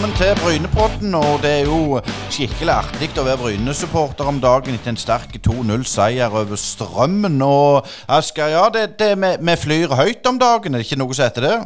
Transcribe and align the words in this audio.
velkommen 0.00 0.16
til 0.16 0.44
Brynepodden. 0.44 1.14
Og 1.14 1.42
det 1.42 1.50
er 1.50 1.66
jo 1.68 1.98
skikkelig 2.32 2.72
artig 2.72 3.10
å 3.20 3.24
være 3.26 3.36
Bryne-supporter 3.42 4.28
om 4.30 4.38
dagen 4.40 4.78
etter 4.78 4.94
en 4.94 4.98
sterk 5.00 5.34
2-0-seier 5.44 6.32
over 6.40 6.56
Strømmen. 6.56 7.36
Og 7.44 7.84
Asker, 8.08 8.48
ja, 8.54 8.62
det, 8.72 8.94
det, 8.96 9.10
med, 9.20 9.42
vi 9.44 9.56
flyr 9.60 9.92
høyt 9.98 10.24
om 10.30 10.38
dagen, 10.40 10.72
er 10.72 10.80
det 10.80 10.86
ikke 10.88 10.96
noe 11.02 11.16
som 11.16 11.26
heter 11.26 11.44
det? 11.44 11.58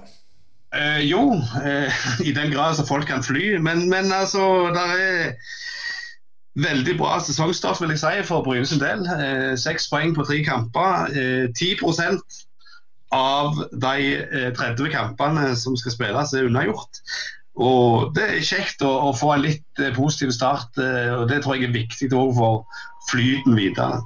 Eh, 0.74 1.04
jo, 1.06 1.36
eh, 1.62 2.00
i 2.28 2.32
den 2.34 2.50
grad 2.50 2.74
så 2.74 2.86
folk 2.88 3.06
kan 3.06 3.22
fly. 3.22 3.52
Men, 3.62 3.86
men 3.92 4.10
altså, 4.10 4.42
det 4.74 4.88
er 4.96 5.30
veldig 6.66 6.98
bra 6.98 7.20
sesongstart 7.22 7.84
vil 7.84 7.94
jeg 7.94 8.02
si, 8.02 8.26
for 8.26 8.42
Bryne 8.42 8.66
sin 8.66 8.82
del. 8.82 9.06
Eh, 9.14 9.54
seks 9.62 9.86
poeng 9.92 10.16
på 10.18 10.26
tre 10.26 10.40
kamper. 10.42 11.06
Eh, 11.14 11.46
10 11.54 12.18
av 13.14 13.62
de 13.70 14.52
30 14.58 14.90
kampene 14.90 15.54
som 15.54 15.78
skal 15.78 15.94
spilles, 15.94 16.34
er 16.34 16.50
unnagjort. 16.50 16.98
Og 17.54 18.14
Det 18.16 18.24
er 18.24 18.46
kjekt 18.46 18.82
å, 18.82 18.90
å 19.08 19.12
få 19.14 19.34
en 19.34 19.44
litt 19.44 19.82
eh, 19.82 19.94
positiv 19.94 20.32
start, 20.34 20.74
eh, 20.82 21.12
og 21.14 21.28
det 21.30 21.42
tror 21.44 21.54
jeg 21.54 21.68
er 21.68 21.76
viktig 21.76 22.10
for 22.10 22.64
flyten 23.10 23.54
videre. 23.54 24.02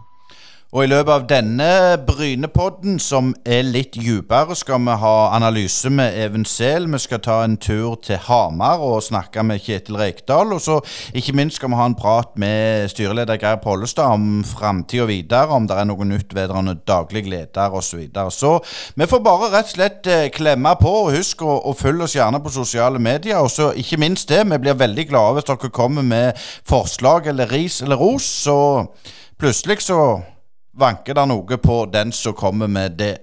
Og 0.68 0.82
i 0.84 0.88
løpet 0.90 1.08
av 1.08 1.22
denne 1.24 1.96
Brynepodden, 2.04 2.98
som 3.00 3.30
er 3.48 3.62
litt 3.64 3.94
dypere, 3.96 4.52
skal 4.52 4.82
vi 4.84 4.98
ha 5.00 5.12
analyse 5.32 5.88
med 5.88 6.12
Even 6.20 6.44
Sehl. 6.44 6.84
Vi 6.92 7.00
skal 7.00 7.22
ta 7.24 7.38
en 7.40 7.56
tur 7.56 7.94
til 8.04 8.20
Hamar 8.26 8.84
og 8.84 9.00
snakke 9.06 9.40
med 9.48 9.64
Kjetil 9.64 9.96
Rekdal. 9.96 10.52
Og 10.52 10.60
så 10.60 10.76
ikke 11.16 11.32
minst 11.40 11.56
skal 11.56 11.72
vi 11.72 11.80
ha 11.80 11.88
en 11.88 11.96
prat 11.96 12.36
med 12.36 12.92
styreleder 12.92 13.40
Geir 13.40 13.62
Pollestad 13.64 14.12
om 14.12 14.44
framtida 14.44 15.08
videre, 15.08 15.48
om 15.56 15.64
det 15.64 15.80
er 15.80 15.88
noe 15.88 16.10
nytt 16.12 16.36
vedrørende 16.36 16.76
daglig 16.84 17.24
leder 17.24 17.72
osv. 17.72 17.88
Så, 17.88 17.96
videre. 17.96 18.30
så 18.30 18.58
vi 19.00 19.08
får 19.08 19.24
bare 19.24 19.52
rett 19.56 19.72
og 19.72 19.76
slett 19.78 20.12
eh, 20.12 20.28
klemme 20.28 20.76
på. 20.76 20.96
og 21.06 21.14
Husk 21.16 21.48
å 21.48 21.72
følge 21.80 22.04
oss 22.04 22.20
gjerne 22.20 22.44
på 22.44 22.52
sosiale 22.52 23.00
medier. 23.00 23.40
Og 23.40 23.48
så 23.56 23.72
ikke 23.72 24.04
minst 24.04 24.28
det, 24.28 24.44
vi 24.44 24.64
blir 24.68 24.76
veldig 24.76 25.08
glade 25.08 25.38
hvis 25.40 25.48
dere 25.48 25.72
kommer 25.72 26.04
med 26.04 26.48
forslag 26.68 27.32
eller 27.32 27.56
ris 27.56 27.80
eller 27.80 27.96
ros. 27.96 28.28
Så 28.44 28.58
plutselig 29.40 29.86
så 29.88 30.02
vanker 30.78 31.14
det 31.14 31.26
noe 31.26 31.58
på 31.58 31.78
den 31.90 32.12
som 32.12 32.36
kommer 32.38 32.70
med 32.70 32.98
det. 32.98 33.16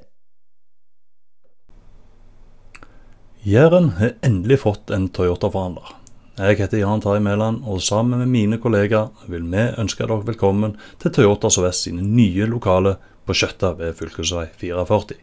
Jæren 3.46 3.92
har 4.00 4.16
endelig 4.26 4.60
fått 4.64 4.90
en 4.92 5.08
Toyota-forhandler. 5.14 5.94
Jeg 6.36 6.58
heter 6.60 6.82
Jan 6.82 7.00
Terje 7.00 7.22
Mæland, 7.24 7.62
og 7.64 7.82
sammen 7.82 8.20
med 8.20 8.28
mine 8.28 8.58
kollegaer 8.60 9.14
vil 9.32 9.46
vi 9.52 9.68
ønske 9.80 10.04
dere 10.04 10.26
velkommen 10.28 10.74
til 11.00 11.14
Toyota 11.16 11.52
Sørvest 11.54 11.86
sine 11.86 12.04
nye 12.04 12.48
lokaler 12.50 12.98
på 13.26 13.38
Skjøtta 13.38 13.72
ved 13.80 13.96
fylkesvei 13.96 14.50
44. 14.60 15.16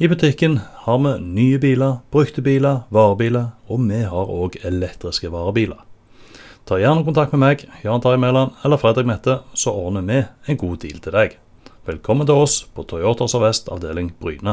I 0.00 0.08
butikken 0.08 0.60
har 0.86 1.02
vi 1.04 1.12
nye 1.20 1.58
biler, 1.60 1.98
brukte 2.10 2.40
biler, 2.40 2.86
varebiler, 2.88 3.50
og 3.68 3.84
vi 3.90 4.00
har 4.14 4.32
òg 4.32 4.56
elektriske 4.64 5.28
varebiler. 5.28 5.82
Ta 6.64 6.78
gjerne 6.80 7.04
kontakt 7.04 7.34
med 7.34 7.44
meg, 7.44 7.68
Jan 7.84 8.00
Terje 8.00 8.22
Mæland 8.22 8.56
eller 8.64 8.80
Fredrik 8.80 9.10
Mette, 9.10 9.40
så 9.52 9.74
ordner 9.74 10.06
vi 10.06 10.22
en 10.46 10.56
god 10.64 10.80
deal 10.86 11.04
til 11.04 11.18
deg. 11.18 11.36
Velkommen 11.88 12.28
til 12.28 12.36
oss 12.36 12.58
på 12.76 12.82
Toyota 12.84 13.24
Sør-Vest 13.24 13.70
avdeling 13.72 14.10
Bryne. 14.20 14.52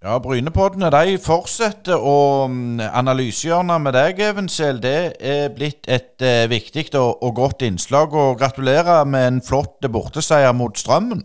Ja, 0.00 0.14
Brynepoddene 0.24 0.88
de 0.94 1.18
fortsetter, 1.20 2.00
og 2.00 2.48
mm, 2.48 2.80
analysehjørnet 2.80 3.84
med 3.84 3.92
deg, 3.92 4.22
Evensel, 4.32 4.80
det 4.80 5.12
er 5.20 5.52
blitt 5.52 5.84
et 5.92 6.24
eh, 6.24 6.46
viktig 6.48 6.86
og, 6.96 7.20
og, 7.20 7.34
godt 7.36 7.66
innslag. 7.68 8.16
og 8.16 8.40
Gratulerer 8.40 9.04
med 9.04 9.28
en 9.28 9.42
flott 9.44 9.84
borteseier 9.92 10.56
mot 10.56 10.80
Strømmen. 10.80 11.20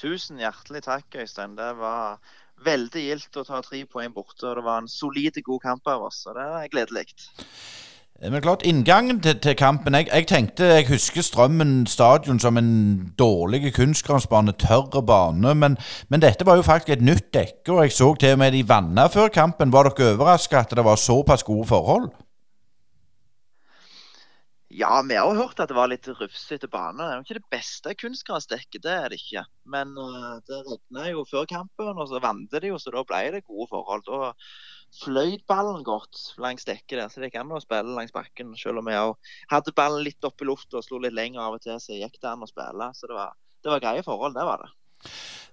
Tusen 0.00 0.40
hjertelig 0.40 0.86
takk, 0.88 1.20
Øystein. 1.20 1.58
Det 1.60 1.68
var 1.76 2.16
veldig 2.64 3.04
gildt 3.10 3.36
å 3.36 3.44
ta 3.44 3.60
tre 3.60 3.84
poeng 3.84 4.16
borte. 4.16 4.48
og 4.48 4.56
Det 4.56 4.64
var 4.64 4.80
en 4.80 4.88
solid, 4.88 5.36
god 5.44 5.68
kamp 5.68 5.92
av 5.92 6.08
oss, 6.08 6.24
og 6.32 6.40
det 6.40 6.48
er 6.48 6.72
gledelig. 6.72 7.10
Eh, 8.22 8.30
men 8.30 8.42
klart, 8.42 8.62
Inngangen 8.62 9.20
til, 9.20 9.38
til 9.42 9.56
kampen 9.58 9.94
jeg, 9.98 10.06
jeg, 10.06 10.26
tenkte, 10.30 10.64
jeg 10.64 10.88
husker 10.88 11.22
Strømmen 11.22 11.86
stadion 11.90 12.38
som 12.40 12.58
en 12.60 13.12
dårlig 13.18 13.74
kunstgransbane, 13.74 14.52
tørr 14.52 15.02
bane. 15.02 15.54
Men, 15.54 15.78
men, 16.08 16.22
dette 16.22 16.46
var 16.46 16.56
jo 16.56 16.66
faktisk 16.66 16.94
et 16.94 17.02
nytt 17.02 17.32
dekke, 17.34 17.72
og 17.72 17.82
jeg 17.82 17.96
så 17.96 18.12
til 18.14 18.36
og 18.36 18.44
med 18.44 18.54
de 18.54 18.62
vanna 18.68 19.08
før 19.10 19.32
kampen. 19.34 19.72
Var 19.74 19.90
dere 19.90 20.14
overraska 20.14 20.62
at 20.62 20.76
det 20.76 20.84
var 20.86 21.00
såpass 21.00 21.42
gode 21.42 21.66
forhold? 21.68 22.12
Ja, 24.74 25.02
vi 25.06 25.14
har 25.14 25.36
hørt 25.38 25.60
at 25.62 25.70
det 25.70 25.76
var 25.76 25.86
litt 25.86 26.06
rufsete 26.18 26.66
bane. 26.66 26.98
Det 26.98 27.10
er 27.10 27.18
jo 27.18 27.24
ikke 27.26 27.36
det 27.36 27.50
beste 27.52 27.92
kunstgressdekket, 27.94 28.80
det 28.82 28.94
er 28.94 29.12
det 29.12 29.20
ikke. 29.20 29.44
Men 29.70 29.92
uh, 29.94 30.40
det 30.48 30.62
regna 30.66 31.04
jo 31.12 31.22
før 31.30 31.46
kampen, 31.50 31.92
og 31.94 32.08
så 32.10 32.18
vant 32.22 32.50
de 32.50 32.72
jo, 32.72 32.78
så 32.82 32.90
da 32.90 33.04
ble 33.06 33.20
det 33.36 33.44
gode 33.46 33.68
forhold. 33.70 34.02
Da 34.08 34.32
fløyt 35.02 35.42
ballen 35.50 35.82
godt 35.86 36.20
langs 36.42 36.66
dekket 36.68 36.98
der, 36.98 37.10
så 37.10 37.20
det 37.20 37.30
gikk 37.30 37.40
an 37.42 37.52
å 37.56 37.62
spille 37.62 37.96
langs 37.96 38.14
bakken. 38.14 38.54
Selv 38.58 38.82
om 38.82 38.90
jeg 38.92 39.12
hadde 39.50 39.74
ballen 39.76 40.04
litt 40.06 40.26
opp 40.26 40.42
i 40.42 40.48
lufta 40.48 40.78
og 40.80 40.86
slo 40.86 41.00
litt 41.02 41.16
lenger 41.16 41.42
av 41.44 41.58
og 41.58 41.64
til, 41.64 41.78
så 41.82 41.98
gikk 41.98 42.20
det 42.20 42.30
an 42.30 42.44
å 42.46 42.50
spille. 42.50 42.90
Så 42.94 43.10
det 43.10 43.18
var, 43.18 43.36
det 43.64 43.74
var 43.74 43.84
greie 43.84 44.06
forhold, 44.06 44.36
det 44.38 44.48
var 44.48 44.64
det. 44.64 44.72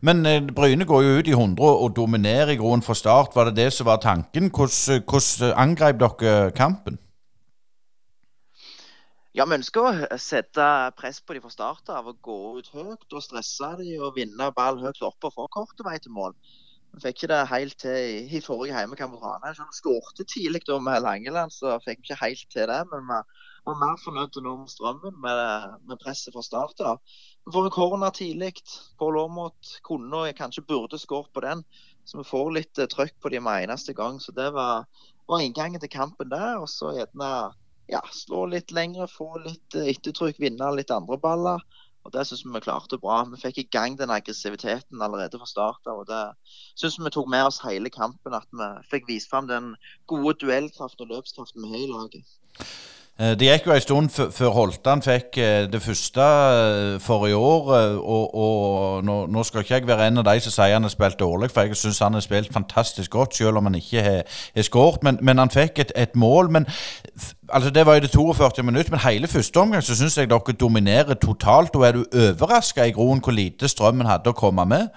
Men 0.01 0.25
eh, 0.25 0.41
Bryne 0.41 0.87
går 0.89 1.03
jo 1.05 1.17
ut 1.19 1.29
i 1.29 1.35
100 1.35 1.71
og 1.85 1.95
dominerer 1.95 2.53
i 2.53 2.57
grunnen 2.57 2.85
fra 2.85 2.95
start. 2.97 3.35
Var 3.35 3.49
det 3.49 3.57
det 3.59 3.69
som 3.75 3.89
var 3.89 4.01
tanken? 4.01 4.49
Hvordan, 4.49 5.03
hvordan 5.05 5.57
angrep 5.65 6.01
dere 6.01 6.51
kampen? 6.57 6.97
Ja, 9.31 9.45
Vi 9.47 9.55
ønsker 9.55 9.85
å 9.87 10.17
sette 10.19 10.63
press 10.99 11.21
på 11.23 11.37
dem 11.37 11.43
fra 11.45 11.53
start 11.53 11.91
av 11.93 12.09
og 12.11 12.17
gå 12.25 12.39
ut 12.57 12.67
høyt 12.73 13.13
og 13.15 13.23
stresse 13.23 13.69
dem 13.79 14.01
og 14.03 14.17
vinne 14.17 14.49
ball 14.57 14.81
høyt 14.81 14.99
oppe 15.07 15.29
og 15.29 15.37
få 15.37 15.47
kort 15.53 15.85
vei 15.87 15.95
til 16.03 16.11
mål. 16.11 16.35
Vi 16.91 16.99
fikk 16.99 17.21
ikke 17.21 17.29
det 17.31 17.39
helt 17.47 17.77
til 17.79 18.31
i, 18.35 18.39
forrige 18.43 18.75
hjemmekamp 18.75 19.13
mot 19.15 19.23
Ranheim. 19.23 19.69
Vi 19.69 19.77
skårte 19.77 20.25
tidlig 20.27 20.65
da 20.67 20.75
med 20.83 21.03
Langeland, 21.05 21.53
så 21.55 21.77
fikk 21.85 22.01
vi 22.01 22.09
ikke 22.09 22.19
helt 22.19 22.43
til 22.51 22.67
det. 22.67 22.79
Men 22.91 23.05
vi 23.07 23.19
var 23.69 23.77
mer 23.79 24.01
fornøyd 24.03 24.39
nå 24.43 24.55
med 24.59 24.73
strømmen, 24.73 25.15
med, 25.23 25.77
med 25.87 26.01
presset 26.03 26.35
fra 26.35 26.43
start 26.43 26.83
av. 26.83 26.99
Vi 27.45 27.53
får 27.55 27.69
en 27.69 27.75
corner 27.77 28.11
tidlig. 28.17 28.51
Pål 28.99 29.21
Aamodt 29.23 29.77
kunne 29.87 30.25
og 30.25 30.35
kanskje 30.37 30.65
burde 30.67 30.99
skåret 30.99 31.31
på 31.33 31.45
den. 31.45 31.63
Så 32.03 32.19
vi 32.19 32.27
får 32.27 32.51
litt 32.57 32.81
uh, 32.81 32.89
trøkk 32.91 33.15
på 33.23 33.31
dem 33.31 33.47
med 33.47 33.69
eneste 33.69 33.95
gang. 33.95 34.19
Så 34.19 34.35
det 34.35 34.49
var, 34.57 34.83
var 35.31 35.45
inngangen 35.45 35.79
til 35.79 35.93
kampen 35.93 36.31
der. 36.33 36.59
Og 36.59 36.67
så 36.69 36.91
gjerne 36.97 37.31
ja, 37.91 38.01
slå 38.11 38.49
litt 38.51 38.75
lengre, 38.75 39.07
få 39.07 39.31
litt 39.45 39.79
uh, 39.79 39.87
ettertrykk, 39.87 40.43
vinne 40.43 40.73
litt 40.75 40.91
andre 40.91 41.19
baller. 41.23 41.63
Og 42.03 42.13
Det 42.13 42.23
syns 42.27 42.43
vi 42.45 42.61
klarte 42.65 42.97
bra. 43.01 43.21
Vi 43.29 43.39
fikk 43.41 43.57
i 43.61 43.67
gang 43.75 43.97
den 43.99 44.13
aggressiviteten 44.13 45.01
allerede 45.05 45.37
fra 45.41 45.49
start 45.49 45.91
og 45.93 46.07
Det 46.09 46.23
syns 46.81 46.97
vi 46.99 47.13
tok 47.13 47.29
med 47.29 47.45
oss 47.49 47.61
hele 47.65 47.93
kampen. 47.93 48.33
At 48.33 48.47
vi 48.51 48.69
fikk 48.93 49.09
vist 49.11 49.29
fram 49.29 49.49
den 49.51 49.75
gode 50.09 50.33
duellkraften 50.41 51.05
og 51.05 51.13
løpskraften 51.15 51.67
vi 51.67 51.73
har 51.75 51.85
i 51.85 51.91
laget. 51.91 52.37
Eh, 53.19 53.33
det 53.37 53.47
gikk 53.47 53.67
jo 53.67 53.73
en 53.75 53.81
stund 53.83 54.09
før 54.33 54.53
Holtan 54.55 55.01
fikk 55.03 55.37
eh, 55.37 55.65
det 55.69 55.81
første 55.83 56.25
forrige 57.03 57.35
år. 57.35 57.67
Og, 57.99 58.35
og 58.35 59.03
nå, 59.05 59.17
nå, 59.27 59.43
skal 59.43 59.61
ikke 59.61 59.75
jeg 59.75 59.87
være 59.87 60.07
en 60.07 60.21
av 60.21 60.25
de 60.25 60.39
som 60.41 60.55
sier 60.55 60.73
han 60.73 60.87
har 60.87 60.93
spilt 60.93 61.19
dårlig, 61.19 61.51
for 61.51 61.67
jeg 61.67 61.77
syns 61.77 62.01
han 62.01 62.17
har 62.17 62.25
spilt 62.25 62.53
fantastisk 62.53 63.11
godt, 63.11 63.35
selv 63.35 63.61
om 63.61 63.69
han 63.69 63.77
ikke 63.77 64.01
har, 64.01 64.23
har 64.55 64.67
skåret. 64.67 65.03
Men, 65.03 65.19
men, 65.21 65.37
han 65.37 65.53
fikk 65.53 65.83
et, 65.83 65.93
et, 65.95 66.15
mål. 66.15 66.49
Men 66.49 66.65
altså 67.49 67.69
Det 67.69 67.85
var 67.85 67.99
i 67.99 67.99
det 67.99 68.11
42 68.11 68.63
minutter, 68.63 68.91
men 68.91 69.05
hele 69.05 69.27
første 69.27 69.57
omgang 69.59 69.83
så 69.83 69.95
syns 69.95 70.17
jeg 70.17 70.29
dere 70.29 70.57
dominerer 70.59 71.13
totalt. 71.13 71.75
Og 71.75 71.87
er 71.87 71.91
du 71.91 72.05
overraska 72.13 72.87
i 72.87 72.95
groen 72.95 73.21
hvor 73.21 73.35
lite 73.35 73.69
Strømmen 73.69 74.09
hadde 74.09 74.33
å 74.33 74.37
komme 74.37 74.65
med? 74.65 74.87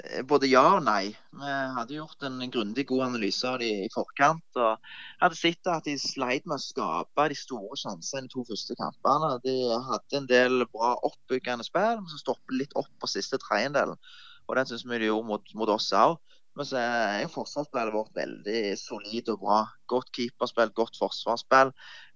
Eh, 0.00 0.22
både 0.24 0.48
ja 0.48 0.62
og 0.78 0.84
nei. 0.86 1.12
Vi 1.36 1.54
hadde 1.76 1.96
gjort 1.98 2.24
en 2.24 2.38
grundig 2.54 2.86
god 2.88 3.04
analyse 3.10 3.44
av 3.48 3.58
dem 3.60 3.84
i 3.84 3.90
forkant. 3.92 4.44
og 4.56 4.92
hadde 5.20 5.36
sett 5.36 5.68
at 5.68 5.84
de 5.84 5.98
sleit 6.00 6.46
med 6.48 6.56
å 6.56 6.64
skape 6.64 7.28
de 7.28 7.36
store 7.36 7.76
sjansene 7.76 8.24
i 8.24 8.28
de 8.28 8.32
to 8.32 8.44
første 8.48 8.76
kampene. 8.78 9.34
De 9.44 9.56
hadde 9.90 10.20
en 10.20 10.28
del 10.30 10.66
bra 10.72 10.94
oppbyggende 11.08 11.66
spill, 11.68 12.00
men 12.00 12.12
så 12.12 12.22
stoppet 12.22 12.56
litt 12.62 12.76
opp 12.78 12.92
på 13.00 13.10
siste 13.10 13.40
tredjedelen. 13.42 14.00
Og 14.48 14.56
den 14.56 14.70
syns 14.70 14.86
vi 14.88 15.02
de 15.02 15.10
gjorde 15.10 15.28
mot, 15.28 15.52
mot 15.60 15.74
oss 15.76 15.92
òg. 15.96 16.16
Men 16.56 16.68
så 16.68 16.80
er 16.80 17.30
forsvarsspillet 17.32 17.94
vårt 17.94 18.16
veldig 18.16 18.62
solid 18.76 19.28
og 19.32 19.44
bra. 19.44 19.60
Godt 19.88 20.10
keeperspill, 20.16 20.72
godt 20.76 20.98
forsvarsspill. 21.00 21.72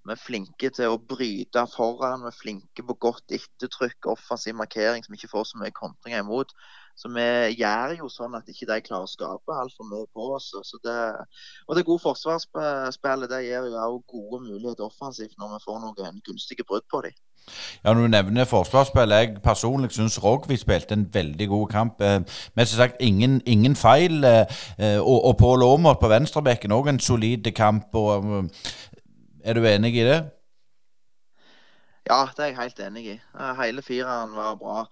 Vi 0.06 0.12
er 0.12 0.20
flinke 0.20 0.68
til 0.76 0.92
å 0.92 0.98
bryte 1.12 1.62
foran. 1.72 2.24
Vi 2.24 2.30
er 2.30 2.40
flinke 2.40 2.84
på 2.88 2.98
godt 3.06 3.32
ettertrykk, 3.36 4.10
offensiv 4.12 4.56
markering 4.58 5.04
som 5.04 5.16
ikke 5.16 5.32
får 5.32 5.48
så 5.50 5.62
mye 5.62 5.72
kontringer 5.76 6.20
imot. 6.24 6.52
Så 6.96 7.10
vi 7.12 7.26
gjør 7.60 7.92
jo 7.98 8.08
sånn 8.08 8.34
at 8.38 8.48
ikke 8.48 8.68
de 8.70 8.80
klarer 8.86 9.04
å 9.04 9.10
skape 9.10 9.52
altfor 9.52 9.88
mye 9.90 10.08
på 10.16 10.30
oss. 10.32 10.48
Det, 10.84 10.96
og 11.68 11.76
det 11.76 11.84
gode 11.84 12.02
forsvarsspillet 12.06 13.32
det 13.32 13.42
gir 13.44 13.68
jo 13.68 13.76
også 13.76 14.02
gode 14.14 14.42
muligheter 14.46 14.88
offensivt 14.88 15.36
når 15.36 15.56
vi 15.56 15.64
får 15.66 15.82
noen 15.82 16.22
gunstige 16.24 16.64
brudd 16.64 16.88
på 16.92 17.04
dem. 17.04 17.16
Ja, 17.84 17.92
Når 17.92 18.00
du 18.02 18.08
nevner 18.08 18.44
forsvarsspill, 18.44 19.12
jeg 19.12 19.36
personlig 19.44 19.92
syns 19.94 20.18
Rogvi 20.24 20.56
spilte 20.56 20.94
en 20.94 21.08
veldig 21.12 21.48
god 21.48 21.66
kamp. 21.70 22.00
Eh, 22.00 22.20
men 22.54 22.66
som 22.66 22.76
sagt, 22.76 22.96
ingen, 23.00 23.40
ingen 23.46 23.76
feil. 23.76 24.24
Eh, 24.24 25.00
og, 25.00 25.24
og 25.24 25.36
Pål 25.38 25.62
Aamodt 25.62 26.00
på 26.00 26.10
venstrebekken 26.10 26.74
òg 26.74 26.88
en 26.90 27.00
solid 27.00 27.52
kamp. 27.54 27.94
Og, 27.94 28.24
eh, 28.24 28.72
er 29.44 29.54
du 29.54 29.66
enig 29.66 29.94
i 29.94 30.08
det? 30.08 30.18
Ja, 32.10 32.24
det 32.36 32.42
er 32.42 32.46
jeg 32.46 32.58
helt 32.60 32.80
enig 32.80 33.06
i. 33.14 33.20
Hele 33.62 33.82
fireren 33.82 34.34
var 34.34 34.54
bra. 34.54 34.86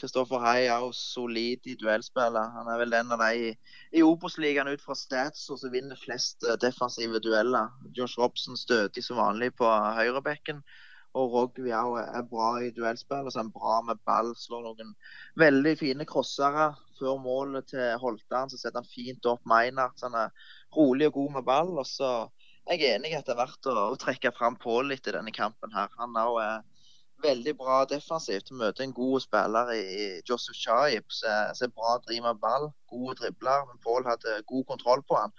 Kristoffer 0.00 0.38
uh, 0.40 0.44
Hai 0.46 0.60
er 0.72 0.80
jo 0.80 0.88
solid 0.96 1.66
i 1.68 1.74
duellspillet. 1.76 2.54
Han 2.56 2.70
er 2.72 2.78
vel 2.80 2.94
den 2.94 3.12
av 3.12 3.20
de 3.20 3.50
i, 3.50 3.50
i 3.92 4.04
Obos-ligaen 4.06 4.70
ut 4.72 4.80
fra 4.80 4.96
stats 4.96 5.44
som 5.50 5.60
vinner 5.72 6.00
flest 6.00 6.46
defensive 6.62 7.20
dueller. 7.20 7.68
Josh 7.92 8.16
Robson 8.18 8.56
stødig 8.56 9.04
som 9.04 9.20
vanlig 9.20 9.52
på 9.58 9.68
høyrebekken. 9.68 10.64
Og 11.14 11.30
Rogvi 11.30 11.70
er 11.70 12.24
bra 12.30 12.48
i 12.64 12.72
duellspill. 12.74 13.28
Så 13.30 13.42
er 13.44 13.52
bra 13.54 13.82
med 13.86 14.00
ball. 14.08 14.32
Slår 14.38 14.64
noen 14.64 14.96
veldig 15.38 15.76
fine 15.78 16.08
crossere 16.08 16.72
før 16.98 17.20
målet 17.22 17.68
til 17.74 18.00
Holtan. 18.02 18.50
Så 18.50 18.58
setter 18.58 18.80
han 18.80 18.90
fint 18.90 19.28
opp 19.28 19.44
Meinert. 19.44 20.00
Han 20.02 20.16
er 20.24 20.32
rolig 20.74 21.12
og 21.12 21.20
god 21.20 21.36
med 21.36 21.46
ball. 21.52 21.76
Og 21.78 21.86
så 21.86 22.14
er 22.64 22.80
jeg 22.80 22.96
enig 22.96 23.12
at 23.14 23.28
det 23.28 23.36
er 23.36 23.42
verdt 23.44 23.68
å, 23.68 23.76
å 23.92 24.00
trekke 24.00 24.32
fram 24.34 24.56
Pål 24.56 24.94
litt 24.94 25.06
i 25.06 25.14
denne 25.14 25.36
kampen 25.36 25.76
her. 25.76 25.92
Han 26.00 26.16
er 26.16 26.32
også 26.32 26.73
veldig 27.22 27.56
bra 27.60 27.82
defensivt. 27.90 28.50
Møter 28.50 28.84
en 28.84 28.96
god 28.96 29.20
spiller 29.24 29.72
i, 29.76 29.82
i 29.82 30.06
Joseph 30.28 30.58
Shaib. 30.58 31.06
Som 31.14 31.68
er 31.68 31.74
bra 31.74 31.98
driver 32.06 32.32
med 32.32 32.42
ball. 32.42 32.70
Gode 32.90 33.18
dribler. 33.20 33.68
Men 33.70 33.82
Pål 33.84 34.08
hadde 34.10 34.42
god 34.50 34.64
kontroll 34.72 35.04
på 35.08 35.20
han. 35.20 35.34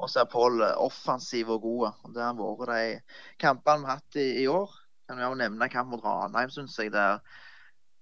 Og 0.00 0.10
så 0.10 0.22
er 0.22 0.32
Pål 0.32 0.62
offensiv 0.76 1.50
og 1.54 1.62
god. 1.62 2.04
Det 2.14 2.22
har 2.24 2.38
vært 2.38 2.70
de 2.74 3.42
kampene 3.42 3.84
vi 3.84 3.92
har 3.92 4.00
hatt 4.00 4.20
i, 4.20 4.30
i 4.44 4.46
år 4.48 4.80
kan 5.10 5.18
vi 5.18 5.26
jo 5.26 5.34
nevne 5.34 5.66
kamp 5.66 5.90
mot 5.90 6.04
Ranheim, 6.06 6.50
syns 6.54 6.76
jeg. 6.78 6.92
det 6.94 7.20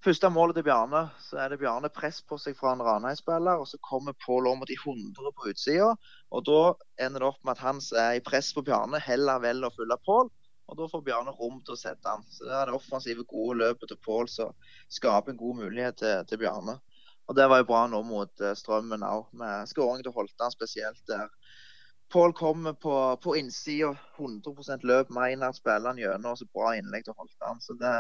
Første 0.05 0.29
målet 0.31 0.59
til 0.59 0.67
Bjarne, 0.67 1.07
så 1.25 1.39
er 1.41 1.49
det 1.49 1.59
Bjarne 1.63 1.89
press 1.91 2.21
på 2.23 2.37
seg 2.39 2.55
fra 2.59 2.75
en 2.75 2.83
Ranheim-spiller. 2.85 3.57
og 3.57 3.67
Så 3.67 3.81
kommer 3.81 4.13
Pål 4.27 4.51
mot 4.61 4.69
de 4.69 4.77
100 4.77 5.33
på 5.33 5.49
utsida. 5.49 5.95
Og 6.31 6.45
da 6.45 6.61
ender 7.07 7.25
det 7.25 7.31
opp 7.31 7.41
med 7.45 7.57
at 7.57 7.65
han 7.65 7.81
er 7.97 8.19
i 8.19 8.25
press 8.29 8.53
på 8.53 8.63
Bjarne, 8.67 9.01
heller 9.01 9.41
velger 9.41 9.71
å 9.71 9.77
følge 9.79 9.99
Pål. 10.05 10.29
Og 10.69 10.77
da 10.77 10.89
får 10.91 11.05
Bjarne 11.07 11.33
rom 11.33 11.61
til 11.65 11.75
å 11.75 11.81
sette 11.81 12.13
han. 12.13 12.25
Så 12.29 12.45
det 12.45 12.57
er 12.57 12.69
det 12.69 12.77
offensive, 12.77 13.25
gode 13.29 13.57
løpet 13.63 13.89
til 13.89 14.01
Pål 14.05 14.29
som 14.29 14.53
skaper 14.93 15.33
en 15.33 15.41
god 15.41 15.63
mulighet 15.63 15.97
til, 16.03 16.27
til, 16.29 16.41
Bjarne. 16.43 16.77
Og 17.29 17.37
det 17.37 17.47
var 17.49 17.63
jo 17.63 17.69
bra 17.71 17.87
nå 17.89 18.03
mot 18.09 18.45
uh, 18.45 18.53
Strømmen 18.57 19.05
òg, 19.05 19.31
med 19.37 19.69
skåring 19.69 20.05
til 20.05 20.13
Holtan 20.17 20.53
spesielt 20.53 21.01
der. 21.09 21.29
Pål 22.13 22.33
kommer 22.37 22.73
på, 22.73 22.93
på 23.21 23.35
innsida, 23.37 23.95
100 24.17 24.85
løp. 24.89 25.11
Meinert 25.13 25.57
spiller 25.57 25.93
han 25.93 26.01
gjennom, 26.01 26.33
og 26.33 26.41
så 26.41 26.49
bra 26.53 26.73
innlegg 26.77 27.05
til 27.05 27.17
Holtan. 27.17 27.61
Så 27.65 27.77
det, 27.81 27.93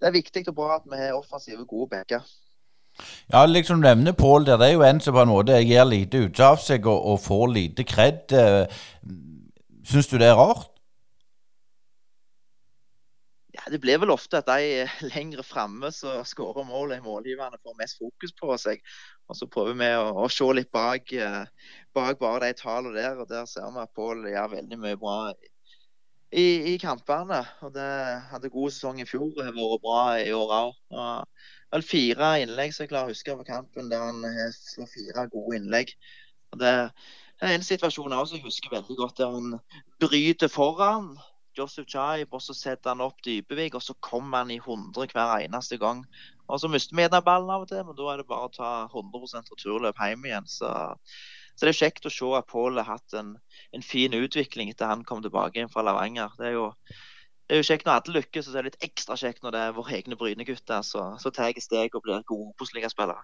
det, 0.00 0.08
er 0.08 0.16
viktig 0.18 0.42
og 0.50 0.56
bra 0.58 0.78
at 0.78 0.86
vi 0.90 0.98
har 0.98 1.18
offensive, 1.18 1.66
gode 1.66 1.90
backer. 1.94 2.26
Ja, 3.30 3.44
liksom 3.46 3.82
nevner 3.82 4.14
Pål 4.18 4.46
der. 4.46 4.58
Det 4.62 4.70
er 4.70 4.78
jo 4.78 4.86
en 4.86 5.02
som 5.02 5.14
på 5.14 5.26
en 5.26 5.34
måte 5.34 5.58
gir 5.62 5.86
lite 5.86 6.26
ut 6.26 6.42
av 6.42 6.62
seg 6.62 6.86
og, 6.86 7.02
og 7.02 7.20
får 7.22 7.46
lite 7.54 7.86
kred. 7.86 8.34
Syns 9.86 10.10
du 10.10 10.18
det 10.18 10.30
er 10.30 10.38
rart? 10.38 10.70
Det 13.70 13.80
blir 13.82 13.98
vel 13.98 14.12
ofte 14.14 14.38
at 14.38 14.46
de 14.48 14.84
lengre 15.14 15.42
framme 15.46 15.90
som 15.94 16.22
skårer 16.26 16.66
mål, 16.68 16.94
er 16.94 17.04
målgiverne 17.04 17.58
får 17.62 17.76
mest 17.80 17.98
fokus 18.02 18.34
på 18.38 18.56
seg. 18.62 18.82
Og 19.26 19.38
så 19.38 19.48
prøver 19.50 19.74
vi 19.80 19.90
å, 19.98 20.06
å 20.22 20.28
se 20.30 20.46
litt 20.54 20.70
bak, 20.74 21.10
eh, 21.12 21.74
bak, 21.96 22.20
bare 22.20 22.46
de 22.46 22.60
tallene 22.60 22.96
der. 22.98 23.18
Og 23.18 23.28
der 23.30 23.48
ser 23.50 23.66
vi 23.74 23.82
at 23.82 23.94
Pål 23.96 24.28
gjør 24.30 24.54
veldig 24.54 24.80
mye 24.84 25.00
bra 25.00 25.18
i, 25.34 26.46
i, 26.46 26.76
kampene. 26.82 27.42
Og 27.66 27.74
det 27.74 27.90
hadde 28.30 28.54
god 28.54 28.74
sesong 28.74 29.02
i 29.02 29.08
fjor 29.08 29.34
har 29.42 29.54
vært 29.56 29.84
bra 29.84 30.00
i 30.22 30.32
år 30.36 30.56
òg. 30.60 31.44
Vel 31.74 31.82
fire 31.82 32.36
innlegg 32.44 32.74
som 32.74 32.86
jeg 32.86 32.94
klarer 32.94 33.10
å 33.10 33.16
huske 33.16 33.34
på 33.34 33.48
kampen 33.48 33.90
der 33.90 34.04
han 34.06 34.22
slår 34.54 34.92
fire 34.94 35.26
gode 35.32 35.58
innlegg. 35.58 35.90
Og 36.54 36.62
det, 36.62 36.74
det 37.40 37.48
er 37.48 37.56
en 37.58 37.66
situasjon 37.66 38.14
også 38.14 38.38
jeg 38.38 38.46
husker 38.46 38.78
veldig 38.78 38.96
godt 39.00 39.18
der 39.18 39.34
han 39.34 39.56
bryter 39.98 40.52
foran 40.52 41.16
Joseph 41.56 41.88
Chaib, 41.90 42.34
og 42.34 42.42
så 42.44 42.54
setter 42.56 42.92
han 42.92 43.04
opp 43.04 43.22
Dybevik, 43.24 43.76
og 43.78 43.84
så 43.84 43.96
kommer 44.04 44.44
han 44.44 44.52
i 44.54 44.58
100 44.60 45.12
hver 45.14 45.32
eneste 45.40 45.78
gang. 45.80 46.04
Og 46.46 46.60
Så 46.60 46.70
mister 46.70 46.96
vi 46.96 47.02
gjerne 47.04 47.22
ballen 47.26 47.50
av 47.50 47.64
og 47.64 47.70
til, 47.70 47.82
men 47.86 47.96
da 47.98 48.12
er 48.12 48.22
det 48.22 48.28
bare 48.30 48.48
å 48.48 48.54
ta 48.54 48.70
100% 48.92 49.52
returløp 49.54 49.98
hjem 50.02 50.28
igjen. 50.28 50.46
Så, 50.50 50.70
så, 51.54 51.64
det 51.64 51.72
er 51.72 51.80
kjekt 51.80 52.06
å 52.06 52.12
se 52.12 52.30
at 52.38 52.48
Pål 52.52 52.78
har 52.82 52.90
hatt 52.92 53.16
en, 53.18 53.34
en, 53.72 53.84
fin 53.84 54.14
utvikling 54.14 54.70
etter 54.70 54.90
han 54.92 55.04
kom 55.08 55.24
tilbake 55.24 55.66
fra 55.72 55.84
Lavanger. 55.86 56.36
Det 56.38 56.50
er 56.50 56.58
jo 56.58 56.70
det 57.46 57.54
er 57.54 57.60
jo 57.60 57.66
kjekt 57.68 57.86
når 57.86 58.00
alle 58.00 58.12
lykkes, 58.16 58.46
og 58.48 58.52
så 58.52 58.58
er 58.58 58.64
det 58.64 58.72
litt 58.72 58.86
ekstra 58.88 59.14
kjekt 59.20 59.44
når 59.44 59.52
det 59.54 59.60
er 59.62 59.74
våre 59.76 59.92
egne 59.94 60.16
Bryne-gutter 60.18 60.82
Så 60.82 61.30
tar 61.30 61.52
jeg 61.52 61.62
steg 61.62 61.94
og 61.94 62.02
blir 62.02 62.24
gode 62.26 62.48
Obos-ligaspillere. 62.50 63.22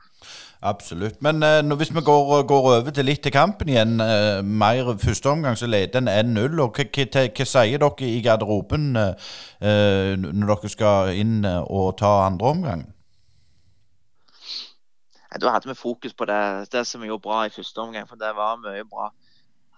Absolutt. 0.63 1.19
Men 1.27 1.43
uh, 1.43 1.75
hvis 1.77 1.91
vi 1.95 2.05
går, 2.07 2.47
går, 2.47 2.69
over 2.77 2.95
til 2.95 3.05
litt 3.05 3.25
til 3.27 3.35
kampen 3.35 3.69
igjen. 3.69 3.99
Eh, 4.01 4.45
mer 4.45 4.95
første 5.03 5.29
omgang 5.29 5.59
så 5.59 5.67
leder 5.67 5.99
en 5.99 6.37
1-0. 6.37 6.61
og 6.63 6.79
hva, 6.79 7.45
sier 7.45 7.83
dere 7.83 8.07
i 8.07 8.23
garderoben 8.23 8.97
eh, 8.97 10.15
når 10.23 10.55
dere 10.55 10.71
skal 10.71 11.19
inn 11.19 11.43
og 11.47 11.97
ta 11.99 12.13
andre 12.27 12.55
omgang? 12.55 12.87
Da 15.41 15.51
hadde 15.51 15.69
vi 15.69 15.75
fokus 15.75 16.15
på 16.15 16.25
det, 16.31 16.73
det 16.73 16.87
som 16.87 17.03
vi 17.03 17.11
gjorde 17.11 17.27
bra 17.27 17.45
i 17.47 17.51
første 17.51 17.81
omgang, 17.81 18.07
for 18.09 18.21
det 18.21 18.35
var 18.37 18.61
mye 18.63 18.85
bra. 18.87 19.11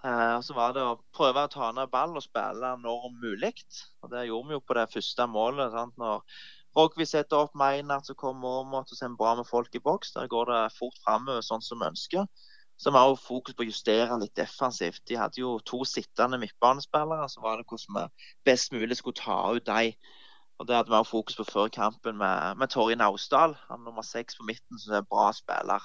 Eh, 0.05 0.39
så 0.45 0.53
var 0.53 0.73
det 0.75 0.83
å 0.85 0.97
prøve 1.17 1.45
å 1.47 1.49
ta 1.49 1.71
ned 1.73 1.89
ball 1.93 2.13
og 2.13 2.23
spille 2.23 2.75
når 2.81 3.07
mulig. 3.23 3.55
Og 4.03 4.11
Det 4.11 4.27
gjorde 4.27 4.49
vi 4.49 4.57
jo 4.57 4.61
på 4.61 4.77
det 4.77 4.91
første 4.93 5.25
målet. 5.31 5.71
Sant? 5.73 5.95
Når 5.97 6.21
Rogvi 6.77 7.07
setter 7.09 7.45
opp 7.45 7.55
Meinert, 7.57 8.05
så 8.05 8.13
kommer 8.19 8.59
Aamodt 8.59 8.91
og 8.91 8.99
ser 8.99 9.15
bra 9.17 9.33
med 9.39 9.47
folk 9.49 9.73
i 9.73 9.81
boks. 9.81 10.13
Der 10.13 10.27
går 10.27 10.51
det 10.51 10.75
fort 10.75 10.99
framover 11.05 11.41
sånn 11.41 11.63
som 11.63 11.81
vi 11.81 11.89
ønsker. 11.89 12.27
Så 12.77 12.91
vi 12.91 12.99
har 12.99 13.07
også 13.07 13.29
fokus 13.29 13.55
på 13.55 13.63
å 13.63 13.69
justere 13.69 14.19
litt 14.19 14.35
defensivt. 14.35 15.01
De 15.07 15.17
hadde 15.17 15.39
jo 15.39 15.55
to 15.65 15.81
sittende 15.87 16.37
midtbanespillere. 16.37 17.29
Så 17.31 17.41
var 17.41 17.57
det 17.57 17.65
hvordan 17.71 17.97
vi 17.97 18.29
best 18.51 18.75
mulig 18.75 18.99
skulle 18.99 19.17
ta 19.17 19.39
ut 19.55 19.65
dem. 19.65 19.95
Og 20.59 20.67
Det 20.67 20.75
hadde 20.75 20.91
vi 20.91 20.99
også 20.99 21.15
fokus 21.15 21.39
på 21.39 21.47
før 21.49 21.71
kampen 21.71 22.19
med, 22.19 22.59
med 22.59 22.69
Torje 22.69 22.95
Naustdal. 22.99 23.55
Han 23.71 23.87
nummer 23.87 24.05
seks 24.05 24.37
på 24.37 24.45
midten, 24.47 24.79
som 24.79 24.93
er 24.93 25.01
en 25.01 25.09
bra 25.09 25.31
spiller. 25.33 25.81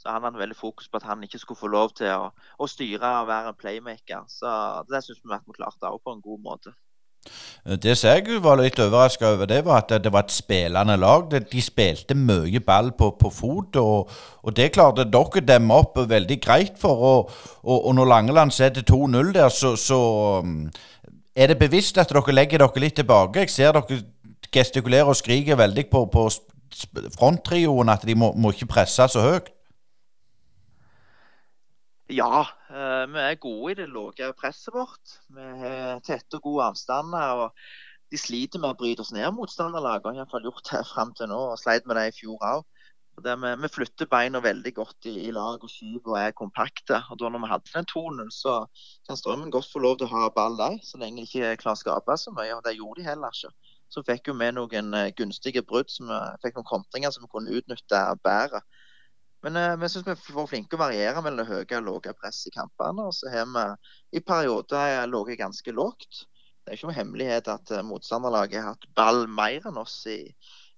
Så 0.00 0.08
han 0.08 0.24
hadde 0.24 0.40
veldig 0.40 0.56
fokus 0.56 0.88
på 0.88 0.96
at 0.96 1.08
han 1.10 1.22
ikke 1.22 1.38
skulle 1.38 1.60
få 1.60 1.68
lov 1.68 1.90
til 1.98 2.08
å, 2.08 2.30
å 2.32 2.68
styre 2.68 3.08
og 3.20 3.26
være 3.28 3.52
en 3.52 3.58
playmaker. 3.60 4.22
Så 4.32 4.52
det 4.88 5.02
syns 5.04 5.20
vi 5.20 5.34
at 5.36 5.44
vi 5.44 5.58
klarte 5.58 5.90
òg 5.90 6.00
på 6.00 6.14
en 6.14 6.22
god 6.24 6.40
måte. 6.46 6.72
Det 7.84 7.92
som 7.98 8.14
jeg 8.14 8.40
var 8.40 8.56
litt 8.56 8.78
overraska 8.80 9.34
over, 9.34 9.44
det 9.44 9.58
var 9.66 9.82
at 9.82 9.92
det 10.00 10.12
var 10.12 10.24
et 10.24 10.32
spillende 10.32 10.96
lag. 10.96 11.28
De 11.52 11.60
spilte 11.60 12.16
mye 12.16 12.62
ball 12.64 12.94
på, 12.96 13.10
på 13.20 13.30
fot, 13.30 13.76
og, 13.76 14.08
og, 14.40 14.56
det 14.56 14.70
klarte 14.72 15.04
dere 15.04 15.44
demme 15.44 15.76
opp 15.82 16.00
veldig 16.08 16.40
greit 16.40 16.80
for. 16.80 17.04
Og, 17.10 17.36
og, 17.60 17.76
og 17.90 17.94
når 18.00 18.10
Langeland 18.14 18.56
setter 18.56 18.88
2-0 18.88 19.34
der, 19.36 19.52
så, 19.52 19.74
så, 19.76 20.00
um, 20.40 20.70
er 21.36 21.52
det 21.52 21.60
bevisst 21.60 22.00
at 22.00 22.08
dere 22.08 22.32
legger 22.32 22.64
dere 22.64 22.86
litt 22.88 22.96
tilbake. 22.96 23.44
Jeg 23.44 23.52
ser 23.52 23.76
dere 23.76 24.00
gestikulerer 24.50 25.12
og 25.12 25.20
skriker 25.20 25.60
veldig 25.60 25.90
på, 25.92 26.06
på 26.08 26.28
fronttrioen 27.18 27.92
at 27.92 28.08
de 28.08 28.16
må, 28.16 28.32
må 28.32 28.56
ikke 28.56 28.72
presse 28.78 29.12
så 29.12 29.28
høyt. 29.28 29.52
Ja, 32.10 32.40
eh, 32.74 33.04
vi 33.06 33.20
er 33.22 33.36
gode 33.38 33.70
i 33.70 33.76
det 33.78 33.86
lave 33.92 34.32
presset 34.34 34.74
vårt. 34.74 35.12
Vi 35.30 35.44
har 35.60 36.00
tette 36.02 36.40
og 36.40 36.42
gode 36.42 36.64
avstander. 36.72 37.44
og 37.44 38.10
De 38.10 38.18
sliter 38.18 38.58
med 38.58 38.72
å 38.72 38.78
bryte 38.80 39.04
oss 39.04 39.12
ned 39.14 39.30
motstanderlag. 39.36 40.02
Har 40.02 40.18
iallfall 40.18 40.48
gjort 40.48 40.72
det 40.72 40.80
fram 40.90 41.12
til 41.14 41.30
nå, 41.30 41.38
og 41.52 41.60
sleit 41.60 41.86
med 41.86 42.00
det 42.00 42.08
i 42.10 42.16
fjor 42.16 42.42
òg. 42.42 42.64
Vi, 43.20 43.34
vi, 43.62 43.70
flytter 43.70 44.08
beina 44.10 44.40
veldig 44.42 44.72
godt 44.74 45.06
i, 45.06 45.14
i 45.28 45.30
lag 45.36 45.62
og 45.62 45.70
skyver 45.70 46.14
og 46.14 46.18
er 46.18 46.34
kompakte. 46.34 46.98
og 47.10 47.20
da 47.20 47.30
når 47.30 47.44
vi 47.44 47.52
hadde 47.52 47.74
den 47.76 47.90
tonen, 47.92 48.30
så 48.34 48.58
kan 49.06 49.18
Strømmen 49.20 49.54
godt 49.54 49.70
få 49.70 49.78
lov 49.78 49.98
til 50.00 50.08
å 50.08 50.14
ha 50.16 50.30
ball 50.34 50.56
der, 50.58 50.80
så 50.82 50.98
lenge 50.98 51.22
de 51.22 51.28
ikke 51.28 51.62
klarer 51.62 51.78
å 51.78 51.82
skape 51.84 52.16
så 52.18 52.34
mye. 52.34 52.56
og 52.56 52.64
Det 52.66 52.74
gjorde 52.78 53.02
de 53.02 53.08
heller 53.10 53.38
ikke. 53.38 53.54
Så 53.90 54.02
fikk 54.06 54.32
vi 54.32 54.50
noen 54.56 54.94
eh, 54.94 55.12
gunstige 55.14 55.62
brudd, 55.62 55.94
vi 55.94 56.22
fikk 56.42 56.58
noen 56.58 56.72
kontringer 56.74 57.14
som 57.14 57.26
vi 57.26 57.30
kunne 57.30 57.54
utnytte 57.60 58.02
bedre. 58.24 58.64
Men 59.44 59.56
eh, 59.56 59.76
vi 59.80 59.88
syns 59.88 60.06
vi 60.06 60.16
får 60.20 60.48
flinke 60.50 60.76
å 60.76 60.82
variere 60.82 61.22
mellom 61.24 61.40
det 61.40 61.48
høye 61.48 61.78
og 61.78 61.86
lave 61.86 62.16
presset 62.18 62.50
i 62.50 62.56
kampene. 62.56 63.08
Og 63.08 63.16
så 63.16 63.32
har 63.32 63.48
vi 63.48 63.64
i 64.18 64.24
perioder 64.24 65.06
ligget 65.08 65.40
ganske 65.40 65.74
lågt. 65.76 66.24
Det 66.60 66.74
er 66.74 66.76
ikke 66.76 66.90
noe 66.90 66.98
hemmelighet 66.98 67.48
at 67.50 67.70
eh, 67.72 67.86
motstanderlaget 67.86 68.60
har 68.60 68.74
hatt 68.74 68.90
ball 68.98 69.24
mer 69.32 69.64
enn 69.70 69.80
oss 69.80 69.96
i, 70.10 70.18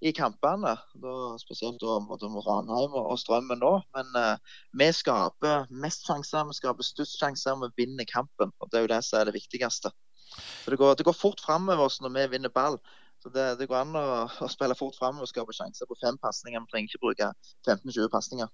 i 0.01 0.13
kampene. 0.15 0.77
Da, 1.03 1.17
spesielt 1.43 1.83
da, 1.83 1.99
mot 2.07 2.23
Ranheim 2.47 2.95
og, 2.95 3.17
Strømmen 3.21 3.61
nå. 3.65 3.75
Men 3.97 4.15
eh, 4.21 4.57
vi 4.79 4.89
skaper 4.95 5.67
mest 5.85 6.07
sjanser, 6.07 6.47
vi 6.49 6.59
skaper 6.61 6.87
størst 6.87 7.19
sjanser, 7.19 7.59
vi 7.65 7.85
vinner 7.85 8.09
kampen. 8.09 8.55
og 8.63 8.71
Det 8.71 8.79
er 8.79 8.87
jo 8.87 8.95
det 8.95 9.03
som 9.09 9.21
er 9.21 9.31
det 9.31 9.39
viktigste. 9.41 9.91
Så 10.33 10.71
Det 10.71 10.79
går, 10.81 10.95
det 10.97 11.05
går 11.05 11.19
fort 11.19 11.43
framover 11.45 11.93
når 12.01 12.15
vi 12.15 12.29
vinner 12.39 12.55
ball. 12.55 12.79
Så 13.23 13.31
det, 13.35 13.59
det, 13.59 13.69
går 13.71 13.77
an 13.79 13.95
å, 13.95 14.05
å 14.27 14.47
spille 14.51 14.75
fort 14.75 14.97
fram 14.99 15.21
og 15.23 15.29
skape 15.31 15.55
sjanser 15.55 15.87
på 15.87 15.95
fem 16.01 16.17
pasninger. 16.19 16.59
Vi 16.65 16.73
trenger 16.73 16.91
ikke 16.91 17.03
bruke 17.05 17.29
15-20 17.69 18.09
pasninger. 18.11 18.49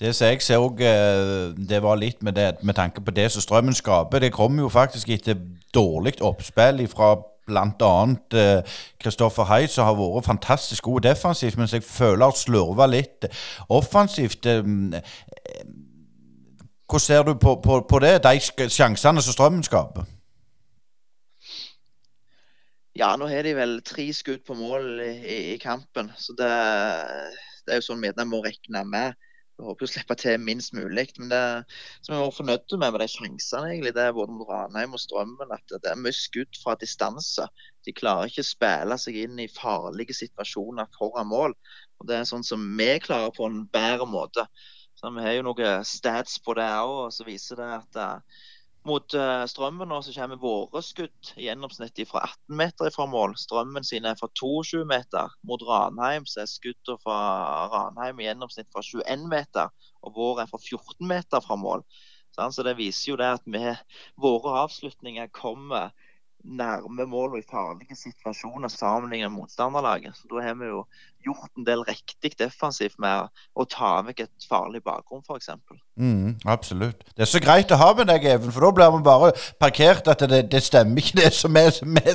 Det 0.00 0.14
som 0.16 0.30
jeg 0.30 0.40
ser 0.40 0.62
òg, 0.64 0.80
eh, 0.80 1.50
det 1.68 1.82
var 1.84 1.98
litt 2.00 2.22
med, 2.24 2.32
det, 2.38 2.54
med 2.64 2.78
tanke 2.78 3.02
på 3.04 3.12
det 3.12 3.26
som 3.32 3.44
Strømmen 3.44 3.76
skaper. 3.76 4.22
Det 4.24 4.32
kommer 4.32 4.64
jo 4.64 4.70
faktisk 4.72 5.10
etter 5.12 5.36
dårlig 5.76 6.14
oppspill 6.24 6.80
fra 6.88 7.10
bl.a. 7.50 8.62
Kristoffer 9.02 9.44
uh, 9.44 9.48
Hai, 9.50 9.66
som 9.68 9.84
har 9.84 9.98
vært 9.98 10.30
fantastisk 10.30 10.88
god 10.88 11.04
defensivt, 11.04 11.58
mens 11.60 11.74
jeg 11.76 11.84
føler 11.84 12.24
har 12.24 12.38
slurva 12.38 12.86
litt 12.88 13.28
offensivt. 13.68 14.48
Uh, 14.48 14.96
hvordan 16.88 17.04
ser 17.04 17.28
du 17.28 17.34
på, 17.34 17.58
på, 17.60 17.82
på 17.84 18.00
det, 18.00 18.16
de 18.24 18.70
sjansene 18.70 19.20
som 19.20 19.36
Strømmen 19.36 19.66
skaper? 19.66 20.08
Ja, 23.00 23.14
nå 23.16 23.30
har 23.30 23.46
de 23.46 23.54
vel 23.56 23.78
tre 23.86 24.04
skudd 24.12 24.42
på 24.44 24.52
mål 24.58 24.98
i, 25.00 25.36
i 25.54 25.58
kampen. 25.62 26.10
Så 26.20 26.34
det, 26.36 26.48
Det 27.64 27.72
er 27.72 27.78
jo 27.80 27.86
sånn 27.86 28.02
vi 28.04 28.10
må 28.28 28.42
regne 28.44 28.82
med. 28.84 29.14
Vi 29.56 29.64
håper 29.64 29.86
å 29.86 29.88
slippe 29.88 30.16
til 30.20 30.36
minst 30.42 30.74
mulig. 30.76 31.06
Men 31.16 31.30
det 31.32 31.40
som 32.02 32.12
jeg 32.12 32.20
var 32.20 32.34
fornøyd 32.36 32.74
med 32.74 32.92
med 32.92 33.00
de 33.00 33.06
sjansene, 33.08 33.70
egentlig, 33.70 33.94
det 33.96 34.04
er 34.04 34.16
både 34.18 34.36
mot 34.36 34.48
Ranheim 34.50 34.98
og 34.98 35.00
Strømmen, 35.00 35.54
at 35.56 35.64
det 35.72 35.88
er 35.88 36.02
mye 36.02 36.16
skudd 36.16 36.60
fra 36.60 36.76
distanse. 36.82 37.48
De 37.88 37.96
klarer 37.96 38.28
ikke 38.28 38.44
å 38.44 38.50
spille 38.50 39.00
seg 39.00 39.16
inn 39.22 39.40
i 39.40 39.48
farlige 39.54 40.18
situasjoner 40.20 40.92
foran 40.98 41.32
mål. 41.32 41.56
Og 42.00 42.08
Det 42.10 42.18
er 42.18 42.28
sånn 42.28 42.44
som 42.44 42.68
vi 42.76 42.90
klarer 43.00 43.32
på 43.36 43.48
en 43.48 43.62
bedre 43.72 44.08
måte. 44.12 44.44
Så 45.00 45.08
Vi 45.16 45.24
har 45.24 45.38
jo 45.38 45.48
noen 45.48 45.88
stats 45.88 46.36
på 46.44 46.52
det 46.60 46.68
òg, 46.68 46.96
og 47.06 47.12
så 47.16 47.24
viser 47.24 47.64
det 47.64 47.72
at 47.80 48.00
uh, 48.04 48.40
mot 48.88 49.14
uh, 49.14 49.44
Strømmen 49.50 49.90
nå 49.90 49.98
så 50.02 50.14
kommer 50.14 50.40
våre 50.40 50.80
skudd 50.84 51.32
i 51.36 51.46
gjennomsnitt 51.46 52.00
fra 52.08 52.22
18 52.26 52.56
meter 52.60 52.92
fra 52.94 53.06
mål. 53.10 53.34
Strømmen 53.38 53.86
sine 53.86 54.12
er 54.12 54.20
fra 54.20 54.30
22 54.40 54.84
meter. 54.88 55.32
Mot 55.46 55.64
Ranheim 55.68 56.28
så 56.28 56.44
er 56.44 56.50
skuddene 56.50 57.00
fra 57.02 57.18
Ranheim 57.72 58.22
i 58.22 58.28
gjennomsnitt 58.28 58.70
fra 58.72 58.84
21 58.86 59.26
meter. 59.32 59.72
Og 60.00 60.16
våre 60.16 60.46
er 60.46 60.52
fra 60.52 60.60
14 60.62 61.06
meter 61.10 61.44
fra 61.44 61.58
mål. 61.60 61.84
Så 62.40 62.64
det 62.64 62.78
viser 62.78 63.10
jo 63.10 63.18
det 63.20 63.28
at 63.36 63.48
vi, 63.52 63.74
våre 64.22 64.62
avslutninger 64.62 65.28
kommer 65.34 65.90
nærme 66.40 67.04
mål 67.04 67.34
og 67.34 67.42
i 67.42 67.48
farlige 67.48 67.96
situasjoner 67.98 68.72
sammenlignet 68.72 69.28
med 69.28 69.42
motstanderlaget. 69.42 70.16
Så 70.16 70.28
Da 70.30 70.40
har 70.46 70.54
vi 70.56 70.70
jo 70.70 70.84
gjort 71.24 71.50
en 71.58 71.66
del 71.66 71.82
riktig 71.88 72.34
defensivt 72.38 72.98
med 73.02 73.28
å 73.54 73.66
ta 73.68 73.98
vekk 74.06 74.24
et 74.24 74.48
farlig 74.48 74.82
bakrom, 74.84 75.22
f.eks. 75.26 75.50
Mm, 76.00 76.38
absolutt. 76.48 77.02
Det 77.16 77.26
er 77.26 77.28
så 77.28 77.40
greit 77.42 77.72
å 77.74 77.78
ha 77.80 77.90
med 77.96 78.08
deg, 78.08 78.24
Even, 78.30 78.52
for 78.54 78.64
da 78.64 78.70
blir 78.76 78.94
vi 78.94 79.02
bare 79.04 79.32
parkert 79.60 80.08
at 80.08 80.24
det, 80.30 80.46
det 80.52 80.62
stemmer 80.64 81.02
ikke 81.02 81.18
det 81.20 81.32
som 81.36 81.56
vi, 81.56 81.66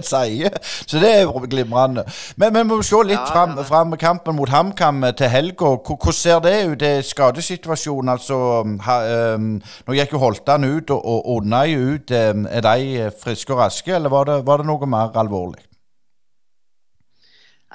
sier. 0.06 0.58
Så 0.88 1.02
det 1.02 1.12
er 1.20 1.48
glimrende. 1.52 2.06
Men 2.42 2.56
vi 2.56 2.64
må 2.66 2.80
se 2.86 3.02
litt 3.06 3.20
ja, 3.20 3.28
fram, 3.30 3.56
ja. 3.60 3.68
fram 3.68 3.94
kampen 4.02 4.38
mot 4.40 4.50
HamKam 4.50 5.06
til 5.18 5.30
helga. 5.30 5.76
Hvordan 5.86 6.18
ser 6.18 6.42
det 6.46 6.56
ut? 6.66 6.80
Det 6.82 6.92
er 6.98 7.06
skadesituasjonen, 7.06 8.16
altså. 8.16 8.40
Ha, 8.88 8.98
um, 9.36 9.54
nå 9.86 10.00
gikk 10.00 10.16
jo 10.16 10.24
Holtan 10.24 10.66
ut 10.66 10.94
og, 10.96 11.06
og 11.06 11.32
Onnai 11.38 11.76
ut. 11.76 12.12
Um, 12.12 12.50
er 12.50 12.66
de 12.66 13.12
friske 13.22 13.54
og 13.54 13.62
raske, 13.62 13.94
eller 13.96 14.14
var 14.14 14.30
det, 14.32 14.42
var 14.48 14.62
det 14.62 14.70
noe 14.72 14.90
mer 14.90 15.14
alvorlig? 15.22 15.62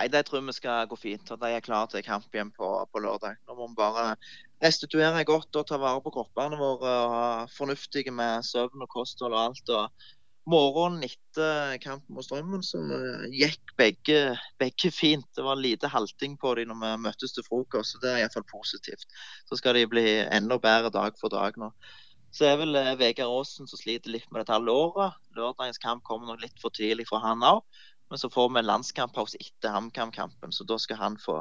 Nei, 0.01 0.09
Det 0.09 0.23
tror 0.25 0.39
jeg 0.39 0.47
vi 0.49 0.53
skal 0.57 0.87
gå 0.89 0.97
fint. 0.97 1.31
og 1.31 1.41
De 1.41 1.49
er 1.53 1.61
klare 1.61 1.89
til 1.93 2.05
kamp 2.07 2.33
igjen 2.33 2.51
på, 2.57 2.69
på, 2.89 3.01
lørdag. 3.05 3.37
Nå 3.45 3.57
må 3.59 3.67
vi 3.69 3.77
bare 3.77 4.15
restituere 4.65 5.27
godt 5.29 5.57
og 5.61 5.67
ta 5.69 5.77
vare 5.77 6.01
på 6.01 6.13
kroppene 6.15 6.57
våre. 6.57 6.89
og 6.89 7.13
ha 7.13 7.27
Fornuftige 7.53 8.11
med 8.11 8.41
søvn 8.49 8.81
og 8.81 8.89
kosthold 8.89 9.37
og 9.37 9.43
alt. 9.43 9.69
og 9.69 9.93
Morgenen 10.49 11.05
etter 11.05 11.77
kampen 11.85 12.17
mot 12.17 12.25
Strømmen 12.25 12.65
så 12.65 12.81
gikk 13.29 13.75
begge, 13.77 14.39
begge 14.59 14.89
fint. 14.91 15.29
Det 15.37 15.45
var 15.45 15.61
lite 15.61 15.93
halting 15.93 16.39
på 16.41 16.55
dem 16.57 16.73
når 16.73 16.81
vi 16.81 17.05
møttes 17.05 17.37
til 17.37 17.45
frokost, 17.45 17.93
så 17.93 18.01
det 18.01 18.15
er 18.15 18.23
iallfall 18.23 18.49
positivt. 18.49 19.05
Så 19.53 19.61
skal 19.61 19.77
de 19.77 19.85
bli 19.87 20.07
enda 20.25 20.57
bedre 20.57 20.89
dag 20.97 21.13
for 21.21 21.29
dag 21.29 21.61
nå. 21.61 21.75
Så 22.33 22.47
er 22.47 22.57
vel 22.57 22.77
eh, 22.79 22.97
Vegard 22.97 23.29
Aasen 23.29 23.69
som 23.69 23.79
sliter 23.79 24.15
litt 24.15 24.29
med 24.31 24.41
dette 24.41 24.57
låret. 24.65 25.19
Lørdagens 25.37 25.83
kamp 25.83 26.05
kommer 26.09 26.31
nok 26.31 26.41
litt 26.45 26.61
for 26.63 26.73
tidlig 26.73 27.09
for 27.11 27.21
han 27.21 27.45
òg. 27.45 27.61
Men 28.11 28.19
så 28.19 28.31
får 28.31 28.49
vi 28.51 28.59
en 28.59 28.67
landskamppause 28.67 29.39
etter 29.39 29.71
HamKam-kampen, 29.71 30.53
så 30.53 30.65
da 30.67 30.79
skal 30.83 30.99
han 30.99 31.19
få 31.23 31.37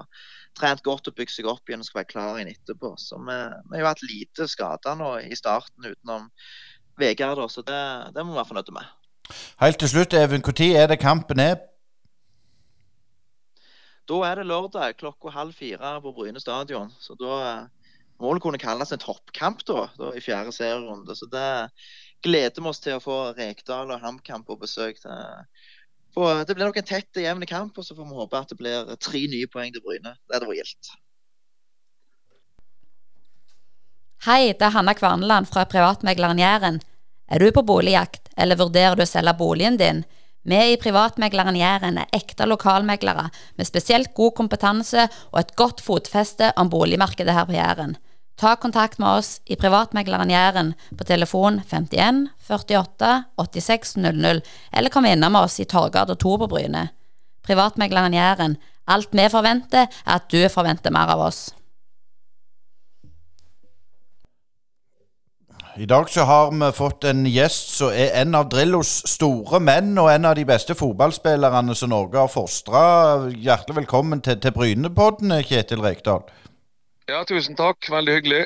trent 0.59 0.83
godt 0.85 1.09
og 1.09 1.15
bygd 1.17 1.33
seg 1.33 1.49
opp 1.49 1.69
igjen 1.69 1.81
og 1.81 1.87
skal 1.87 2.03
være 2.03 2.11
klar 2.11 2.41
inn 2.41 2.51
etterpå. 2.51 2.93
Så 3.01 3.17
vi, 3.25 3.37
vi 3.71 3.81
har 3.81 3.89
hatt 3.89 4.05
lite 4.05 4.45
skader 4.51 4.99
nå 4.99 5.15
i 5.25 5.37
starten 5.37 5.89
utenom 5.89 6.29
Vegard, 6.99 7.41
så 7.49 7.63
det, 7.65 7.81
det 8.13 8.25
må 8.25 8.35
vi 8.35 8.41
være 8.41 8.51
fornøyd 8.51 8.71
med. 8.75 8.93
Helt 9.61 9.79
til 9.81 9.91
slutt, 9.91 10.13
Even, 10.13 10.43
når 10.45 10.69
er 10.77 10.87
det 10.91 11.01
kampen 11.01 11.41
er? 11.41 11.57
Da 14.09 14.21
er 14.25 14.39
det 14.39 14.47
lørdag 14.49 14.97
klokka 14.97 15.33
halv 15.33 15.53
fire 15.53 15.97
på 16.01 16.13
Bryne 16.17 16.41
stadion. 16.41 16.89
Så 16.99 17.13
da 17.17 17.67
må 18.19 18.33
det 18.33 18.41
kunne 18.43 18.61
kalles 18.61 18.91
en 18.91 19.01
toppkamp 19.01 19.61
da, 19.69 19.87
da 19.99 20.13
i 20.17 20.23
fjerde 20.23 20.53
serierunde. 20.55 21.15
Så 21.15 21.29
det 21.29 21.69
gleder 22.25 22.61
vi 22.61 22.71
oss 22.71 22.81
til 22.83 22.97
å 22.97 23.03
få 23.03 23.19
Rekdal 23.37 23.93
og 23.93 24.01
HamKam 24.01 24.43
på 24.47 24.57
besøk. 24.59 24.97
til 25.01 25.45
for 26.15 26.43
det 26.45 26.55
blir 26.55 26.69
nok 26.69 26.79
en 26.81 26.87
tett 26.89 27.19
og 27.19 27.23
jevn 27.23 27.45
kamp, 27.49 27.77
og 27.77 27.85
så 27.85 27.95
får 27.95 28.07
vi 28.07 28.17
håpe 28.17 28.41
at 28.41 28.51
det 28.51 28.57
blir 28.59 28.91
tre 28.97 29.21
nye 29.31 29.49
poeng 29.51 29.73
til 29.75 29.83
Bryne. 29.85 30.15
Det 30.25 30.37
hadde 30.37 30.49
vært 30.49 30.61
gildt. 30.63 30.91
Hei, 34.25 34.51
det 34.51 34.65
er 34.67 34.75
Hanna 34.75 34.91
Kvarneland 34.97 35.47
fra 35.47 35.63
Privatmegleren 35.69 36.41
Jæren. 36.41 36.81
Er 37.31 37.39
du 37.39 37.53
på 37.55 37.63
boligjakt, 37.63 38.31
eller 38.35 38.59
vurderer 38.59 38.97
du 38.97 39.05
å 39.05 39.07
selge 39.07 39.35
boligen 39.39 39.77
din? 39.79 40.01
Vi 40.49 40.59
i 40.73 40.77
Privatmegleren 40.81 41.55
Jæren 41.55 41.99
er 42.01 42.11
ekte 42.15 42.47
lokalmeglere 42.49 43.29
med 43.55 43.67
spesielt 43.67 44.11
god 44.17 44.33
kompetanse 44.39 45.05
og 45.29 45.39
et 45.39 45.55
godt 45.59 45.83
fotfeste 45.85 46.51
om 46.57 46.71
boligmarkedet 46.73 47.35
her 47.35 47.47
på 47.47 47.55
Jæren. 47.55 47.95
Ta 48.39 48.55
kontakt 48.55 48.97
med 48.97 49.09
oss 49.09 49.41
i 49.45 49.55
Privatmegleren 49.59 50.29
Jæren 50.31 50.69
på 50.97 51.03
telefon 51.03 51.57
51 51.67 52.27
48 52.47 53.23
86 53.35 53.97
00, 53.97 54.41
eller 54.71 54.89
kom 54.89 55.05
innom 55.05 55.35
oss 55.35 55.59
i 55.59 55.65
Torgard 55.67 56.13
og 56.13 56.19
Tor 56.23 56.37
på 56.39 56.47
Bryne. 56.47 56.85
Privatmegleren 57.43 58.15
Jæren. 58.15 58.55
Alt 58.87 59.11
vi 59.11 59.27
forventer, 59.29 59.91
er 60.05 60.15
at 60.15 60.31
du 60.31 60.47
forventer 60.49 60.91
mer 60.91 61.11
av 61.11 61.25
oss. 61.27 61.49
I 65.75 65.85
dag 65.85 66.09
så 66.09 66.23
har 66.23 66.55
vi 66.55 66.71
fått 66.71 67.03
en 67.11 67.27
gjest 67.27 67.75
som 67.75 67.91
er 67.91 68.15
en 68.23 68.39
av 68.39 68.47
Drillos 68.49 69.01
store 69.07 69.59
menn, 69.59 69.97
og 69.99 70.13
en 70.13 70.31
av 70.31 70.39
de 70.39 70.47
beste 70.47 70.79
fotballspillerne 70.79 71.75
som 71.75 71.91
Norge 71.91 72.23
har 72.23 72.31
fostra. 72.31 72.81
Hjertelig 73.35 73.83
velkommen 73.83 74.23
til, 74.23 74.39
til 74.39 74.55
Brynepodden, 74.55 75.41
Kjetil 75.43 75.83
Rekdal. 75.83 76.23
Ja, 77.09 77.23
tusen 77.25 77.55
takk. 77.57 77.89
Veldig 77.89 78.13
hyggelig. 78.13 78.45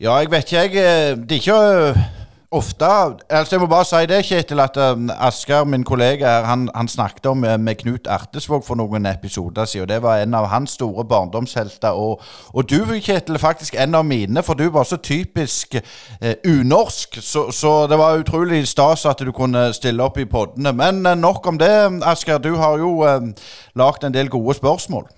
Ja, 0.00 0.18
jeg 0.20 0.30
vet 0.30 0.52
ikke, 0.52 0.56
jeg. 0.60 0.76
Eh, 0.76 1.16
det 1.16 1.32
er 1.32 1.40
ikke 1.40 1.54
eh, 1.96 2.02
ofte 2.50 2.86
altså 3.30 3.56
Jeg 3.56 3.60
må 3.60 3.66
bare 3.66 3.84
si 3.88 4.02
det, 4.10 4.18
Kjetil, 4.24 4.60
at 4.60 4.76
um, 4.76 5.08
Asker, 5.10 5.64
min 5.64 5.84
kollega 5.84 6.42
han, 6.44 6.68
han 6.74 6.88
snakket 6.88 7.26
om 7.26 7.36
med 7.38 7.74
Knut 7.80 8.06
Ertesvåg 8.06 8.66
for 8.66 8.76
noen 8.76 9.06
episoder 9.06 9.64
siden. 9.64 9.82
og 9.82 9.88
Det 9.88 10.02
var 10.02 10.18
en 10.18 10.34
av 10.34 10.50
hans 10.52 10.76
store 10.76 11.04
barndomshelter. 11.08 11.88
Og, 11.88 12.20
og 12.52 12.70
du, 12.70 12.84
Kjetil, 13.00 13.38
faktisk 13.38 13.74
en 13.80 13.94
av 13.94 14.04
mine, 14.04 14.42
for 14.42 14.54
du 14.54 14.68
var 14.68 14.84
så 14.84 14.96
typisk 14.96 15.74
eh, 16.20 16.36
unorsk. 16.44 17.16
Så, 17.22 17.50
så, 17.50 17.86
det 17.86 17.98
var 17.98 18.20
utrolig 18.20 18.68
stas 18.68 19.06
at 19.06 19.24
du 19.24 19.32
kunne 19.32 19.70
stille 19.72 20.04
opp 20.04 20.18
i 20.18 20.28
poddene. 20.28 20.72
Men 20.72 21.20
nok 21.20 21.46
om 21.46 21.58
det, 21.58 22.02
Asker. 22.04 22.38
Du 22.38 22.56
har 22.60 22.76
jo 22.76 22.98
eh, 23.08 23.32
lagd 23.74 24.04
en 24.04 24.14
del 24.14 24.28
gode 24.28 24.60
spørsmål. 24.60 25.08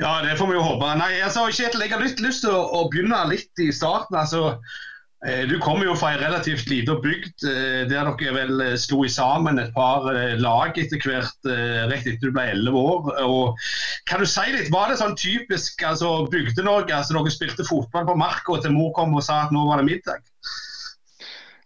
Ja, 0.00 0.20
det 0.24 0.36
får 0.38 0.50
vi 0.50 0.58
jo 0.58 0.66
håpe. 0.66 0.92
Nei, 1.00 1.16
altså, 1.24 1.48
Kjetil, 1.52 1.84
jeg 1.84 1.94
har 1.94 2.04
litt 2.04 2.22
lyst 2.22 2.44
til 2.44 2.54
å, 2.54 2.62
å 2.80 2.86
begynne 2.92 3.24
litt 3.30 3.62
i 3.62 3.70
starten. 3.74 4.16
altså 4.18 4.56
eh, 5.26 5.44
du 5.50 5.58
kommer 5.62 5.86
jo 5.86 5.96
fra 5.98 6.14
en 6.14 6.22
relativt 6.22 6.70
lita 6.70 6.96
bygd 7.04 7.46
eh, 7.50 7.82
der 7.90 8.08
dere 8.08 8.34
vel 8.36 8.64
eh, 8.64 8.76
slo 8.80 9.02
sammen 9.10 9.60
et 9.62 9.72
par 9.76 10.08
lag 10.40 10.78
etter 10.80 11.02
hvert 11.04 11.50
rett 11.92 12.08
etter 12.08 12.26
du 12.26 12.34
ble 12.34 12.48
11 12.56 12.80
år. 12.80 13.12
Og 13.26 13.70
kan 14.10 14.24
du 14.24 14.28
si 14.28 14.46
litt, 14.54 14.72
Var 14.72 14.90
det 14.90 15.00
sånn 15.02 15.18
typisk 15.20 15.84
altså, 15.86 16.26
Bygde-Norge? 16.32 16.96
altså 16.96 17.18
Dere 17.18 17.36
spilte 17.36 17.68
fotball 17.68 18.08
på 18.08 18.18
marka 18.20 18.60
til 18.64 18.76
mor 18.76 18.94
kom 18.98 19.14
og 19.14 19.26
sa 19.26 19.44
at 19.46 19.54
nå 19.54 19.68
var 19.68 19.82
det 19.82 19.90
middag? 19.92 20.29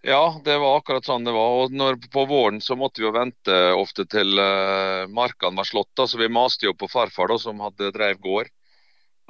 Ja, 0.07 0.41
det 0.45 0.59
var 0.59 0.77
akkurat 0.77 1.07
sånn 1.09 1.25
det 1.25 1.33
var. 1.33 1.63
Og 1.63 1.73
når, 1.73 1.97
På 2.13 2.27
våren 2.29 2.61
så 2.61 2.77
måtte 2.77 3.01
vi 3.01 3.07
jo 3.07 3.13
vente 3.15 3.55
ofte 3.73 4.05
til 4.05 4.37
uh, 4.37 5.09
markene 5.09 5.57
var 5.57 5.65
slått. 5.65 5.97
Så 5.97 6.21
vi 6.21 6.29
maste 6.29 6.69
jo 6.69 6.75
på 6.77 6.91
farfar 6.93 7.33
da, 7.33 7.39
som 7.41 7.63
hadde 7.65 7.89
drev 7.95 8.21
gård. 8.21 8.51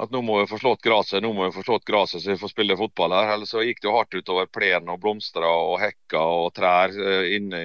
At 0.02 0.10
nå 0.10 0.24
må 0.26 0.40
vi 0.40 0.48
få 0.50 0.58
slått 0.58 0.82
gresset, 0.82 1.22
nå 1.22 1.30
må 1.30 1.46
vi 1.46 1.54
få 1.54 1.62
slått 1.62 1.86
gresset 1.86 2.24
så 2.24 2.32
vi 2.32 2.40
får 2.42 2.50
spille 2.50 2.78
fotball 2.80 3.14
her. 3.14 3.36
Ellers 3.36 3.54
så 3.54 3.62
gikk 3.62 3.84
det 3.84 3.86
jo 3.86 3.94
hardt 3.94 4.18
utover 4.18 4.50
plen 4.50 4.90
og 4.90 4.98
blomster 5.04 5.46
og 5.46 5.78
hekker 5.84 6.34
og 6.42 6.50
trær 6.58 6.98
uh, 6.98 7.22
inne, 7.38 7.62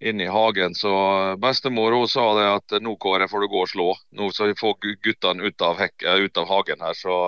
inne, 0.00 0.24
i 0.24 0.32
hagen. 0.32 0.80
Så 0.80 0.96
bestemor 1.44 1.92
hun 1.92 2.08
sa 2.08 2.28
det 2.40 2.50
at 2.56 2.80
nå 2.88 2.96
Kåre 2.96 3.28
får 3.28 3.44
du 3.44 3.52
gå 3.52 3.66
og 3.66 3.72
slå. 3.76 3.90
Nå 4.16 4.32
så 4.32 4.48
vi 4.48 4.56
får 4.56 4.80
guttene 5.04 5.44
ut 5.44 5.60
ut 5.60 6.40
av 6.40 6.52
hagen 6.56 6.88
her. 6.88 6.96
Så 6.96 7.22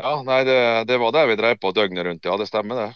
ja, 0.00 0.20
nei, 0.24 0.44
det, 0.48 0.60
det 0.88 1.04
var 1.04 1.12
det 1.12 1.32
vi 1.34 1.42
drev 1.44 1.60
på 1.60 1.76
døgnet 1.76 2.08
rundt. 2.08 2.24
Ja, 2.24 2.40
det 2.40 2.48
stemmer 2.48 2.86
det. 2.86 2.94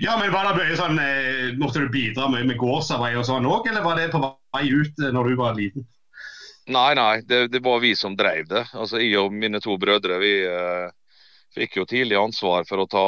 Ja, 0.00 0.14
men 0.20 0.32
var 0.32 0.52
det 0.54 0.76
sånn, 0.78 0.98
eh, 1.02 1.52
Måtte 1.58 1.82
du 1.82 1.88
bidra 1.90 2.28
mye 2.30 2.46
med 2.46 2.58
gårdsarbeid 2.60 3.18
og 3.18 3.26
sånn 3.26 3.48
òg, 3.50 3.66
eller 3.70 3.82
var 3.82 3.98
det 3.98 4.12
på 4.12 4.22
vei 4.22 4.66
ut 4.70 5.02
eh, 5.02 5.12
når 5.14 5.30
du 5.30 5.38
var 5.40 5.58
liten? 5.58 5.86
Nei, 6.66 6.94
nei, 6.98 7.20
det, 7.26 7.46
det 7.54 7.62
var 7.62 7.82
vi 7.82 7.92
som 7.98 8.16
drev 8.18 8.48
det. 8.50 8.64
Altså, 8.74 8.98
Jeg 9.02 9.18
og 9.20 9.34
mine 9.34 9.60
to 9.62 9.76
brødre 9.78 10.18
vi 10.22 10.32
eh, 10.46 10.88
fikk 11.54 11.78
jo 11.80 11.86
tidlig 11.86 12.18
ansvar 12.18 12.66
for 12.66 12.82
å 12.82 12.88
ta, 12.90 13.06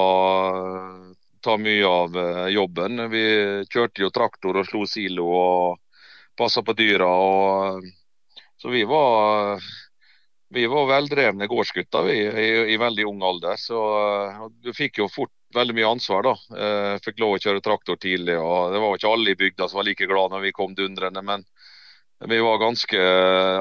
ta 1.43 1.57
mye 1.59 1.87
av 1.87 2.19
eh, 2.19 2.45
jobben. 2.55 3.07
Vi 3.11 3.25
kjørte 3.71 4.07
jo 4.07 4.15
traktor 4.15 4.61
og 4.61 4.69
slo 4.69 4.85
silo 4.87 5.27
og 5.27 6.05
passa 6.38 6.62
på 6.62 6.75
dyra. 6.79 7.11
Og, 7.11 7.88
så 8.59 8.71
vi 8.75 8.85
var 8.87 9.59
vi 10.49 10.65
var 10.67 10.87
veldrevne 10.88 11.47
gårdsgutter 11.47 12.07
vi, 12.07 12.15
i, 12.25 12.47
i, 12.73 12.77
veldig 12.81 13.05
ung 13.11 13.27
alder. 13.27 13.59
Så 13.61 13.79
du 14.62 14.71
fikk 14.73 15.03
jo 15.03 15.11
fort 15.12 15.35
veldig 15.55 15.75
mye 15.76 15.93
ansvar. 15.95 16.23
da. 16.23 16.35
Eh, 16.64 16.99
fikk 17.05 17.21
lov 17.23 17.37
å 17.37 17.40
kjøre 17.43 17.64
traktor 17.64 17.97
tidlig. 17.97 18.37
og 18.38 18.73
Det 18.73 18.81
var 18.83 18.88
jo 18.90 19.00
ikke 19.00 19.12
alle 19.12 19.31
i 19.31 19.40
bygda 19.43 19.69
som 19.69 19.81
var 19.81 19.88
like 19.88 20.07
glad 20.07 20.33
når 20.33 20.40
vi 20.47 20.52
kom 20.52 20.75
dundrende. 20.75 21.23
Men 21.23 21.45
vi 22.26 22.40
var 22.43 22.59
ganske 22.59 22.99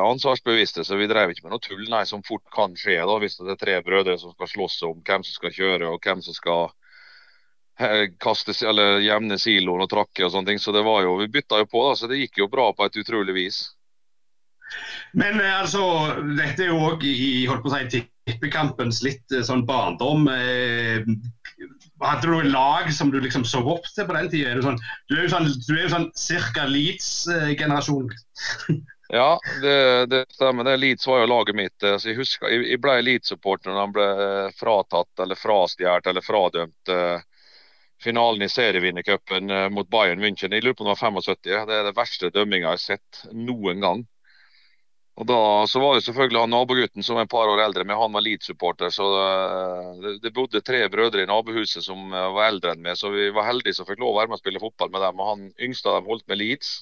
ansvarsbevisste, 0.01 0.83
så 0.83 0.97
vi 0.97 1.07
drev 1.07 1.29
ikke 1.31 1.45
med 1.45 1.53
noe 1.53 1.61
tull 1.61 1.85
nei, 1.89 2.03
som 2.05 2.23
fort 2.25 2.43
kan 2.53 2.75
skje. 2.75 2.97
da, 3.05 3.19
Hvis 3.21 3.37
det 3.37 3.53
er 3.53 3.61
tre 3.61 3.77
brødre 3.85 4.17
som 4.17 4.33
skal 4.33 4.47
slåss 4.47 4.81
om 4.89 5.01
hvem 5.05 5.23
som 5.23 5.33
skal 5.33 5.53
kjøre 5.53 5.93
og 5.93 6.01
hvem 6.01 6.23
som 6.25 6.33
skal 6.33 6.69
kaste, 8.17 8.55
eller 8.65 8.99
jevne 9.05 9.37
siloen 9.37 9.83
og 9.85 9.89
trakke 9.89 10.25
og 10.25 10.31
sånne 10.33 10.53
ting. 10.53 10.59
Så 10.59 10.73
det 10.73 10.81
var 10.81 11.03
jo, 11.05 11.17
vi 11.21 11.29
bytta 11.29 11.61
jo 11.61 11.69
på, 11.69 11.83
da, 11.89 11.95
så 11.95 12.09
det 12.09 12.21
gikk 12.23 12.41
jo 12.41 12.49
bra 12.49 12.71
på 12.73 12.87
et 12.87 12.97
utrolig 12.97 13.35
vis. 13.37 13.59
Men 15.13 15.39
eh, 15.39 15.59
altså, 15.61 15.83
dette 16.37 16.65
er 16.65 16.73
jo 16.73 16.81
òg 16.89 17.05
i 17.07 17.45
holdt 17.47 17.63
på 17.63 17.71
å 17.71 17.77
si, 17.77 18.01
tippekampens 18.27 19.01
litt 19.05 19.35
eh, 19.35 19.45
sånn 19.45 19.65
barndom. 19.67 20.27
Eh, 22.01 22.07
hadde 22.07 22.27
du 22.27 22.41
lag 22.51 22.93
som 22.93 23.11
du 23.11 23.19
liksom 23.21 23.45
så 23.45 23.61
opp 23.63 23.87
til 23.95 24.07
på 24.07 24.15
den 24.17 24.29
tida? 24.31 24.55
Du, 24.55 24.63
sånn, 24.65 24.79
du, 25.09 25.17
er 25.17 25.25
jo 25.25 25.33
sånn, 25.33 25.49
sånn 25.93 26.09
cirka 26.17 26.67
Leeds-generasjon. 26.69 28.11
ja, 29.19 29.31
det, 29.63 29.77
det, 30.11 30.25
stemmer. 30.35 30.67
det 30.67 30.77
Leeds 30.81 31.07
var 31.09 31.23
jo 31.23 31.31
laget 31.31 31.57
mitt. 31.57 31.77
Så 31.79 32.11
jeg 32.11 32.19
husker, 32.19 32.49
jeg, 32.53 32.67
jeg 32.73 32.83
ble 32.83 32.99
Leeds-supporter 33.05 33.73
når 33.73 33.81
han 33.83 33.95
ble 33.95 34.11
fratatt 34.59 35.25
eller 35.25 35.39
frastjålet 35.39 36.11
eller 36.11 36.25
fradømt 36.25 36.95
finalen 38.03 38.45
i 38.45 38.49
serievinnercupen 38.51 39.49
mot 39.73 39.87
Bayern 39.89 40.21
München. 40.21 40.53
Jeg 40.53 40.61
lurer 40.61 40.75
på 40.77 40.85
om 40.85 40.91
det 40.91 40.99
var 40.99 41.09
75. 41.09 41.39
Det 41.41 41.79
er 41.79 41.87
det 41.87 41.97
verste 41.97 42.29
dømminga 42.29 42.67
jeg 42.67 42.75
har 42.75 42.83
sett 42.83 43.23
noen 43.33 43.81
gang. 43.81 44.03
Og 45.17 45.25
da 45.25 45.65
så 45.65 45.79
var 45.81 45.95
jo 45.97 46.01
selvfølgelig 46.05 46.41
han 46.43 46.51
nabogutten 46.53 47.05
som 47.05 47.17
er 47.17 47.25
et 47.25 47.31
par 47.31 47.49
år 47.49 47.63
eldre, 47.63 47.83
men 47.89 47.97
han 47.97 48.13
var 48.13 48.21
Leeds-supporter. 48.21 48.91
Så 48.93 49.05
eh, 49.17 49.87
det, 50.03 50.11
det, 50.27 50.31
bodde 50.35 50.61
tre 50.61 50.83
brødre 50.93 51.23
i 51.23 51.29
nabohuset 51.29 51.85
som 51.85 52.13
eh, 52.13 52.27
var 52.35 52.51
eldre 52.51 52.75
enn 52.75 52.83
meg, 52.85 52.99
så 52.99 53.09
vi 53.09 53.31
var 53.33 53.47
heldige 53.47 53.79
som 53.79 53.87
fikk 53.87 54.03
lov 54.03 54.13
å 54.13 54.19
være 54.19 54.29
med 54.29 54.37
og 54.37 54.43
spille 54.43 54.61
fotball 54.61 54.91
med 54.93 55.01
dem. 55.01 55.23
Og 55.23 55.31
han 55.31 55.47
yngste 55.69 55.89
av 55.89 55.97
dem 55.97 56.11
holdt 56.11 56.27
med 56.29 56.41
Leeds. 56.43 56.75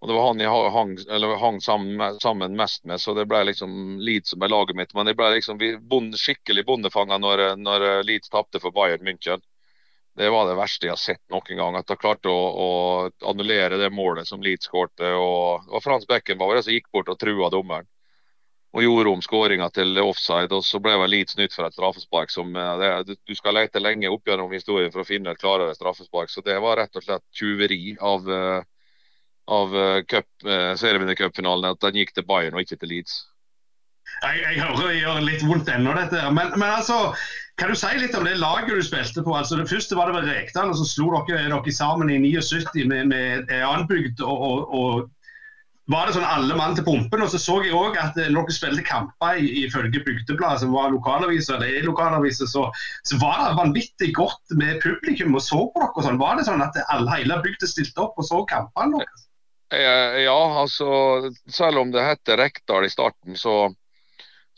Og 0.00 0.10
det 0.10 0.16
var 0.16 0.26
han 0.26 0.42
jeg 0.42 0.74
hang, 0.74 0.92
hang 1.44 1.62
sammen, 1.62 2.18
sammen, 2.24 2.58
mest 2.58 2.82
med, 2.88 2.98
så 2.98 3.14
det 3.14 3.28
ble 3.30 3.44
liksom 3.50 4.00
Leeds 4.02 4.34
som 4.34 4.42
er 4.42 4.50
laget 4.50 4.78
mitt. 4.80 4.94
Men 4.98 5.12
jeg 5.12 5.20
ble 5.20 5.30
liksom 5.36 5.62
bond, 5.92 6.16
skikkelig 6.18 6.64
bondefanga 6.66 7.20
når, 7.20 7.44
når 7.60 7.86
Leeds 8.08 8.32
tapte 8.32 8.58
for 8.64 8.74
Bayern 8.74 9.06
München. 9.06 9.44
Det 10.18 10.28
var 10.30 10.48
det 10.48 10.56
verste 10.58 10.88
jeg 10.88 10.92
har 10.92 11.00
sett 11.00 11.22
noen 11.30 11.56
gang. 11.60 11.76
At 11.78 11.88
de 11.88 11.96
klarte 11.98 12.30
å, 12.32 12.40
å 12.50 13.30
annullere 13.30 13.78
det 13.80 13.92
målet 13.94 14.28
som 14.28 14.42
Leeds 14.42 14.68
skårte. 14.68 15.12
Og, 15.16 15.70
og 15.70 15.84
Frans 15.84 16.06
Beckenbauer 16.10 16.62
som 16.64 16.74
gikk 16.74 16.90
bort 16.92 17.12
og 17.12 17.18
trua 17.20 17.50
dommeren. 17.52 17.88
Og 18.70 18.84
gjorde 18.84 19.10
om 19.10 19.22
skåringa 19.22 19.66
til 19.74 19.98
offside. 20.02 20.50
og 20.54 20.66
Så 20.66 20.78
ble 20.82 20.96
vel 21.00 21.14
Leeds 21.14 21.38
nytt 21.38 21.54
for 21.54 21.66
et 21.66 21.74
straffespark. 21.74 22.30
som 22.30 22.54
eh, 22.56 22.74
det, 23.06 23.16
Du 23.26 23.34
skal 23.38 23.56
lete 23.58 23.82
lenge 23.82 24.10
opp 24.10 24.26
gjennom 24.26 24.52
historien 24.54 24.92
for 24.94 25.02
å 25.02 25.08
finne 25.08 25.32
et 25.32 25.40
klarere 25.40 25.74
straffespark. 25.78 26.30
Så 26.30 26.42
det 26.46 26.58
var 26.62 26.78
rett 26.78 26.96
og 26.96 27.06
slett 27.06 27.24
tjuveri 27.34 27.96
av, 27.98 28.30
eh, 28.30 28.62
av 29.46 29.76
eh, 29.76 30.20
serievinnercupfinalen. 30.78 31.70
At 31.70 31.82
den 31.86 32.02
gikk 32.02 32.14
til 32.14 32.26
Bayern 32.26 32.58
og 32.58 32.66
ikke 32.66 32.78
til 32.82 32.94
Leeds. 32.94 33.20
Jeg, 34.20 34.40
jeg 34.42 34.58
hører 34.60 34.88
det 34.90 34.98
gjør 35.00 35.20
litt 35.24 35.44
vondt 35.46 35.70
ennå, 35.70 35.94
dette. 35.96 36.22
Men, 36.34 36.50
men 36.58 36.68
altså 36.68 36.98
kan 37.60 37.68
du 37.68 37.76
si 37.76 37.90
litt 38.00 38.14
om 38.16 38.24
det 38.24 38.38
laget 38.40 38.72
du 38.72 38.84
spilte 38.84 39.22
på? 39.24 39.36
Altså, 39.36 39.58
det 39.60 39.68
første 39.68 39.96
var 39.98 40.08
det 40.08 40.16
vel 40.16 40.30
Rekdal, 40.32 40.72
og 40.72 40.78
så 40.80 40.86
slo 40.88 41.10
dere, 41.28 41.48
dere 41.52 41.72
sammen 41.76 42.08
i 42.12 42.16
79 42.22 42.86
med, 42.88 43.10
med 43.12 43.50
Anbygd. 43.52 44.22
Og, 44.24 44.46
og, 44.46 44.76
og 44.80 45.90
var 45.90 46.06
det 46.06 46.14
sånn 46.14 46.26
alle 46.26 46.56
mann 46.56 46.76
til 46.78 46.86
pumpen. 46.86 47.24
Og 47.24 47.32
så 47.32 47.40
så 47.42 47.58
jeg 47.66 47.76
òg 47.76 47.98
at 48.00 48.16
når 48.16 48.48
dere 48.48 48.56
spilte 48.56 48.86
kamper 48.86 49.40
ifølge 49.42 50.02
Bygdebladet, 50.06 50.62
som 50.62 50.74
var 50.76 50.92
lokalaviser, 50.94 51.58
eller 51.58 51.80
er 51.80 51.88
lokalaviser, 51.88 52.48
så, 52.48 52.68
så, 53.04 53.18
var 53.20 53.42
det 53.42 53.58
vanvittig 53.58 54.12
godt 54.16 54.56
med 54.60 54.80
publikum 54.84 55.36
og 55.36 55.44
så 55.44 55.66
på 55.66 55.82
dere. 55.82 56.06
Sånn. 56.06 56.22
Var 56.22 56.38
det 56.38 56.46
sånn 56.48 56.64
at 56.64 56.78
alle, 56.86 57.10
hele 57.18 57.42
bygda 57.44 57.68
stilte 57.68 58.06
opp 58.06 58.16
og 58.20 58.28
så 58.28 58.44
kampene 58.48 59.02
deres? 59.02 59.26
Eh, 59.70 60.22
ja, 60.24 60.38
altså 60.64 60.88
selv 61.46 61.84
om 61.84 61.92
det 61.94 62.02
heter 62.02 62.40
Rekdal 62.40 62.88
i 62.88 62.90
starten, 62.90 63.36
så 63.38 63.68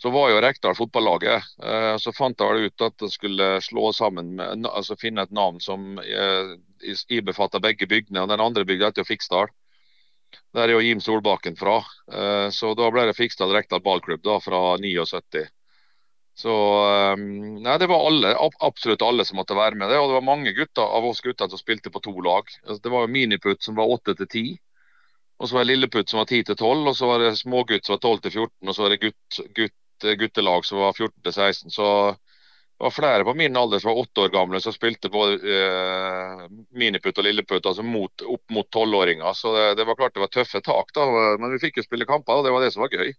så 0.03 0.11
var 0.11 0.33
jo 0.33 0.41
Rekdal 0.43 0.75
fotballaget. 0.75 1.45
Eh, 1.63 1.97
så 2.03 2.11
fant 2.13 2.41
jeg 2.43 2.67
ut 2.67 2.83
at 2.83 3.05
jeg 3.05 3.15
skulle 3.15 3.49
slå 3.63 3.93
sammen 3.95 4.33
med, 4.35 4.67
altså 4.67 4.97
finne 4.99 5.23
et 5.23 5.31
navn 5.31 5.61
som 5.63 6.01
eh, 6.03 6.57
ibefatta 7.07 7.61
begge 7.63 7.87
bygdene. 7.87 8.25
og 8.25 8.33
Den 8.33 8.43
andre 8.43 8.65
bygda 8.67 8.91
heter 8.91 9.05
jo 9.05 9.11
Fiksdal. 9.13 9.53
Der 10.57 10.65
er 10.65 10.75
jo 10.75 10.81
Jim 10.83 10.99
Solbakken 11.01 11.55
fra. 11.55 11.77
Eh, 12.11 12.49
så 12.51 12.73
da 12.75 12.89
ble 12.91 13.05
det 13.07 13.15
Fiksdal 13.15 13.55
Rekdal 13.55 13.85
ballklubb 13.85 14.25
da, 14.27 14.41
fra 14.43 14.63
79. 14.83 15.45
Så 16.35 16.53
nei, 17.21 17.77
Det 17.79 17.87
var 17.93 18.07
alle, 18.09 18.33
absolutt 18.65 19.05
alle 19.07 19.23
som 19.29 19.39
måtte 19.39 19.55
være 19.55 19.77
med. 19.79 19.91
det, 19.93 20.01
og 20.01 20.09
Det 20.09 20.17
var 20.19 20.31
mange 20.33 20.55
gutter 20.57 20.83
av 20.83 21.07
oss 21.07 21.21
gutter 21.23 21.47
som 21.47 21.61
spilte 21.61 21.95
på 21.95 22.03
to 22.03 22.17
lag. 22.27 22.51
Altså, 22.67 22.81
det 22.83 22.91
var 22.91 23.07
jo 23.07 23.13
Miniputt 23.13 23.63
som 23.63 23.79
var 23.79 23.87
8 23.87 24.17
til 24.19 24.27
10. 24.27 24.59
Og 25.39 25.49
så 25.49 25.55
var 25.55 25.63
det 25.63 25.77
Lilleputt 25.77 26.11
som 26.11 26.19
var 26.19 26.27
10 26.27 26.43
til 26.49 26.57
12, 26.57 26.89
og 26.89 26.97
så 26.97 27.07
var 27.07 27.23
det 27.23 27.37
smågutt 27.39 27.87
som 27.87 27.95
var 27.95 28.03
12 28.03 28.21
til 28.27 28.33
14, 28.33 28.69
og 28.69 28.75
så 28.75 28.83
var 28.83 28.93
det 28.95 29.01
gutt, 29.03 29.41
gutt 29.55 29.79
guttelag 30.03 30.65
som 30.65 30.79
var 30.79 30.93
14-16, 30.93 31.71
Så 31.71 31.89
det 32.11 32.85
var 32.85 32.91
flere 32.91 33.25
på 33.25 33.35
min 33.39 33.57
alder 33.57 33.79
som 33.79 33.93
var 33.93 34.01
åtte 34.03 34.21
år 34.21 34.29
gamle 34.35 34.61
som 34.61 34.75
spilte 34.75 35.11
både 35.13 35.37
eh, 35.57 36.41
miniputt 36.75 37.19
og 37.21 37.27
lilleputt, 37.29 37.67
altså 37.67 37.85
mot, 37.87 38.25
opp 38.27 38.51
mot 38.51 38.67
tolvåringer. 38.75 39.37
Så 39.39 39.53
det, 39.55 39.67
det, 39.79 39.87
var 39.87 39.99
klart 40.01 40.17
det 40.17 40.25
var 40.25 40.33
tøffe 40.35 40.61
tak, 40.67 40.91
da, 40.97 41.07
men 41.39 41.55
vi 41.55 41.61
fikk 41.63 41.79
jo 41.79 41.87
spille 41.87 42.09
kamper, 42.09 42.41
og 42.41 42.49
det 42.49 42.55
var 42.55 42.65
det 42.65 42.73
som 42.75 42.83
var 42.83 42.97
gøy. 42.97 43.13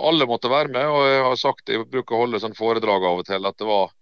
Alle 0.00 0.26
måtte 0.26 0.50
være 0.50 0.72
med, 0.74 0.86
og 0.90 1.06
jeg 1.06 1.22
har 1.26 1.38
sagt 1.38 1.70
jeg 1.70 1.86
bruker 1.90 2.16
å 2.16 2.24
holde 2.24 2.40
sånn 2.42 2.58
foredrag 2.58 3.06
av 3.06 3.22
og 3.22 3.26
til 3.30 3.46
at 3.46 3.58
det 3.58 3.68
var 3.68 3.94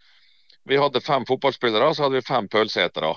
Vi 0.68 0.77
hadde 0.77 1.01
fem 1.01 1.25
fotballspillere, 1.29 1.92
så 1.94 2.05
hadde 2.05 2.18
vi 2.18 2.29
fem 2.29 2.49
pølseetere. 2.49 3.12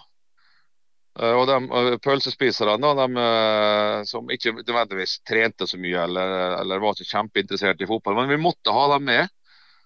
Eh, 1.19 1.35
og 1.35 1.43
de 1.49 1.57
eh, 1.59 1.97
Pølsespiserne 2.03 2.93
de, 2.95 3.07
eh, 3.25 3.97
som 4.07 4.31
ikke 4.31 4.55
nødvendigvis 4.61 5.19
trente 5.27 5.67
så 5.67 5.79
mye 5.81 6.07
eller, 6.07 6.57
eller, 6.61 6.79
var 6.83 6.95
ikke 6.95 7.11
kjempeinteressert 7.11 7.83
i 7.83 7.89
fotball, 7.89 8.15
men 8.21 8.31
vi 8.31 8.39
måtte 8.41 8.75
ha 8.75 8.87
dem 8.93 9.07
med. 9.11 9.31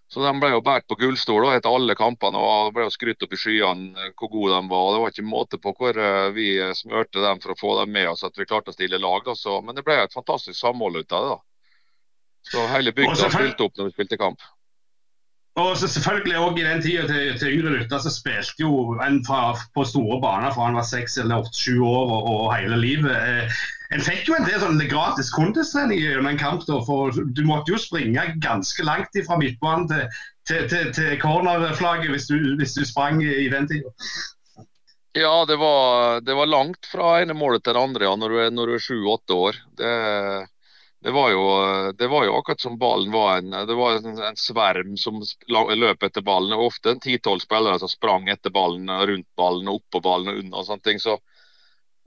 Så 0.06 0.22
De 0.22 0.30
ble 0.38 0.52
jo 0.52 0.62
båret 0.62 0.86
på 0.86 1.00
gullstol 1.00 1.48
etter 1.50 1.74
alle 1.74 1.96
kampene 1.98 2.38
og 2.38 2.76
ble 2.76 2.84
jo 2.86 2.92
skrytt 2.94 3.24
opp 3.26 3.32
i 3.34 3.40
skyene 3.42 4.12
hvor 4.14 4.30
gode 4.30 4.54
de 4.54 4.70
var. 4.70 4.92
Det 4.94 5.00
var 5.02 5.14
ikke 5.16 5.26
måte 5.26 5.58
på 5.58 5.74
hvor 5.80 5.98
vi 6.36 6.46
smørte 6.78 7.24
dem 7.24 7.42
for 7.42 7.56
å 7.56 7.58
få 7.58 7.72
dem 7.80 7.96
med 7.96 8.12
oss 8.12 8.22
at 8.24 8.38
vi 8.38 8.46
klarte 8.46 8.70
å 8.70 8.78
stille 8.78 9.02
lag. 9.02 9.26
Da. 9.26 9.34
Så, 9.34 9.58
men 9.66 9.74
det 9.74 9.82
ble 9.88 9.98
et 10.04 10.14
fantastisk 10.14 10.60
samhold 10.60 11.02
ut 11.02 11.18
av 11.18 11.26
det. 11.26 11.34
da. 11.34 11.40
Så 12.52 12.68
Hele 12.70 12.94
bygda 12.94 13.32
stilte 13.34 13.66
opp 13.66 13.82
når 13.82 13.90
vi 13.90 13.96
spilte 13.98 14.22
kamp. 14.22 14.46
Og 15.56 15.78
så 15.80 15.88
selvfølgelig 15.88 16.38
også 16.38 16.58
I 16.60 16.63
den 16.68 16.82
tida 16.84 17.08
til, 17.08 17.39
til 17.39 17.54
yngre 17.56 17.78
lytter 17.78 18.02
så 18.04 18.12
spilte 18.12 18.60
jo 18.60 18.98
en 19.06 19.22
fra, 19.28 19.54
på 19.76 19.86
store 19.88 20.20
baner 20.22 20.52
fra 20.52 20.68
han 20.68 20.76
var 20.76 20.88
seks 20.88 21.15
eller 21.22 21.46
åtte-sju 21.46 21.80
år 21.80 22.12
og, 22.18 22.28
og, 22.34 22.46
hele 22.58 22.80
livet. 22.82 23.15
Eh, 23.15 23.62
en 23.96 24.04
fikk 24.04 24.28
jo 24.28 24.36
en 24.36 24.48
del 24.48 24.60
sånn 24.60 24.82
gratis 24.91 25.32
kondistrening 25.32 26.02
gjennom 26.02 26.28
en 26.28 26.41
kamp. 26.41 26.65
Da, 26.68 26.82
for 26.84 27.15
Du 27.15 27.44
måtte 27.48 27.72
jo 27.72 27.80
springe 27.80 28.28
ganske 28.44 28.84
langt 28.84 29.15
fra 29.28 29.39
midtbanen 29.39 29.88
til, 29.91 30.08
til, 30.50 30.68
til, 30.72 30.89
til 30.98 31.20
cornerflagget 31.24 32.12
hvis 32.12 32.28
hvis 32.60 32.76
du 32.76 32.84
sprang 32.84 33.24
i 33.24 33.48
den 33.54 33.70
tida. 33.72 33.94
Ja, 35.15 35.46
det 35.48 35.56
var, 35.56 36.20
det 36.20 36.36
var, 36.36 36.52
langt 36.52 36.89
fra 36.91 37.22
ene 37.22 37.32
målet 37.38 37.63
til 37.63 37.78
det 37.78 37.80
andre 37.80 38.10
ja, 38.10 38.15
når 38.20 38.34
du 38.68 38.74
er 38.76 38.84
sju-åtte 38.84 39.39
år. 39.39 39.62
Det 39.80 39.91
det 41.06 41.12
var, 41.12 41.30
jo, 41.30 41.41
det 41.98 42.08
var, 42.08 42.26
jo, 42.26 42.36
akkurat 42.36 42.62
som 42.62 42.78
ballen 42.78 43.12
var 43.12 43.38
en, 43.38 43.52
det 43.68 43.74
var 43.74 43.91
en, 43.96 44.18
en 44.18 44.36
sverm 44.36 44.96
som 44.98 45.20
løp 45.78 46.04
etter 46.04 46.22
ballen. 46.26 46.58
Ofte 46.58 46.96
en 46.96 47.00
ti-tolv 47.00 47.44
spillere 47.44 47.78
som 47.80 47.91
sprang 47.91 48.26
etter 48.34 48.50
ballen, 48.50 48.89
rundt 48.89 49.28
ballen, 49.38 49.70
oppå 49.70 50.02
ballen 50.02 50.32
og 50.34 50.39
under. 50.39 50.58
og 50.58 50.65
sånne 50.65 50.82
ting. 50.88 51.02
Så 51.04 51.13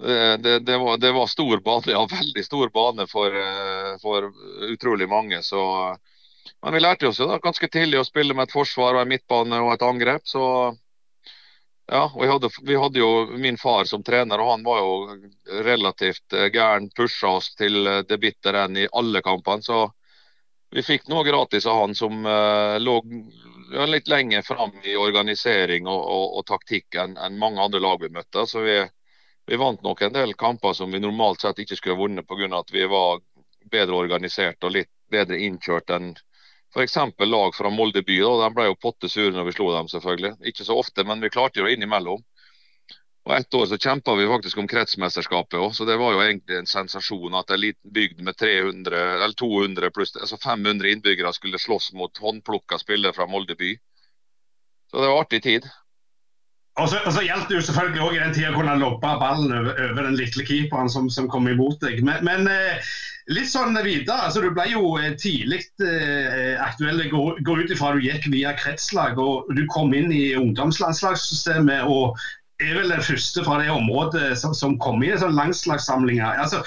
eh, 0.02 0.34
det, 0.42 0.56
det, 0.66 0.80
var, 0.82 0.98
det, 0.98 1.12
var, 1.14 1.30
stor 1.30 1.62
bane, 1.62 1.94
ja, 1.94 2.02
veldig 2.18 2.44
stor 2.44 2.74
bane 2.74 3.06
for, 3.06 3.38
eh, 3.44 3.94
for 4.02 4.32
utrolig 4.66 5.06
mange. 5.08 5.44
Så, 5.46 5.62
men 6.66 6.74
vi 6.74 6.82
lærte 6.82 7.12
oss 7.12 7.22
jo 7.22 7.30
da 7.30 7.38
ganske 7.44 7.70
tidlig 7.70 8.02
å 8.02 8.08
spille 8.08 8.34
med 8.34 8.48
et 8.48 8.56
forsvar, 8.58 8.98
og 8.98 9.04
en 9.04 9.14
midtbane 9.14 9.62
og 9.62 9.76
et 9.76 9.86
angrep. 9.92 10.26
så 10.26 10.42
ja, 11.88 12.02
og 12.14 12.24
hadde, 12.28 12.50
vi 12.62 12.76
hadde 12.76 13.00
jo 13.00 13.26
min 13.40 13.56
far 13.56 13.84
som 13.88 14.02
trener, 14.04 14.40
og 14.40 14.50
han 14.50 14.64
var 14.66 14.80
jo 14.82 15.62
relativt 15.64 16.36
eh, 16.36 16.50
gæren. 16.52 16.90
Pusha 16.96 17.30
oss 17.38 17.54
til 17.56 17.86
eh, 17.86 18.02
det 18.08 18.18
bitter 18.20 18.58
enn 18.60 18.76
i 18.76 18.88
alle 18.92 19.22
kampene. 19.24 19.64
Så 19.64 19.86
vi 20.70 20.84
fikk 20.84 21.08
noe 21.08 21.24
gratis 21.24 21.66
av 21.66 21.78
han 21.80 21.94
som 21.96 22.26
uh, 22.28 22.76
lå 22.76 22.98
ja, 23.72 23.86
litt 23.88 24.08
lenger 24.12 24.42
fram 24.44 24.74
i 24.84 24.98
organisering 25.00 25.88
og, 25.88 26.02
og, 26.02 26.26
og 26.36 26.44
taktikk 26.50 26.98
enn 27.00 27.16
en 27.16 27.38
mange 27.40 27.62
andre 27.64 27.80
lag 27.80 28.02
vi 28.04 28.12
møtte. 28.12 28.44
Så 28.44 28.60
vi, 28.66 28.76
vi, 29.48 29.56
vant 29.56 29.80
nok 29.80 30.02
en 30.04 30.12
del 30.12 30.36
kamper 30.36 30.76
som 30.76 30.92
vi 30.92 31.00
normalt 31.00 31.40
sett 31.40 31.64
ikke 31.64 31.78
skulle 31.80 31.96
vunnet 31.96 32.28
pga. 32.28 32.50
at 32.58 32.74
vi 32.74 32.84
var 32.84 33.24
bedre 33.72 33.96
organisert 33.96 34.60
og 34.64 34.76
litt 34.76 34.92
bedre 35.08 35.40
innkjørt 35.40 35.88
enn 35.96 36.12
F.eks. 36.74 36.96
lag 37.18 37.54
fra 37.56 37.70
Molde 37.72 38.02
by. 38.04 38.18
De 38.20 38.48
ble 38.54 38.66
jo 38.68 38.80
potte 38.80 39.08
sure 39.08 39.32
når 39.32 39.48
vi 39.48 39.56
slo 39.56 39.70
dem, 39.72 39.88
selvfølgelig. 39.88 40.34
Ikke 40.50 40.66
så 40.66 40.76
ofte, 40.76 41.04
men 41.08 41.22
vi 41.24 41.32
klarte 41.32 41.62
jo 41.62 41.70
innimellom. 41.70 42.24
Og 43.28 43.34
Ett 43.36 43.54
år 43.54 43.66
så 43.66 43.76
kjempa 43.76 44.14
vi 44.16 44.26
faktisk 44.28 44.58
om 44.58 44.68
kretsmesterskapet 44.68 45.58
òg, 45.60 45.74
så 45.76 45.84
det 45.84 45.98
var 46.00 46.14
jo 46.14 46.22
egentlig 46.24 46.56
en 46.56 46.70
sensasjon 46.70 47.34
at 47.36 47.50
en 47.52 47.60
liten 47.60 47.92
bygd 47.92 48.22
med 48.24 48.38
300, 48.40 49.02
eller 49.18 49.36
200 49.36 49.90
pluss 49.92 50.14
altså 50.16 50.38
500 50.40 50.88
innbyggere 50.94 51.34
skulle 51.36 51.60
slåss 51.60 51.90
mot 51.92 52.22
håndplukka 52.24 52.78
spillere 52.80 53.12
fra 53.12 53.26
Molde 53.28 53.56
by. 53.58 53.74
Så 54.88 55.02
det 55.02 55.10
var 55.10 55.20
artig 55.20 55.42
tid. 55.44 55.68
og 56.80 56.88
så, 56.88 57.02
og 57.04 57.12
så 57.12 57.26
gjaldt 57.26 57.50
det 57.50 57.58
jo 57.58 57.66
selvfølgelig 57.66 58.02
òg 58.06 58.16
i 58.16 58.22
den 58.22 58.34
tida 58.38 58.54
å 58.54 58.56
kunne 58.56 58.78
lobbe 58.80 59.12
ballen 59.20 59.52
over, 59.52 59.76
over, 59.90 60.02
den 60.08 60.16
lille 60.16 60.48
keeperen 60.48 60.88
som, 60.88 61.10
som 61.12 61.28
kom 61.28 61.50
imot 61.52 61.84
deg. 61.84 62.00
Men, 62.06 62.24
men 62.24 62.48
eh, 62.48 62.92
litt 63.28 63.50
sånn 63.50 63.76
videre. 63.84 64.18
altså 64.26 64.42
Du 64.44 64.50
ble 64.56 64.66
jo 64.72 64.96
eh, 65.00 65.14
tidlig 65.20 65.62
eh, 65.84 66.56
aktuell. 66.64 67.02
Går, 67.12 67.40
går 67.46 67.64
ut 67.64 67.74
ifra 67.74 67.94
du 67.94 68.02
gikk 68.04 68.28
via 68.32 68.54
kretslag 68.58 69.20
og 69.22 69.50
du 69.56 69.64
kom 69.72 69.94
inn 69.96 70.12
i 70.14 70.32
ungdomslandslagssystemet. 70.38 71.84
og 71.88 72.18
er 72.58 72.74
vel 72.74 72.90
den 72.90 73.04
første 73.06 73.44
fra 73.46 73.60
det 73.62 73.68
området 73.70 74.32
som, 74.38 74.54
som 74.54 74.78
kom 74.82 75.02
inn 75.04 75.14
i 75.14 75.20
sånn 75.20 75.36
landslagssamlinger. 75.38 76.40
Altså, 76.42 76.64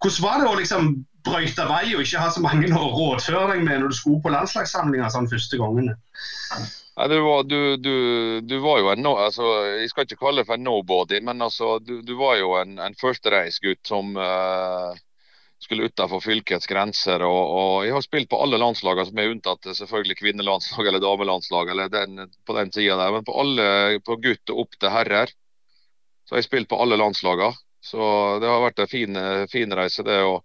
hvordan 0.00 0.24
var 0.24 0.40
det 0.40 0.48
å 0.48 0.60
liksom 0.60 0.94
brøyte 1.24 1.66
vei 1.68 1.84
og 1.96 2.04
ikke 2.04 2.22
ha 2.22 2.30
så 2.32 2.40
mange 2.44 2.70
å 2.78 2.92
rådføre 2.94 3.50
deg 3.52 3.66
med 3.66 3.82
når 3.82 3.92
du 3.92 3.98
skulle 3.98 4.22
på 4.24 4.32
landslagssamlinger 4.32 5.12
sånn 5.12 5.28
første 5.30 5.60
gangene? 5.60 5.98
Ja, 6.94 7.08
du, 7.10 7.16
var, 7.26 7.42
du, 7.50 7.58
du, 7.82 7.94
du, 8.46 8.58
var, 8.62 8.78
jo 8.78 8.92
en 8.92 9.02
no, 9.02 9.16
altså, 9.18 9.48
Jeg 9.80 9.90
skal 9.90 10.06
ikke 10.06 10.20
kalle 10.20 10.44
det 10.44 10.46
for 10.46 10.54
en 10.54 10.62
nobody, 10.62 11.18
men 11.26 11.42
altså, 11.42 11.76
du, 11.82 12.12
var 12.20 12.38
jo 12.38 12.54
en, 12.60 12.76
en 12.78 12.94
førstereisgutt 13.00 13.82
som 13.90 14.14
uh, 14.14 14.94
skulle 15.64 15.88
utenfor 15.90 16.20
fylkets 16.22 16.68
grenser. 16.70 17.22
Og, 17.26 17.42
og, 17.58 17.86
Jeg 17.86 17.96
har 17.96 18.04
spilt 18.04 18.30
på 18.32 18.40
alle 18.44 18.60
landslagene 18.60 19.08
som 19.08 19.20
er 19.20 19.32
unntatt 19.32 19.70
selvfølgelig 19.80 20.18
kvinnelandslag 20.20 20.90
eller 20.90 21.02
damelandslag. 21.02 21.72
eller 21.72 21.92
den, 21.92 22.28
på 22.46 22.58
den 22.58 22.70
tida 22.70 22.98
der, 23.00 23.12
Men 23.12 23.24
på 23.24 23.38
alle, 23.40 24.00
på 24.04 24.18
gutt 24.22 24.54
og 24.54 24.66
opp 24.66 24.78
til 24.78 24.94
herrer 24.94 25.32
så 26.24 26.34
har 26.34 26.40
jeg 26.40 26.48
spilt 26.48 26.68
på 26.68 26.80
alle 26.80 26.96
landslagene. 26.96 27.52
Så 27.84 28.04
det 28.40 28.48
har 28.48 28.62
vært 28.62 28.78
en 28.80 28.88
fin, 28.88 29.18
fin 29.52 29.72
reise, 29.76 30.02
det. 30.02 30.22
og 30.24 30.44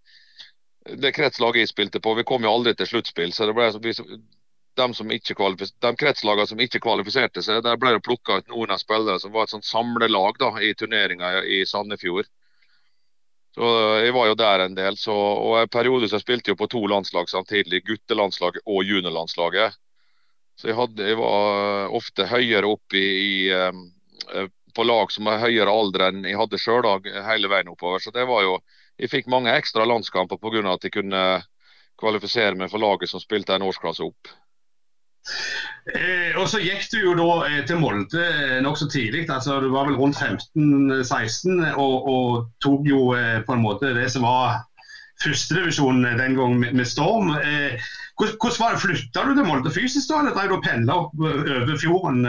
det 0.99 1.13
kretslaget 1.15 1.63
jeg 1.63 1.71
spilte 1.71 2.01
på, 2.03 2.13
vi 2.17 2.25
kom 2.27 2.43
jo 2.43 2.51
aldri 2.51 2.73
til 2.75 2.89
sluttspill. 2.89 3.31
så 3.33 3.47
det 3.47 3.55
ble, 3.55 3.69
de, 4.79 4.93
som 4.93 5.11
ikke 5.11 5.35
de 5.35 5.93
kretslagene 5.99 6.47
som 6.47 6.59
ikke 6.59 6.81
kvalifiserte 6.83 7.43
seg, 7.45 7.63
der 7.63 7.79
ble 7.79 7.95
det 7.95 8.03
plukka 8.03 8.39
ut 8.39 8.51
noen 8.51 8.75
av 8.75 8.81
spillere 8.81 9.19
som 9.19 9.31
var 9.35 9.47
et 9.47 9.55
sånt 9.55 9.67
samlelag 9.67 10.39
da, 10.39 10.51
i 10.59 10.73
turneringa 10.75 11.43
i 11.43 11.63
Sandefjord. 11.67 12.27
Så 13.59 13.67
eh, 13.67 14.05
Jeg 14.05 14.15
var 14.15 14.29
jo 14.29 14.39
der 14.39 14.65
en 14.65 14.75
del. 14.75 14.97
Så, 14.97 15.13
og 15.13 15.59
En 15.59 15.71
periode 15.71 16.07
så 16.09 16.19
spilte 16.21 16.53
jeg 16.53 16.59
på 16.59 16.69
to 16.71 16.85
landslag 16.87 17.29
samtidig. 17.29 17.83
Guttelandslaget 17.87 18.63
og 18.65 18.85
juniorlandslaget. 18.87 19.75
Så 20.59 20.71
jeg, 20.71 20.75
hadde, 20.75 21.07
jeg, 21.07 21.17
var 21.19 21.91
ofte 21.95 22.27
høyere 22.27 22.67
opp 22.67 22.95
i, 22.95 23.03
i, 23.03 23.35
eh, 23.51 24.47
på 24.75 24.85
lag 24.87 25.11
som 25.11 25.27
er 25.31 25.43
høyere 25.43 25.71
alder 25.71 26.05
enn 26.09 26.25
jeg 26.27 26.39
hadde 26.39 26.59
sjøl 26.59 26.87
hele 27.27 27.51
veien 27.51 27.71
oppover. 27.71 27.99
Så 28.03 28.15
det 28.15 28.27
var 28.27 28.43
jo, 28.47 28.59
Jeg 28.99 29.11
fikk 29.11 29.29
mange 29.31 29.51
ekstra 29.55 29.85
landskamper 29.87 30.37
pga. 30.37 30.59
at 30.73 30.83
jeg 30.83 30.91
kunne 30.91 31.23
kvalifisere 31.99 32.55
meg 32.55 32.71
for 32.71 32.79
laget 32.79 33.09
som 33.11 33.19
spilte 33.23 33.55
en 33.55 33.63
årsklasse 33.63 34.03
opp. 34.03 34.31
Eh, 35.89 36.37
og 36.37 36.45
så 36.51 36.61
gikk 36.61 36.85
du 36.91 36.99
jo 37.01 37.13
da 37.17 37.27
eh, 37.47 37.61
til 37.67 37.79
Molde 37.81 38.23
eh, 38.23 38.57
nokså 38.63 38.89
tidlig. 38.91 39.25
altså 39.29 39.59
Du 39.63 39.69
var 39.73 39.89
vel 39.89 39.97
rundt 39.99 40.19
15-16 40.21 41.63
og, 41.75 42.09
og, 42.13 42.49
tok 42.63 42.87
jo 42.87 43.13
eh, 43.17 43.39
på 43.45 43.55
en 43.55 43.63
måte 43.63 43.93
det 43.97 44.09
som 44.13 44.27
var 44.27 44.61
førstedivisjon 45.23 46.05
eh, 46.05 46.17
den 46.19 46.35
gang 46.39 46.57
med, 46.59 46.73
med 46.73 46.87
Storm. 46.87 47.31
Eh, 47.35 47.77
hvordan, 48.19 48.59
var 48.59 48.75
det, 48.75 48.81
Flytta 48.83 49.25
du 49.27 49.35
til 49.35 49.47
Molde 49.47 49.71
fysisk 49.73 50.09
da, 50.11 50.23
eller 50.23 50.35
drev 50.35 50.51
du 50.51 50.57
og 50.57 50.65
pendla 50.65 50.97
eh, 50.97 51.55
over 51.61 51.79
fjorden 51.79 52.27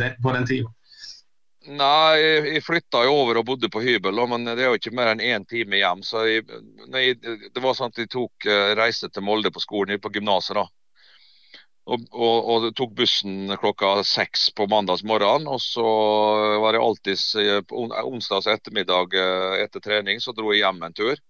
den, 0.00 0.16
på 0.22 0.34
den 0.36 0.48
tida? 0.48 0.72
Nei, 1.64 2.20
jeg 2.20 2.60
flytta 2.60 3.06
jo 3.06 3.12
over 3.22 3.38
og 3.40 3.46
bodde 3.48 3.70
på 3.72 3.80
hybel, 3.80 4.18
men 4.28 4.42
det 4.50 4.58
er 4.58 4.66
jo 4.68 4.76
ikke 4.76 4.92
mer 4.92 5.14
enn 5.14 5.22
én 5.24 5.46
time 5.48 5.78
hjem. 5.80 6.02
Så 6.04 6.26
jeg, 6.28 6.44
nei, 6.92 7.06
det 7.16 7.62
var 7.64 7.76
sånn 7.76 7.92
at 7.92 8.02
jeg 8.02 8.10
tok 8.12 8.48
reise 8.76 9.08
til 9.08 9.24
Molde 9.24 9.52
på 9.52 9.62
skolen, 9.64 9.96
på 10.00 10.12
gymnaset. 10.12 10.58
da. 10.60 10.66
Og, 11.84 12.04
og, 12.16 12.46
og, 12.48 12.66
tok 12.72 12.94
bussen 12.96 13.52
klokka 13.60 13.98
seks 14.08 14.46
på 14.56 14.64
mandagsmorgen. 14.72 15.48
Og 15.52 15.60
så 15.60 15.84
var 16.62 16.72
det 16.72 16.80
alltid 16.80 17.68
på 17.68 17.84
onsdags 18.08 18.48
ettermiddag 18.48 19.16
eh, 19.20 19.62
etter 19.66 19.84
trening, 19.84 20.20
så 20.20 20.32
dro 20.32 20.52
jeg 20.54 20.64
hjem 20.64 20.80
en 20.86 20.96
tur. 20.96 21.20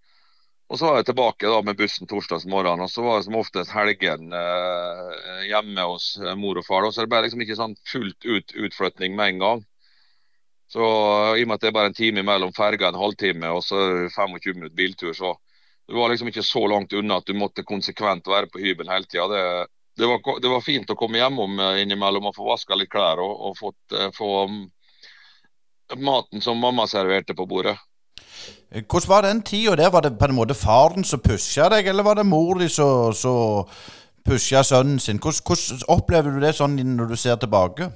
Og 0.71 0.79
så 0.79 0.87
var 0.89 1.01
jeg 1.01 1.11
tilbake 1.11 1.51
da 1.51 1.59
med 1.67 1.77
bussen 1.77 2.09
torsdags 2.09 2.47
morgen, 2.49 2.81
og 2.81 2.89
så 2.91 3.03
var 3.05 3.19
det 3.19 3.27
som 3.27 3.37
oftest 3.37 3.75
helgen 3.75 4.33
eh, 4.33 5.43
hjemme 5.51 5.85
hos 5.91 6.15
eh, 6.23 6.33
mor 6.39 6.63
og 6.63 6.67
far. 6.67 6.87
Og 6.87 6.95
så 6.95 7.05
det 7.05 7.13
ble 7.13 7.25
liksom 7.27 7.43
ikke 7.45 7.59
sånn 7.59 7.77
fullt 7.91 8.25
ut 8.25 8.55
utflytning 8.69 9.19
med 9.19 9.35
en 9.35 9.43
gang. 9.45 9.65
Så 10.71 10.85
i 11.37 11.43
og 11.45 11.51
med 11.51 11.59
at 11.59 11.67
det 11.67 11.71
er 11.71 11.77
bare 11.77 11.91
en 11.93 11.99
time 11.99 12.23
mellom 12.27 12.55
ferga, 12.57 12.89
en 12.89 12.99
halvtime 12.99 13.51
og 13.53 13.61
så 13.67 13.83
25 14.09 14.55
minutter 14.57 14.79
biltur, 14.79 15.13
så 15.15 15.35
du 15.87 15.99
var 15.99 16.09
liksom 16.09 16.31
ikke 16.31 16.47
så 16.47 16.63
langt 16.71 16.95
unna 16.97 17.19
at 17.21 17.29
du 17.29 17.37
måtte 17.37 17.67
konsekvent 17.69 18.27
være 18.31 18.49
på 18.49 18.63
hybelen 18.63 18.93
hele 18.95 19.05
tida 19.11 19.67
det 19.97 20.07
var, 20.07 20.41
det 20.41 20.49
var, 20.49 20.61
fint 20.61 20.91
å 20.91 20.97
komme 20.99 21.21
hjemom 21.21 21.59
eh, 21.63 21.83
innimellom 21.85 22.31
og 22.31 22.37
få 22.37 22.49
vaska 22.49 22.79
litt 22.79 22.91
klær 22.91 23.23
og, 23.23 23.35
og 23.49 23.59
fått, 23.59 23.83
uh, 23.95 24.09
få 24.15 24.31
um, 24.51 24.63
maten 26.03 26.43
som 26.43 26.59
mamma 26.59 26.87
serverte 26.91 27.37
på 27.39 27.47
bordet. 27.47 27.77
Eh, 28.71 28.83
hvordan 28.83 29.11
var 29.13 29.27
den 29.29 29.43
tida 29.47 29.77
der? 29.79 29.93
Var 29.95 30.07
det 30.07 30.17
på 30.19 30.27
en 30.27 30.35
måte 30.35 30.59
faren 30.59 31.07
som 31.07 31.23
pusha 31.23 31.69
deg, 31.71 31.87
eller 31.87 32.07
var 32.07 32.19
det 32.19 32.27
mor 32.27 32.59
di 32.59 32.69
som 32.69 33.15
pusha 34.27 34.65
sønnen 34.67 34.99
sin? 34.99 35.23
Hvordan, 35.23 35.47
hvordan, 35.47 35.87
opplever 35.95 36.35
du 36.35 36.43
det 36.43 36.57
sånn 36.59 36.75
når 36.97 37.15
du 37.15 37.17
ser 37.21 37.39
tilbake? 37.39 37.93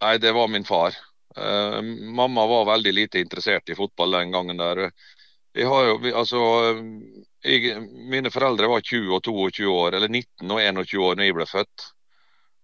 Nei, 0.00 0.16
det 0.22 0.32
var 0.36 0.48
min 0.48 0.68
far. 0.68 0.94
Uh, 1.34 1.82
mamma 2.14 2.46
var 2.50 2.70
veldig 2.70 2.94
lite 2.94 3.22
interessert 3.22 3.70
i 3.70 3.78
fotball 3.78 4.14
den 4.14 4.30
gangen 4.34 4.62
der. 4.62 4.92
Vi 5.58 5.66
har 5.66 5.90
jo, 5.90 5.98
altså, 6.14 6.38
jeg, 7.42 7.80
mine 8.10 8.30
foreldre 8.32 8.68
var 8.70 8.84
20 8.84 9.16
og 9.16 9.24
22 9.24 9.70
år, 9.72 9.96
eller 9.96 10.08
19 10.12 10.50
og 10.50 10.60
21 10.60 11.06
år 11.06 11.16
når 11.18 11.28
jeg 11.28 11.36
ble 11.38 11.46
født. 11.48 11.86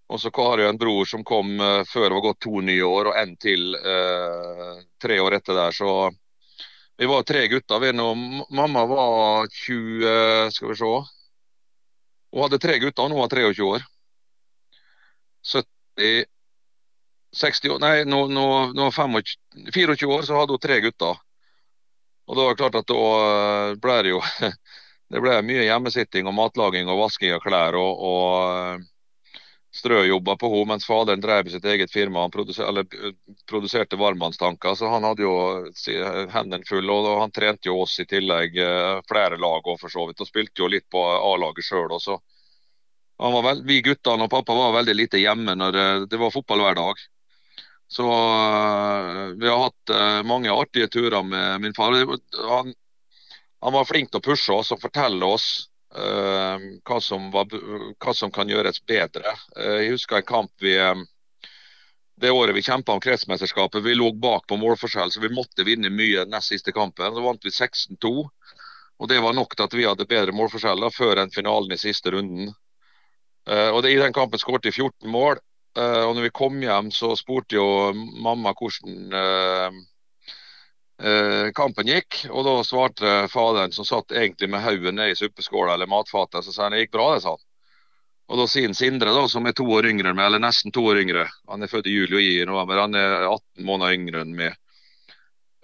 Og 0.06 0.20
så 0.22 0.30
har 0.36 0.62
jeg 0.62 0.70
en 0.70 0.78
bror 0.78 1.08
som 1.08 1.24
kom 1.26 1.56
uh, 1.58 1.82
før 1.88 2.08
det 2.08 2.14
var 2.18 2.24
gått 2.28 2.44
to 2.46 2.60
nye 2.62 2.86
år, 2.86 3.10
og 3.10 3.18
en 3.18 3.34
til 3.42 3.74
uh, 3.74 4.76
tre 5.02 5.18
år 5.22 5.40
etter 5.40 5.58
der. 5.58 5.74
Så 5.74 5.90
vi 6.96 7.08
var 7.10 7.26
tre 7.26 7.42
gutter. 7.50 7.82
Vi 7.82 7.90
nå, 7.96 8.06
mamma 8.54 8.86
var 8.88 9.50
20 9.50 10.54
Skal 10.54 10.70
vi 10.70 10.78
se. 10.78 10.94
Hun 12.32 12.44
hadde 12.44 12.62
tre 12.62 12.78
gutter, 12.84 13.02
og 13.02 13.12
nå 13.12 13.18
var 13.18 13.34
23 13.34 13.68
år. 13.74 13.86
70 15.46 16.26
60 17.36 17.74
år, 17.74 17.80
Nei, 17.82 18.04
nå, 18.08 18.26
nå, 18.32 18.46
nå 18.76 18.90
25, 18.94 19.22
24 19.74 20.12
år, 20.14 20.22
så 20.24 20.38
hadde 20.38 20.56
hun 20.56 20.62
tre 20.62 20.78
gutter. 20.84 21.18
Og 22.26 22.36
da 22.36 22.42
var 22.46 22.54
det 22.54 22.60
klart 22.62 22.80
at 22.80 22.90
eh, 22.90 23.76
ble 23.82 23.96
det 24.02 24.12
jo 24.14 24.20
det 25.12 25.22
ble 25.22 25.38
mye 25.46 25.66
hjemmesitting 25.68 26.26
og 26.26 26.34
matlaging 26.34 26.90
og 26.90 27.04
vasking 27.04 27.34
av 27.36 27.42
klær 27.44 27.78
og, 27.78 28.04
og 28.10 28.30
eh, 28.50 28.86
strøjobber 29.76 30.36
på 30.40 30.50
henne, 30.50 30.68
mens 30.72 30.86
faderen 30.88 31.22
drev 31.22 31.50
sitt 31.52 31.64
eget 31.64 31.92
firma. 31.92 32.24
Han 32.24 32.34
produser, 32.34 32.64
eller, 32.68 32.86
produserte 33.50 33.98
varmtvannstanker, 34.00 34.74
så 34.74 34.90
han 34.92 35.04
hadde 35.04 35.26
jo 35.26 35.34
hendene 36.32 36.66
fulle. 36.68 36.92
Og 36.96 37.20
han 37.20 37.34
trente 37.34 37.68
jo 37.70 37.82
oss 37.84 37.98
i 38.00 38.08
tillegg, 38.08 38.56
eh, 38.56 39.02
flere 39.08 39.38
lag 39.42 39.66
og 39.66 39.80
for 39.80 39.92
så 39.92 40.06
vidt, 40.08 40.22
og 40.24 40.30
spilte 40.30 40.64
jo 40.64 40.70
litt 40.72 40.88
på 40.90 41.02
A-laget 41.02 41.68
sjøl 41.68 41.92
også. 41.98 42.18
vi 43.64 43.82
guttene 43.82 44.24
og 44.24 44.30
pappa 44.30 44.54
var 44.54 44.72
veldig 44.80 44.94
lite 44.94 45.18
hjemme 45.18 45.54
når 45.54 45.72
det, 45.72 45.88
det 46.10 46.18
var 46.20 46.34
fotball 46.34 46.64
hver 46.64 46.74
dag. 46.74 47.06
Så 47.88 48.02
uh, 48.02 49.26
vi 49.38 49.48
har 49.48 49.58
hatt 49.58 49.90
uh, 49.90 50.22
mange 50.26 50.52
artige 50.52 50.88
turer 50.88 51.22
med 51.22 51.60
min 51.60 51.74
far. 51.74 51.94
Han, 52.50 52.74
han, 53.60 53.72
var 53.72 53.84
flink 53.86 54.10
til 54.10 54.18
å 54.18 54.26
pushe 54.26 54.52
oss 54.52 54.72
og 54.74 54.82
fortelle 54.82 55.26
oss 55.26 55.68
uh, 55.94 56.58
hva, 56.82 57.00
som 57.00 57.30
var, 57.34 57.46
hva, 57.52 58.14
som 58.14 58.32
kan 58.34 58.50
gjøres 58.50 58.82
bedre. 58.86 59.36
jeg 59.56 59.92
husker 59.94 60.18
en 60.18 60.32
kamp 60.32 60.52
vi 60.62 60.74
det 62.16 62.30
året 62.32 62.56
vi 62.56 62.64
kjempa 62.64 62.94
om 62.96 63.00
kretsmesterskapet. 63.00 63.82
Vi 63.84 63.94
lå 63.94 64.08
bak 64.16 64.46
på 64.48 64.56
målforskjell, 64.56 65.10
så 65.12 65.20
vi 65.20 65.28
måtte 65.36 65.66
vinne 65.68 65.90
mye 65.92 66.24
nest 66.24 66.48
siste 66.48 66.72
kampen. 66.72 67.12
Så 67.12 67.20
vant 67.22 67.44
vi 67.44 67.52
16-2. 67.52 68.12
Og 68.96 69.08
Det 69.08 69.18
var 69.20 69.36
nok 69.36 69.52
til 69.52 69.66
at 69.66 69.74
vi 69.76 69.84
hadde 69.84 70.06
bedre 70.08 70.32
målforskjeller 70.32 70.94
før 70.96 71.20
enn 71.20 71.34
finalen 71.34 71.76
i 71.76 71.76
siste 71.76 72.14
runden. 72.14 72.54
og 73.44 73.82
det, 73.84 73.92
I 73.92 74.00
den 74.00 74.16
kampen 74.16 74.40
skåret 74.40 74.64
vi 74.64 74.72
14 74.72 75.12
mål. 75.12 75.36
Uh, 75.76 76.06
og 76.08 76.14
når 76.16 76.28
vi 76.28 76.36
kom 76.36 76.56
hjem, 76.62 76.88
så 76.94 77.12
spurte 77.18 77.58
jo 77.58 77.66
mamma 78.24 78.54
hvordan 78.56 79.12
uh, 79.12 79.74
uh, 81.04 81.48
kampen 81.56 81.90
gikk. 81.90 82.22
Og 82.30 82.46
da 82.46 82.54
svarte 82.64 83.16
faderen, 83.32 83.74
som 83.76 83.88
satt 83.88 84.14
egentlig 84.16 84.48
med 84.52 84.64
hodet 84.64 84.94
ned 84.96 85.12
i 85.12 85.18
suppeskåla 85.18 85.74
eller 85.76 85.90
matfatet, 85.90 86.46
så 86.46 86.54
sa 86.54 86.66
han 86.66 86.76
det 86.76 86.86
gikk 86.86 86.96
bra, 86.96 87.10
det, 87.14 87.26
sa 87.26 87.34
han. 87.36 87.44
Og 88.26 88.40
da 88.40 88.46
sier 88.50 88.72
Sindre, 88.74 89.12
da, 89.14 89.26
som 89.30 89.46
er 89.46 89.54
to 89.54 89.66
år 89.70 89.86
yngre 89.86 90.10
enn 90.10 90.18
meg, 90.18 90.30
eller 90.30 90.42
nesten 90.42 90.74
to 90.74 90.82
år 90.90 90.98
yngre, 91.04 91.28
han 91.46 91.62
er 91.62 91.70
født 91.70 91.86
i 91.86 91.94
juli 91.94 92.16
og 92.16 92.24
i 92.24 92.46
november, 92.48 92.80
han 92.82 92.96
er 92.98 93.28
18 93.28 93.68
måneder 93.68 93.98
yngre 94.00 94.24
enn 94.24 94.32
meg. 94.38 94.56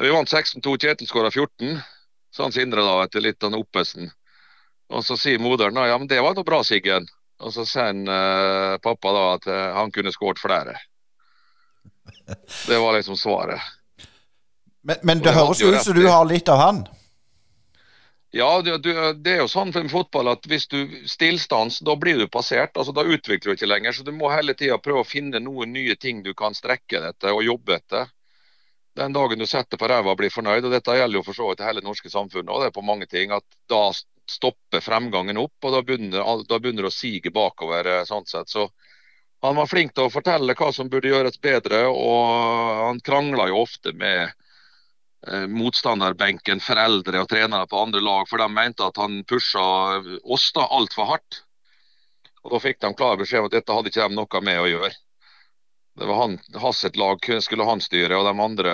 Vi 0.02 0.12
vant 0.12 0.30
16-2, 0.30 0.76
Kjetil 0.82 1.08
skåra 1.10 1.32
14, 1.32 1.80
sa 2.34 2.46
han 2.46 2.54
Sindre 2.54 2.84
da, 2.86 3.00
etter 3.02 3.24
litt 3.24 3.42
av 3.42 3.56
oppesen. 3.58 4.12
Og 4.92 5.02
så 5.06 5.16
sier 5.18 5.42
moderen 5.42 5.78
ja, 5.88 5.98
men 5.98 6.08
det 6.10 6.20
var 6.22 6.36
nå 6.36 6.44
bra, 6.46 6.60
Siggen. 6.66 7.08
Og 7.42 7.52
så 7.54 7.66
sier 7.66 7.98
uh, 8.06 8.78
pappa 8.82 9.12
da 9.14 9.22
at 9.36 9.46
uh, 9.50 9.60
han 9.80 9.92
kunne 9.94 10.14
skåret 10.14 10.40
flere. 10.42 10.78
Det 12.68 12.78
var 12.78 12.96
liksom 12.96 13.18
svaret. 13.18 13.60
Men, 14.82 14.98
men 15.02 15.22
det, 15.22 15.34
høres 15.34 15.62
ut 15.62 15.78
som 15.82 15.94
du 15.94 16.06
har 16.08 16.24
litt 16.26 16.48
av 16.50 16.58
han? 16.58 16.80
Ja, 18.34 18.62
det, 18.64 18.78
det, 18.82 19.30
er 19.30 19.42
jo 19.42 19.50
sånn 19.50 19.74
for 19.74 19.86
fotball 19.92 20.30
at 20.32 20.46
hvis 20.48 20.64
du 20.72 20.78
stillstans, 21.06 21.82
da 21.84 21.94
blir 22.00 22.16
du 22.18 22.24
passert. 22.32 22.72
altså 22.80 22.94
Da 22.96 23.04
utvikler 23.04 23.52
du 23.52 23.58
ikke 23.58 23.68
lenger. 23.68 23.92
Så 23.92 24.06
du 24.06 24.10
må 24.16 24.30
hele 24.32 24.56
tida 24.58 24.78
prøve 24.80 25.04
å 25.04 25.06
finne 25.06 25.42
noen 25.42 25.74
nye 25.76 25.98
ting 26.00 26.24
du 26.24 26.32
kan 26.34 26.56
strekke 26.56 26.96
deg 26.96 27.10
etter 27.12 27.36
og 27.36 27.44
jobbe 27.44 27.76
etter. 27.76 28.08
Den 28.96 29.12
dagen 29.12 29.40
du 29.40 29.46
setter 29.46 29.76
på 29.80 29.88
ræva 29.88 30.14
og 30.14 30.18
blir 30.20 30.32
fornøyd, 30.32 30.64
og 30.64 30.72
dette 30.72 30.96
gjelder 30.96 31.20
jo 31.20 31.26
for 31.28 31.36
så 31.36 31.50
vidt 31.50 31.62
hele 31.64 31.80
det 31.80 31.88
norske 31.88 32.10
samfunnet, 32.12 32.50
og 32.52 32.60
det 32.60 32.70
er 32.70 32.74
på 32.76 32.84
mange 32.84 33.06
ting, 33.08 33.32
at 33.32 33.44
da 33.72 33.84
stopper 34.30 34.80
fremgangen 34.84 35.40
opp, 35.40 35.56
og 35.64 35.74
da 35.74 35.82
begynner, 35.86 36.24
da 36.48 36.58
begynner 36.58 36.86
det 36.86 36.92
å 36.92 36.94
sige 36.94 37.32
bakover. 37.34 37.86
Eh, 37.86 38.04
sånn 38.08 38.26
sett. 38.26 38.48
Så 38.52 38.68
han 39.42 39.58
var 39.58 39.70
flink 39.70 39.94
til 39.94 40.06
å 40.06 40.12
fortelle 40.12 40.54
hva 40.58 40.70
som 40.72 40.90
burde 40.90 41.10
gjøres 41.10 41.40
bedre, 41.42 41.86
og 41.90 42.86
han 42.86 43.02
krangla 43.02 43.48
jo 43.50 43.64
ofte 43.64 43.92
med 43.92 44.30
Eh, 45.22 45.46
motstanderbenken, 45.46 46.58
foreldre 46.60 47.20
og 47.22 47.28
trenere 47.30 47.66
på 47.70 47.78
andre 47.78 48.00
lag, 48.02 48.26
for 48.26 48.42
de 48.42 48.48
mente 48.50 48.82
at 48.82 48.96
han 48.98 49.20
pusha 49.30 49.62
oss 50.24 50.48
da 50.56 50.66
altfor 50.66 51.06
hardt. 51.12 51.42
Og 52.42 52.50
Da 52.50 52.58
fikk 52.58 52.80
de 52.82 52.90
klar 52.98 53.20
beskjed 53.20 53.44
om 53.44 53.46
at 53.46 53.54
dette 53.54 53.76
hadde 53.76 53.92
ikke 53.92 54.08
de 54.08 54.18
noe 54.18 54.40
med 54.42 54.58
å 54.58 54.66
gjøre. 54.66 54.90
Det 56.00 56.08
var 56.08 56.18
han, 56.24 56.38
Hans 56.58 56.82
lag 56.96 57.28
skulle 57.44 57.68
han 57.68 57.84
styre, 57.84 58.18
og 58.18 58.26
de 58.26 58.42
andre 58.42 58.72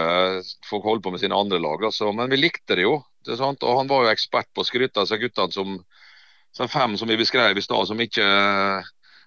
folk 0.64 0.87
holdt 0.88 1.04
på 1.04 1.12
med 1.12 1.20
sine 1.20 1.37
andre 1.37 1.58
lag. 1.61 1.84
Altså. 1.84 2.12
Men 2.16 2.30
vi 2.32 2.40
likte 2.40 2.78
det 2.78 2.87
jo. 2.87 3.02
Det 3.28 3.38
og 3.40 3.78
Han 3.78 3.90
var 3.90 4.04
jo 4.04 4.12
ekspert 4.12 4.48
på 4.54 4.64
å 4.64 4.68
skryte 4.68 5.02
av 5.02 5.08
seg 5.10 5.20
guttene 5.24 5.52
som, 5.52 5.74
som 6.56 6.70
fem 6.72 6.96
som 6.96 7.08
vi 7.08 7.18
beskrev 7.20 7.58
i 7.58 7.64
stad, 7.64 7.88
som 7.90 8.00
ikke 8.00 8.24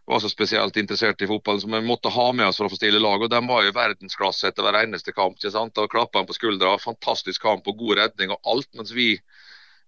var 0.06 0.20
så 0.20 0.30
spesielt 0.30 0.78
interessert 0.78 1.22
i 1.22 1.28
fotball, 1.30 1.62
som 1.62 1.72
vi 1.72 1.82
måtte 1.86 2.10
ha 2.10 2.32
med 2.34 2.48
oss 2.48 2.58
for 2.58 2.68
å 2.68 2.72
få 2.74 2.80
stille 2.80 3.00
lag. 3.00 3.22
og 3.22 3.30
De 3.30 3.40
var 3.48 3.64
jo 3.64 3.76
verdensklasse 3.76 4.50
etter 4.50 4.66
hver 4.66 4.82
eneste 4.82 5.14
kamp. 5.14 5.38
ikke 5.38 5.54
sant? 5.54 5.78
Og 5.78 5.92
klappa 5.92 6.24
på 6.26 6.36
skuldra. 6.36 6.74
Fantastisk 6.82 7.42
kamp 7.46 7.68
og 7.70 7.78
god 7.78 8.02
redning 8.02 8.34
og 8.34 8.42
alt. 8.54 8.68
Mens 8.76 8.92
vi, 8.98 9.14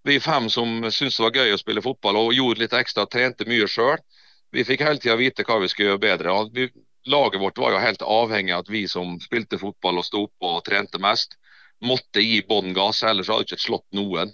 vi 0.06 0.20
fem 0.24 0.50
som 0.54 0.84
syntes 0.90 1.18
det 1.18 1.26
var 1.26 1.42
gøy 1.42 1.56
å 1.58 1.62
spille 1.62 1.84
fotball 1.84 2.22
og 2.22 2.34
gjorde 2.38 2.64
litt 2.64 2.78
ekstra, 2.78 3.08
trente 3.10 3.50
mye 3.50 3.68
sjøl, 3.68 3.98
vi 4.54 4.64
fikk 4.68 4.84
hele 4.86 5.02
tida 5.02 5.18
vite 5.18 5.46
hva 5.48 5.58
vi 5.64 5.68
skulle 5.72 5.90
gjøre 5.90 6.04
bedre. 6.06 6.34
Vi, 6.54 6.70
laget 7.10 7.42
vårt 7.42 7.58
var 7.58 7.74
jo 7.74 7.82
helt 7.82 8.04
avhengig 8.06 8.54
av 8.54 8.64
at 8.64 8.70
vi 8.70 8.86
som 8.88 9.18
spilte 9.20 9.60
fotball 9.60 9.98
og 10.00 10.06
sto 10.06 10.28
opp 10.28 10.46
og 10.46 10.62
trente 10.68 11.02
mest, 11.02 11.40
måtte 11.86 12.24
gi 12.24 12.42
bånn 12.48 12.74
gass, 12.76 13.04
ellers 13.04 13.30
hadde 13.32 13.48
ikke 13.48 13.62
slått 13.62 13.88
noen. 13.98 14.34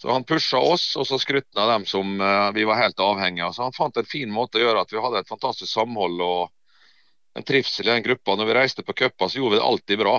Så 0.00 0.08
Han 0.12 0.24
pusha 0.24 0.58
oss, 0.58 0.94
og 0.96 1.04
så 1.06 1.18
skrutna 1.20 1.66
dem 1.74 1.84
som 1.84 2.14
uh, 2.20 2.48
vi 2.56 2.64
var 2.64 2.80
helt 2.80 3.00
avhengige 3.04 3.50
av. 3.50 3.52
Så 3.52 3.66
Han 3.66 3.76
fant 3.76 3.98
en 4.00 4.08
fin 4.08 4.30
måte 4.32 4.56
å 4.56 4.62
gjøre 4.62 4.84
at 4.86 4.92
vi 4.94 5.02
hadde 5.02 5.20
et 5.20 5.28
fantastisk 5.28 5.68
samhold 5.72 6.22
og 6.24 7.36
en 7.36 7.44
trivsel 7.46 7.84
i 7.84 7.92
den 7.92 8.06
gruppa. 8.06 8.36
Når 8.36 8.48
vi 8.48 8.56
reiste 8.56 8.84
på 8.86 8.96
cuper, 8.96 9.28
så 9.28 9.42
gjorde 9.42 9.58
vi 9.58 9.60
det 9.60 9.66
alltid 9.66 10.00
bra. 10.00 10.14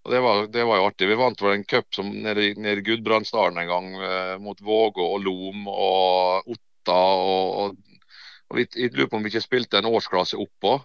Og 0.00 0.14
det 0.14 0.22
var, 0.24 0.46
det 0.48 0.64
var 0.64 0.80
jo 0.80 0.86
artig. 0.88 1.10
Vi 1.10 1.18
vant 1.20 1.44
vel 1.44 1.58
en 1.58 1.66
cup 1.68 2.00
nede, 2.08 2.46
nede 2.56 2.80
i 2.80 2.86
Gudbrandsdalen 2.86 3.60
en 3.60 3.68
gang, 3.68 3.90
uh, 4.00 4.34
mot 4.40 4.64
Vågå 4.64 5.10
og 5.12 5.26
Lom 5.26 5.68
og 5.68 6.48
Otta. 6.54 6.96
og, 6.96 7.50
og, 7.60 8.00
og 8.48 8.56
vi, 8.62 8.64
Jeg 8.80 8.94
lurer 8.94 9.12
på 9.12 9.20
om 9.20 9.28
vi 9.28 9.34
ikke 9.34 9.44
spilte 9.44 9.82
en 9.82 9.92
årsklasse 9.92 10.40
oppå. 10.40 10.78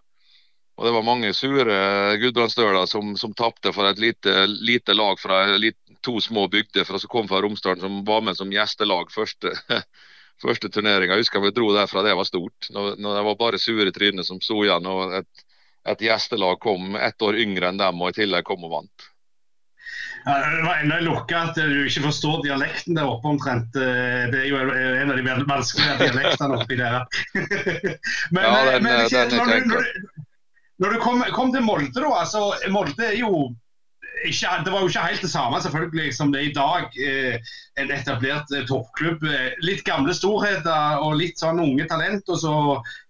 Og 0.75 0.85
Det 0.85 0.91
var 0.91 1.05
mange 1.07 1.31
sure 1.33 1.75
gudbrandsdøler 2.19 2.87
som, 2.91 3.13
som 3.15 3.33
tapte 3.33 3.71
for 3.75 3.87
et 3.87 3.99
lite, 4.01 4.33
lite 4.47 4.95
lag 4.95 5.19
fra 5.21 5.45
lite, 5.55 5.79
to 6.03 6.19
små 6.21 6.47
bygder 6.51 6.83
fra, 6.83 6.99
som 6.99 7.09
kom 7.09 7.29
fra 7.31 7.39
Romsdalen, 7.41 7.81
som 7.81 8.03
var 8.05 8.21
med 8.21 8.37
som 8.37 8.51
gjestelag 8.51 9.11
første, 9.13 9.55
første 10.43 10.69
turneringa. 10.69 11.15
Jeg 11.15 11.25
husker 11.25 11.41
vi 11.45 11.53
dro 11.55 11.71
derfra, 11.73 12.03
det 12.05 12.17
var 12.19 12.27
stort. 12.27 12.69
Når, 12.75 12.99
når 12.99 13.17
det 13.17 13.25
var 13.29 13.39
bare 13.39 13.61
sure 13.61 13.95
tryner 13.95 14.27
som 14.27 14.43
sto 14.43 14.61
igjen. 14.65 14.91
og 14.91 15.15
et, 15.21 15.45
et 15.95 16.07
gjestelag 16.09 16.59
kom 16.59 16.99
ett 16.99 17.21
år 17.23 17.39
yngre 17.39 17.71
enn 17.71 17.81
dem 17.81 18.01
og 18.01 18.11
i 18.11 18.19
tillegg 18.19 18.47
kom 18.47 18.67
og 18.67 18.79
vant. 18.79 19.11
Ja, 20.25 20.39
det 20.49 20.61
var 20.65 20.79
enda 20.81 20.99
lukka 21.05 21.41
at 21.51 21.57
du 21.59 21.83
ikke 21.85 22.07
forstår 22.07 22.39
dialekten 22.47 22.97
der 22.97 23.05
oppe 23.05 23.29
omtrent. 23.29 23.75
Eh, 23.77 24.23
det 24.33 24.39
er 24.39 24.47
jo 24.49 24.57
en 24.57 25.13
av 25.13 25.19
de 25.19 25.35
vanskelige 25.45 25.97
dialektene 25.99 26.57
oppi 26.57 26.79
der. 26.79 27.03
men, 28.33 28.41
ja, 28.41 28.55
den, 28.71 28.87
men 28.87 29.03
ikke, 29.05 29.21
den 29.29 29.37
når, 29.37 29.67
når, 29.69 29.91
når 30.81 30.95
du 30.95 31.03
kom, 31.03 31.21
kom, 31.35 31.53
til 31.53 31.63
Molde, 31.63 31.93
da. 31.95 32.09
altså 32.19 32.49
Molde 32.73 33.05
er 33.07 33.19
jo 33.19 33.47
ikke, 34.25 34.49
Det 34.65 34.71
var 34.71 34.81
jo 34.81 34.89
ikke 34.89 35.03
helt 35.05 35.21
det 35.21 35.29
samme 35.29 35.59
selvfølgelig 35.61 36.13
som 36.15 36.31
det 36.31 36.41
er 36.41 36.49
i 36.49 36.55
dag. 36.55 36.97
Eh, 37.07 37.51
en 37.81 37.91
etablert 37.91 38.51
eh, 38.55 38.65
toppklubb. 38.67 39.23
Eh, 39.27 39.53
litt 39.61 39.83
gamle 39.85 40.15
storheter 40.15 41.03
og 41.03 41.17
litt 41.19 41.39
sånn 41.41 41.61
unge 41.61 41.85
talent. 41.91 42.23
Og 42.31 42.39
så 42.41 42.55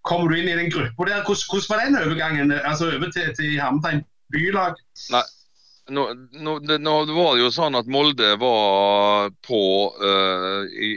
kommer 0.07 0.31
du 0.31 0.39
inn 0.39 0.49
i 0.51 0.57
den 0.57 0.73
gruppa 0.73 1.07
der. 1.07 1.23
Hvordan, 1.23 1.47
hvordan, 1.51 1.69
var 1.69 1.83
den 1.85 1.99
overgangen 2.01 2.53
altså 2.57 2.91
over 2.97 3.13
til, 3.15 3.31
til 3.37 3.57
Hermetegn 3.61 4.03
bylag? 4.33 4.81
Nei. 5.15 5.23
Nå, 5.93 6.03
nå, 6.41 6.59
det, 6.65 6.79
nå, 6.81 6.93
var 7.13 7.35
det 7.35 7.43
jo 7.43 7.51
sånn 7.53 7.77
at 7.77 7.89
Molde 7.93 8.31
var 8.41 9.29
på 9.45 9.59
uh, 10.01 10.63
i, 10.65 10.89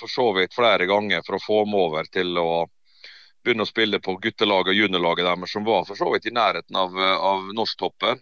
for 0.00 0.10
så 0.10 0.24
vidt 0.34 0.56
flere 0.56 0.88
ganger 0.90 1.22
for 1.22 1.38
å 1.38 1.44
få 1.44 1.60
dem 1.62 1.76
over 1.78 2.10
til 2.10 2.34
å 2.42 2.64
begynne 3.46 3.66
å 3.66 3.68
spille 3.68 4.00
på 4.02 4.16
guttelaget 4.22 4.72
og 4.74 4.80
juniorlaget 4.80 5.28
deres, 5.28 5.52
som 5.52 5.66
var 5.66 5.86
for 5.88 5.98
så 5.98 6.10
vidt 6.12 6.28
i 6.28 6.34
nærheten 6.34 6.78
av, 6.78 6.96
av 6.98 7.46
norsktoppen. 7.56 8.20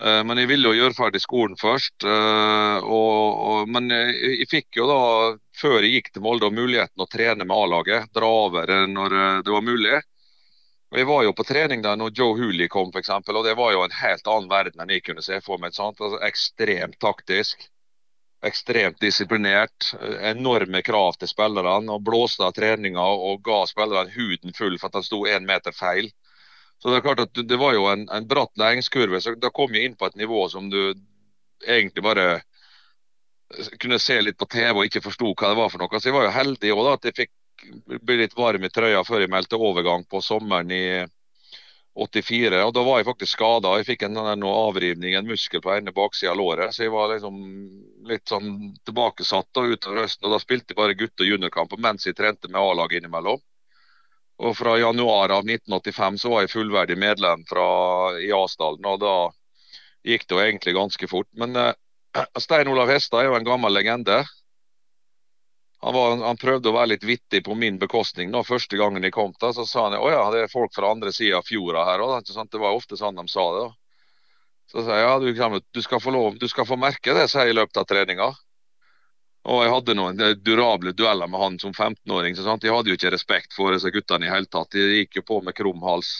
Uh, 0.00 0.22
men 0.24 0.40
jeg 0.40 0.48
ville 0.48 0.70
jo 0.70 0.78
gjøre 0.80 0.96
ferdig 0.96 1.20
skolen 1.22 1.58
først. 1.60 1.96
Uh, 2.04 2.78
og, 2.82 3.40
og, 3.50 3.72
men 3.72 3.90
jeg, 3.92 4.48
fikk 4.50 4.80
jo 4.80 4.88
da, 4.90 5.00
før 5.60 5.84
jeg 5.84 5.98
gikk 5.98 6.14
til 6.14 6.24
Molde, 6.24 6.52
muligheten 6.54 7.04
å 7.04 7.08
trene 7.10 7.46
med 7.46 7.56
A-laget. 7.56 8.08
Dra 8.16 8.30
over 8.46 8.74
når 8.88 9.18
det 9.46 9.54
var 9.54 9.66
mulig. 9.66 10.00
Og 10.90 10.98
Jeg 10.98 11.06
var 11.06 11.22
jo 11.22 11.34
på 11.38 11.46
trening 11.46 11.82
da 11.84 11.92
når 11.94 12.16
Joe 12.18 12.34
Hooley 12.34 12.66
kom, 12.68 12.90
f.eks. 12.90 13.12
Og 13.30 13.44
det 13.46 13.54
var 13.58 13.74
jo 13.76 13.84
en 13.84 13.94
helt 13.94 14.26
annen 14.26 14.50
verden 14.50 14.82
enn 14.82 14.90
jeg 14.90 15.04
kunne 15.06 15.22
se 15.22 15.38
for 15.44 15.62
meg. 15.62 15.76
Altså, 15.78 16.18
ekstremt 16.26 16.98
taktisk 16.98 17.69
ekstremt 18.42 19.00
disiplinert. 19.00 19.92
Enorme 20.22 20.82
krav 20.82 21.18
til 21.20 21.28
spillerne. 21.28 21.92
og 21.92 22.04
Blåste 22.04 22.46
av 22.46 22.54
treninga 22.56 23.02
og 23.02 23.42
ga 23.44 23.62
spillerne 23.68 24.12
huden 24.14 24.56
full 24.56 24.78
for 24.78 24.88
at 24.88 25.00
de 25.00 25.06
sto 25.06 25.24
én 25.26 25.46
meter 25.46 25.76
feil. 25.76 26.10
Så 26.80 26.88
Det 26.88 26.96
er 26.96 27.04
klart 27.04 27.20
at 27.20 27.34
det 27.48 27.58
var 27.60 27.74
jo 27.74 27.86
en, 27.92 28.08
en 28.08 28.28
bratt 28.28 28.56
læringskurve. 28.56 29.20
så 29.20 29.34
Da 29.34 29.50
kom 29.50 29.74
jeg 29.74 29.84
inn 29.84 29.96
på 29.96 30.06
et 30.06 30.16
nivå 30.16 30.48
som 30.48 30.70
du 30.70 30.94
egentlig 31.66 32.02
bare 32.02 32.40
kunne 33.82 33.98
se 33.98 34.20
litt 34.22 34.38
på 34.38 34.46
TV 34.46 34.72
og 34.78 34.86
ikke 34.86 35.02
forsto 35.04 35.34
hva 35.34 35.50
det 35.50 35.58
var 35.58 35.68
for 35.68 35.82
noe. 35.82 36.00
Så 36.00 36.08
jeg 36.08 36.16
var 36.16 36.24
jo 36.28 36.36
heldig 36.38 36.72
også 36.72 36.86
da, 36.86 36.94
at 36.94 37.04
jeg 37.04 37.16
fikk 37.18 38.00
bli 38.00 38.16
litt 38.22 38.36
varm 38.38 38.64
i 38.64 38.70
trøya 38.72 39.02
før 39.04 39.20
jeg 39.20 39.32
meldte 39.32 39.58
overgang 39.60 40.06
på 40.08 40.22
sommeren 40.24 40.70
i 40.72 40.84
84. 41.94 42.62
og 42.64 42.72
Da 42.74 42.82
var 42.86 43.00
jeg 43.00 43.08
faktisk 43.08 43.32
skada. 43.34 43.72
Jeg 43.78 43.88
fikk 43.88 44.04
en, 44.06 44.18
noe 44.40 44.56
avrivning, 44.68 45.14
en 45.18 45.26
muskel 45.26 45.62
på 45.64 45.72
ene 45.74 45.92
baksida 45.92 46.32
av 46.32 46.38
låret. 46.38 46.74
Så 46.74 46.84
jeg 46.86 46.94
var 46.94 47.10
liksom 47.12 47.40
litt 48.08 48.30
sånn 48.30 48.52
tilbakesatt 48.86 49.48
da, 49.56 49.66
utover 49.66 50.04
høsten. 50.04 50.28
og 50.28 50.36
Da 50.36 50.42
spilte 50.42 50.72
jeg 50.74 50.80
bare 50.80 50.98
gutte- 50.98 51.26
og 51.26 51.32
juniorkamper 51.32 51.82
mens 51.82 52.06
jeg 52.06 52.16
trente 52.16 52.48
med 52.48 52.60
A-laget 52.60 53.02
innimellom. 53.02 53.42
Og 54.40 54.56
Fra 54.56 54.78
januar 54.78 55.34
av 55.34 55.44
1985 55.44 56.18
så 56.22 56.30
var 56.32 56.46
jeg 56.46 56.54
fullverdig 56.54 56.96
medlem 56.96 57.44
fra, 57.48 57.66
i 58.22 58.30
Asdalen. 58.32 58.86
og 58.86 59.00
Da 59.00 59.14
gikk 60.06 60.26
det 60.26 60.36
jo 60.36 60.44
egentlig 60.44 60.74
ganske 60.78 61.08
fort. 61.10 61.28
Men 61.34 61.56
eh, 61.56 61.74
Stein 62.38 62.68
Olav 62.68 62.88
Hestad 62.88 63.24
er 63.24 63.30
jo 63.30 63.36
en 63.36 63.50
gammel 63.50 63.74
legende. 63.74 64.22
Han, 65.80 65.94
var, 65.96 66.16
han, 66.20 66.36
prøvde 66.36 66.68
å 66.68 66.76
være 66.76 66.92
litt 66.92 67.04
vittig 67.08 67.40
på 67.46 67.54
min 67.56 67.78
bekostning. 67.80 68.28
Nå, 68.30 68.42
første 68.44 68.76
gangen 68.76 69.04
jeg 69.06 69.14
kom 69.16 69.32
til, 69.32 69.54
så 69.56 69.64
sa 69.64 69.86
han 69.86 69.96
at 69.96 70.04
ja, 70.12 70.24
det 70.34 70.42
er 70.44 70.52
folk 70.52 70.74
fra 70.76 70.90
andre 70.92 71.12
sida 71.16 71.38
av 71.40 71.46
fjorda 71.48 71.86
her 71.88 72.04
òg. 72.04 72.18
Det 72.28 72.60
var 72.60 72.76
ofte 72.76 73.00
sånn 73.00 73.16
de 73.16 73.24
sa 73.32 73.46
det. 73.54 73.62
da. 73.64 73.70
Så 74.70 74.84
sa 74.84 74.98
jeg 74.98 75.06
ja, 75.08 75.14
du, 75.18 75.60
du, 75.72 75.82
skal 75.82 76.02
få 76.04 76.12
lov, 76.14 76.36
du 76.38 76.46
skal 76.52 76.68
få 76.68 76.76
merke 76.78 77.16
det, 77.16 77.26
sa 77.32 77.46
jeg 77.46 77.54
i 77.54 77.58
løpet 77.58 77.80
av 77.80 77.88
treninga. 77.88 78.28
Og 79.50 79.62
jeg 79.64 79.72
hadde 79.72 79.96
noen 79.96 80.20
durable 80.44 80.92
dueller 80.92 81.30
med 81.30 81.40
han 81.40 81.56
som 81.62 81.72
15-åring. 81.72 82.36
så 82.36 82.44
sant? 82.44 82.64
Jeg 82.64 82.76
hadde 82.76 82.92
jo 82.92 82.98
ikke 82.98 83.14
respekt 83.16 83.56
for 83.56 83.72
disse 83.72 83.90
guttene 83.90 84.28
i 84.28 84.30
hele 84.30 84.46
tatt. 84.52 84.68
De 84.76 85.00
gikk 85.00 85.22
jo 85.22 85.26
på 85.32 85.40
med 85.46 85.56
krum 85.56 85.80
hals. 85.82 86.12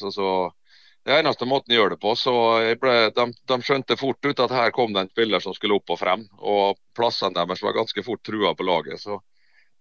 Det 1.05 1.13
er 1.13 1.21
eneste 1.21 1.49
måten 1.49 1.75
jeg 1.75 1.83
gjør 1.83 1.95
det 1.95 2.01
på. 2.01 2.15
så 2.17 2.35
ble, 2.81 2.95
de, 3.13 3.27
de, 3.53 3.59
skjønte 3.61 4.01
fort 4.01 4.25
ut 4.25 4.41
at 4.41 4.57
her 4.57 4.73
kom 4.73 4.97
det 4.97 5.05
en 5.05 5.13
spiller 5.13 5.45
som 5.45 5.53
skulle 5.53 5.77
opp 5.77 5.93
og 5.93 6.01
frem. 6.01 6.25
Og 6.41 6.81
plassene 6.97 7.37
deres 7.37 7.61
var 7.63 7.77
ganske 7.77 8.05
fort 8.09 8.25
trua 8.25 8.55
på 8.57 8.65
laget. 8.65 9.05
så 9.05 9.21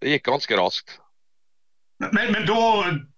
det 0.00 0.16
gikk 0.16 0.28
ganske 0.30 0.58
raskt. 0.58 0.98
Men, 2.00 2.32
men 2.32 2.46
da, 2.48 2.60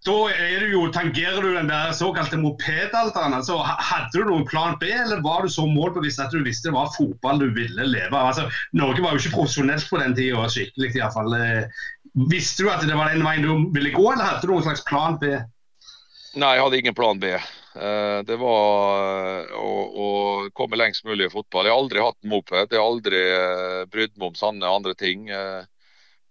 da 0.07 0.15
du 0.59 0.73
jo, 0.73 0.89
tangerer 0.91 1.43
du 1.43 1.53
den 1.55 1.69
der 1.71 1.93
såkalte 1.95 2.39
mopedalderen. 2.41 3.37
Altså, 3.37 3.61
hadde 3.63 4.11
du 4.17 4.27
noen 4.27 4.47
plan 4.49 4.75
B, 4.81 4.89
eller 4.91 5.23
var 5.23 5.47
du 5.47 5.53
så 5.55 5.69
målbevisst 5.71 6.19
at 6.19 6.35
du 6.35 6.43
visste 6.43 6.71
det 6.71 6.75
var 6.75 6.91
fotball 6.97 7.39
du 7.39 7.53
ville 7.55 7.87
leve 7.87 8.11
av? 8.11 8.33
Altså, 8.33 8.49
Norge 8.75 9.05
var 9.05 9.15
jo 9.15 9.23
ikke 9.23 9.37
profesjonelt 9.37 9.87
på 9.87 10.03
den 10.03 10.17
tida, 10.19 10.49
skikkelig 10.51 10.97
iallfall. 10.99 11.31
Eh, 11.39 11.87
visste 12.27 12.67
du 12.67 12.73
at 12.75 12.83
det 12.83 12.99
var 12.99 13.15
den 13.15 13.23
veien 13.23 13.47
du 13.47 13.71
ville 13.71 13.95
gå, 13.95 14.03
eller 14.03 14.33
hadde 14.33 14.43
du 14.43 14.57
noen 14.57 14.67
slags 14.67 14.83
plan 14.91 15.15
B? 15.23 15.31
Nei, 16.43 16.55
jeg 16.57 16.65
hadde 16.65 16.83
ingen 16.83 16.99
plan 16.99 17.23
B. 17.23 17.37
Eh, 17.39 18.19
det 18.27 18.39
var 18.43 18.99
eh, 19.47 19.59
å, 19.63 19.73
å 19.95 20.09
komme 20.59 20.81
lengst 20.81 21.07
mulig 21.07 21.31
i 21.31 21.37
fotball. 21.37 21.71
Jeg 21.71 21.77
har 21.77 21.85
aldri 21.85 22.03
hatt 22.03 22.19
moped. 22.27 22.67
Jeg 22.67 22.83
har 22.83 22.89
aldri 22.89 23.23
brydd 23.95 24.19
meg 24.19 24.33
om 24.33 24.41
sanne 24.43 24.75
andre 24.81 24.99
ting. 24.99 25.31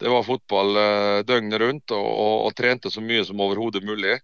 Det 0.01 0.09
var 0.09 0.23
fotball 0.25 0.77
eh, 0.81 1.19
døgnet 1.29 1.61
rundt 1.61 1.91
og, 1.93 2.05
og, 2.05 2.37
og, 2.47 2.53
trente 2.57 2.89
så 2.89 3.03
mye 3.05 3.21
som 3.27 3.41
overhodet 3.45 3.83
mulig. 3.85 4.15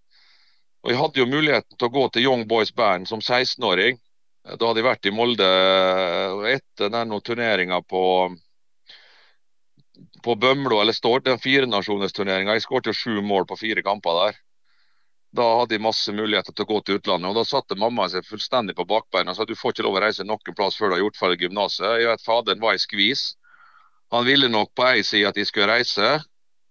Og 0.81 0.89
Jeg 0.89 0.97
hadde 0.97 1.21
jo 1.21 1.29
muligheten 1.29 1.77
til 1.77 1.89
å 1.89 1.93
gå 1.93 2.05
til 2.09 2.25
Young 2.25 2.47
Boys 2.49 2.71
Band 2.73 3.05
som 3.09 3.21
16-åring. 3.21 3.99
Da 4.47 4.57
hadde 4.57 4.81
jeg 4.81 4.87
vært 4.87 5.05
i 5.05 5.13
Molde 5.13 5.45
eh, 5.45 6.49
etter 6.55 6.89
den 6.95 7.13
turneringa 7.29 7.81
på, 7.85 8.01
på 10.25 10.37
Bømlo 10.41 10.81
eller 10.81 10.97
Stord, 10.97 11.27
den 11.29 11.41
firenasjonesturneringa. 11.45 12.57
Jeg 12.57 12.65
skåret 12.65 12.97
sju 12.97 13.21
mål 13.21 13.45
på 13.45 13.61
fire 13.61 13.85
kamper 13.85 14.21
der. 14.23 14.43
Da 15.37 15.45
hadde 15.59 15.77
jeg 15.77 15.83
masse 15.85 16.09
muligheter 16.15 16.55
til 16.55 16.65
å 16.65 16.71
gå 16.73 16.83
til 16.87 16.97
utlandet. 16.97 17.29
og 17.29 17.37
Da 17.37 17.45
satte 17.45 17.77
mamma 17.77 18.09
seg 18.09 18.25
fullstendig 18.25 18.73
på 18.79 18.89
bakbeina 18.89 19.35
og 19.35 19.37
sa 19.37 19.45
du 19.45 19.53
får 19.59 19.75
ikke 19.75 19.85
lov 19.85 19.99
å 19.99 20.07
reise 20.07 20.25
noen 20.25 20.57
plass 20.57 20.79
før 20.79 20.89
du 20.89 20.97
har 20.97 21.05
gjort 21.05 21.19
ferdig 21.19 21.43
gymnaset. 21.45 21.99
Jeg 22.01 22.15
vet 22.15 22.25
Faderen 22.25 22.63
var 22.65 22.73
i 22.73 22.81
skvis. 22.81 23.35
Han 24.15 24.25
ville 24.25 24.47
nok 24.51 24.73
på 24.75 24.85
ei 24.87 25.03
side 25.03 25.27
at 25.29 25.35
de 25.35 25.45
skulle 25.45 25.67
reise, 25.69 26.13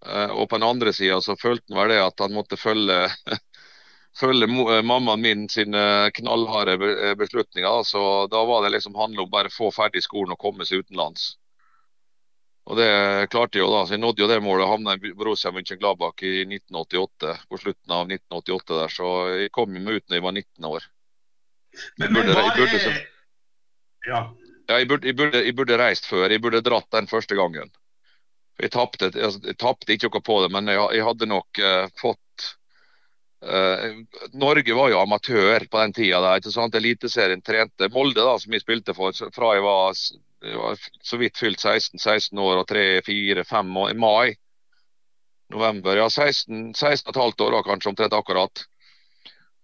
eh, 0.07 0.31
og 0.31 0.49
på 0.49 0.57
den 0.57 0.69
andre 0.69 0.93
sida 0.97 1.21
så 1.21 1.37
følte 1.41 1.75
han 1.75 1.83
vel 1.83 1.95
det 1.95 2.03
at 2.05 2.25
han 2.25 2.37
måtte 2.37 2.59
følge 2.61 3.01
følge 4.21 4.49
mammaen 4.49 5.21
min 5.21 5.49
sine 5.53 6.11
knallharde 6.17 6.79
beslutninger. 7.21 7.83
Så 7.85 8.03
da 8.33 8.45
var 8.49 8.65
det 8.65 8.73
liksom 8.77 8.97
handle 8.97 9.27
om 9.27 9.33
bare 9.33 9.53
å 9.53 9.57
få 9.57 9.69
ferdig 9.75 10.03
skolen 10.07 10.33
og 10.33 10.41
komme 10.41 10.65
seg 10.65 10.87
utenlands. 10.87 11.35
Og 12.67 12.79
det 12.81 12.91
klarte 13.31 13.61
jeg 13.61 13.63
jo 13.63 13.71
da. 13.71 13.85
Så 13.87 13.95
jeg 13.95 14.03
nådde 14.03 14.25
jo 14.25 14.31
det 14.31 14.41
målet. 14.43 14.67
Havna 14.67 14.97
i 14.97 15.13
Borussia 15.15 15.53
München-Gladbach 15.55 16.25
i 16.27 16.41
1988, 16.49 17.37
på 17.47 17.61
slutten 17.63 17.95
av 17.95 18.09
1988 18.11 18.81
der. 18.81 18.95
Så 18.97 19.11
jeg 19.43 19.53
kom 19.55 19.71
meg 19.77 20.01
ut 20.01 20.09
når 20.09 20.19
jeg 20.19 20.25
var 20.25 20.35
19 20.35 20.71
år. 20.73 20.89
Men, 22.01 22.17
men 22.17 22.33
burde, 22.57 22.81
så... 22.83 22.97
Ja. 24.09 24.25
Ja 24.69 24.79
jeg, 24.81 24.89
burde, 24.91 25.09
jeg, 25.09 25.17
burde, 25.19 25.43
jeg, 25.45 25.57
burde, 25.57 25.79
reist 25.81 26.09
før. 26.11 26.31
Jeg 26.31 26.43
burde 26.43 26.63
dratt 26.65 26.89
den 26.95 27.09
første 27.11 27.39
gangen. 27.39 27.73
Jeg 28.61 28.73
tapte, 28.73 29.11
altså, 29.13 29.41
ikke 29.93 30.09
noe 30.09 30.23
på 30.25 30.39
det, 30.45 30.53
men 30.55 30.71
jeg, 30.73 30.81
jeg 30.97 31.05
hadde 31.05 31.29
nok 31.29 31.61
uh, 31.61 31.89
fått 32.01 32.47
uh, 33.45 33.99
Norge 34.33 34.79
var 34.79 34.93
jo 34.93 35.03
amatør 35.03 35.67
på 35.71 35.83
den 35.83 35.97
tida. 35.97 36.37
Eliteserien 36.81 37.45
trente 37.45 37.91
Molde, 37.93 38.25
da, 38.25 38.39
som 38.41 38.57
jeg 38.57 38.65
spilte 38.65 38.97
for 38.97 39.13
fra 39.35 39.53
jeg 39.59 39.67
var 39.67 39.93
jeg 40.47 40.59
var 40.61 40.77
så 41.03 41.17
vidt 41.21 41.39
fylt 41.39 41.61
16, 41.61 41.99
16 41.99 42.39
år 42.39 42.61
og 42.61 42.67
3, 42.69 42.85
4, 43.07 43.45
5 43.45 43.77
år 43.83 43.93
i 43.93 43.99
mai. 43.99 44.35
November. 45.53 45.97
Ja, 45.97 46.09
16, 46.11 46.75
16 46.75 47.13
15 47.15 47.47
år 47.47 47.55
da, 47.55 47.63
kanskje, 47.67 47.91
omtrent 47.93 48.17
akkurat. 48.17 48.65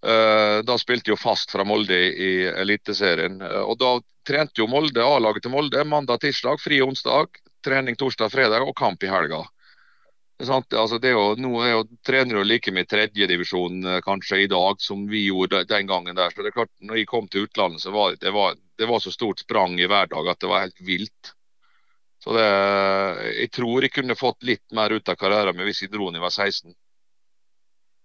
Uh, 0.03 0.59
da 0.67 0.75
spilte 0.81 1.12
jo 1.12 1.17
fast 1.21 1.53
fra 1.55 1.62
Molde 1.65 1.95
i, 1.95 2.31
Eliteserien. 2.51 3.38
Uh, 3.38 3.62
og 3.62 3.77
da 3.79 3.93
trente 4.27 4.59
jo 4.59 4.67
Molde, 4.71 5.03
A-laget 5.05 5.47
til 5.47 5.55
Molde 5.55 5.85
mandag, 5.87 6.23
tirsdag, 6.25 6.59
fri 6.62 6.81
onsdag. 6.83 7.38
Trening 7.62 7.95
torsdag, 7.99 8.33
fredag 8.33 8.67
og 8.67 8.75
kamp 8.79 9.05
i 9.07 9.11
helga. 9.11 9.45
Altså, 10.43 10.99
er 10.99 11.12
jo, 11.15 11.27
nå 11.38 11.51
er 11.62 11.71
jo, 11.77 11.83
trener 12.03 12.41
jo 12.41 12.43
like 12.47 12.73
mye 12.75 12.88
tredjedivisjon 12.91 13.85
eh, 13.87 14.01
kanskje 14.03 14.41
i 14.43 14.49
dag 14.51 14.81
som 14.83 15.05
vi 15.07 15.29
gjorde 15.29 15.61
den 15.71 15.87
gangen 15.87 16.19
der. 16.19 16.33
Så 16.35 16.43
det 16.43 16.51
er 16.51 16.57
klart, 16.57 16.73
når 16.83 16.99
jeg 16.99 17.11
kom 17.12 17.29
til 17.31 17.47
utlandet, 17.47 17.85
så 17.85 17.93
var 17.95 18.17
det, 18.19 18.33
var, 18.35 18.57
det 18.79 18.88
var 18.91 19.05
så 19.05 19.12
stort 19.15 19.45
sprang 19.45 19.79
i 19.79 19.87
hverdag 19.87 20.33
at 20.33 20.43
det 20.43 20.51
var 20.51 20.65
helt 20.65 20.83
vilt. 20.83 21.35
Så 22.25 22.35
det, 22.35 22.49
jeg 23.38 23.53
tror 23.55 23.87
jeg 23.87 23.95
kunne 23.95 24.19
fått 24.19 24.43
litt 24.47 24.65
mer 24.75 24.95
ut 24.95 25.09
av 25.11 25.19
karrieren 25.19 25.57
min 25.59 25.67
hvis 25.67 25.85
jeg 25.85 25.93
dro 25.95 26.11
da 26.11 26.19
jeg 26.19 26.27
var 26.27 26.35
16. 26.35 26.75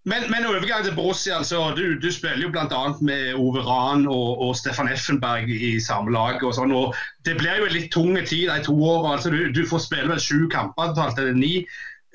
Men, 0.08 0.30
men 0.32 0.46
overgang 0.48 0.86
til 0.86 0.96
Borussia. 0.96 1.36
Altså, 1.38 1.74
du, 1.76 2.00
du, 2.00 2.08
spiller 2.12 2.46
jo 2.46 2.52
bl.a. 2.54 2.84
med 3.02 3.34
Ove 3.36 3.62
Rahn 3.66 4.08
og, 4.08 4.40
og, 4.42 4.56
Stefan 4.56 4.88
Effenberg 4.88 5.50
i 5.52 5.80
samme 5.84 6.14
lag. 6.16 6.40
og 6.44 6.56
sånn, 6.56 6.72
og 6.72 6.96
Det 7.28 7.36
blir 7.42 7.60
jo 7.60 7.68
en 7.68 7.76
litt 7.76 7.92
tung 7.92 8.16
tid 8.16 8.48
de 8.48 8.62
to 8.64 8.76
årene. 8.78 9.18
Altså, 9.18 9.34
du, 9.36 9.52
du, 9.52 9.66
får 9.68 9.84
spille 9.84 10.08
vel 10.14 10.24
sju 10.24 10.48
kamper 10.54 10.94
totalt, 10.94 11.20
eller 11.20 11.36
ni. 11.36 11.54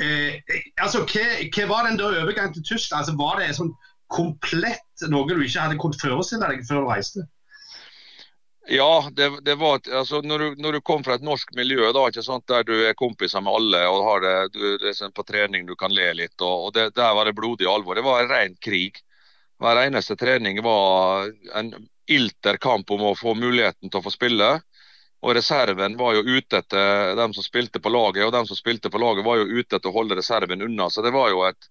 Eh, 0.01 0.41
altså, 0.81 1.05
hva, 1.05 1.27
hva, 1.53 1.69
var 1.69 1.91
den 1.91 2.01
der 2.01 2.17
overgangen 2.23 2.57
til 2.57 2.65
Tyskland? 2.73 3.03
Altså, 3.03 3.17
var 3.21 3.43
det 3.43 3.53
sånn 3.61 3.75
komplett 4.13 5.07
noe 5.13 5.29
du 5.29 5.45
ikke 5.45 5.67
hadde 5.67 5.81
kunnet 5.81 6.01
forestille 6.01 6.49
deg 6.49 6.65
før 6.69 6.87
du 6.87 6.91
reiste? 6.95 7.29
Ja, 8.71 9.09
det, 9.13 9.31
det 9.43 9.55
var 9.55 9.81
altså, 9.91 10.21
når, 10.23 10.39
du, 10.39 10.63
når, 10.63 10.73
du, 10.73 10.81
kom 10.81 11.03
fra 11.05 11.17
et 11.19 11.25
norsk 11.27 11.51
miljø 11.59 11.89
da, 11.93 12.05
ikke 12.09 12.23
sant, 12.23 12.45
der 12.47 12.63
du 12.63 12.77
er 12.87 12.95
kompiser 12.95 13.43
med 13.43 13.57
alle 13.59 13.81
og 13.91 14.05
har 14.07 14.23
det, 14.23 14.35
du, 14.55 14.93
sånn 14.95 15.15
på 15.15 15.25
trening 15.27 15.67
du 15.67 15.75
kan 15.79 15.95
le 15.95 16.13
litt, 16.15 16.37
og, 16.41 16.69
og 16.69 16.77
det, 16.77 16.93
der 16.95 17.17
var 17.19 17.27
det 17.27 17.35
blodig 17.35 17.67
alvor. 17.67 17.99
Det 17.99 18.07
var 18.07 18.23
en 18.23 18.31
ren 18.31 18.55
krig. 18.63 19.03
Hver 19.63 19.83
eneste 19.83 20.15
trening 20.19 20.63
var 20.63 21.33
en 21.59 21.75
ilter 22.11 22.59
kamp 22.63 22.91
om 22.91 23.03
å 23.11 23.17
få 23.19 23.35
muligheten 23.35 23.91
til 23.91 23.99
å 23.99 24.05
få 24.07 24.15
spille. 24.15 24.53
Og 25.23 25.37
reserven 25.39 25.95
var 25.99 26.17
jo 26.17 26.25
ute 26.27 26.59
etter 26.59 27.15
dem 27.19 27.35
som 27.35 27.47
spilte 27.47 27.83
på 27.83 27.91
laget, 27.95 28.25
og 28.27 28.33
dem 28.35 28.47
som 28.47 28.59
spilte 28.59 28.91
på 28.91 28.99
laget 28.99 29.27
var 29.27 29.39
jo 29.39 29.61
ute 29.61 29.79
etter 29.79 29.91
å 29.91 29.95
holde 29.95 30.19
reserven 30.19 30.63
unna. 30.67 30.89
Så 30.91 31.03
det 31.03 31.15
var 31.15 31.31
jo 31.31 31.45
et, 31.47 31.71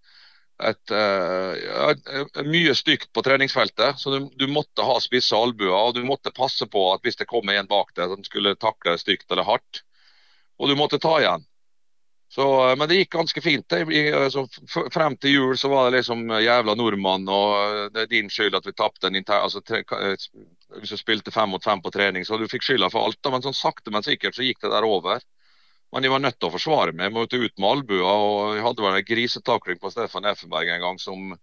et, 0.61 0.93
eh, 0.93 1.61
et, 1.91 2.09
et 2.41 2.41
mye 2.47 2.73
stygt 2.77 3.11
på 3.13 3.23
treningsfeltet. 3.25 3.99
Så 4.01 4.13
du, 4.13 4.27
du 4.37 4.47
måtte 4.51 4.85
ha 4.85 4.97
spisse 5.01 5.37
albuer, 5.37 5.73
og 5.73 5.95
du 5.95 6.03
måtte 6.07 6.33
passe 6.35 6.67
på 6.69 6.87
at 6.93 7.05
hvis 7.05 7.19
det 7.21 7.29
kom 7.29 7.49
en 7.49 7.69
bak 7.69 7.95
deg 7.97 8.11
som 8.13 8.27
skulle 8.27 8.57
takle 8.59 8.97
stygt 9.01 9.31
eller 9.31 9.47
hardt, 9.47 9.83
og 10.61 10.69
du 10.69 10.77
måtte 10.77 11.01
ta 11.01 11.15
igjen. 11.21 11.47
Så, 12.31 12.69
eh, 12.69 12.75
men 12.77 12.87
det 12.87 12.95
gikk 13.01 13.15
ganske 13.17 13.41
fint. 13.43 13.73
Så 14.31 14.45
frem 14.93 15.17
til 15.19 15.33
jul 15.35 15.57
så 15.59 15.67
var 15.71 15.89
det 15.89 15.97
liksom 15.97 16.29
eh, 16.31 16.45
jævla 16.45 16.77
nordmann 16.79 17.27
og 17.27 17.55
eh, 17.59 17.87
det 17.91 18.05
er 18.05 18.13
din 18.13 18.31
skyld 18.31 18.55
at 18.55 18.69
vi 18.69 18.75
tapte 18.77 19.09
en 19.09 19.19
intern... 19.19 19.43
Altså, 19.43 19.59
hvis 20.77 20.93
du 20.93 20.99
spilte 20.99 21.33
fem 21.35 21.51
mot 21.51 21.63
fem 21.63 21.81
på 21.83 21.91
trening, 21.91 22.23
så 22.23 22.39
du 22.39 22.47
fikk 22.47 22.63
skylda 22.63 22.87
for 22.93 23.03
alt. 23.03 23.31
Men 23.33 23.43
sånn 23.43 23.57
sakte, 23.57 23.91
men 23.91 24.05
sikkert 24.07 24.37
så 24.37 24.47
gikk 24.47 24.61
det 24.63 24.71
der 24.71 24.87
over. 24.87 25.19
Men 25.91 26.07
jeg 26.07 26.13
var 26.13 26.23
nødt 26.23 26.37
til 26.39 26.47
å 26.47 26.53
forsvare 26.53 26.93
meg. 26.95 27.09
Jeg 27.09 27.15
måtte 27.17 27.39
ut 27.41 27.57
med 27.59 27.69
albua, 27.69 28.11
Og 28.15 28.55
jeg 28.55 28.63
hadde 28.63 28.85
vel 28.85 28.97
en 28.99 29.07
grisetakling 29.09 29.79
på 29.81 29.91
Stefan 29.91 30.27
Effenberg 30.31 30.71
en 30.71 30.85
gang 30.85 30.99
som, 31.03 31.33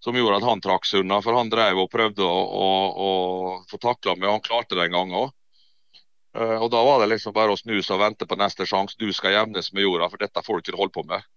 som 0.00 0.16
gjorde 0.16 0.40
at 0.40 0.48
han 0.48 0.62
trakk 0.64 0.88
seg 0.88 1.04
unna. 1.04 1.20
For 1.24 1.36
han 1.36 1.52
drev 1.52 1.82
og 1.82 1.90
prøvde 1.92 2.24
å, 2.24 2.42
å, 2.64 2.68
å 3.06 3.10
få 3.68 3.80
takla 3.82 4.16
meg, 4.16 4.28
og 4.28 4.38
han 4.38 4.46
klarte 4.48 4.78
det 4.78 4.88
en 4.88 4.96
gang 4.98 5.16
òg. 5.20 5.34
Eh, 6.34 6.58
og 6.58 6.70
Da 6.72 6.82
var 6.84 7.02
det 7.02 7.12
liksom 7.12 7.36
bare 7.36 7.54
å 7.54 7.60
snu 7.60 7.76
seg 7.80 7.98
og 7.98 8.02
vente 8.06 8.26
på 8.26 8.38
neste 8.40 8.66
sjanse. 8.66 8.98
Du 8.98 9.12
skal 9.12 9.36
jevnes 9.36 9.72
med 9.72 9.86
jorda, 9.86 10.08
for 10.10 10.24
dette 10.24 10.42
får 10.46 10.60
du 10.60 10.64
ikke 10.64 10.80
holde 10.80 10.96
på 10.96 11.06
med. 11.10 11.28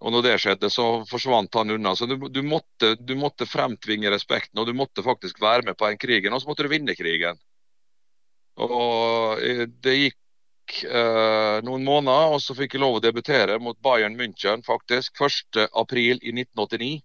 Og 0.00 0.12
når 0.12 0.24
det 0.26 0.34
skjedde, 0.42 0.68
så 0.72 0.86
forsvant 1.08 1.54
han 1.56 1.72
unna. 1.76 1.94
Så 1.96 2.08
du, 2.08 2.16
du, 2.28 2.42
måtte, 2.44 2.94
du, 3.00 3.14
måtte, 3.16 3.48
fremtvinge 3.48 4.12
respekten, 4.12 4.58
og 4.60 4.68
du 4.68 4.74
måtte 4.76 5.04
faktisk 5.04 5.40
være 5.40 5.64
med 5.68 5.78
på 5.78 5.88
den 5.88 6.00
krigen. 6.00 6.34
Og 6.36 6.42
så 6.42 6.50
måtte 6.50 6.66
du 6.66 6.72
vinne 6.72 6.96
krigen. 6.98 7.38
Og 8.64 9.44
eh, 9.44 9.66
Det 9.68 9.96
gikk 9.96 10.18
eh, 10.84 11.58
noen 11.66 11.84
måneder, 11.86 12.32
og 12.34 12.40
så 12.42 12.54
fikk 12.56 12.76
jeg 12.76 12.82
lov 12.82 12.98
å 12.98 13.02
debutere 13.04 13.58
mot 13.62 13.78
Bayern 13.82 14.16
München 14.18 14.64
faktisk 14.66 15.20
1.4 15.22 16.02
i 16.02 16.32
1989. 16.34 16.96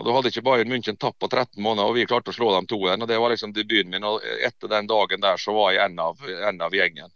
Og 0.00 0.06
Da 0.06 0.12
hadde 0.16 0.30
ikke 0.32 0.44
Bayern 0.46 0.70
München 0.72 0.96
tapt 0.96 1.18
på 1.20 1.28
13 1.28 1.60
måneder, 1.60 1.90
og 1.90 1.98
vi 1.98 2.06
klarte 2.08 2.32
å 2.32 2.36
slå 2.36 2.54
dem 2.54 2.66
to 2.66 2.78
igjen. 2.86 3.02
og 3.02 3.08
Det 3.08 3.18
var 3.20 3.30
liksom 3.34 3.52
debuten 3.52 3.90
min. 3.92 4.04
og 4.04 4.24
Etter 4.24 4.68
den 4.72 4.88
dagen 4.88 5.20
der 5.20 5.36
så 5.36 5.52
var 5.52 5.72
jeg 5.74 5.84
en 5.84 5.98
av, 6.00 6.22
en 6.24 6.60
av 6.64 6.72
gjengen. 6.74 7.12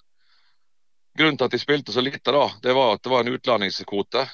Grunnen 1.17 1.39
til 1.39 1.47
at 1.47 1.55
de 1.55 1.63
spilte 1.63 1.95
så 1.95 2.03
lite, 2.05 2.33
da, 2.35 2.51
det 2.61 2.75
var 2.75 2.97
at 2.97 3.03
det 3.03 3.13
var 3.13 3.25
en 3.25 3.33
utlendingskvote. 3.33 4.27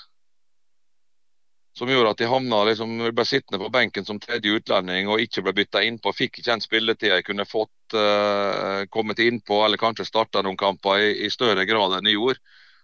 Som 1.79 1.93
gjorde 1.93 2.11
at 2.11 2.19
de 2.19 2.27
havna 2.27 2.65
liksom, 2.67 2.97
ble 3.15 3.25
sittende 3.29 3.61
på 3.63 3.71
benken 3.71 4.05
som 4.05 4.19
tredje 4.19 4.57
utlending 4.59 5.09
og 5.09 5.23
ikke 5.23 5.45
ble 5.47 5.55
bytta 5.61 5.85
innpå. 5.87 6.13
Fikk 6.17 6.41
ikke 6.41 6.51
den 6.51 6.65
spilletida 6.65 7.21
jeg 7.21 7.29
kunne 7.29 7.47
fått 7.47 7.71
uh, 7.97 8.87
kommet 8.91 9.19
innpå, 9.19 9.65
eller 9.65 9.81
kanskje 9.81 10.07
starta 10.09 10.43
noen 10.43 10.59
kamper 10.61 11.03
i, 11.03 11.11
i, 11.27 11.31
større 11.31 11.65
grad 11.69 11.97
enn 11.99 12.09
jeg 12.11 12.19
gjorde. 12.19 12.41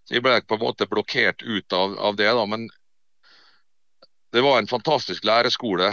Så 0.06 0.14
Jeg 0.14 0.22
ble 0.22 0.40
på 0.46 0.56
en 0.56 0.62
måte 0.62 0.88
blokkert 0.90 1.42
ut 1.42 1.72
av, 1.72 1.96
av 1.98 2.16
det. 2.16 2.28
da, 2.30 2.46
Men 2.46 2.68
det 4.32 4.44
var 4.44 4.58
en 4.58 4.70
fantastisk 4.70 5.24
læreskole 5.24 5.92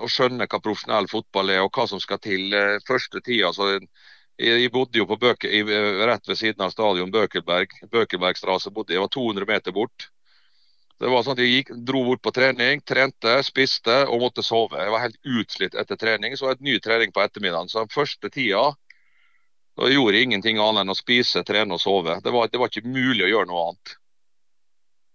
å 0.00 0.08
skjønne 0.08 0.46
hva 0.46 0.60
profesjonell 0.62 1.08
fotball 1.10 1.50
er 1.52 1.64
og 1.64 1.72
hva 1.74 1.88
som 1.90 2.00
skal 2.00 2.20
til. 2.22 2.52
uh, 2.54 2.78
første 2.88 3.20
tida, 3.20 3.52
så 3.52 3.76
jeg 4.42 4.72
bodde 4.72 4.98
jo 4.98 5.06
på 5.06 5.18
Bøke, 5.20 5.48
rett 6.08 6.28
ved 6.28 6.38
siden 6.38 6.64
av 6.64 6.72
stadion 6.72 7.12
Bøkelberg. 7.12 7.74
Bøkelbergstrasse 7.92 8.72
bodde 8.72 8.94
jeg. 8.94 9.02
var 9.02 9.12
200 9.12 9.46
meter 9.46 9.72
bort. 9.76 10.08
Det 11.02 11.10
var 11.10 11.24
sånn 11.26 11.34
at 11.34 11.42
Jeg 11.42 11.54
gikk, 11.56 11.70
dro 11.82 12.04
bort 12.06 12.22
på 12.22 12.30
trening, 12.34 12.82
trente, 12.86 13.32
spiste 13.42 14.04
og 14.06 14.20
måtte 14.22 14.44
sove. 14.46 14.78
Jeg 14.78 14.92
var 14.94 15.02
helt 15.02 15.18
utslitt 15.26 15.74
etter 15.74 15.98
trening, 15.98 16.36
så 16.38 16.46
var 16.46 16.54
det 16.54 16.60
et 16.60 16.68
ny 16.68 16.76
trening 16.84 17.14
på 17.14 17.24
ettermiddagen. 17.24 17.70
Så 17.72 17.82
den 17.82 17.90
første 17.90 18.30
tida 18.30 18.68
da 19.80 19.88
gjorde 19.88 20.14
jeg 20.14 20.28
ingenting 20.28 20.60
annet 20.60 20.84
enn 20.84 20.92
å 20.92 20.96
spise, 20.96 21.42
trene 21.48 21.74
og 21.74 21.80
sove. 21.82 22.18
Det 22.22 22.30
var, 22.30 22.50
det 22.52 22.60
var 22.60 22.70
ikke 22.70 22.86
mulig 22.86 23.24
å 23.26 23.32
gjøre 23.32 23.50
noe 23.50 23.64
annet. 23.66 23.94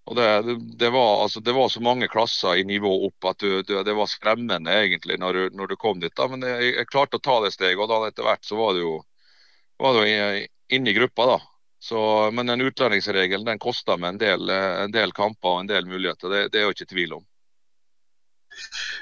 Og 0.08 0.16
det, 0.18 0.28
det, 0.80 0.90
var, 0.96 1.22
altså, 1.24 1.44
det, 1.44 1.54
var, 1.56 1.70
så 1.70 1.82
mange 1.84 2.08
klasser 2.12 2.60
i 2.60 2.66
nivå 2.68 2.90
opp 3.10 3.28
at 3.32 3.44
du, 3.44 3.62
du, 3.68 3.74
det 3.84 3.96
var 3.96 4.08
skremmende 4.12 4.72
egentlig 4.72 5.20
når 5.20 5.40
du, 5.40 5.58
når 5.60 5.72
du 5.72 5.76
kom 5.80 6.00
dit. 6.04 6.14
Da. 6.16 6.30
Men 6.32 6.46
jeg, 6.48 6.74
jeg, 6.78 6.90
klarte 6.92 7.20
å 7.20 7.24
ta 7.24 7.42
det 7.44 7.52
steget, 7.56 7.80
og 7.84 7.92
da 7.92 8.00
etter 8.08 8.28
hvert 8.28 8.48
så 8.48 8.58
var 8.60 8.76
det 8.76 8.86
jo, 8.86 8.96
jo 9.84 10.06
inne 10.08 10.92
i 10.92 10.96
gruppa. 11.00 11.28
da. 11.36 11.38
Så, 11.80 12.00
men 12.34 12.50
den 12.50 12.66
utlendingsregelen 12.66 13.46
den 13.46 13.60
koster 13.62 14.00
meg 14.02 14.16
en 14.16 14.22
del, 14.22 14.50
en 14.50 14.94
del, 14.94 15.14
kamper 15.14 15.52
og 15.56 15.60
en 15.62 15.70
del 15.70 15.86
muligheter. 15.86 16.32
Det, 16.34 16.42
det 16.54 16.62
er 16.62 16.66
jo 16.66 16.74
ikke 16.74 16.90
tvil 16.90 17.20
om. 17.20 17.26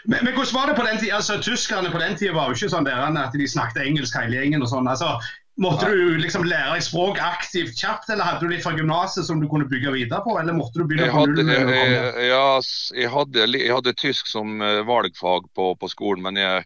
Men, 0.03 0.19
men, 0.25 0.33
hvordan 0.35 0.53
var 0.57 0.67
det 0.67 0.75
på 0.75 0.83
den 0.83 0.99
tida? 0.99 1.15
Altså, 1.15 1.39
Tyskerne 1.41 1.91
på 1.93 2.01
den 2.01 2.17
tida 2.19 2.35
var 2.35 2.51
jo 2.51 2.57
ikke 2.57 2.73
sånn 2.73 2.87
der 2.87 2.99
at 3.07 3.33
de 3.37 3.47
snakket 3.47 3.85
engelsk 3.85 4.17
hele 4.19 4.41
gjengen. 4.41 4.65
og 4.65 4.71
sånn. 4.73 4.89
Altså, 4.91 5.15
Måtte 5.55 5.87
du 5.87 6.17
liksom 6.19 6.43
lære 6.43 6.73
deg 6.73 6.83
språk 6.83 7.19
aktivt 7.23 7.77
kjapt, 7.79 8.09
eller 8.11 8.27
hadde 8.27 8.43
du 8.43 8.51
litt 8.51 8.63
fra 8.65 8.73
gymnaset 8.75 9.23
som 9.23 9.39
du 9.39 9.47
kunne 9.47 9.67
bygge 9.71 9.93
videre 9.93 10.19
på? 10.25 10.33
Eller 10.35 10.55
måtte 10.57 10.81
du 10.81 10.83
begynne 10.83 11.07
på 11.13 11.21
null? 11.31 11.47
Jeg, 11.47 12.25
jeg, 12.27 12.65
jeg 12.99 13.11
hadde, 13.13 13.45
jeg 13.53 13.71
hadde, 13.71 13.93
tysk 13.95 14.27
som 14.27 14.59
eh, 14.59 14.81
valgfag 14.83 15.47
på, 15.55 15.69
på 15.79 15.91
skolen, 15.93 16.25
men 16.27 16.41
jeg, 16.41 16.65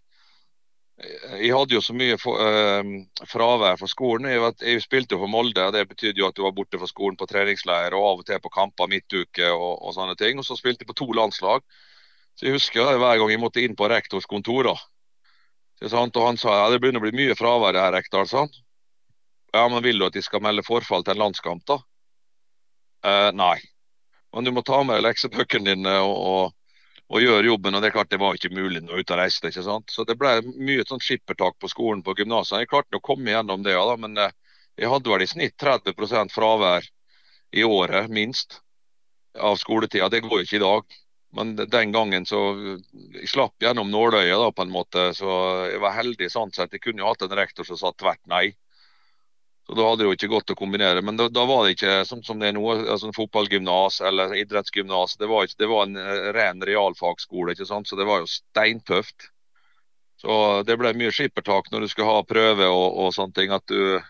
jeg 1.00 1.52
hadde 1.56 1.76
jo 1.76 1.82
så 1.84 1.94
mye 1.96 2.18
for, 2.20 2.42
eh, 2.44 2.90
fravær 3.32 3.78
fra 3.80 3.88
skolen. 3.88 4.28
Jeg, 4.32 4.54
jeg, 4.60 4.82
spilte 4.84 5.16
jo 5.16 5.22
for 5.24 5.32
Molde, 5.32 5.64
og 5.64 5.74
det 5.74 5.86
betydde 5.88 6.20
jo 6.20 6.28
at 6.28 6.36
du 6.36 6.44
var 6.44 6.56
borte 6.56 6.80
fra 6.80 6.90
skolen 6.90 7.16
på 7.20 7.28
treningsleir 7.30 7.96
og 7.96 8.08
av 8.08 8.24
og 8.24 8.26
til 8.28 8.42
på 8.44 8.52
kamper 8.52 8.92
midtuke 8.92 9.52
og, 9.54 9.80
og 9.80 9.96
sånne 9.96 10.18
ting. 10.20 10.40
Og 10.40 10.48
så 10.48 10.58
spilte 10.60 10.84
jeg 10.84 10.92
på 10.92 10.98
to 11.00 11.08
landslag. 11.16 11.64
Så 12.36 12.48
jeg 12.48 12.58
husker 12.58 13.00
hver 13.00 13.20
gang 13.20 13.32
jeg 13.32 13.40
måtte 13.40 13.64
inn 13.64 13.78
på 13.80 13.88
rektors 13.92 14.28
kontor. 14.28 14.74
og 14.74 14.80
han 15.80 16.38
sa 16.38 16.58
ja, 16.66 16.70
det 16.70 16.82
begynner 16.82 17.00
å 17.00 17.08
bli 17.08 17.16
mye 17.16 17.36
fravær 17.40 17.80
her, 17.80 17.94
rektor. 17.96 18.28
Sånn. 18.28 18.52
Ja, 19.54 19.68
men 19.68 19.84
vil 19.84 20.00
du 20.00 20.06
at 20.06 20.14
de 20.14 20.22
skal 20.22 20.44
melde 20.44 20.68
forfall 20.68 21.04
til 21.04 21.16
en 21.16 21.24
landskamp, 21.24 21.64
da? 21.66 21.80
Eh, 23.08 23.32
nei. 23.32 23.58
Men 24.36 24.46
du 24.46 24.52
må 24.52 24.62
ta 24.68 24.84
med 24.84 25.02
leksebøkene 25.02 25.74
dine 25.74 25.96
og, 26.04 26.16
og 26.16 26.59
og 27.10 27.24
gjøre 27.24 27.50
jobben. 27.50 27.76
og 27.76 27.82
Det 27.82 27.90
er 27.90 27.96
klart 27.98 28.12
det 28.14 28.22
var 28.22 28.38
ikke 28.38 28.54
mulig 28.54 28.84
nå 28.86 29.00
ute 29.00 29.16
og 29.16 29.20
reise. 29.20 29.42
ikke 29.48 29.66
sant? 29.66 29.90
Så 29.92 30.06
det 30.06 30.18
ble 30.20 30.40
mye 30.46 30.86
sånn 30.88 31.02
skippertak 31.02 31.58
på 31.60 31.72
skolen 31.72 32.04
på 32.06 32.16
gymnasene. 32.18 32.64
Jeg 32.64 32.72
klarte 32.74 33.00
å 33.00 33.06
komme 33.06 33.34
gjennom 33.34 33.66
det, 33.66 33.74
da, 33.74 33.98
men 33.98 34.18
eh, 34.18 34.36
jeg 34.80 34.92
hadde 34.94 35.12
vel 35.12 35.26
i 35.26 35.30
snitt 35.30 35.58
30% 35.60 36.34
fravær 36.34 36.86
i 37.52 37.66
året, 37.66 38.10
minst, 38.14 38.62
av 39.38 39.58
skoletida. 39.58 40.10
Det 40.10 40.22
går 40.26 40.42
jo 40.42 40.46
ikke 40.46 40.60
i 40.60 40.66
dag. 40.66 41.00
Men 41.38 41.54
den 41.58 41.92
gangen 41.94 42.26
så 42.26 42.40
jeg 43.14 43.28
slapp 43.30 43.62
gjennom 43.62 43.92
nåløyet 43.94 44.40
da, 44.42 44.50
på 44.54 44.66
en 44.66 44.74
måte. 44.74 45.10
Så 45.18 45.30
jeg 45.70 45.82
var 45.82 45.98
heldig 45.98 46.30
sånn 46.34 46.54
sett. 46.54 46.74
Jeg 46.74 46.86
kunne 46.86 47.04
jo 47.04 47.10
hatt 47.10 47.26
en 47.26 47.38
rektor 47.38 47.68
som 47.68 47.78
sa 47.78 47.94
tvert 47.94 48.22
nei. 48.30 48.52
Så 49.70 49.76
Da 49.76 49.86
hadde 49.86 50.02
det 50.02 50.08
jo 50.08 50.14
ikke 50.16 50.28
gått 50.32 50.50
å 50.50 50.56
kombinere. 50.58 51.02
Men 51.06 51.18
da, 51.20 51.28
da 51.30 51.44
var 51.46 51.62
det 51.62 51.76
ikke 51.76 52.00
sånn 52.10 52.24
som 52.26 52.40
det 52.42 52.48
er 52.50 52.56
nå, 52.58 52.64
altså 52.90 53.12
fotballgymnas 53.14 54.00
eller 54.02 54.32
idrettsgymnas. 54.42 55.14
Det, 55.22 55.28
det 55.62 55.68
var 55.70 55.84
en 55.86 56.00
eh, 56.02 56.30
ren 56.34 56.64
realfagsskole, 56.66 57.54
ikke 57.54 57.68
sant? 57.70 57.86
så 57.86 58.00
det 58.00 58.08
var 58.10 58.24
jo 58.24 58.32
steintøft. 58.32 59.28
Så 60.18 60.64
Det 60.66 60.74
ble 60.82 60.96
mye 60.98 61.14
skippertak 61.14 61.70
når 61.70 61.86
du 61.86 61.92
skulle 61.92 62.10
ha 62.10 62.24
prøve 62.26 62.66
og, 62.66 62.88
og 63.04 63.14
sånne 63.14 63.38
ting. 63.38 63.54
At 63.54 63.70
du 63.70 64.02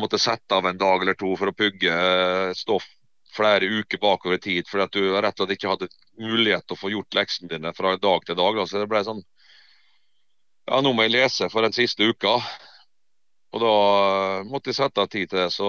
måtte 0.00 0.22
sette 0.22 0.56
av 0.56 0.70
en 0.70 0.80
dag 0.80 1.04
eller 1.04 1.18
to 1.20 1.34
for 1.36 1.52
å 1.52 1.58
pugge 1.60 1.92
eh, 1.92 2.56
stoff 2.56 2.88
flere 3.36 3.68
uker 3.68 4.00
bakover 4.00 4.40
i 4.40 4.44
tid. 4.48 4.72
Fordi 4.72 4.86
at 4.86 4.96
du 4.96 5.12
rett 5.12 5.36
og 5.36 5.44
slett 5.44 5.58
ikke 5.58 5.74
hadde 5.74 5.90
mulighet 6.24 6.64
til 6.64 6.78
å 6.78 6.80
få 6.86 6.94
gjort 6.96 7.20
leksene 7.20 7.52
dine 7.52 7.76
fra 7.76 7.98
dag 8.00 8.24
til 8.24 8.40
dag. 8.40 8.64
Så 8.64 8.80
det 8.80 8.88
ble 8.88 9.04
sånn 9.04 9.20
Ja, 10.64 10.80
nå 10.80 10.96
må 10.96 11.04
jeg 11.04 11.18
lese 11.18 11.52
for 11.52 11.68
den 11.68 11.76
siste 11.76 12.08
uka. 12.08 12.38
Og 13.50 13.62
da 13.62 13.74
eh, 13.74 14.48
måtte 14.50 14.70
jeg 14.70 14.78
sette 14.78 15.02
av 15.02 15.10
tid 15.10 15.30
til 15.30 15.42
det. 15.42 15.50
Så, 15.54 15.68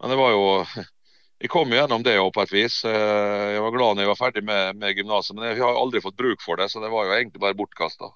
men 0.00 0.12
det 0.12 0.20
var 0.20 0.34
jo 0.34 0.44
Jeg 1.36 1.50
kom 1.52 1.68
gjennom 1.68 2.00
det 2.00 2.14
òg 2.16 2.30
på 2.32 2.46
et 2.46 2.52
vis. 2.54 2.78
Eh, 2.88 3.48
jeg 3.52 3.60
var 3.60 3.74
glad 3.74 3.96
når 3.96 4.06
jeg 4.06 4.12
var 4.14 4.20
ferdig 4.22 4.42
med, 4.48 4.78
med 4.80 4.96
gymnaset, 4.96 5.36
men 5.36 5.50
jeg 5.50 5.60
har 5.60 5.76
aldri 5.76 6.00
fått 6.00 6.16
bruk 6.16 6.40
for 6.40 6.56
det, 6.56 6.70
så 6.72 6.80
det 6.80 6.88
var 6.88 7.04
jo 7.04 7.12
egentlig 7.12 7.42
bare 7.42 7.58
bortkasta. 7.58 8.08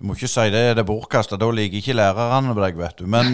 Du 0.00 0.06
må 0.08 0.16
ikke 0.16 0.30
si 0.32 0.46
det, 0.48 0.62
det 0.78 0.80
er 0.80 0.88
bortkasta. 0.88 1.36
Da 1.36 1.50
liker 1.52 1.76
ikke 1.82 1.98
lærerne 1.98 2.54
deg, 2.56 2.78
vet 2.80 3.02
du. 3.02 3.04
Men, 3.12 3.28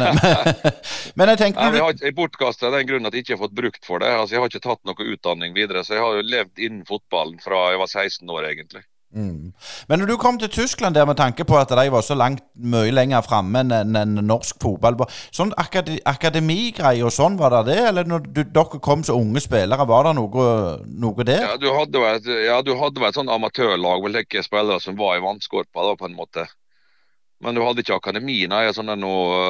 men 1.20 1.30
jeg 1.30 1.38
tenker 1.38 1.70
Nei, 1.70 1.78
Jeg 1.78 2.02
har 2.02 2.16
bortkasta 2.18 2.66
av 2.66 2.74
den 2.74 2.88
grunn 2.90 3.06
at 3.06 3.14
jeg 3.14 3.22
ikke 3.22 3.36
har 3.36 3.44
fått 3.44 3.54
brukt 3.62 3.86
for 3.86 4.02
det. 4.02 4.10
Altså, 4.10 4.34
Jeg 4.34 4.42
har 4.42 4.50
ikke 4.50 4.64
tatt 4.66 4.82
noe 4.90 5.08
utdanning 5.14 5.54
videre, 5.54 5.86
så 5.86 5.94
jeg 5.94 6.02
har 6.02 6.18
jo 6.18 6.26
levd 6.26 6.66
innen 6.66 6.82
fotballen 6.90 7.38
fra 7.46 7.68
jeg 7.70 7.84
var 7.84 7.94
16 7.94 8.34
år, 8.40 8.50
egentlig. 8.50 8.82
Mm. 9.14 9.52
Men 9.88 10.00
når 10.00 10.10
du 10.10 10.16
kom 10.20 10.38
til 10.38 10.50
Tyskland 10.52 10.94
der 10.94 11.06
med 11.06 11.16
tanke 11.16 11.44
på 11.46 11.56
at 11.56 11.70
de 11.70 11.84
var 11.92 12.02
så 12.04 12.14
langt 12.18 12.42
mye 12.58 12.90
lenger 12.92 13.22
framme 13.24 13.62
enn 13.62 13.96
en 13.96 14.18
norsk 14.26 14.58
fotball 14.60 14.98
Sånn 15.32 15.54
akade, 15.56 16.00
akademigreie 16.04 17.04
og 17.06 17.14
sånn, 17.14 17.38
var 17.40 17.54
det 17.54 17.62
det? 17.70 17.78
Eller 17.92 18.08
når 18.08 18.26
du, 18.26 18.42
dere 18.44 18.80
kom 18.82 19.04
som 19.06 19.22
unge 19.22 19.40
spillere, 19.44 19.88
var 19.88 20.08
det 20.08 20.16
noe, 20.18 20.46
noe 20.84 21.26
der? 21.28 21.46
Ja, 21.46 21.56
du 21.60 21.70
hadde 21.72 22.02
vel, 22.02 22.30
ja, 22.44 22.58
hadde 22.60 23.00
vel 23.00 23.08
et 23.08 23.18
sånn 23.18 23.32
amatørlag, 23.32 24.04
vel 24.04 24.22
ikke 24.24 24.44
spillere 24.44 24.82
som 24.82 24.98
var 24.98 25.16
i 25.16 25.24
vannskorpa, 25.24 25.86
da, 25.86 25.96
på 25.96 26.10
en 26.10 26.18
måte. 26.18 26.48
Men 27.44 27.56
du 27.56 27.62
hadde 27.64 27.84
ikke 27.84 27.98
akademi, 27.98 28.42
nei. 28.48 28.64
Sånn 28.72 28.90
noe, 29.00 29.40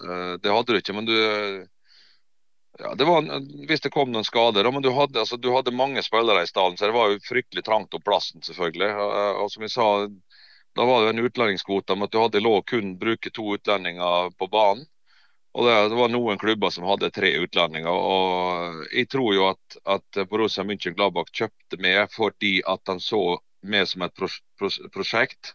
øh, 0.00 0.34
det 0.40 0.52
hadde 0.52 0.72
du 0.72 0.80
ikke. 0.80 0.96
Men 0.96 1.08
du 1.08 1.16
ja, 2.78 2.94
det 2.94 3.04
var, 3.04 3.26
Hvis 3.68 3.80
det 3.80 3.92
kom 3.94 4.12
noen 4.12 4.26
skader. 4.26 4.70
Men 4.72 4.82
du 4.82 4.90
hadde, 4.94 5.20
altså, 5.20 5.36
du 5.36 5.52
hadde 5.54 5.74
mange 5.74 6.02
spillere 6.02 6.42
i 6.42 6.50
stallen, 6.50 6.76
så 6.76 6.88
det 6.90 6.96
var 6.96 7.12
jo 7.12 7.22
fryktelig 7.22 7.64
trangt 7.66 7.94
om 7.94 8.02
plassen, 8.02 8.42
selvfølgelig. 8.42 8.90
Og 9.42 9.52
som 9.52 9.66
jeg 9.66 9.74
sa, 9.74 9.90
Da 10.74 10.84
var 10.84 11.04
det 11.04 11.12
en 11.14 11.22
utlendingskvote 11.22 11.94
om 11.94 12.02
at 12.02 12.10
du 12.10 12.18
hadde 12.18 12.42
lov 12.42 12.64
kun 12.66 12.96
bruke 12.98 13.30
to 13.30 13.44
utlendinger 13.54 14.32
på 14.34 14.48
banen. 14.50 14.82
Og 15.54 15.68
det, 15.68 15.74
det, 15.92 15.98
var 16.00 16.08
noen 16.10 16.38
klubber 16.38 16.72
som 16.74 16.86
hadde 16.88 17.12
tre 17.14 17.30
utlendinger. 17.38 17.94
og 17.94 18.80
Jeg 18.90 19.06
tror 19.12 19.34
jo 19.36 19.44
at, 19.52 19.76
at 19.86 20.24
Borussia 20.26 20.64
München 20.66 20.96
Gladbach 20.96 21.30
kjøpte 21.30 21.78
med 21.78 22.10
fordi 22.10 22.56
at 22.66 22.82
han 22.90 22.98
så 22.98 23.38
med 23.62 23.86
som 23.86 24.02
et 24.02 24.16
pros, 24.18 24.40
pros, 24.58 24.80
prosjekt 24.92 25.54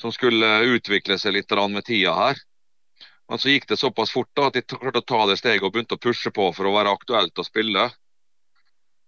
som 0.00 0.12
skulle 0.12 0.48
utvikle 0.74 1.18
seg 1.18 1.36
litt 1.36 1.54
med 1.70 1.84
tida 1.86 2.14
her. 2.16 2.42
Men 3.28 3.38
så 3.38 3.52
gikk 3.52 3.68
det 3.70 3.78
såpass 3.80 4.12
fort 4.12 4.30
da, 4.36 4.48
at 4.48 4.56
de 4.58 4.62
klarte 4.66 5.02
å 5.02 5.08
ta 5.08 5.26
det 5.30 5.38
steget 5.40 5.64
og 5.64 5.74
begynte 5.74 5.96
å 5.96 6.02
pushe 6.02 6.32
på 6.34 6.48
for 6.56 6.68
å 6.68 6.74
være 6.74 6.92
aktuelt 6.92 7.38
å 7.38 7.46
spille. 7.46 7.88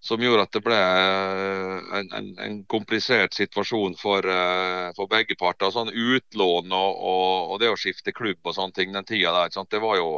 Som 0.04 0.20
gjorde 0.20 0.44
at 0.44 0.52
det 0.52 0.60
ble 0.64 0.76
eh, 0.76 1.90
en, 1.98 2.10
en, 2.18 2.26
en 2.44 2.56
komplisert 2.68 3.32
situasjon 3.32 3.94
for, 3.96 4.26
uh, 4.28 4.90
for, 4.96 5.08
begge 5.08 5.36
parter. 5.40 5.72
Sånn 5.72 5.88
Utlån 5.88 6.72
og, 6.76 6.98
og, 7.10 7.52
og, 7.54 7.54
det 7.62 7.70
å 7.72 7.78
skifte 7.80 8.12
klubb 8.12 8.44
og 8.44 8.56
sånne 8.56 8.76
ting 8.76 8.92
den 8.92 9.08
tida 9.08 9.32
der. 9.32 9.54
Sant? 9.54 9.70
Det 9.72 9.80
var 9.80 9.96
jo 9.96 10.10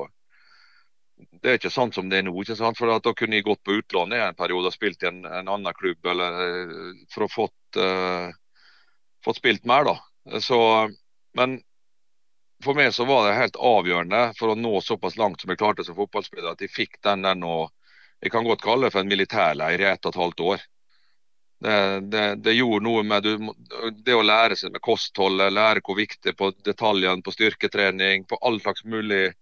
det 1.16 1.50
er 1.50 1.58
ikke 1.60 1.72
sånn 1.72 1.92
som 1.94 2.10
det 2.10 2.18
er 2.18 2.26
nå. 2.26 2.34
ikke 2.42 2.56
sant? 2.58 2.78
For 2.78 2.90
Da 3.02 3.12
kunne 3.16 3.38
jeg 3.38 3.46
gått 3.46 3.62
på 3.64 3.78
utlån 3.78 4.12
i 4.12 4.20
en 4.20 4.36
periode 4.38 4.70
og 4.70 4.74
spilt 4.74 5.04
i 5.04 5.10
en, 5.10 5.22
en 5.24 5.48
annen 5.54 5.78
klubb 5.78 6.10
eller 6.12 6.42
eh, 6.42 6.90
for 7.12 7.26
å 7.26 7.32
fått, 7.32 7.78
uh, 7.80 8.28
fått 9.24 9.40
spilt 9.40 9.64
mer. 9.68 9.86
da. 9.88 10.40
Så, 10.42 10.58
men 11.38 11.60
for 12.64 12.78
meg 12.78 12.92
så 12.94 13.04
var 13.04 13.26
det 13.26 13.36
helt 13.38 13.58
avgjørende 13.60 14.22
for 14.38 14.52
å 14.52 14.58
nå 14.58 14.80
såpass 14.84 15.18
langt 15.20 15.42
som 15.42 15.52
jeg 15.52 15.60
klarte 15.60 15.84
som 15.84 15.96
fotballspiller, 15.98 16.54
at 16.54 16.64
jeg 16.64 16.72
fikk 16.72 17.00
den 17.04 17.26
der 17.26 17.36
nå 17.38 17.66
Jeg 18.24 18.32
kan 18.32 18.46
godt 18.48 18.62
kalle 18.64 18.86
det 18.86 18.94
for 18.94 19.04
en 19.04 19.10
militærleir 19.12 19.82
i 19.82 19.84
ett 19.84 20.06
og 20.08 20.14
et 20.14 20.18
halvt 20.22 20.40
år. 20.40 20.62
Det, 21.60 22.00
det, 22.12 22.22
det, 22.44 22.54
gjorde 22.56 22.84
noe 22.84 23.02
med 23.04 23.26
du, 23.26 23.50
det 24.06 24.14
å 24.16 24.22
lære 24.24 24.56
seg 24.56 24.72
med 24.72 24.80
kostholdet, 24.80 25.52
lære 25.52 25.82
hvor 25.84 25.98
viktig 25.98 26.32
på 26.36 26.48
detaljene 26.64 27.20
på 27.24 27.34
styrketrening, 27.34 28.24
på 28.24 28.38
all 28.40 28.56
slags 28.60 28.84
mulig 28.88 29.34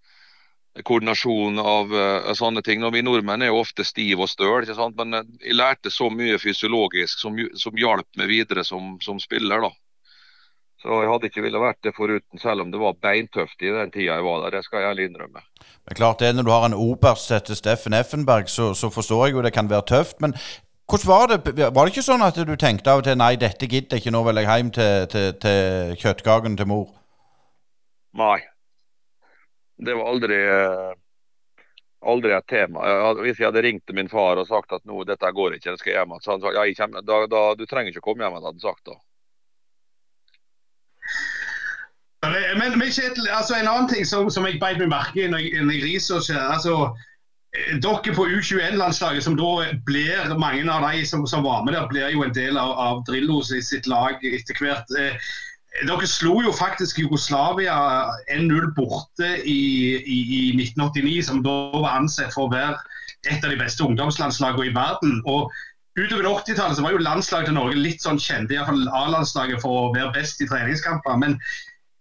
koordinasjon 0.83 1.59
av 1.62 1.95
uh, 1.95 2.33
sånne 2.35 2.62
ting. 2.67 2.83
Når 2.83 2.97
vi 2.97 3.05
nordmenn 3.07 3.47
er 3.47 3.53
jo 3.53 3.62
ofte 3.62 3.87
stive 3.87 4.27
og 4.27 4.31
støl, 4.31 4.67
men 4.99 5.21
eh, 5.21 5.33
jeg 5.47 5.59
lærte 5.59 5.91
så 5.95 6.11
mye 6.11 6.41
fysiologisk 6.43 7.23
som, 7.23 7.39
som 7.55 7.79
hjalp 7.79 8.09
meg 8.19 8.31
videre 8.31 8.67
som, 8.67 8.97
som 9.03 9.23
spiller. 9.23 9.69
da. 9.69 9.71
Så 10.85 10.99
jeg 11.01 11.09
hadde 11.09 11.28
ikke 11.30 11.43
ville 11.47 11.61
vært 11.62 11.78
det 11.87 11.95
foruten, 11.97 12.39
selv 12.41 12.61
om 12.61 12.72
det 12.72 12.80
var 12.80 12.99
beintøft 13.01 13.62
i 13.64 13.70
den 13.72 13.93
tida 13.93 14.18
jeg 14.18 14.24
var 14.26 14.43
der. 14.43 14.59
Det 14.59 14.66
skal 14.66 14.82
jeg 14.82 14.91
ærlig 14.91 15.07
innrømme. 15.09 15.41
Er 15.89 15.97
klart 15.97 16.20
det, 16.20 16.35
Når 16.37 16.45
du 16.45 16.51
har 16.51 16.66
en 16.66 16.76
oberst 16.76 17.30
etter 17.32 17.57
Steffen 17.57 17.97
Effenberg, 17.97 18.51
så, 18.53 18.74
så, 18.74 18.91
forstår 18.93 19.26
jeg 19.26 19.35
jo 19.35 19.45
det 19.47 19.55
kan 19.57 19.70
være 19.70 19.89
tøft. 19.89 20.20
Men 20.20 20.35
hvordan 20.85 21.09
var 21.09 21.26
det? 21.32 21.57
Var 21.57 21.80
det 21.80 21.95
ikke 21.95 22.05
sånn 22.05 22.26
at 22.26 22.37
du 22.37 22.57
tenkte 22.61 22.93
av 22.93 23.01
og 23.01 23.07
til 23.09 23.16
nei, 23.16 23.32
dette 23.41 23.64
gidder 23.64 23.97
jeg 23.97 24.05
ikke, 24.05 24.12
nå 24.12 24.20
vil 24.28 24.43
jeg 24.43 24.51
hjem 24.51 24.74
til, 24.76 25.07
til, 25.14 25.30
til 25.41 25.97
kjøttkaken 26.05 26.61
til 26.61 26.68
mor? 26.68 26.93
Nei. 28.20 28.37
Det 29.80 29.97
var 29.97 30.12
aldri 30.12 30.43
aldri 32.05 32.37
et 32.37 32.47
tema. 32.47 32.85
Hvis 33.24 33.41
jeg 33.41 33.49
hadde 33.49 33.64
ringt 33.64 33.87
til 33.89 33.97
min 33.97 34.12
far 34.12 34.37
og 34.37 34.49
sagt 34.49 34.76
at 34.76 34.85
nå, 34.85 35.01
dette 35.09 35.32
går 35.32 35.57
ikke, 35.57 35.72
det 35.72 35.80
skal 35.80 35.97
hjem 35.97 36.12
igjen, 36.12 36.24
så 36.24 36.35
han 36.35 36.45
sa 36.45 36.53
ja, 36.53 36.68
jeg 36.68 36.76
kommer, 36.76 37.05
da, 37.09 37.24
da, 37.30 37.43
du 37.57 37.64
trenger 37.64 37.95
ikke 37.95 38.05
komme 38.05 38.24
hjem, 38.24 38.37
hadde 38.37 38.53
han 38.53 38.61
sagt 38.61 38.93
da. 38.93 38.99
Men, 42.31 42.79
men 42.79 42.93
Kjetil, 42.93 43.27
altså 43.29 43.57
en 43.59 43.68
annen 43.68 43.89
ting 43.91 44.07
som, 44.07 44.31
som 44.31 44.47
jeg 44.49 44.61
beit 44.62 44.79
meg 44.81 44.93
merke 44.93 45.25
i 45.25 45.31
når 45.31 45.43
jeg, 45.43 45.64
når 45.64 45.77
jeg 45.77 45.85
researcher 45.89 46.39
altså, 46.41 46.77
eh, 47.57 47.75
Dere 47.85 48.14
på 48.16 48.27
U21-landslaget, 48.29 49.25
som 49.27 49.39
da 49.39 49.70
blir 49.87 50.37
mange 50.41 50.64
av 50.70 50.87
de 50.89 51.03
som, 51.09 51.27
som, 51.27 51.45
var 51.47 51.64
med 51.66 51.75
der, 51.77 51.89
blir 51.91 52.14
jo 52.14 52.25
en 52.27 52.37
del 52.37 52.61
av, 52.61 52.72
av 52.87 53.03
Drillo 53.09 53.43
sitt 53.45 53.89
lag 53.91 54.22
etter 54.22 54.62
hvert. 54.62 54.95
Eh, 54.99 55.18
dere 55.83 56.07
slo 56.07 56.37
jo 56.45 56.53
faktisk 56.55 57.01
Jugoslavia 57.03 57.75
1-0 58.31 58.68
borte 58.77 59.31
i, 59.43 59.99
i, 59.99 60.18
i, 60.22 60.43
1989, 60.55 61.22
som 61.27 61.43
da 61.43 61.55
var 61.75 61.97
ansett 61.97 62.35
for 62.35 62.47
å 62.47 62.53
være 62.53 62.79
et 63.27 63.43
av 63.43 63.51
de 63.51 63.59
beste 63.59 63.83
ungdomslandslagene 63.83 64.70
i 64.70 64.75
verden. 64.77 65.18
og 65.27 65.51
Utover 65.99 66.27
80-tallet 66.27 66.83
var 66.83 66.95
jo 66.95 67.03
landslaget 67.03 67.51
til 67.51 67.55
Norge 67.59 67.79
litt 67.79 68.03
sånn 68.03 68.18
kjent, 68.18 68.51
iallfall 68.51 68.87
A-landslaget 68.91 69.62
for 69.62 69.79
å 69.79 69.93
være 69.95 70.14
best 70.16 70.43
i 70.43 70.49
treningskamper. 70.51 71.18
Men 71.22 71.37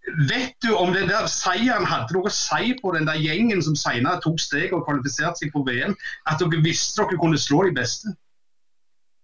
Vet 0.04 0.56
du 0.62 0.74
om 0.76 0.91
den 0.93 1.08
der 1.08 1.30
seieren 1.32 1.86
hadde 1.88 2.12
noe 2.16 2.28
å 2.28 2.34
si 2.34 2.74
på 2.82 2.91
den 2.95 3.08
der 3.08 3.22
gjengen 3.24 3.62
som 3.64 3.76
senere 3.80 4.20
tok 4.24 4.41
steg 4.41 4.74
og 4.76 4.84
kvalifiserte 4.88 5.39
seg 5.39 5.54
på 5.54 5.64
VM? 5.68 5.95
At 6.28 6.43
dere 6.43 6.60
visste 6.66 7.06
dere 7.06 7.20
kunne 7.22 7.39
slå 7.39 7.64
de 7.70 7.76
beste? 7.78 8.12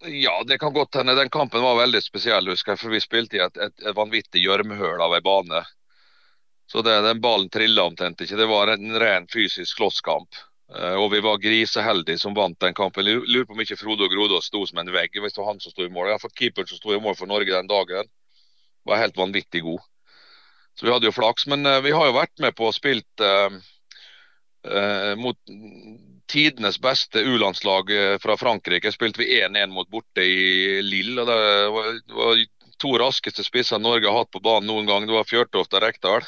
Ja, 0.07 0.37
det 0.47 0.57
kan 0.61 0.73
godt 0.73 0.95
hende. 0.95 1.17
Den 1.19 1.29
kampen 1.29 1.61
var 1.61 1.75
veldig 1.81 1.99
spesiell, 2.03 2.47
husker 2.47 2.73
jeg. 2.73 2.79
For 2.79 2.95
vi 2.95 3.03
spilte 3.03 3.35
i 3.35 3.43
et, 3.43 3.59
et, 3.59 3.75
et 3.83 3.97
vanvittig 3.97 4.45
gjørmehull 4.45 5.03
av 5.03 5.17
ei 5.17 5.23
bane. 5.25 5.65
Så 6.71 6.81
det, 6.85 6.95
den 7.03 7.19
ballen 7.19 7.49
trilla 7.51 7.83
omtrent 7.89 8.21
ikke. 8.23 8.37
Det 8.39 8.47
var 8.47 8.71
en 8.71 8.95
ren 9.03 9.27
fysisk 9.27 9.75
slåsskamp. 9.75 10.39
Uh, 10.69 10.95
og 11.01 11.09
vi 11.11 11.19
var 11.25 11.41
griseheldige 11.41 12.21
som 12.21 12.37
vant 12.37 12.59
den 12.63 12.77
kampen. 12.77 13.03
Lurer 13.03 13.47
på 13.49 13.57
om 13.57 13.63
ikke 13.65 13.79
Frode 13.81 14.07
og 14.07 14.13
Grodås 14.13 14.47
sto 14.47 14.63
som 14.69 14.79
en 14.79 14.93
vegg. 14.95 15.11
Hvis 15.11 15.35
det 15.35 15.43
var 15.43 15.51
han 15.51 15.59
som 15.59 15.75
sto 15.75 15.83
i 15.83 15.91
mål. 15.91 16.13
Iallfall 16.13 16.35
keeperen 16.37 16.71
som 16.71 16.79
sto 16.79 16.95
i 16.95 17.01
mål 17.03 17.19
for 17.19 17.27
Norge 17.27 17.51
den 17.51 17.67
dagen 17.67 18.07
var 18.87 19.03
helt 19.03 19.19
vanvittig 19.19 19.65
god. 19.65 19.83
Så 20.79 20.85
vi 20.85 20.91
hadde 20.93 21.09
jo 21.09 21.15
flaks. 21.15 21.47
Men 21.51 21.65
uh, 21.67 21.81
vi 21.83 21.91
har 21.91 22.07
jo 22.07 22.15
vært 22.15 22.39
med 22.39 22.55
på 22.55 22.69
å 22.69 22.75
spilt 22.75 23.23
uh, 23.23 23.51
uh, 24.69 25.13
mot 25.19 25.37
tidenes 26.29 26.77
beste 26.79 27.23
U-landslag 27.25 27.89
fra 28.21 28.35
Frankrike. 28.37 28.91
Spilte 28.93 29.23
vi 29.23 29.39
1-1 29.41 29.73
mot 29.73 29.89
borte 29.89 30.21
i 30.21 30.77
Lille. 30.85 31.23
og 31.23 31.27
Det 31.27 31.37
var, 31.73 31.87
det 31.97 32.17
var 32.19 32.43
to 32.79 32.91
raskeste 33.01 33.43
spisser 33.43 33.81
Norge 33.81 34.05
har 34.05 34.21
hatt 34.21 34.31
på 34.31 34.43
banen 34.45 34.69
noen 34.69 34.85
gang. 34.85 35.07
Det 35.09 35.15
var 35.15 35.25
Fjørtoft 35.25 35.73
og 35.73 35.81
Rekdal. 35.81 36.27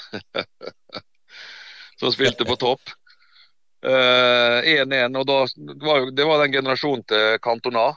som 2.02 2.16
spilte 2.16 2.50
på 2.50 2.58
topp. 2.58 2.96
1-1. 3.86 5.16
og 5.18 5.30
da, 5.30 5.38
var 5.86 6.02
jo, 6.02 6.10
det 6.18 6.26
var 6.26 6.42
den 6.42 6.58
generasjonen 6.58 7.06
til 7.14 7.38
Cantona. 7.46 7.92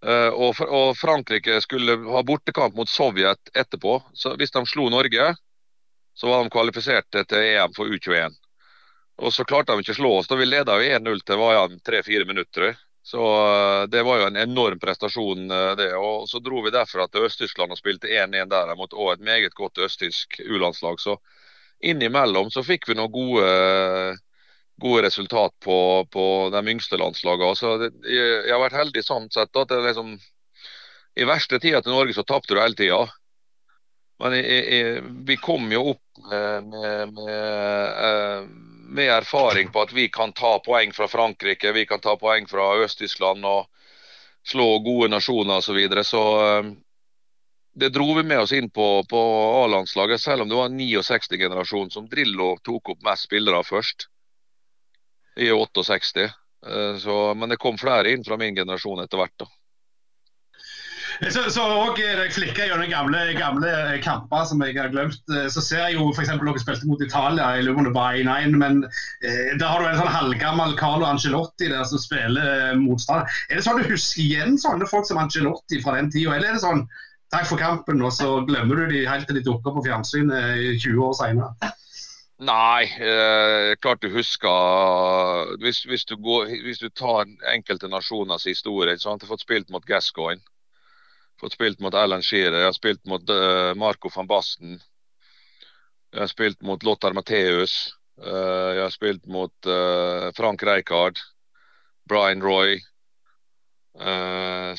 Uh, 0.00 0.32
og, 0.32 0.60
og, 0.64 0.94
Frankrike 0.96 1.58
skulle 1.60 1.98
ha 2.08 2.22
bortekamp 2.24 2.76
mot 2.76 2.88
Sovjet 2.88 3.50
etterpå. 3.54 3.98
så 4.14 4.34
Hvis 4.40 4.54
de 4.54 4.64
slo 4.66 4.88
Norge, 4.92 5.34
så 6.14 6.28
var 6.28 6.44
de 6.44 6.52
kvalifiserte 6.52 7.24
til 7.28 7.48
EM 7.52 7.74
for 7.76 7.88
U21. 7.88 8.36
Og 9.20 9.34
så 9.36 9.44
klarte 9.44 9.76
de 9.76 9.84
ikke 9.84 9.92
å 9.92 10.00
slå 10.00 10.12
oss. 10.18 10.30
da 10.30 10.38
Vi 10.40 10.48
leda 10.48 10.78
1-0 10.80 11.20
til 11.26 11.40
var 11.40 11.76
tre-fire 11.84 12.24
minutter. 12.24 12.72
Så 13.04 13.20
uh, 13.20 13.84
det 13.92 14.02
var 14.04 14.20
jo 14.20 14.30
en 14.30 14.40
enorm 14.40 14.80
prestasjon, 14.80 15.50
uh, 15.52 15.74
det. 15.76 15.90
Og 15.96 16.28
så 16.28 16.40
dro 16.40 16.62
vi 16.64 16.72
derfra 16.72 17.08
til 17.08 17.28
Øst-Tyskland 17.28 17.72
og 17.72 17.80
spilte 17.80 18.08
1-1 18.08 18.48
der 18.48 18.74
mot 18.76 18.96
et 19.12 19.24
meget 19.24 19.54
godt 19.54 19.78
østtysk 19.84 20.40
U-landslag. 20.48 21.00
Så 21.00 21.16
innimellom 21.80 22.50
så 22.52 22.64
fikk 22.64 22.88
vi 22.88 22.96
noen 22.96 23.12
gode 23.12 23.48
gode 24.80 25.04
resultat 25.06 25.54
på, 25.64 26.06
på 26.12 26.24
de 26.52 26.62
yngste 26.72 26.98
landslagene. 27.00 27.56
Så 27.56 27.76
det, 27.82 27.90
jeg, 28.08 28.28
jeg, 28.46 28.52
har 28.54 28.62
vært 28.64 28.78
heldig 28.80 29.04
sånn 29.04 29.28
sett 29.32 29.56
at 29.56 29.72
det 29.72 29.80
liksom, 29.84 30.14
i 31.20 31.26
verste 31.28 31.60
tida 31.62 31.82
til 31.84 31.94
Norge 31.94 32.16
så 32.16 32.26
tapte 32.26 32.56
du 32.56 32.62
hele 32.62 32.78
tida. 32.78 33.04
Men 34.20 34.36
jeg, 34.36 34.60
jeg, 34.68 35.04
vi 35.28 35.36
kom 35.40 35.70
jo 35.72 35.94
opp 35.94 36.22
med, 36.28 36.68
med, 36.68 37.14
med, 37.16 37.38
eh, 38.08 38.42
med, 38.90 39.06
erfaring 39.16 39.72
på 39.72 39.86
at 39.86 39.94
vi 39.96 40.10
kan 40.12 40.34
ta 40.36 40.58
poeng 40.64 40.92
fra 40.92 41.08
Frankrike, 41.08 41.72
vi 41.72 41.86
kan 41.88 42.02
ta 42.04 42.18
poeng 42.20 42.48
fra 42.50 42.74
Øst-Tyskland 42.84 43.46
og 43.48 43.68
slå 44.44 44.68
gode 44.84 45.08
nasjoner 45.12 45.60
osv. 45.60 45.70
Så, 45.70 45.76
videre. 45.78 46.04
så 46.04 46.24
eh, 46.44 46.70
det 47.80 47.92
dro 47.94 48.12
vi 48.18 48.26
med 48.26 48.44
oss 48.44 48.52
inn 48.52 48.68
på, 48.68 48.88
på 49.08 49.24
A-landslaget, 49.62 50.20
selv 50.20 50.44
om 50.44 50.52
det 50.52 50.58
var 50.58 50.72
69-generasjonen 50.74 51.92
som 51.94 52.08
Drillo 52.10 52.56
tok 52.66 52.92
opp 52.92 53.04
mest 53.06 53.30
spillere 53.30 53.62
først 53.64 54.09
i 55.40 55.50
68. 55.52 56.28
Eh, 56.66 56.92
så, 57.02 57.22
men 57.34 57.52
det 57.52 57.60
kom 57.62 57.80
flere 57.80 58.12
inn 58.12 58.26
fra 58.26 58.38
min 58.40 58.56
generasjon 58.56 59.02
etter 59.04 59.22
hvert. 59.22 59.36
da. 59.44 59.50
Så, 61.28 61.42
så 61.52 61.62
også, 61.62 62.00
eh, 62.00 62.16
jeg 62.16 62.32
flikker 62.32 62.70
gjennom 62.70 62.88
gamle, 62.88 63.18
gamle 63.36 63.72
kamper 64.04 64.46
som 64.48 64.62
jeg 64.64 64.76
har 64.78 64.88
glemt. 64.92 65.20
Eh, 65.28 65.48
så 65.52 65.60
ser 65.64 65.82
jeg 65.84 65.98
jo 65.98 66.06
f.eks. 66.14 66.30
dere 66.32 66.62
spilte 66.62 66.88
mot 66.88 67.02
Italia 67.04 67.50
i 67.58 67.64
lurer 67.66 67.90
på 67.92 68.04
1-1, 68.22 68.56
men 68.60 68.80
eh, 68.86 69.52
da 69.60 69.68
har 69.68 69.82
du 69.82 69.90
en 69.90 70.00
sånn 70.00 70.14
halvgammel 70.14 70.72
Carlo 70.80 71.08
Angelotti 71.08 71.68
der 71.72 71.84
som 71.88 72.00
spiller 72.00 72.72
motstander. 72.80 73.28
Er 73.50 73.60
det 73.60 73.66
sånn 73.66 73.82
du 73.82 73.90
husker 73.90 74.24
igjen 74.24 74.56
sånne 74.60 74.88
folk 74.88 75.08
som 75.08 75.20
Angelotti 75.20 75.82
fra 75.84 75.98
den 75.98 76.08
tida, 76.14 76.38
eller 76.38 76.54
er 76.54 76.56
det 76.56 76.64
sånn 76.64 76.86
takk 77.34 77.50
for 77.52 77.60
kampen, 77.60 78.00
og 78.02 78.16
så 78.16 78.40
glemmer 78.48 78.80
du 78.80 78.94
de 78.94 79.04
helt 79.06 79.28
til 79.28 79.36
de 79.38 79.44
dukker 79.44 79.76
på 79.76 79.84
fjernsynet 79.84 80.80
20 80.80 81.04
år 81.04 81.14
seinere? 81.20 81.74
Nei, 82.40 82.84
eh, 82.84 83.74
klart 83.76 84.00
du 84.00 84.08
husker 84.14 85.50
hvis, 85.60 85.82
hvis, 85.84 86.06
du 86.08 86.14
går, 86.16 86.46
hvis, 86.64 86.78
du 86.80 86.88
tar 86.88 87.28
enkelte 87.52 87.88
nasjoners 87.92 88.46
historie 88.48 88.96
så 88.96 89.10
har 89.10 89.18
Jeg 89.18 89.28
fått 89.28 89.44
spilt 89.44 89.68
mot 89.68 89.84
Gascoigne. 89.84 90.40
Fått 91.40 91.52
spilt 91.52 91.80
mot 91.84 91.94
Alan 91.94 92.24
Shearer. 92.24 92.62
Jeg 92.62 92.68
har 92.70 92.76
spilt 92.76 93.04
mot 93.08 93.30
uh, 93.32 93.74
Marco 93.76 94.08
van 94.14 94.28
Basten. 94.28 94.78
Jeg 96.12 96.20
har 96.20 96.32
spilt 96.32 96.62
mot 96.64 96.82
Lothar 96.84 97.12
Matheus. 97.16 97.92
Uh, 98.20 98.72
jeg 98.76 98.82
har 98.86 98.92
spilt 98.92 99.28
mot 99.28 99.68
uh, 99.68 100.32
Frank 100.36 100.64
Rijkaard. 100.64 101.20
Brian 102.08 102.40
Roy. 102.44 102.80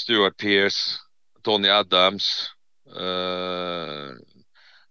Stuart 0.01 0.37
Pearce. 0.37 0.97
Tony 1.43 1.69
Adams. 1.69 2.49
Uh, 2.85 4.17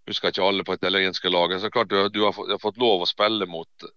husker 0.09 0.31
ikke 0.31 0.45
alle 0.45 0.65
på 0.67 0.75
italienske 0.77 1.31
laget. 1.31 1.61
Så 1.61 1.71
klart 1.73 1.89
du, 1.91 1.97
du, 2.09 2.21
har, 2.25 2.35
du, 2.35 2.53
har, 2.55 2.61
fått 2.61 2.79
lov 2.81 3.03
å 3.03 3.09
spille 3.09 3.47
mot 3.49 3.89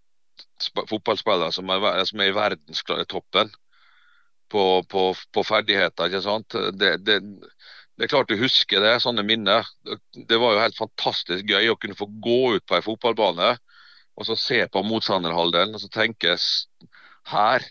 fotballspillere 0.90 1.52
som 1.54 1.70
er, 1.70 2.02
som 2.08 2.22
er 2.22 2.30
i 2.30 2.36
verdenstoppen 2.36 3.52
på, 4.52 4.64
på, 4.90 5.04
på, 5.32 5.44
ferdigheter. 5.46 6.10
ikke 6.10 6.24
sant? 6.24 6.56
Det, 6.78 6.96
det, 7.06 7.20
det, 7.20 8.06
er 8.06 8.12
klart 8.12 8.30
du 8.30 8.38
husker 8.38 8.82
det, 8.84 8.96
sånne 9.02 9.24
minner. 9.26 9.66
Det 10.14 10.40
var 10.40 10.54
jo 10.54 10.64
helt 10.64 10.78
fantastisk 10.78 11.48
gøy 11.50 11.70
å 11.72 11.78
kunne 11.80 11.98
få 11.98 12.10
gå 12.22 12.56
ut 12.58 12.66
på 12.66 12.78
en 12.78 12.86
fotballbane 12.86 13.54
og 14.14 14.26
så 14.28 14.36
se 14.38 14.60
på 14.70 14.82
motstanderhalvdelen 14.86 15.74
og 15.74 15.82
så 15.82 15.90
tenkes 15.90 16.68
her 17.30 17.64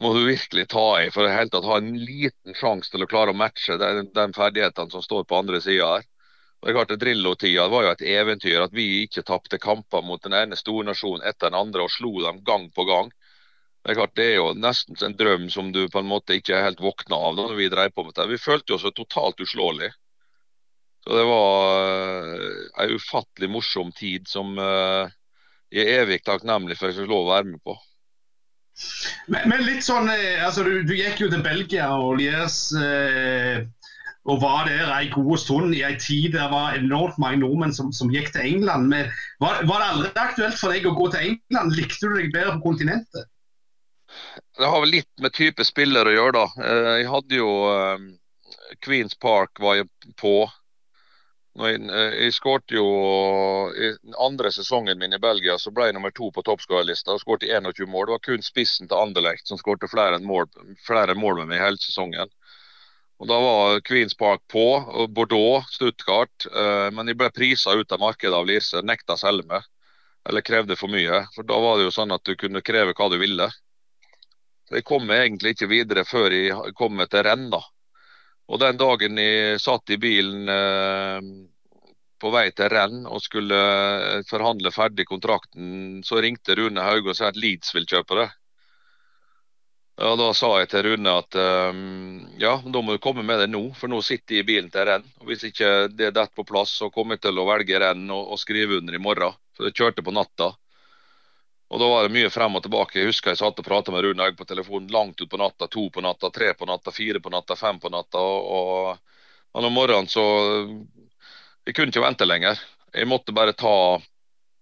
må 0.00 0.14
du 0.16 0.22
virkelig 0.24 0.64
ta 0.72 0.84
i 1.02 1.10
for 1.12 1.28
å 1.28 1.60
ha 1.66 1.76
en 1.76 1.90
liten 1.98 2.56
sjanse 2.56 2.88
til 2.92 3.04
å 3.04 3.08
klare 3.10 3.34
å 3.34 3.36
matche 3.36 3.76
den, 3.80 4.08
den 4.16 4.32
ferdighetene 4.36 4.92
som 4.94 5.04
står 5.04 5.26
på 5.28 5.36
andre 5.36 5.60
sida 5.60 5.90
her. 5.98 6.06
Det 6.60 6.68
er 6.68 6.76
klart 6.76 6.92
Drillo-tida 7.00 7.64
var 7.72 7.86
jo 7.86 7.92
et 7.94 8.04
eventyr. 8.04 8.60
At 8.66 8.74
vi 8.76 9.04
ikke 9.06 9.24
tapte 9.26 9.58
kamper 9.60 10.04
mot 10.04 10.20
den 10.24 10.36
ene 10.36 10.58
stornasjonen 10.58 11.24
etter 11.24 11.48
den 11.48 11.58
andre 11.60 11.86
og 11.86 11.92
slo 11.94 12.12
dem 12.20 12.42
gang 12.44 12.68
på 12.76 12.84
gang. 12.88 13.08
Det 13.80 13.94
er 13.94 13.96
klart 13.96 14.16
det 14.18 14.26
er 14.28 14.36
jo 14.36 14.50
nesten 14.52 14.98
en 15.06 15.16
drøm 15.16 15.48
som 15.52 15.70
du 15.72 15.86
på 15.88 16.02
en 16.02 16.10
måte 16.10 16.36
ikke 16.36 16.52
er 16.52 16.66
helt 16.66 16.82
våkna 16.84 17.16
av 17.16 17.38
når 17.38 17.54
vi 17.56 17.70
drev 17.72 17.94
på 17.96 18.04
med 18.04 18.12
det. 18.18 18.28
Vi 18.28 18.42
følte 18.42 18.76
oss 18.76 18.84
totalt 18.96 19.40
uslåelige. 19.40 19.94
Så 21.00 21.16
det 21.16 21.24
var 21.24 21.86
en 21.88 22.90
eh, 22.90 22.92
ufattelig 22.92 23.48
morsom 23.48 23.92
tid 23.96 24.28
som 24.28 24.52
eh, 24.60 25.08
jeg 25.72 25.86
er 25.86 26.02
evig 26.02 26.20
takknemlig 26.26 26.76
for 26.76 26.90
at 26.90 26.92
jeg 26.92 27.06
fikk 27.06 27.14
lov 27.14 27.24
å 27.24 27.32
være 27.32 27.48
med 27.54 27.62
på. 27.64 27.78
Men, 29.32 29.48
men 29.48 29.64
litt 29.64 29.84
sånn, 29.86 30.10
eh, 30.12 30.44
altså 30.44 30.64
du, 30.66 30.82
du, 30.84 30.92
gikk 30.98 31.24
jo 31.24 31.30
til 31.32 31.40
Belgia 31.44 31.88
og 31.96 32.18
Liers 32.20 32.58
eh, 32.76 33.64
og 34.28 34.40
var 34.42 34.68
der 34.68 34.90
en 34.92 35.12
god 35.14 35.38
stund 35.38 35.74
i 35.74 35.82
en 35.82 35.98
tid 36.00 36.32
der 36.36 36.50
var 36.52 36.76
enormt 36.76 37.18
mange 37.18 37.40
nordmenn 37.40 37.72
som, 37.72 37.92
som 37.92 38.12
gikk 38.12 38.32
til 38.34 38.44
England. 38.44 38.90
Men 38.92 39.08
var, 39.40 39.62
var, 39.64 39.80
det 39.80 39.90
aldri 39.94 40.10
aktuelt 40.20 40.60
for 40.60 40.74
deg 40.74 40.88
å 40.88 40.96
gå 40.96 41.08
til 41.14 41.32
England? 41.32 41.76
Likte 41.78 42.10
du 42.10 42.18
deg 42.18 42.32
bedre 42.34 42.58
på 42.58 42.70
kontinentet? 42.70 43.30
Det 44.58 44.68
har 44.68 44.80
vel 44.82 44.96
litt 44.98 45.10
med 45.22 45.32
type 45.32 45.64
spiller 45.64 46.08
å 46.08 46.14
gjøre, 46.14 46.32
da. 46.36 46.66
Eh, 46.68 46.94
jeg 47.00 47.10
hadde 47.14 47.38
jo 47.38 47.50
um, 47.70 48.08
Queens 48.84 49.16
Park 49.16 49.62
var 49.62 49.78
jeg 49.80 49.88
på. 50.20 50.34
Jeg, 51.60 51.80
eh, 51.80 52.16
jeg 52.26 52.34
skårte 52.36 52.76
jo 52.76 52.84
I 53.74 53.88
andre 54.22 54.52
sesongen 54.54 55.00
min 55.00 55.16
i 55.16 55.18
Belgia 55.22 55.56
så 55.58 55.72
ble 55.74 55.88
jeg 55.88 55.96
nummer 55.96 56.12
to 56.14 56.28
på 56.34 56.44
toppskårerlista 56.46 57.16
og 57.16 57.24
skåret 57.24 57.48
21 57.48 57.88
mål. 57.88 58.10
Det 58.10 58.18
var 58.18 58.26
kun 58.28 58.44
spissen 58.44 58.90
til 58.90 59.00
Anderlecht 59.00 59.48
som 59.48 59.58
skårte 59.58 59.88
flere 59.90 60.20
flere 60.84 61.16
mål 61.16 61.40
med 61.40 61.54
meg 61.54 61.64
hele 61.64 61.80
sesongen. 61.80 62.30
Og 63.20 63.28
Da 63.28 63.36
var 63.36 63.82
Queens 63.84 64.14
Park 64.16 64.40
på, 64.48 64.64
og 64.80 65.10
Bordeaux, 65.12 65.66
Stuttgart. 65.68 66.46
Eh, 66.48 66.88
men 66.96 67.06
de 67.06 67.14
ble 67.14 67.28
prisa 67.36 67.74
ut 67.76 67.92
av 67.92 68.00
markedet 68.00 68.36
av 68.36 68.46
Lirse. 68.48 68.80
Nekta 68.80 69.18
å 69.18 69.20
selge. 69.20 69.60
Eller 70.28 70.44
krevde 70.44 70.76
for 70.76 70.88
mye. 70.92 71.26
For 71.34 71.44
da 71.44 71.58
var 71.60 71.76
det 71.76 71.88
jo 71.88 71.92
sånn 71.98 72.14
at 72.16 72.24
du 72.24 72.32
kunne 72.40 72.64
kreve 72.64 72.96
hva 72.96 73.10
du 73.12 73.18
ville. 73.20 73.50
Så 74.68 74.78
Jeg 74.78 74.88
kom 74.88 75.10
egentlig 75.12 75.52
ikke 75.52 75.68
videre 75.68 76.04
før 76.08 76.32
jeg 76.32 76.74
kom 76.78 76.96
til 77.10 77.24
renn. 77.28 77.50
da. 77.52 77.60
Og 78.48 78.60
Den 78.60 78.80
dagen 78.80 79.18
jeg 79.20 79.60
satt 79.60 79.90
i 79.90 80.00
bilen 80.00 80.48
eh, 80.48 81.20
på 82.20 82.32
vei 82.32 82.48
til 82.56 82.72
renn 82.72 83.04
og 83.04 83.20
skulle 83.20 83.60
eh, 83.60 84.24
forhandle 84.30 84.72
ferdig 84.72 85.04
kontrakten, 85.12 86.00
så 86.04 86.24
ringte 86.24 86.56
Rune 86.56 86.88
Hauge 86.88 87.12
og 87.12 87.16
sa 87.20 87.28
at 87.28 87.36
Leeds 87.36 87.74
vil 87.76 87.84
kjøpe 87.84 88.16
det. 88.16 88.30
Ja, 90.00 90.14
Da 90.16 90.30
sa 90.32 90.48
jeg 90.56 90.70
til 90.72 90.86
Rune 90.86 91.12
at 91.12 91.36
um, 91.36 92.20
ja, 92.40 92.54
da 92.64 92.80
må 92.80 92.94
du 92.96 93.02
komme 93.04 93.20
med 93.26 93.42
det 93.42 93.50
nå, 93.52 93.60
for 93.76 93.92
nå 93.92 93.98
sitter 94.00 94.38
jeg 94.38 94.46
i 94.46 94.48
bilen 94.48 94.70
til 94.72 94.86
renn. 94.88 95.04
Og 95.20 95.28
Hvis 95.28 95.44
ikke 95.50 95.90
det 95.92 96.06
er 96.08 96.14
dette 96.16 96.32
på 96.38 96.46
plass, 96.48 96.72
så 96.80 96.88
kommer 96.94 97.18
jeg 97.18 97.26
til 97.26 97.40
å 97.40 97.44
velge 97.44 97.80
renn 97.82 98.06
og, 98.08 98.30
og 98.32 98.40
skrive 98.40 98.78
under 98.80 98.96
i 98.96 99.02
morgen. 99.02 99.36
For 99.56 99.68
jeg 99.68 99.76
kjørte 99.76 100.04
på 100.06 100.14
natta. 100.16 100.48
Og 101.70 101.82
Da 101.84 101.90
var 101.92 102.08
det 102.08 102.14
mye 102.16 102.32
frem 102.32 102.56
og 102.56 102.64
tilbake. 102.64 102.96
Jeg 102.96 103.10
husker 103.12 103.34
jeg 103.34 103.42
satt 103.42 103.60
og 103.60 103.68
prata 103.68 103.92
med 103.92 104.06
Rune 104.06 104.24
Egg 104.24 104.40
på 104.40 104.48
telefonen 104.48 104.88
langt 104.94 105.20
utpå 105.20 105.38
natta. 105.38 105.68
To 105.68 105.84
på 105.92 106.02
natta, 106.06 106.32
tre 106.32 106.54
på 106.56 106.68
natta, 106.72 106.96
fire 106.96 107.20
på 107.20 107.36
natta, 107.36 107.60
fem 107.60 107.78
på 107.82 107.92
natta. 107.92 108.24
Og, 108.24 108.96
og 109.52 109.68
om 109.68 109.76
morgenen 109.76 110.08
så 110.08 110.24
Jeg 111.68 111.76
kunne 111.76 111.92
ikke 111.92 112.06
vente 112.08 112.24
lenger. 112.24 112.56
Jeg 112.96 113.06
måtte 113.06 113.36
bare 113.36 113.52
ta 113.52 113.76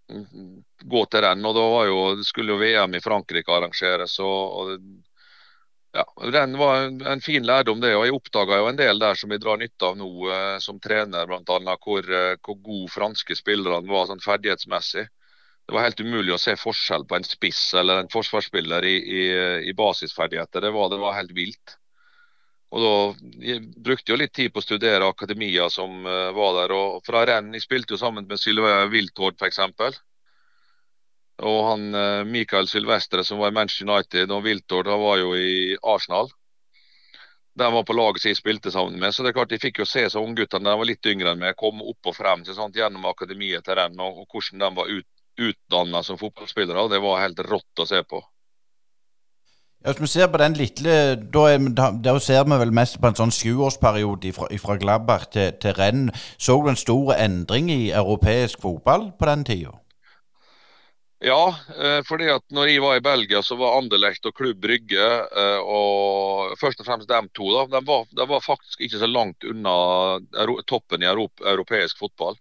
gå 0.09 1.05
til 1.07 1.23
renn. 1.23 1.47
og 1.47 1.55
da 1.55 1.69
var 1.79 1.87
jo, 1.87 1.99
det 2.19 2.27
skulle 2.27 2.57
jo 2.57 2.59
VM 2.59 2.99
i 2.99 3.05
Frankrike 3.07 3.55
arrangeres. 3.55 4.19
og, 4.19 4.59
og 4.59 5.07
ja, 5.93 6.05
Den 6.33 6.59
var 6.59 6.77
en 7.13 7.21
fin 7.21 7.47
lærdom, 7.47 7.81
det. 7.81 7.95
og 7.97 8.07
Jeg 8.07 8.15
oppdaga 8.15 8.61
en 8.69 8.77
del 8.77 8.99
der 9.01 9.15
som 9.15 9.31
vi 9.33 9.39
drar 9.41 9.61
nytte 9.61 9.89
av 9.89 9.97
nå 9.97 10.09
eh, 10.33 10.59
som 10.61 10.81
trener, 10.81 11.27
bl.a. 11.27 11.77
Hvor, 11.85 12.11
eh, 12.21 12.35
hvor 12.45 12.59
gode 12.61 12.93
franske 12.93 13.37
spillerne 13.39 13.89
var 13.89 14.09
sånn 14.11 14.23
ferdighetsmessig. 14.25 15.07
Det 15.69 15.77
var 15.77 15.85
helt 15.85 16.01
umulig 16.01 16.33
å 16.33 16.41
se 16.41 16.55
forskjell 16.57 17.05
på 17.09 17.19
en 17.19 17.27
spiss 17.29 17.75
eller 17.77 18.01
en 18.01 18.13
forsvarsspiller 18.13 18.85
i, 18.89 18.95
i, 18.97 19.25
i 19.69 19.75
basisferdigheter. 19.77 20.65
Det 20.65 20.73
var, 20.73 20.89
det 20.93 21.01
var, 21.03 21.17
helt 21.19 21.35
vilt. 21.37 21.75
Og 22.73 22.85
da 22.85 22.95
jeg 23.45 23.67
brukte 23.77 24.13
jeg 24.13 24.21
litt 24.21 24.33
tid 24.37 24.53
på 24.53 24.63
å 24.63 24.65
studere 24.65 25.09
akademia 25.09 25.69
som 25.73 26.07
uh, 26.09 26.31
var 26.37 26.57
der. 26.57 26.73
og 26.73 27.05
Fra 27.05 27.25
renn 27.29 27.53
jeg 27.57 27.65
spilte 27.65 27.97
jo 27.97 28.01
sammen 28.01 28.25
med 28.29 28.41
Sylve 28.41 28.73
Wiltord 28.93 29.37
f.eks. 29.41 29.61
Og 31.39 31.59
han 31.69 31.95
uh, 31.95 32.27
Michael 32.27 32.67
Sylvestre 32.67 33.23
som 33.25 33.39
var 33.39 33.53
i 33.53 33.55
Manchester 33.55 33.87
United, 33.87 34.33
og 34.35 34.45
Wiltord 34.47 34.91
var 34.91 35.21
jo 35.21 35.35
i 35.39 35.77
Arsenal. 35.83 36.31
De 37.59 37.69
var 37.75 37.85
på 37.87 37.95
laget 37.95 38.23
som 38.23 38.33
jeg 38.33 38.39
spilte 38.39 38.71
sammen 38.71 38.99
med. 39.01 39.15
Så 39.15 39.23
det 39.23 39.33
er 39.33 39.39
klart 39.39 39.55
jeg 39.55 39.63
fikk 39.63 39.83
jo 39.83 39.87
se 39.89 40.05
så 40.11 40.23
ungguttene 40.23 40.71
de 40.71 40.81
var 40.81 40.89
litt 40.89 41.07
yngre 41.11 41.35
enn 41.35 41.43
meg, 41.43 41.59
komme 41.59 41.87
opp 41.87 42.11
og 42.11 42.17
frem 42.17 42.45
sånt, 42.47 42.77
gjennom 42.79 43.07
akademiet 43.11 43.67
til 43.67 43.79
renn, 43.79 43.99
og, 43.99 44.25
hvordan 44.31 44.63
de 44.63 44.73
var 44.79 44.91
ut, 44.91 45.09
utdanna 45.39 46.03
som 46.07 46.19
fotballspillere. 46.19 46.89
Det 46.91 47.03
var 47.03 47.23
helt 47.23 47.47
rått 47.47 47.83
å 47.83 47.87
se 47.87 48.03
på. 48.07 48.23
Ja, 49.85 49.93
Hvis 49.93 50.01
vi 50.01 50.07
ser 50.07 50.27
på 50.27 50.39
den 50.43 50.57
lille 50.59 50.95
Da, 51.15 51.91
da, 52.03 52.19
ser 52.19 52.45
vi 52.51 52.57
vel 52.59 52.73
mest 52.75 52.99
på 52.99 53.07
en 53.07 53.19
sånn 53.19 53.31
sjuårsperiode 53.31 54.33
fra, 54.35 54.77
Gladbach 54.77 55.29
til, 55.31 55.53
til 55.63 55.77
renn. 55.79 56.09
Så 56.39 56.59
du 56.59 56.71
en 56.73 56.79
stor 56.79 57.15
endring 57.15 57.71
i 57.71 57.93
europeisk 57.95 58.63
fotball 58.63 59.13
på 59.19 59.31
den 59.31 59.45
tida? 59.47 59.79
Ja, 61.19 61.57
eh, 61.83 62.01
fordi 62.07 62.29
at 62.31 62.45
når 62.55 62.69
jeg 62.71 62.83
var 62.83 62.97
i 62.97 63.03
Belgia, 63.03 63.41
så 63.43 63.57
var 63.59 63.81
Anderlecht 63.81 64.27
og 64.31 64.37
Klubb 64.39 64.61
Brygge 64.63 65.07
eh, 65.43 65.59
og 65.59 66.55
først 66.61 66.85
og 66.85 66.87
fremst 66.87 67.11
dem 67.11 67.27
to 67.35 67.49
da, 67.57 67.65
de 67.73 67.81
var, 67.87 68.05
de 68.15 68.27
var 68.31 68.45
faktisk 68.45 68.85
ikke 68.87 69.01
så 69.01 69.09
langt 69.11 69.45
unna 69.45 69.75
toppen 70.71 71.03
i 71.03 71.11
europeisk 71.11 71.99
fotball 71.99 72.39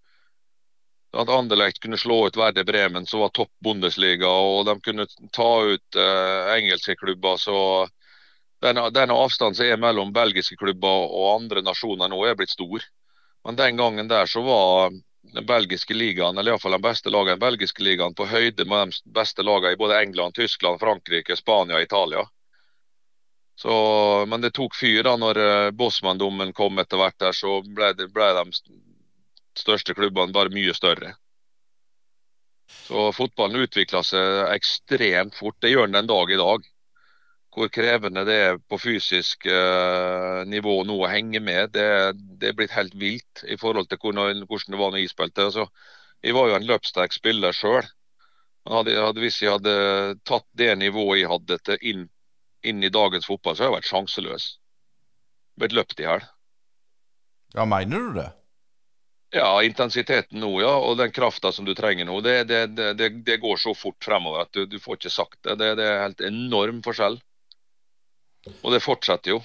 at 1.17 1.29
Anderlecht 1.29 1.79
kunne 1.79 1.97
slå 1.97 2.27
ut 2.27 2.37
Verde 2.37 2.63
Bremen, 2.63 3.05
som 3.05 3.19
var 3.19 3.29
topp 3.29 3.51
Bundesliga, 3.63 4.27
og 4.27 4.65
de 4.67 4.75
kunne 4.83 5.07
ta 5.33 5.51
ut 5.65 5.95
eh, 5.95 6.53
engelske 6.57 6.95
klubber. 6.95 7.37
så 7.37 7.87
den, 8.61 8.79
den 8.93 9.11
avstanden 9.13 9.55
som 9.55 9.65
er 9.65 9.77
mellom 9.77 10.13
belgiske 10.13 10.57
klubber 10.57 11.07
og 11.07 11.41
andre 11.41 11.61
nasjoner 11.61 12.09
nå, 12.09 12.23
er 12.25 12.35
blitt 12.35 12.53
stor. 12.53 12.83
Men 13.45 13.55
den 13.55 13.77
gangen 13.77 14.07
der 14.09 14.25
så 14.25 14.41
var 14.41 14.91
den 15.33 15.45
belgiske 15.45 15.93
ligaen, 15.93 16.37
eller 16.37 16.53
iallfall 16.53 16.75
de 16.77 16.81
beste 16.81 17.11
lagene 17.13 17.33
i 17.33 17.35
den 17.35 17.43
belgiske 17.43 17.83
ligaen, 17.83 18.15
på 18.15 18.27
høyde 18.29 18.65
med 18.65 18.93
de 18.93 19.13
beste 19.17 19.43
lagene 19.43 19.75
i 19.75 19.79
både 19.79 19.99
England, 20.01 20.35
Tyskland, 20.35 20.79
Frankrike, 20.79 21.35
Spania 21.35 21.81
Italia. 21.81 22.23
Så, 23.57 23.73
men 24.29 24.41
det 24.41 24.53
tok 24.53 24.75
fyr 24.77 25.01
da 25.07 25.15
når 25.17 25.39
uh, 25.41 25.69
Bossmann-dommen 25.73 26.53
kom 26.53 26.77
etter 26.77 27.01
hvert. 27.01 27.17
der, 27.19 27.33
Så 27.33 27.61
ble, 27.65 27.89
det, 27.97 28.11
ble 28.13 28.27
de 28.37 28.51
største 29.57 29.95
klubbene 29.97 30.35
bare 30.35 30.53
mye 30.53 30.75
større. 30.77 31.15
Så 32.69 33.09
fotballen 33.15 33.63
utvikla 33.65 34.03
seg 34.05 34.51
ekstremt 34.53 35.35
fort. 35.39 35.57
Det 35.61 35.71
gjør 35.71 35.87
den 35.87 35.97
den 35.97 36.11
dag 36.11 36.31
i 36.31 36.37
dag. 36.37 36.69
Hvor 37.57 37.71
krevende 37.73 38.21
det 38.27 38.35
er 38.37 38.59
på 38.69 38.77
fysisk 38.77 39.47
eh, 39.49 40.41
nivå 40.45 40.75
nå 40.85 40.99
å 41.01 41.09
henge 41.09 41.41
med, 41.41 41.71
det, 41.73 41.87
det, 42.37 42.51
er 42.51 42.57
blitt 42.57 42.75
helt 42.75 42.93
vilt 43.01 43.41
i 43.49 43.57
forhold 43.57 43.89
til 43.89 43.97
hvordan, 44.03 44.43
hvordan 44.45 44.75
det 44.75 44.81
var 44.81 44.93
når 44.93 45.01
jeg 45.01 45.13
spilte. 45.15 45.47
Altså, 45.49 45.65
jeg 46.21 46.37
var 46.37 46.51
jo 46.51 46.57
en 46.59 46.67
løpssterk 46.69 47.15
spiller 47.15 47.55
sjøl. 47.57 47.87
Hvis 49.17 49.41
jeg 49.41 49.55
hadde 49.55 49.73
tatt 50.27 50.45
det 50.59 50.73
nivået 50.77 51.21
jeg 51.21 51.31
hadde 51.31 51.59
til 51.65 51.89
inn, 51.91 52.07
inn, 52.67 52.83
i 52.83 52.93
dagens 52.93 53.25
fotball, 53.25 53.55
så 53.55 53.63
hadde 53.63 53.71
jeg 53.71 53.77
vært 53.77 53.91
sjanseløs. 53.91 54.47
Blitt 55.57 55.77
løpt 55.77 56.03
i 56.03 56.09
hæl. 56.09 56.25
Ja, 57.55 57.65
mener 57.65 58.09
du 58.09 58.19
det? 58.19 58.31
Ja, 59.35 59.49
intensiteten 59.63 60.39
nå, 60.39 60.51
ja. 60.61 60.73
Og 60.77 60.97
den 60.99 61.11
krafta 61.15 61.51
som 61.51 61.65
du 61.67 61.73
trenger 61.75 62.07
nå. 62.07 62.19
Det, 62.21 62.43
det, 62.47 62.61
det, 62.77 63.09
det, 63.27 63.39
går 63.43 63.59
så 63.59 63.73
fort 63.75 63.97
fremover 64.03 64.45
at 64.45 64.53
du, 64.55 64.65
du 64.69 64.77
får 64.79 64.99
ikke 64.99 65.13
sagt 65.13 65.39
det. 65.43 65.57
Det, 65.59 65.83
er 65.83 66.05
helt 66.05 66.23
enorm 66.27 66.83
forskjell. 66.85 67.19
Og 68.63 68.73
det 68.73 68.83
fortsetter 68.83 69.35
jo. 69.35 69.41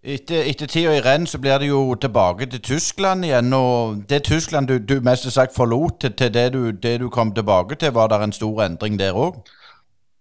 Etter, 0.00 0.46
etter 0.48 0.68
tida 0.70 0.94
i 0.96 1.00
renn 1.04 1.26
så 1.28 1.36
blir 1.36 1.58
det 1.60 1.66
jo 1.68 1.80
tilbake 2.00 2.46
til 2.48 2.62
Tyskland 2.64 3.26
igjen. 3.28 3.52
og 3.52 3.98
Det 4.08 4.22
Tyskland 4.24 4.68
du, 4.68 4.78
du 4.78 5.00
mest 5.04 5.28
sagt 5.28 5.52
forlot, 5.54 6.00
til, 6.00 6.14
til 6.16 6.32
det, 6.32 6.52
du, 6.54 6.70
det 6.72 7.00
du 7.02 7.10
kom 7.12 7.34
tilbake 7.36 7.76
til, 7.76 7.92
var 7.92 8.08
det 8.08 8.22
en 8.24 8.32
stor 8.32 8.64
endring 8.64 8.96
der 8.98 9.12
òg? 9.12 9.42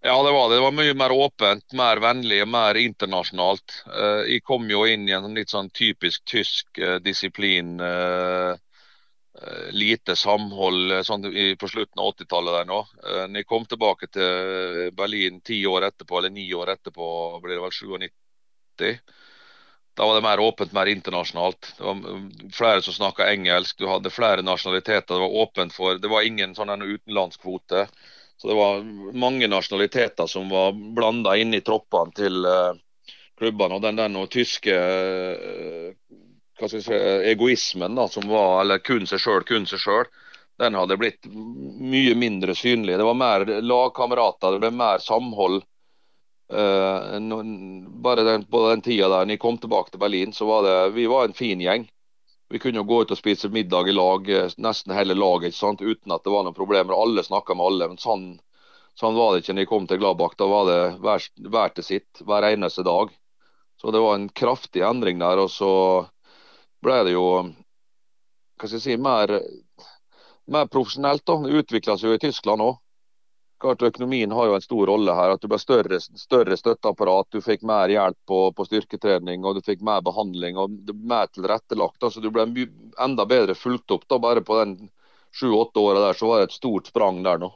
Ja, 0.04 0.16
det 0.24 0.32
var 0.32 0.50
det. 0.50 0.58
Det 0.58 0.64
var 0.64 0.76
mye 0.76 0.96
mer 0.96 1.12
åpent, 1.12 1.74
mer 1.76 2.00
vennlig 2.00 2.44
mer 2.48 2.76
internasjonalt. 2.80 3.82
Uh, 3.88 4.24
jeg 4.28 4.44
kom 4.48 4.68
jo 4.72 4.86
inn 4.88 5.08
i 5.10 5.16
en 5.16 5.32
litt 5.36 5.52
sånn 5.52 5.72
typisk 5.76 6.24
tysk 6.28 6.80
uh, 6.80 6.98
disiplin. 7.04 7.78
Uh, 7.80 8.56
lite 9.72 10.16
samhold 10.20 10.94
sånn 11.08 11.28
på 11.60 11.68
slutten 11.72 12.02
av 12.02 12.14
80-tallet 12.14 12.58
der 12.58 12.68
nå. 12.68 12.80
Når 13.30 13.40
jeg 13.40 13.48
kom 13.48 13.66
tilbake 13.70 14.10
til 14.12 14.90
Berlin 14.98 15.40
ti 15.46 15.62
år 15.70 15.88
etterpå, 15.88 16.20
eller 16.20 16.34
ni 16.34 16.48
år 16.54 16.74
etterpå, 16.76 17.08
blir 17.44 17.56
det 17.56 17.64
vel 17.64 18.10
97. 18.10 19.16
Da 20.00 20.06
var 20.06 20.16
det 20.16 20.22
mer 20.22 20.40
åpent, 20.40 20.72
mer 20.72 20.86
internasjonalt. 20.86 21.74
Det 21.78 21.84
var 21.84 21.94
mm, 21.94 22.28
flere 22.56 22.82
som 22.82 22.94
snakka 22.94 23.26
engelsk, 23.34 23.78
du 23.78 23.88
hadde 23.90 24.14
flere 24.16 24.46
nasjonaliteter. 24.48 25.16
Det 25.16 25.26
var 25.26 25.42
åpent 25.42 25.74
for 25.76 25.98
Det 26.00 26.08
var 26.08 26.24
ingen 26.24 26.56
sånn 26.56 26.72
utenlandskvote. 26.82 27.88
Så 28.38 28.48
det 28.48 28.56
var 28.56 28.86
mange 29.12 29.50
nasjonaliteter 29.52 30.28
som 30.32 30.48
var 30.50 30.72
blanda 30.72 31.36
inn 31.36 31.52
i 31.54 31.60
troppene 31.60 32.16
til 32.16 32.48
uh, 32.48 32.72
klubbene. 33.36 33.76
Og 33.76 33.84
den, 33.84 34.00
der 34.00 34.08
noe 34.14 34.32
tyske 34.32 34.72
uh, 34.72 35.92
si, 36.68 36.82
egoismen 37.32 37.96
da, 37.96 38.08
som 38.12 38.28
var, 38.28 38.62
eller 38.62 38.84
kun 38.84 39.08
seg 39.08 39.22
sjøl, 39.24 39.46
kun 39.48 39.68
seg 39.70 39.80
sjøl, 39.80 40.10
den 40.60 40.76
hadde 40.76 40.98
blitt 41.00 41.28
mye 41.32 42.16
mindre 42.20 42.56
synlig. 42.56 42.98
Det 43.00 43.08
var 43.08 43.16
mer 43.16 43.46
lagkamerater, 43.64 44.52
det 44.58 44.64
ble 44.66 44.72
mer 44.76 45.00
samhold. 45.00 45.62
Uh, 46.50 47.16
bare 48.02 48.26
den, 48.26 48.44
på 48.50 48.64
den 48.66 48.82
tida 48.82 49.06
der 49.06 49.28
når 49.28 49.38
jeg 49.38 49.42
kom 49.44 49.60
tilbake 49.62 49.94
til 49.94 50.02
Berlin, 50.02 50.34
så 50.34 50.50
var 50.50 50.66
det, 50.66 50.76
vi 50.98 51.06
var 51.08 51.30
en 51.30 51.38
fin 51.38 51.62
gjeng. 51.62 51.86
Vi 52.50 52.60
kunne 52.60 52.82
jo 52.82 52.88
gå 52.90 53.04
ut 53.04 53.12
og 53.14 53.20
spise 53.20 53.52
middag 53.54 53.88
i 53.88 53.94
lag, 53.94 54.30
eh, 54.34 54.52
nesten 54.58 54.94
hele 54.98 55.14
laget, 55.14 55.54
sant? 55.54 55.82
uten 55.82 56.12
at 56.12 56.24
det 56.26 56.32
var 56.34 56.44
noen 56.44 56.58
problemer. 56.58 56.98
Alle 56.98 57.24
snakka 57.24 57.54
med 57.54 57.66
alle. 57.66 57.88
men 57.88 58.02
sånn, 58.02 58.24
sånn, 58.98 59.16
var 59.16 59.32
det 59.34 59.44
ikke 59.44 59.54
når 59.54 59.62
jeg 59.62 59.70
kom 59.70 59.86
til 59.88 60.00
Gladbakk. 60.02 60.34
Da 60.38 60.48
var 60.50 60.66
det 60.66 60.80
hver, 61.04 61.28
hver 61.46 61.76
til 61.76 61.86
sitt 61.86 62.24
hver 62.26 62.48
eneste 62.50 62.84
dag. 62.84 63.14
Så 63.78 63.94
det 63.94 64.02
var 64.02 64.18
en 64.18 64.30
kraftig 64.34 64.82
endring 64.82 65.22
der. 65.22 65.38
Og 65.38 65.54
så 65.54 65.72
ble 66.84 67.00
det 67.08 67.16
jo 67.16 67.26
hva 68.60 68.68
skal 68.68 68.76
jeg 68.76 68.84
si, 68.84 68.96
mer, 69.00 69.32
mer 70.52 70.68
profesjonelt. 70.68 71.26
da. 71.26 71.38
Det 71.46 71.64
utvikla 71.64 71.98
seg 71.98 72.12
jo 72.12 72.18
i 72.18 72.24
Tyskland 72.26 72.66
òg. 72.66 72.80
Klart 73.60 73.84
Økonomien 73.84 74.32
har 74.32 74.48
jo 74.48 74.56
en 74.56 74.64
stor 74.64 74.88
rolle 74.88 75.16
her. 75.16 75.34
at 75.36 75.42
Du 75.42 75.48
ble 75.52 75.60
større, 75.60 76.00
større 76.00 76.58
støtteapparat, 76.58 77.28
du 77.32 77.42
fikk 77.44 77.64
mer 77.68 77.92
hjelp 77.92 78.18
på, 78.28 78.40
på, 78.56 78.66
styrketrening 78.68 79.44
og 79.46 79.56
du 79.56 79.62
fikk 79.64 79.82
mer 79.84 80.02
behandling 80.04 80.58
og 80.58 80.76
mer 80.92 81.28
tilrettelagt. 81.28 82.04
altså 82.04 82.24
Du 82.24 82.32
ble 82.32 82.48
enda 83.00 83.26
bedre 83.26 83.56
fulgt 83.56 83.92
opp. 83.92 84.08
da 84.08 84.20
Bare 84.20 84.42
på 84.42 84.60
den 84.64 84.78
sju-åtte 85.36 85.80
åra 85.80 86.08
der 86.08 86.14
så 86.14 86.28
var 86.28 86.40
det 86.40 86.50
et 86.50 86.60
stort 86.60 86.88
sprang 86.88 87.24
der 87.24 87.40
nå. 87.40 87.52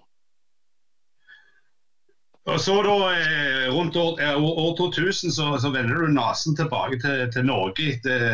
Og 2.44 2.60
så 2.60 2.74
da, 2.84 2.96
eh, 3.16 3.68
Rundt 3.72 3.96
år, 3.96 4.20
år 4.36 4.74
2000 4.78 5.32
så, 5.32 5.46
så 5.60 5.70
vender 5.72 6.02
du 6.02 6.12
nesen 6.12 6.58
tilbake 6.60 7.00
til, 7.00 7.28
til 7.32 7.46
Norge 7.48 7.86
etter 7.94 8.26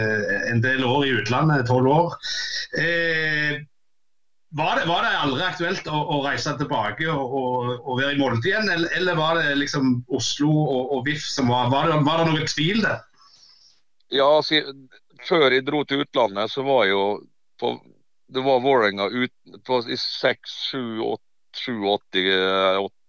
en 0.50 0.64
del 0.64 0.82
år 0.86 1.04
i 1.06 1.12
utlandet, 1.20 1.68
tolv 1.70 1.92
år. 1.94 2.16
Eh, 2.74 3.60
var 4.58 4.80
det, 4.80 4.88
var 4.90 5.06
det, 5.06 5.12
aldri 5.14 5.44
aktuelt 5.46 5.88
å, 5.94 6.00
å 6.16 6.24
reise 6.24 6.56
tilbake 6.58 7.06
og, 7.12 7.36
og, 7.38 7.68
og, 7.84 8.00
være 8.00 8.16
i 8.16 8.18
Molde 8.18 8.50
igjen, 8.50 8.72
eller, 8.74 8.90
eller, 8.98 9.20
var 9.20 9.38
det 9.38 9.60
liksom 9.60 10.00
Oslo 10.10 10.50
og, 10.50 10.96
og 10.96 11.04
VIF 11.06 11.28
som 11.30 11.52
var 11.54 11.70
Var 11.70 11.92
det, 11.92 12.00
var 12.08 12.24
det 12.24 12.32
noe 12.32 12.48
tvil 12.50 12.82
der? 12.82 13.04
Ja, 14.10 14.26
altså, 14.40 14.64
før 15.28 15.54
jeg 15.54 15.68
dro 15.68 15.84
til 15.86 16.02
utlandet, 16.02 16.50
så 16.50 16.66
var 16.66 16.88
jo 16.90 17.04
på, 17.62 17.76
Det 18.26 18.42
var 18.42 18.66
Vålerenga 18.66 19.06
i 19.14 19.30
6, 20.02 20.58
7, 20.74 20.98
87 21.54 21.78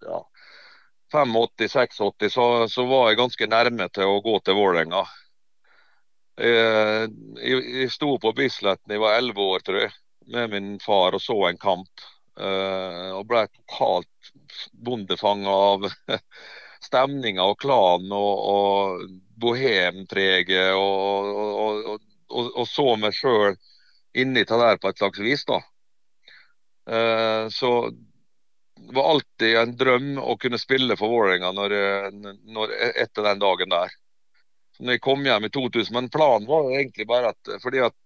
ja, 0.04 0.20
85-86, 1.12 2.28
så, 2.30 2.46
så 2.70 2.84
var 2.88 3.10
jeg 3.10 3.20
ganske 3.20 3.50
nærme 3.50 3.88
til 3.94 4.10
å 4.10 4.20
gå 4.24 4.36
til 4.44 4.58
Vålerenga. 4.58 5.02
Jeg, 6.40 7.10
jeg, 7.42 7.64
jeg 7.82 7.90
sto 7.92 8.14
på 8.22 8.32
Bislett 8.32 8.80
jeg 8.88 9.02
var 9.02 9.18
11 9.18 9.42
år, 9.44 9.64
tror 9.66 9.82
jeg 9.82 9.90
med 10.30 10.50
min 10.50 10.80
far 10.80 11.14
og 11.14 11.22
så 11.22 11.36
en 11.48 11.58
kamp. 11.58 12.06
Uh, 12.40 13.18
og 13.18 13.26
ble 13.28 13.44
totalt 13.50 14.30
bondefanga 14.72 15.52
av 15.52 15.88
stemninga 16.86 17.44
og 17.50 17.58
klanen 17.60 18.14
og, 18.16 18.44
og 18.54 19.16
bohempreget. 19.42 20.72
Og, 20.78 21.34
og, 21.64 22.06
og, 22.30 22.62
så 22.68 22.94
meg 23.00 23.16
sjøl 23.16 23.58
inni 24.16 24.46
det 24.46 24.60
der 24.62 24.80
på 24.80 24.92
et 24.92 25.02
slags 25.02 25.20
vis. 25.24 25.44
da. 25.48 25.60
Uh, 26.90 27.50
så 27.52 27.90
det 28.86 28.94
var 28.96 29.10
alltid 29.10 29.56
en 29.56 29.74
drøm 29.76 30.12
å 30.18 30.36
kunne 30.40 30.58
spille 30.58 30.96
for 30.98 31.12
Vålerenga 31.12 31.52
når, 31.56 31.74
når, 32.54 32.72
etter 33.04 33.26
den 33.28 33.42
dagen 33.42 33.74
der. 33.74 33.92
Så 34.76 34.84
når 34.84 34.96
jeg 34.96 35.02
kom 35.04 35.26
hjem 35.26 35.46
i 35.46 35.50
2000, 35.52 35.94
Men 35.94 36.08
planen 36.10 36.48
var 36.48 36.70
egentlig 36.72 37.06
bare 37.06 37.34
at 37.34 37.52
fordi 37.62 37.82
at 37.84 37.96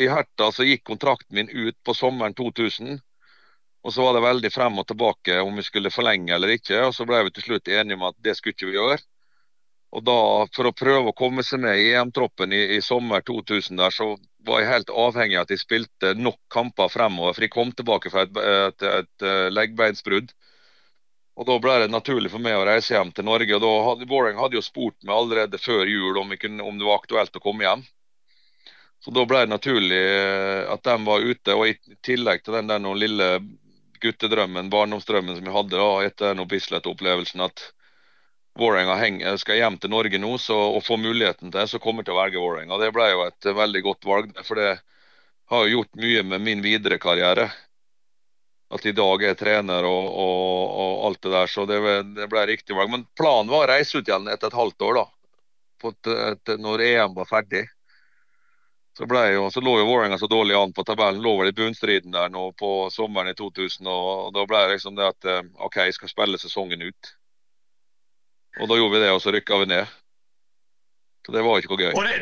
i 0.00 0.08
Herta 0.12 0.50
så 0.52 0.64
gikk 0.68 0.84
kontrakten 0.84 1.36
min 1.38 1.48
ut 1.48 1.76
på 1.84 1.94
sommeren 1.96 2.34
2000. 2.36 2.98
Og 3.86 3.94
så 3.94 4.02
var 4.02 4.16
det 4.16 4.24
veldig 4.24 4.50
frem 4.52 4.78
og 4.82 4.86
tilbake 4.86 5.38
om 5.40 5.56
vi 5.56 5.64
skulle 5.64 5.92
forlenge 5.94 6.34
eller 6.34 6.52
ikke. 6.56 6.82
Og 6.88 6.94
så 6.94 7.06
ble 7.08 7.22
vi 7.26 7.32
til 7.36 7.46
slutt 7.46 7.70
enige 7.70 7.96
om 7.98 8.08
at 8.08 8.18
det 8.22 8.34
skulle 8.36 8.56
ikke 8.56 8.68
vi 8.70 8.76
gjøre. 8.76 8.98
Og 9.94 10.02
da, 10.04 10.16
For 10.56 10.68
å 10.68 10.74
prøve 10.76 11.12
å 11.12 11.16
komme 11.16 11.44
seg 11.46 11.62
med 11.62 11.78
i 11.80 11.92
EM-troppen 11.94 12.52
i, 12.52 12.62
i, 12.76 12.80
sommer 12.82 13.22
2000, 13.26 13.78
der, 13.78 13.94
så 13.94 14.16
var 14.46 14.62
jeg 14.62 14.72
helt 14.72 14.90
avhengig 14.90 15.38
av 15.38 15.46
at 15.46 15.54
jeg 15.54 15.62
spilte 15.62 16.14
nok 16.18 16.40
kamper 16.52 16.90
fremover. 16.92 17.36
For 17.36 17.46
jeg 17.46 17.54
kom 17.54 17.70
tilbake 17.72 18.12
fra 18.12 18.26
et, 18.26 18.36
et, 18.36 18.82
et, 18.82 19.12
et 19.22 19.54
leggbeinsbrudd. 19.54 20.34
Og 21.36 21.44
Da 21.48 21.58
ble 21.60 21.74
det 21.82 21.92
naturlig 21.92 22.32
for 22.32 22.42
meg 22.42 22.56
å 22.56 22.64
reise 22.64 22.94
hjem 22.96 23.12
til 23.12 23.26
Norge. 23.28 23.58
og 23.58 23.62
da 23.62 23.72
hadde, 23.90 24.08
Vålerenga 24.08 24.40
hadde 24.46 24.56
jo 24.56 24.64
spurt 24.64 24.96
meg 25.04 25.14
allerede 25.16 25.60
før 25.60 25.84
jul 25.90 26.18
om, 26.22 26.32
kunne, 26.40 26.64
om, 26.64 26.78
det 26.80 26.88
var 26.88 27.02
aktuelt 27.02 27.36
å 27.36 27.44
komme 27.44 27.66
hjem. 27.66 27.84
Så 29.04 29.12
Da 29.12 29.24
ble 29.28 29.44
det 29.44 29.52
naturlig 29.52 30.00
eh, 30.00 30.64
at 30.72 30.82
de 30.82 30.96
var 31.04 31.20
ute. 31.20 31.54
og 31.54 31.68
I 31.68 31.96
tillegg 32.02 32.44
til 32.44 32.56
den 32.56 32.72
noen 32.72 33.00
lille 33.00 33.28
guttedrømmen, 34.00 34.70
barndomsdrømmen 34.72 35.36
som 35.36 35.48
jeg 35.48 35.56
hadde 35.56 35.76
da, 35.80 35.90
etter 36.08 36.32
den 36.32 36.48
Bislett-opplevelsen, 36.48 37.44
at 37.44 37.68
Vålerenga 38.56 39.36
skal 39.38 39.58
hjem 39.60 39.76
til 39.80 39.92
Norge 39.92 40.18
nå 40.20 40.32
så, 40.40 40.56
og 40.76 40.84
få 40.84 40.96
muligheten 40.96 41.52
til 41.52 41.68
så 41.68 41.80
kommer 41.82 42.00
jeg 42.00 42.08
til 42.08 42.16
å 42.16 42.20
velge 42.22 42.40
Vålerenga. 42.40 42.78
Det 42.80 42.92
ble 42.96 43.10
jo 43.10 43.24
et 43.26 43.48
veldig 43.58 43.82
godt 43.84 44.08
valg. 44.08 44.32
For 44.48 44.60
det 44.60 44.72
har 45.52 45.64
jo 45.64 45.78
gjort 45.78 46.00
mye 46.00 46.22
med 46.32 46.44
min 46.46 46.64
videre 46.64 46.98
karriere 47.02 47.50
at 48.74 48.86
i 48.86 48.94
dag 48.96 49.22
er 49.22 49.30
jeg 49.30 49.38
trener 49.44 49.86
og, 49.86 50.06
og, 50.08 50.62
og 50.82 51.04
alt 51.06 51.20
det 51.22 51.32
der. 51.36 51.52
Så 51.52 51.66
det, 51.70 51.78
det 52.16 52.28
ble 52.32 52.46
riktig 52.48 52.76
valg. 52.78 52.90
Men 52.90 53.06
planen 53.18 53.52
var 53.52 53.66
å 53.66 53.70
reise 53.70 54.00
ut 54.00 54.08
igjen 54.08 54.26
etter 54.32 54.50
et 54.50 54.58
halvt 54.58 54.86
år, 54.88 55.00
da. 55.02 55.06
Til, 55.86 56.56
når 56.64 56.82
EM 56.82 57.14
var 57.14 57.28
ferdig. 57.30 57.66
Så, 58.96 59.04
jo, 59.04 59.44
så 59.52 59.60
lå 59.60 59.76
jo 59.78 59.86
Vålerenga 59.90 60.18
så 60.18 60.26
dårlig 60.32 60.56
an 60.56 60.72
på 60.72 60.84
tabellen. 60.88 61.20
Lå 61.22 61.36
vel 61.42 61.52
i 61.52 61.56
bunnstriden 61.56 62.16
der 62.16 62.32
nå 62.32 62.48
på 62.58 62.88
sommeren 62.90 63.30
i 63.30 63.36
2000. 63.36 63.86
Og, 63.92 64.32
da 64.34 64.46
ble 64.48 64.64
det 64.64 64.74
liksom 64.78 64.96
det 64.96 65.10
at 65.12 65.30
eh, 65.30 65.44
OK, 65.68 65.82
jeg 65.84 65.98
skal 65.98 66.14
spille 66.14 66.40
sesongen 66.40 66.88
ut. 66.88 67.15
Og 68.60 68.70
da 68.70 68.78
gjorde 68.78 68.96
vi 68.96 69.04
det, 69.04 69.12
og 69.12 69.20
så 69.22 69.34
rykka 69.34 69.60
vi 69.62 69.70
ned. 69.74 69.94
Så 71.26 71.34
det 71.34 71.44
var 71.44 71.60
ikke 71.60 71.74
noe 71.74 71.82
gøy. 71.82 71.94
Og 71.98 72.06
det, 72.06 72.16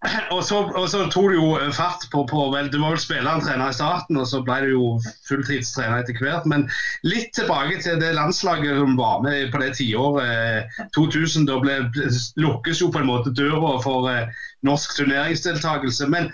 og 0.34 0.40
så, 0.44 0.62
og 0.64 0.86
så, 0.88 1.02
tok 1.12 1.26
du 1.28 1.34
jo 1.36 1.72
fart 1.76 2.06
på, 2.12 2.22
på 2.30 2.44
vel, 2.54 2.70
Du 2.72 2.78
var 2.80 2.94
vel 2.94 3.02
spillertrener 3.02 3.72
i 3.72 3.76
starten, 3.76 4.16
og 4.16 4.28
så 4.30 4.40
ble 4.46 4.56
du 4.64 4.70
jo 4.70 4.86
fulltidstrener 5.28 6.00
etter 6.00 6.16
hvert. 6.22 6.46
Men 6.48 6.64
litt 7.04 7.34
tilbake 7.36 7.82
til 7.84 8.00
det 8.00 8.14
landslaget 8.16 8.80
som 8.80 8.96
var 9.00 9.20
med 9.26 9.52
på 9.52 9.60
det 9.60 9.74
tiåret, 9.76 10.80
2000. 10.96 11.48
Da 11.50 11.58
ble, 11.60 11.76
lukkes 12.40 12.80
jo 12.80 12.88
på 12.94 13.02
en 13.02 13.10
måte 13.10 13.34
døra 13.36 13.76
for 13.84 14.08
eh, 14.12 14.30
norsk 14.66 14.96
turneringsdeltakelse. 14.96 16.08
Men 16.08 16.30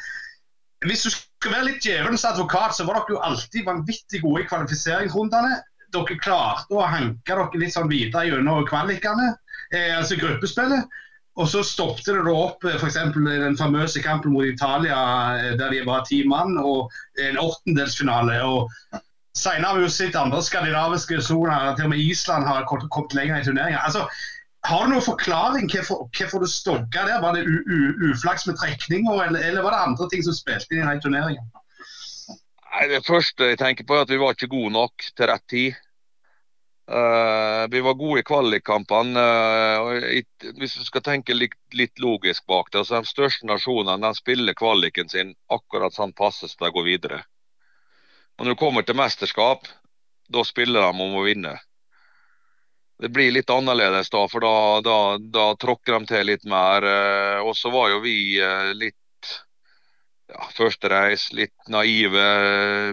hvis 0.87 1.07
du 1.09 1.11
skal 1.11 1.57
være 1.57 1.70
litt 1.72 1.87
djevelens 1.87 2.27
advokat, 2.29 2.77
så 2.77 2.87
var 2.87 3.01
dere 3.01 3.16
jo 3.16 3.24
alltid 3.24 3.66
vanvittig 3.66 4.22
gode 4.22 4.45
i 4.45 4.51
kvalifiseringsrundene. 4.51 5.59
Dere 5.95 6.18
klarte 6.20 6.74
å 6.74 6.84
hanke 6.87 7.34
dere 7.34 7.61
litt 7.61 7.74
sånn 7.74 7.91
videre 7.91 8.26
gjennom 8.28 8.64
kvalikene, 8.68 9.32
eh, 9.72 9.93
altså 9.97 10.18
gruppespillet. 10.20 10.87
Og 11.37 11.51
så 11.53 11.61
stoppet 11.66 12.07
det 12.09 12.22
da 12.24 12.32
opp 12.32 12.64
eh, 12.64 12.78
f.eks. 12.78 12.97
den 13.16 13.59
famøse 13.59 14.03
kampen 14.05 14.32
mot 14.32 14.47
Italia 14.49 15.01
eh, 15.37 15.51
der 15.61 15.74
de 15.74 15.82
var 15.89 16.07
ti 16.09 16.22
mann, 16.28 16.57
og 16.57 16.93
en 17.22 17.41
åttendelsfinale. 17.43 18.39
og 18.45 18.70
Senere 19.37 19.68
har 19.68 19.76
vi 19.76 19.84
jo 19.84 19.93
sett 19.93 20.16
andre 20.16 20.41
skandinaviske 20.43 21.20
soner, 21.24 21.74
til 21.76 21.91
og 21.91 21.93
med 21.93 22.01
Island 22.01 22.49
har 22.49 22.64
kommet 22.70 23.18
lenger 23.18 23.43
i 23.43 23.45
turneringa. 23.45 23.82
Altså, 23.84 24.07
har 24.66 24.87
du 24.87 24.95
noen 24.95 25.05
forklaring 25.05 25.68
hvorfor, 25.70 26.07
hvorfor 26.16 26.43
det 26.43 26.49
stogga 26.51 27.05
der? 27.07 27.20
Var 27.22 27.37
det 27.37 27.45
uflaks 28.09 28.47
med 28.49 28.57
trekninger, 28.59 29.22
eller, 29.28 29.45
eller, 29.45 29.62
var 29.62 29.76
det 29.76 29.84
andre 29.91 30.09
ting 30.11 30.24
som 30.26 30.34
spilte 30.34 30.74
inn 30.74 30.89
i 30.89 30.89
den 30.89 31.39
turneringen? 32.77 33.03
Det 33.03 33.07
første 33.07 33.51
jeg 33.51 33.59
tenker 33.59 33.85
på 33.85 33.95
er 33.95 34.05
at 34.05 34.11
vi 34.11 34.18
var 34.18 34.35
ikke 34.35 34.49
gode 34.49 34.72
nok 34.72 35.03
til 35.16 35.27
rett 35.27 35.47
tid. 35.49 35.74
Uh, 36.89 37.66
vi 37.70 37.81
var 37.81 37.95
gode 37.95 38.20
i 38.20 38.22
kvalikkampene. 38.22 39.20
Uh, 39.20 40.53
hvis 40.55 40.77
du 40.79 40.85
skal 40.85 41.03
tenke 41.03 41.35
litt, 41.35 41.57
litt 41.74 41.99
logisk 41.99 42.47
bak 42.47 42.70
det. 42.70 42.79
Altså, 42.79 43.01
de 43.01 43.07
største 43.07 43.47
nasjonene 43.47 44.07
de 44.07 44.14
spiller 44.14 44.55
kvaliken 44.55 45.09
sin 45.09 45.35
akkurat 45.49 45.95
sånn 45.95 46.12
passe 46.12 46.49
så 46.49 46.64
de 46.64 46.70
går 46.70 46.85
videre. 46.85 47.24
Og 48.39 48.47
Når 48.47 48.55
du 48.55 48.59
kommer 48.61 48.83
til 48.83 48.97
mesterskap, 48.97 49.66
da 50.29 50.45
spiller 50.45 50.83
de 50.83 51.03
om 51.03 51.16
å 51.16 51.24
vinne. 51.24 51.57
Det 53.03 53.11
blir 53.12 53.33
litt 53.33 53.51
annerledes 53.51 54.09
da, 54.11 54.22
for 54.29 54.41
da, 54.41 54.81
da, 54.81 55.18
da 55.18 55.55
tråkker 55.59 55.99
de 55.99 56.07
til 56.07 56.31
litt 56.31 56.47
mer. 56.47 56.87
Uh, 56.87 57.49
og 57.49 57.57
så 57.59 57.72
var 57.74 57.91
jo 57.91 58.05
vi 58.05 58.39
litt 58.79 58.97
ja, 60.33 60.49
første 60.57 60.91
reis, 60.91 61.29
litt 61.33 61.68
naive. 61.72 62.24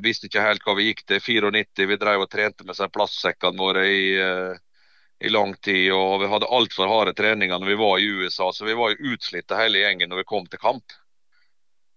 Visste 0.06 0.30
ikke 0.30 0.46
helt 0.46 0.66
hva 0.66 0.76
vi 0.78 0.90
gikk 0.92 1.04
til. 1.08 1.22
94, 1.24 1.88
vi 1.90 2.00
drev 2.02 2.26
og 2.26 2.32
trente 2.32 2.66
med 2.68 2.78
seg 2.78 2.94
plastsekkene 2.94 3.60
våre 3.60 3.86
i, 3.90 4.10
eh, 4.22 4.58
i, 5.24 5.32
lang 5.34 5.56
tid. 5.56 5.92
og 5.94 6.22
Vi 6.22 6.32
hadde 6.32 6.52
altfor 6.60 6.92
harde 6.92 7.16
treninger 7.18 7.60
når 7.60 7.74
vi 7.74 7.80
var 7.80 8.00
i 8.00 8.10
USA, 8.10 8.52
så 8.54 8.66
vi 8.66 8.78
var 8.78 8.94
jo 8.94 9.14
utslitte 9.14 9.58
hele 9.58 9.82
gjengen 9.84 10.10
når 10.10 10.24
vi 10.24 10.30
kom 10.30 10.46
til 10.48 10.62
kamp. 10.62 11.00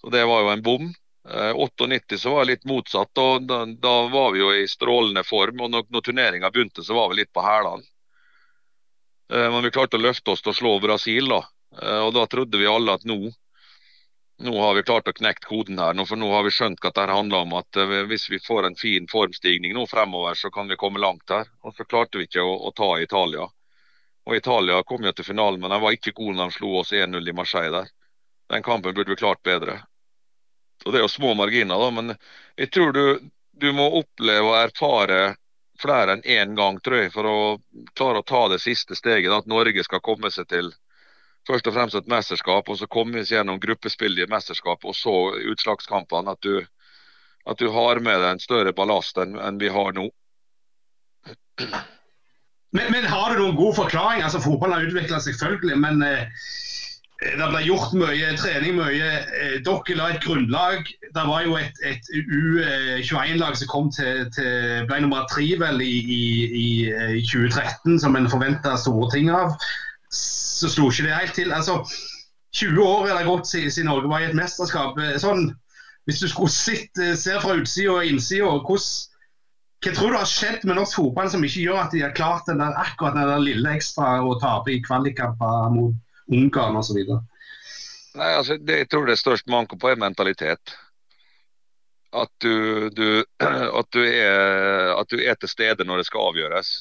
Så 0.00 0.10
Det 0.10 0.24
var 0.24 0.42
jo 0.42 0.54
en 0.54 0.62
bom. 0.62 0.94
98 1.26 2.14
eh, 2.14 2.18
så 2.18 2.30
var 2.30 2.44
det 2.44 2.52
litt 2.52 2.64
motsatt. 2.64 3.18
og 3.18 3.46
da, 3.46 3.64
da, 3.66 3.96
var 4.08 4.32
vi 4.32 4.40
jo 4.40 4.52
i 4.54 4.68
strålende 4.68 5.24
form. 5.24 5.60
og 5.60 5.70
Når, 5.70 5.90
når 5.90 6.00
turneringa 6.00 6.50
begynte, 6.50 6.84
så 6.84 6.94
var 6.94 7.10
vi 7.10 7.20
litt 7.20 7.32
på 7.32 7.44
hælene. 7.44 7.84
Eh, 9.32 9.50
men 9.52 9.64
vi 9.64 9.74
klarte 9.74 9.98
å 9.98 10.06
løfte 10.06 10.30
oss 10.32 10.40
til 10.40 10.54
å 10.54 10.60
slå 10.60 10.78
Brasil. 10.80 11.28
da. 11.28 11.42
Og 11.76 12.14
Da 12.14 12.22
trodde 12.24 12.56
vi 12.56 12.64
alle 12.64 12.94
at 12.94 13.04
nå 13.04 13.34
nå 14.38 14.60
har 14.60 14.74
vi 14.74 14.82
klart 14.82 15.08
å 15.08 15.14
knekke 15.16 15.48
koden 15.48 15.78
her. 15.80 15.96
For 16.04 16.20
nå 16.20 16.28
har 16.32 16.44
vi 16.44 16.52
skjønt 16.52 16.82
hva 16.84 16.92
det 16.92 17.06
handler 17.12 17.44
om. 17.46 17.54
At 17.60 17.76
eh, 17.80 18.02
hvis 18.10 18.28
vi 18.30 18.40
får 18.42 18.68
en 18.68 18.76
fin 18.76 19.08
formstigning 19.08 19.74
nå 19.74 19.86
fremover, 19.90 20.34
så 20.34 20.50
kan 20.52 20.68
vi 20.68 20.76
komme 20.80 21.00
langt 21.00 21.30
her. 21.32 21.48
Og 21.64 21.76
så 21.76 21.88
klarte 21.88 22.20
vi 22.20 22.28
ikke 22.28 22.44
å, 22.44 22.56
å 22.68 22.72
ta 22.76 22.90
Italia. 23.00 23.48
Og 24.26 24.36
Italia 24.36 24.82
kom 24.82 25.06
jo 25.06 25.12
til 25.14 25.28
finalen, 25.28 25.60
men 25.62 25.72
de 25.72 25.80
var 25.80 25.94
ikke 25.94 26.16
gode 26.16 26.36
når 26.36 26.50
de 26.50 26.58
slo 26.58 26.72
oss 26.80 26.92
1-0 26.92 27.30
i 27.30 27.36
Marseille 27.36 27.72
der. 27.72 27.92
Den 28.50 28.62
kampen 28.66 28.94
burde 28.94 29.14
vi 29.14 29.18
klart 29.18 29.42
bedre. 29.46 29.80
Og 30.84 30.92
Det 30.92 30.98
er 31.00 31.06
jo 31.06 31.10
små 31.10 31.32
marginer, 31.34 31.78
da, 31.80 31.90
men 31.90 32.14
jeg 32.58 32.70
tror 32.74 32.92
du, 32.92 33.04
du 33.56 33.70
må 33.72 33.86
oppleve 34.00 34.50
og 34.50 34.58
erfare 34.58 35.20
flere 35.80 36.16
enn 36.16 36.24
én 36.24 36.56
gang, 36.58 36.78
tror 36.80 37.04
jeg, 37.04 37.12
for 37.14 37.28
å 37.28 37.38
klare 37.94 38.20
å 38.20 38.26
ta 38.26 38.42
det 38.52 38.60
siste 38.62 38.98
steget. 38.98 39.32
At 39.32 39.48
Norge 39.50 39.84
skal 39.86 40.02
komme 40.04 40.30
seg 40.34 40.48
til 40.52 40.72
først 41.46 41.68
og 41.70 41.76
fremst 41.76 41.98
et 41.98 42.10
mesterskap, 42.10 42.68
og 42.68 42.78
så 42.78 42.88
komme 42.90 43.22
oss 43.22 43.32
gjennom 43.32 43.60
gruppespill 43.62 44.18
i 44.18 44.28
mesterskap, 44.30 44.84
og 44.84 44.96
så 44.96 45.16
utslagskampene. 45.52 46.34
At 46.34 46.42
du, 46.42 46.60
at 47.46 47.62
du 47.62 47.70
har 47.74 48.02
med 48.02 48.20
deg 48.20 48.30
en 48.34 48.42
større 48.42 48.74
ballast 48.76 49.18
enn, 49.22 49.38
enn 49.38 49.60
vi 49.62 49.72
har 49.72 49.94
nå. 49.96 50.08
Men, 52.76 52.90
men, 52.92 53.06
har 53.08 53.32
du 53.32 53.40
noen 53.40 53.58
god 53.58 53.76
forklaring? 53.78 54.22
Altså, 54.26 54.42
Fotball 54.42 54.74
har 54.74 54.88
utvikla 54.88 55.20
seg 55.22 55.36
selvfølgelig, 55.38 55.78
men 55.80 56.02
eh, 56.04 56.26
det 57.22 57.46
ble 57.48 57.62
gjort 57.64 57.94
mye 57.96 58.34
trening. 58.36 58.76
mye. 58.76 59.12
Eh, 59.38 59.56
dere 59.64 59.96
la 59.96 60.10
et 60.12 60.20
grunnlag. 60.24 60.90
Det 61.06 61.24
var 61.30 61.46
jo 61.46 61.56
et, 61.56 61.80
et 61.86 62.10
U21-lag 62.12 63.56
som 63.56 63.70
kom 63.72 63.88
til, 63.94 64.26
til, 64.36 64.84
ble 64.90 65.00
nummer 65.06 65.24
tre 65.32 65.48
vel 65.62 65.80
i, 65.80 65.94
i, 66.18 66.22
i 66.60 66.68
2013, 67.22 67.94
eh, 67.94 68.00
som 68.02 68.18
en 68.18 68.30
forventa 68.34 68.76
store 68.82 69.08
ting 69.14 69.32
av 69.32 69.56
så 70.56 70.70
slo 70.72 70.90
ikke 70.90 71.06
det 71.06 71.16
helt 71.16 71.36
til. 71.36 71.52
Altså, 71.52 71.80
20 72.56 72.82
år 72.82 73.10
er 73.10 73.18
det 73.18 73.28
gått 73.28 73.50
siden 73.50 73.90
Norge 73.90 74.08
var 74.08 74.24
i 74.24 74.30
et 74.30 74.38
mesterskap. 74.38 74.98
Eh, 75.02 75.18
sånn, 75.20 75.50
hvis 76.08 76.22
du 76.22 76.28
skulle 76.30 76.52
sitt, 76.52 76.92
eh, 77.02 77.14
se 77.18 77.36
fra 77.42 77.58
utsida 77.60 77.98
og 77.98 78.08
innsida, 78.08 78.48
hva 78.48 79.92
tror 79.94 80.14
du 80.14 80.18
har 80.18 80.26
skjedd 80.30 80.64
med 80.64 80.78
norsk 80.78 80.96
fotball 80.98 81.28
som 81.30 81.44
ikke 81.44 81.66
gjør 81.66 81.82
at 81.84 81.92
de 81.94 82.02
har 82.02 82.16
klart 82.16 82.48
den 82.48 82.62
der, 82.62 82.74
akkurat 82.80 83.14
den 83.14 83.28
der 83.28 83.44
lille 83.44 83.76
ekstra 83.76 84.16
å 84.24 84.34
tape 84.40 84.72
i 84.72 84.80
kvalikkamper 84.82 85.70
mot 85.74 85.94
Ungarn 86.32 86.80
osv.? 86.80 86.98
Nei, 88.16 88.32
altså, 88.32 88.56
det 88.56 88.80
jeg 88.80 88.90
tror 88.90 89.06
det 89.06 89.14
er 89.14 89.22
størst 89.22 89.50
manko 89.52 89.78
på, 89.78 89.92
er 89.92 90.00
mentalitet. 90.00 90.74
At 92.16 92.32
du, 92.40 92.88
du, 92.96 93.22
at, 93.80 93.92
du 93.92 94.02
er, 94.02 94.94
at 94.96 95.12
du, 95.12 95.20
er, 95.20 95.36
til 95.36 95.52
stede 95.52 95.84
når 95.84 96.02
det 96.02 96.08
skal 96.08 96.32
avgjøres. 96.32 96.72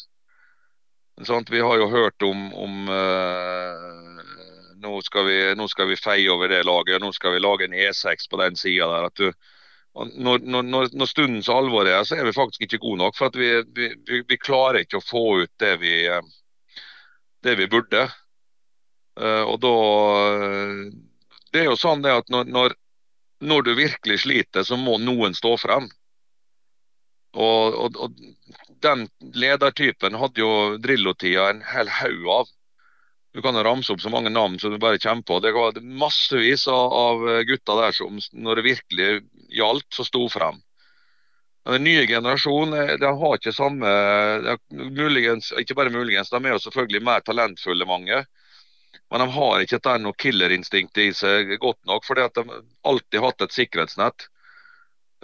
Sånn, 1.23 1.45
vi 1.47 1.61
har 1.63 1.77
jo 1.79 1.85
hørt 1.87 2.23
om, 2.27 2.49
om 2.59 2.89
uh, 2.91 4.23
nå, 4.83 4.97
skal 5.07 5.23
vi, 5.29 5.37
nå, 5.55 5.67
skal 5.71 5.87
vi, 5.87 5.95
feie 5.95 6.27
over 6.31 6.51
det 6.51 6.65
laget, 6.67 6.99
nå 6.99 7.13
skal 7.15 7.37
vi 7.37 7.43
lage 7.43 7.69
en 7.69 7.75
E6 7.75 8.27
på 8.27 8.39
den 8.41 8.59
sida 8.59 8.89
der. 8.91 9.07
du 9.15 9.29
når, 9.95 10.41
når, 10.43 10.89
når, 10.91 11.07
stundens 11.07 11.47
alvor 11.47 11.87
er, 11.87 12.01
så 12.03 12.17
er 12.17 12.27
vi 12.27 12.35
faktisk 12.35 12.65
ikke 12.65 12.81
gode 12.83 12.99
nok. 12.99 13.15
For 13.15 13.31
vi, 13.31 13.47
vi, 13.77 13.93
vi, 14.27 14.37
klarer 14.37 14.81
ikke 14.83 14.99
å 14.99 15.05
få 15.05 15.23
ut 15.45 15.53
det 15.63 15.77
vi, 15.79 15.93
det 17.47 17.53
vi 17.61 17.69
burde. 17.71 18.09
Uh, 19.15 19.47
og 19.47 19.61
da 19.63 19.75
Det 21.47 21.61
er 21.61 21.69
jo 21.69 21.79
sånn 21.79 22.03
det 22.03 22.11
at 22.11 22.27
når, 22.27 22.75
når, 23.39 23.63
du 23.63 23.71
virkelig 23.79 24.25
sliter, 24.25 24.67
så 24.67 24.75
må 24.75 24.97
noen 24.99 25.31
stå 25.31 25.55
frem. 25.63 25.87
Og, 27.39 27.79
og, 27.85 27.95
og 28.03 28.19
den 28.83 29.07
ledertypen 29.35 30.17
hadde 30.19 30.41
jo 30.41 30.51
Drillo-tida 30.81 31.49
en 31.51 31.63
hel 31.65 31.89
haug 32.01 32.29
av. 32.39 32.51
Du 33.35 33.41
kan 33.43 33.57
ramse 33.67 33.91
opp 33.91 34.01
så 34.01 34.11
mange 34.11 34.31
navn 34.31 34.59
som 34.59 34.71
du 34.71 34.79
bare 34.79 34.99
kommer 34.99 35.23
på. 35.27 35.39
Det 35.43 35.51
var 35.55 35.79
massevis 36.03 36.67
av 36.71 37.23
gutter 37.47 37.81
der 37.81 37.95
som 37.95 38.19
når 38.31 38.61
det 38.61 38.69
virkelig 38.69 39.09
gjaldt, 39.59 39.89
så 39.93 40.07
sto 40.07 40.23
frem. 40.31 40.61
Men 41.65 41.73
Den 41.73 41.83
nye 41.83 42.07
generasjonen 42.07 42.73
eh, 42.79 42.97
de 43.01 43.11
har 43.19 43.37
ikke 43.37 43.53
samme 43.55 43.91
muligens, 44.69 45.51
Ikke 45.57 45.77
bare 45.77 45.89
muligens, 45.93 46.29
de 46.29 46.37
er 46.37 46.53
jo 46.53 46.61
selvfølgelig 46.61 47.01
mer 47.03 47.25
talentfulle, 47.25 47.87
mange. 47.89 48.21
Men 49.09 49.23
de 49.23 49.27
har 49.33 49.63
ikke 49.63 49.97
noe 50.03 50.17
killerinstinktet 50.21 51.01
i 51.03 51.13
seg 51.13 51.55
godt 51.61 51.81
nok, 51.89 52.05
fordi 52.05 52.25
at 52.25 52.37
de 52.37 52.61
alltid 52.85 53.19
har 53.19 53.31
hatt 53.31 53.47
et 53.47 53.57
sikkerhetsnett. 53.57 54.27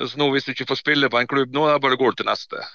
Så 0.01 0.17
nå 0.17 0.31
Hvis 0.33 0.47
du 0.47 0.55
ikke 0.55 0.69
får 0.73 0.81
spille 0.81 1.09
på 1.13 1.21
en 1.21 1.29
klubb 1.29 1.53
nå, 1.53 1.67
da 1.69 1.77
bare 1.77 1.99
går 2.01 2.15
du 2.15 2.23
til 2.23 2.31
neste. 2.31 2.65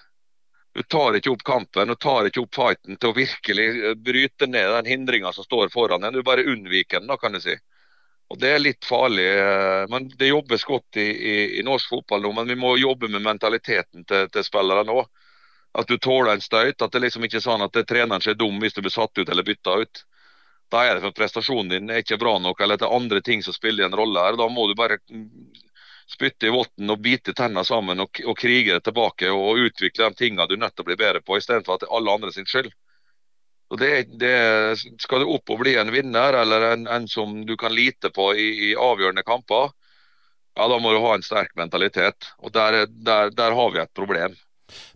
Du 0.77 0.83
tar 0.83 1.16
ikke 1.16 1.31
opp 1.33 1.43
kampen 1.49 1.89
og 1.89 1.97
tar 2.05 2.27
ikke 2.29 2.43
opp 2.43 2.57
fighten 2.59 2.99
til 3.01 3.09
å 3.09 3.16
virkelig 3.16 3.66
eh, 3.72 3.95
bryte 3.97 4.45
ned 4.51 4.74
den 4.74 4.91
hindringa 4.91 5.31
som 5.33 5.47
står 5.47 5.70
foran 5.72 6.05
deg. 6.05 6.18
Du 6.18 6.27
bare 6.27 6.45
unnviker 6.53 7.01
den, 7.01 7.09
da, 7.09 7.16
kan 7.16 7.33
du 7.33 7.41
si. 7.41 7.55
Og 8.29 8.41
Det 8.43 8.51
er 8.53 8.61
litt 8.61 8.85
farlig. 8.85 9.24
Eh, 9.24 9.85
men 9.89 10.11
Det 10.20 10.29
jobbes 10.29 10.66
godt 10.68 10.99
i, 11.01 11.07
i, 11.31 11.37
i 11.61 11.64
norsk 11.64 11.95
fotball 11.95 12.27
nå, 12.27 12.35
men 12.37 12.53
vi 12.53 12.59
må 12.61 12.74
jobbe 12.77 13.09
med 13.09 13.24
mentaliteten 13.24 14.05
til, 14.05 14.29
til 14.35 14.45
spillere 14.45 14.85
nå. 14.85 14.99
At 15.81 15.89
du 15.89 15.97
tåler 15.97 16.35
en 16.35 16.45
støyt. 16.45 16.85
At 16.85 16.93
det 16.93 17.07
liksom 17.07 17.24
ikke 17.24 17.41
er 17.41 17.47
sånn 17.49 17.64
at 17.64 17.81
treneren 17.89 18.24
ser 18.27 18.37
dum 18.37 18.61
hvis 18.61 18.77
du 18.77 18.83
blir 18.85 18.93
satt 18.93 19.16
ut 19.16 19.33
eller 19.33 19.49
bytta 19.49 19.79
ut. 19.81 20.05
Da 20.68 20.85
er 20.85 20.99
det 20.99 21.07
for 21.07 21.16
prestasjonen 21.16 21.72
din 21.72 21.89
er 21.95 22.05
ikke 22.05 22.20
bra 22.20 22.37
nok, 22.43 22.61
eller 22.61 22.77
at 22.77 22.85
det 22.85 22.91
er 22.91 23.01
andre 23.01 23.24
ting 23.24 23.41
som 23.47 23.57
spiller 23.57 23.89
en 23.89 23.97
rolle 23.97 24.29
her. 24.29 24.37
Da 24.37 24.51
må 24.53 24.68
du 24.68 24.77
bare 24.77 25.01
spytte 26.07 26.46
i 26.46 26.54
votten 26.54 26.90
og 26.92 27.00
bite 27.02 27.34
tennene 27.34 27.64
sammen 27.66 28.00
og, 28.04 28.20
og 28.24 28.36
krige 28.38 28.76
det 28.76 28.84
tilbake 28.86 29.30
og 29.32 29.62
utvikle 29.66 30.11
de 30.11 30.20
tingene 30.20 30.46
du 30.46 30.57
nødt 30.57 30.76
til 30.76 30.86
å 30.86 30.90
bli 30.90 30.98
bedre 31.00 31.22
på, 31.24 31.38
istedenfor 31.40 31.76
at 31.76 31.84
det 31.84 31.90
er 31.90 31.96
alle 31.98 32.14
andre 32.18 32.32
sin 32.34 32.46
skyld. 32.46 32.70
Og 33.74 33.80
det, 33.80 33.90
det, 34.20 34.36
skal 35.02 35.24
du 35.24 35.32
opp 35.34 35.50
og 35.50 35.64
bli 35.64 35.74
en 35.80 35.90
vinner 35.90 36.38
eller 36.38 36.68
en, 36.68 36.86
en 36.86 37.09
som 37.11 37.40
du 37.46 37.57
kan 37.59 37.74
lite 37.74 38.12
på 38.14 38.30
i, 38.38 38.46
i, 38.68 38.74
avgjørende 38.78 39.26
kamper, 39.26 39.72
ja, 40.57 40.68
da 40.70 40.78
må 40.80 40.94
du 40.94 41.02
ha 41.02 41.16
en 41.16 41.26
sterk 41.26 41.50
mentalitet. 41.59 42.30
Og 42.38 42.54
Der, 42.54 42.86
der, 42.86 43.34
der 43.34 43.57
har 43.59 43.72
vi 43.74 43.82
et 43.82 43.94
problem. 43.94 44.36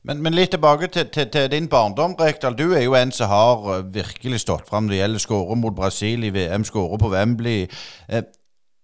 Men, 0.02 0.22
men 0.22 0.34
litt 0.34 0.50
tilbake 0.54 0.88
til, 0.90 1.10
til, 1.14 1.28
til, 1.30 1.50
din 1.50 1.68
barndom, 1.70 2.16
Rekdal. 2.18 2.56
Du 2.58 2.72
er 2.74 2.82
jo 2.86 2.96
en 2.98 3.12
som 3.14 3.30
har 3.30 3.66
eh, 3.74 3.84
virkelig 3.94 4.42
stått 4.42 4.70
fram 4.70 4.88
det 4.90 4.98
gjelder 4.98 5.22
skåre 5.22 5.58
mot 5.58 5.76
Brasil 5.76 6.24
i 6.26 6.32
VM, 6.34 6.64
skåre 6.66 6.98
på 6.98 7.10
Wembley. 7.12 7.68
Eh, 8.08 8.24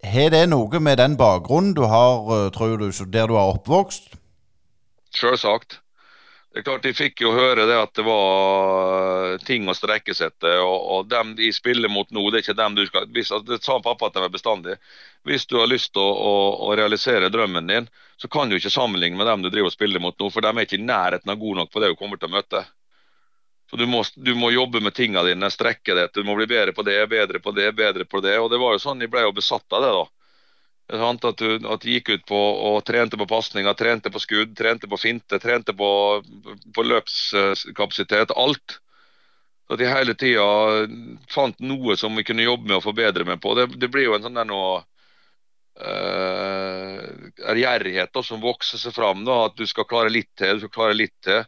har 0.04 0.30
det 0.30 0.44
noe 0.50 0.80
med 0.80 0.98
den 0.98 1.16
bakgrunnen 1.16 1.74
du 1.74 1.84
har, 1.88 2.28
eh, 2.34 2.50
tror 2.52 2.76
du, 2.78 2.90
der 3.06 3.26
du 3.26 3.34
har 3.34 3.56
oppvokst? 3.56 4.14
Sjølsagt. 5.16 5.80
Det 6.56 6.62
er 6.62 6.64
klart 6.70 6.84
De 6.86 6.92
fikk 6.96 7.20
jo 7.20 7.34
høre 7.36 7.66
det 7.68 7.74
at 7.76 7.90
det 7.98 8.04
var 8.06 9.34
eh, 9.34 9.42
ting 9.44 9.66
å 9.68 9.74
strekke 9.76 10.14
seg 10.16 10.30
etter. 10.30 10.62
Og, 10.64 10.76
og 10.94 11.10
dem 11.10 11.34
de 11.36 11.50
spiller 11.52 11.92
mot 11.92 12.08
nå, 12.08 12.22
det 12.30 12.38
er 12.38 12.44
ikke 12.46 12.56
dem 12.56 12.78
du 12.78 12.86
skal 12.88 13.10
hvis, 13.12 13.32
Det 13.44 13.58
sa 13.60 13.76
pappa 13.84 14.08
at 14.08 14.16
de 14.16 14.24
er 14.24 14.32
bestandig. 14.32 14.78
Hvis 15.28 15.44
du 15.50 15.58
har 15.60 15.68
lyst 15.68 15.92
til 15.92 16.00
å, 16.00 16.14
å, 16.16 16.32
å, 16.64 16.70
realisere 16.80 17.28
drømmen 17.28 17.68
din, 17.68 17.90
så 18.16 18.32
kan 18.32 18.48
du 18.48 18.56
ikke 18.56 18.72
sammenligne 18.72 19.20
med 19.20 19.28
dem 19.28 19.44
du 19.44 19.50
driver 19.50 19.68
og 19.68 19.76
spiller 19.76 20.00
mot 20.00 20.16
nå. 20.16 20.30
For 20.32 20.40
de 20.40 20.54
er 20.54 20.64
ikke 20.64 20.80
i 20.80 20.88
nærheten 20.88 21.34
av 21.34 21.40
gode 21.42 21.60
nok 21.60 21.74
på 21.74 21.84
det 21.84 21.92
du 21.92 22.00
kommer 22.00 22.16
til 22.16 22.32
å 22.32 22.36
møte. 22.38 22.64
Så 23.70 23.76
du 23.76 23.86
må, 23.90 24.04
du 24.14 24.34
må, 24.38 24.50
jobbe 24.54 24.80
med 24.80 24.94
tingene 24.94 25.24
dine, 25.26 25.50
strekke 25.50 25.94
det. 25.98 26.10
Du 26.14 26.22
må 26.24 26.36
bli 26.38 26.46
bedre 26.46 26.72
på 26.72 26.84
det, 26.86 27.00
bedre 27.10 27.40
på 27.42 27.50
det, 27.56 27.72
bedre 27.74 28.04
på 28.06 28.20
det. 28.22 28.38
Og 28.38 28.50
det 28.52 28.60
var 28.62 28.76
jo 28.76 28.82
sånn 28.82 29.02
de 29.02 29.08
ble 29.10 29.24
jo 29.26 29.34
besatt 29.34 29.66
av 29.74 29.82
det, 29.82 29.92
da. 29.96 30.06
At 30.86 31.40
du, 31.40 31.66
at 31.66 31.82
du 31.82 31.90
gikk 31.90 32.12
ut 32.14 32.26
på 32.28 32.38
og 32.38 32.84
trente 32.86 33.18
på 33.18 33.26
pasninger, 33.26 33.74
trente 33.74 34.10
på 34.14 34.22
skudd, 34.22 34.54
trente 34.54 34.86
på 34.86 34.96
finte, 35.02 35.38
trente 35.42 35.74
på, 35.74 36.22
på 36.74 36.84
løpskapasitet. 36.86 38.30
Alt. 38.38 38.78
At 39.66 39.80
de 39.82 39.88
hele 39.90 40.14
tida 40.14 40.86
fant 41.34 41.58
noe 41.58 41.96
som 41.98 42.14
vi 42.14 42.22
kunne 42.22 42.46
jobbe 42.46 42.70
med 42.70 42.78
og 42.78 42.86
forbedre 42.86 43.26
med 43.26 43.42
på. 43.42 43.56
Det, 43.58 43.66
det 43.82 43.90
blir 43.90 44.06
jo 44.06 44.14
en 44.14 44.22
sånn 44.28 44.38
der 44.38 44.46
noe 44.46 44.84
uh, 45.82 47.02
som 48.22 48.44
vokser 48.46 48.78
seg 48.78 48.94
fram. 48.94 49.26
da, 49.26 49.46
At 49.50 49.58
du 49.58 49.66
skal 49.66 49.90
klare 49.90 50.14
litt 50.14 50.30
til, 50.38 50.54
du 50.54 50.68
skal 50.68 50.76
klare 50.78 51.00
litt 51.02 51.18
til 51.26 51.42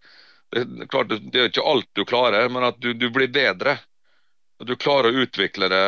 det, 0.51 0.89
klart, 0.89 1.09
det 1.33 1.41
er 1.41 1.51
ikke 1.51 1.67
alt 1.67 1.89
du 1.93 2.05
klarer, 2.09 2.49
men 2.49 2.65
at 2.71 2.81
du, 2.81 2.93
du 2.97 3.09
blir 3.13 3.29
bedre. 3.33 3.79
Du 4.65 4.75
klarer 4.77 5.13
å 5.13 5.23
utvikle 5.23 5.69
det 5.71 5.85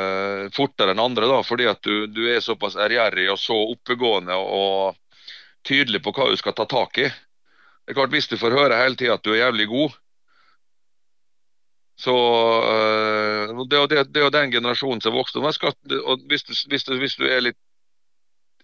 eh, 0.00 0.42
fortere 0.54 0.92
enn 0.94 1.02
andre 1.02 1.26
da, 1.26 1.40
fordi 1.42 1.66
at 1.66 1.82
du, 1.82 2.06
du 2.06 2.22
er 2.30 2.44
såpass 2.44 2.76
ærgjerrig 2.78 3.26
og 3.32 3.40
så 3.40 3.56
oppegående 3.72 4.36
og 4.36 4.98
tydelig 5.66 6.04
på 6.04 6.12
hva 6.14 6.28
du 6.30 6.36
skal 6.38 6.54
ta 6.54 6.68
tak 6.70 7.00
i. 7.02 7.08
Det 7.10 7.94
er 7.94 7.98
klart 7.98 8.14
Hvis 8.14 8.28
du 8.30 8.36
får 8.38 8.54
høre 8.54 8.78
hele 8.78 8.98
tida 8.98 9.16
at 9.16 9.24
du 9.26 9.32
er 9.32 9.44
jævlig 9.46 9.66
god, 9.72 9.96
så 11.96 12.14
øh, 12.68 13.64
det, 13.64 13.78
det, 13.90 14.04
det, 14.12 14.20
er 14.20 14.26
jo 14.26 14.34
den 14.34 14.52
generasjonen 14.52 15.00
som 15.00 15.14
vokste 15.16 15.40
opp. 15.40 15.80
Hvis, 16.28 16.44
hvis, 16.68 16.84
hvis, 16.86 17.16
du 17.16 17.24
er 17.24 17.40
litt 17.48 17.58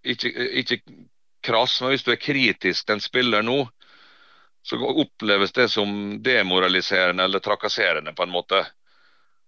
ikke, 0.04 0.28
ikke 0.60 0.80
krass, 1.42 1.80
men 1.80 1.94
hvis 1.94 2.04
du 2.04 2.12
er 2.12 2.20
kritisk 2.20 2.86
til 2.86 2.98
en 2.98 3.02
spiller 3.02 3.46
nå, 3.46 3.64
så 4.62 4.78
oppleves 4.78 5.52
det 5.52 5.68
som 5.68 6.22
demoraliserende 6.22 7.24
eller 7.24 7.42
trakasserende 7.42 8.14
på 8.14 8.22
en 8.22 8.34
måte. 8.34 8.62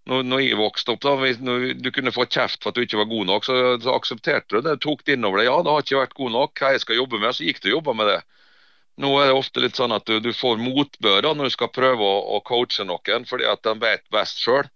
Når, 0.05 0.23
når 0.27 0.41
jeg 0.43 0.57
vokste 0.59 0.93
opp, 0.93 1.01
da, 1.01 1.15
når 1.41 1.69
du 1.81 1.89
kunne 1.95 2.13
få 2.13 2.27
kjeft 2.29 2.61
for 2.61 2.69
at 2.69 2.77
du 2.77 2.83
ikke 2.85 2.99
var 2.99 3.09
god 3.09 3.29
nok, 3.31 3.47
så, 3.47 3.55
så 3.81 3.95
aksepterte 3.95 4.59
du 4.59 4.67
det. 4.67 4.75
Tok 4.83 5.01
det 5.07 5.15
innover 5.17 5.41
deg. 5.41 5.49
Ja, 5.49 5.55
det 5.65 5.73
har 5.73 5.85
ikke 5.85 6.01
vært 6.03 6.19
god 6.19 6.35
nok. 6.35 6.61
Hva 6.61 6.73
jeg 6.75 6.83
skal 6.83 6.99
jobbe 6.99 7.21
med? 7.23 7.33
Så 7.33 7.47
gikk 7.47 7.63
du 7.63 7.71
og 7.71 7.77
jobba 7.79 7.95
med 8.01 8.11
det. 8.11 8.19
Nå 9.01 9.11
er 9.19 9.31
det 9.31 9.39
ofte 9.39 9.63
litt 9.63 9.79
sånn 9.79 9.95
at 9.95 10.05
du, 10.07 10.19
du 10.23 10.31
får 10.35 10.61
motbør 10.61 11.25
da, 11.25 11.33
når 11.35 11.49
du 11.49 11.55
skal 11.55 11.73
prøve 11.73 12.05
å, 12.05 12.19
å 12.37 12.43
coache 12.47 12.85
noen, 12.87 13.25
fordi 13.27 13.47
at 13.49 13.63
de 13.65 13.73
vet 13.81 14.05
best 14.13 14.43
sjøl. 14.43 14.69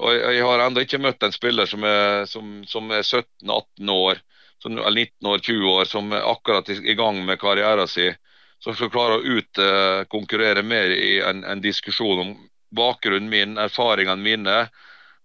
Og 0.00 0.14
jeg, 0.14 0.36
jeg 0.38 0.46
har 0.46 0.64
ennå 0.64 0.84
ikke 0.86 1.02
møtt 1.02 1.26
en 1.26 1.34
spiller 1.34 1.68
som 1.68 1.84
er, 1.84 2.24
som, 2.30 2.60
som 2.68 2.92
er 2.94 3.02
17-18 3.02 3.92
år, 3.96 4.22
som, 4.62 4.78
eller 4.78 5.10
19 5.10 5.32
år, 5.32 5.42
20 5.50 5.74
år, 5.74 5.90
som 5.90 6.14
er 6.16 6.28
akkurat 6.30 6.70
i, 6.72 6.78
i 6.92 6.96
gang 6.96 7.18
med 7.26 7.40
karrieren 7.42 7.90
sin 7.90 8.16
som 8.60 8.76
skal 8.76 8.92
klare 8.92 9.18
å 9.18 9.38
utkonkurrere 9.38 10.62
mer 10.62 10.92
i 10.92 11.18
en, 11.24 11.44
en, 11.44 11.62
diskusjon 11.64 12.20
om 12.20 12.32
bakgrunnen 12.76 13.30
min, 13.32 13.56
erfaringene 13.58 14.20
mine, 14.22 14.56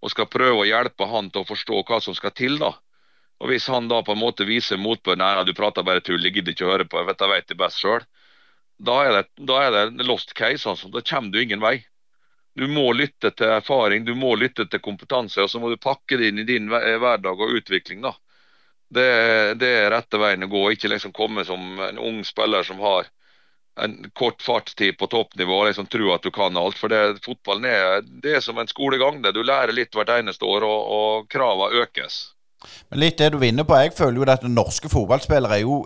og 0.01 0.11
skal 0.11 0.29
prøve 0.31 0.63
å 0.63 0.67
hjelpe 0.67 1.07
han 1.09 1.29
til 1.31 1.43
å 1.43 1.49
forstå 1.49 1.81
hva 1.87 1.99
som 2.03 2.15
skal 2.15 2.33
til. 2.35 2.57
da. 2.61 2.71
Og 3.43 3.51
Hvis 3.51 3.67
han 3.67 3.89
da 3.91 4.01
på 4.05 4.15
en 4.15 4.21
måte 4.21 4.47
viser 4.47 4.79
motbør, 4.79 5.17
nei, 5.19 5.33
du 5.43 5.53
prater 5.57 5.83
bare 5.83 6.03
tull, 6.03 6.23
jeg 6.23 6.37
gidder 6.37 6.55
ikke 6.55 6.67
å 6.67 6.71
høre 6.71 6.87
på, 6.87 7.01
jeg 7.01 7.09
vet 7.09 7.25
jeg 7.25 7.33
vet 7.33 7.49
det 7.51 7.59
best 7.59 7.81
selv, 7.83 8.07
da 8.77 9.23
da 9.35 9.59
er 9.63 9.75
det 9.75 10.05
lost 10.07 10.33
case. 10.35 10.67
altså. 10.69 10.89
Da 10.91 11.01
kommer 11.01 11.31
du 11.31 11.41
ingen 11.41 11.61
vei. 11.63 11.79
Du 12.55 12.67
må 12.71 12.93
lytte 12.93 13.31
til 13.35 13.51
erfaring, 13.51 14.05
du 14.05 14.15
må 14.15 14.35
lytte 14.39 14.65
til 14.67 14.79
kompetanse, 14.79 15.41
og 15.43 15.49
så 15.51 15.59
må 15.59 15.69
du 15.69 15.77
pakke 15.77 16.17
det 16.17 16.29
inn 16.31 16.39
i 16.39 16.47
din 16.47 16.69
hverdag 16.71 17.35
og 17.35 17.51
utvikling. 17.59 18.01
da. 18.01 18.13
Det, 18.87 19.09
det 19.59 19.71
er 19.81 19.91
rette 19.91 20.19
veien 20.21 20.45
å 20.45 20.51
gå, 20.51 20.69
ikke 20.71 20.91
liksom 20.93 21.11
komme 21.11 21.43
som 21.43 21.79
en 21.83 21.99
ung 21.99 22.23
spiller 22.23 22.63
som 22.63 22.79
har 22.79 23.09
en 23.83 24.11
kort 24.13 24.41
fartstid 24.41 24.97
på 24.97 25.07
toppnivå 25.11 25.57
og 25.59 25.67
liksom 25.69 25.89
tro 25.91 26.13
at 26.15 26.23
du 26.23 26.31
kan 26.31 26.57
alt. 26.57 26.77
For 26.79 26.91
det, 26.91 27.19
fotballen 27.25 27.67
er, 27.69 28.07
det 28.23 28.37
er 28.37 28.45
som 28.45 28.59
en 28.61 28.71
skolegang. 28.71 29.21
det. 29.23 29.35
Du 29.35 29.43
lærer 29.43 29.75
litt 29.75 29.95
hvert 29.95 30.13
eneste 30.15 30.47
år, 30.47 30.63
og, 30.63 30.95
og 30.97 31.29
kravene 31.31 31.83
økes. 31.83 32.21
Men 32.89 33.03
litt 33.03 33.19
det 33.19 33.33
du 33.33 33.39
vinner 33.41 33.67
på. 33.67 33.77
Jeg 33.81 33.93
føler 33.97 34.21
jo 34.21 34.27
at 34.31 34.47
norske 34.49 34.89
fotballspillere 34.89 35.59
er 35.59 35.65
jo 35.65 35.83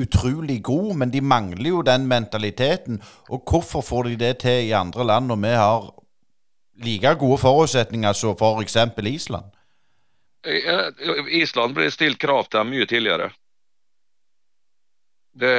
utrolig 0.00 0.62
gode, 0.64 0.96
men 0.96 1.12
de 1.12 1.20
mangler 1.20 1.70
jo 1.70 1.82
den 1.86 2.08
mentaliteten. 2.08 3.00
Og 3.28 3.44
hvorfor 3.46 3.84
får 3.84 4.10
de 4.10 4.20
det 4.24 4.34
til 4.46 4.70
i 4.70 4.76
andre 4.76 5.06
land 5.06 5.30
når 5.30 5.42
vi 5.44 5.54
har 5.60 5.90
like 6.84 7.14
gode 7.20 7.38
forutsetninger 7.38 8.16
som 8.16 8.36
f.eks. 8.36 8.76
Island? 9.04 9.52
Island 11.28 11.76
ble 11.76 11.90
stilt 11.92 12.18
krav 12.18 12.48
til 12.48 12.64
mye 12.64 12.88
tidligere. 12.88 13.28
Det, 15.32 15.50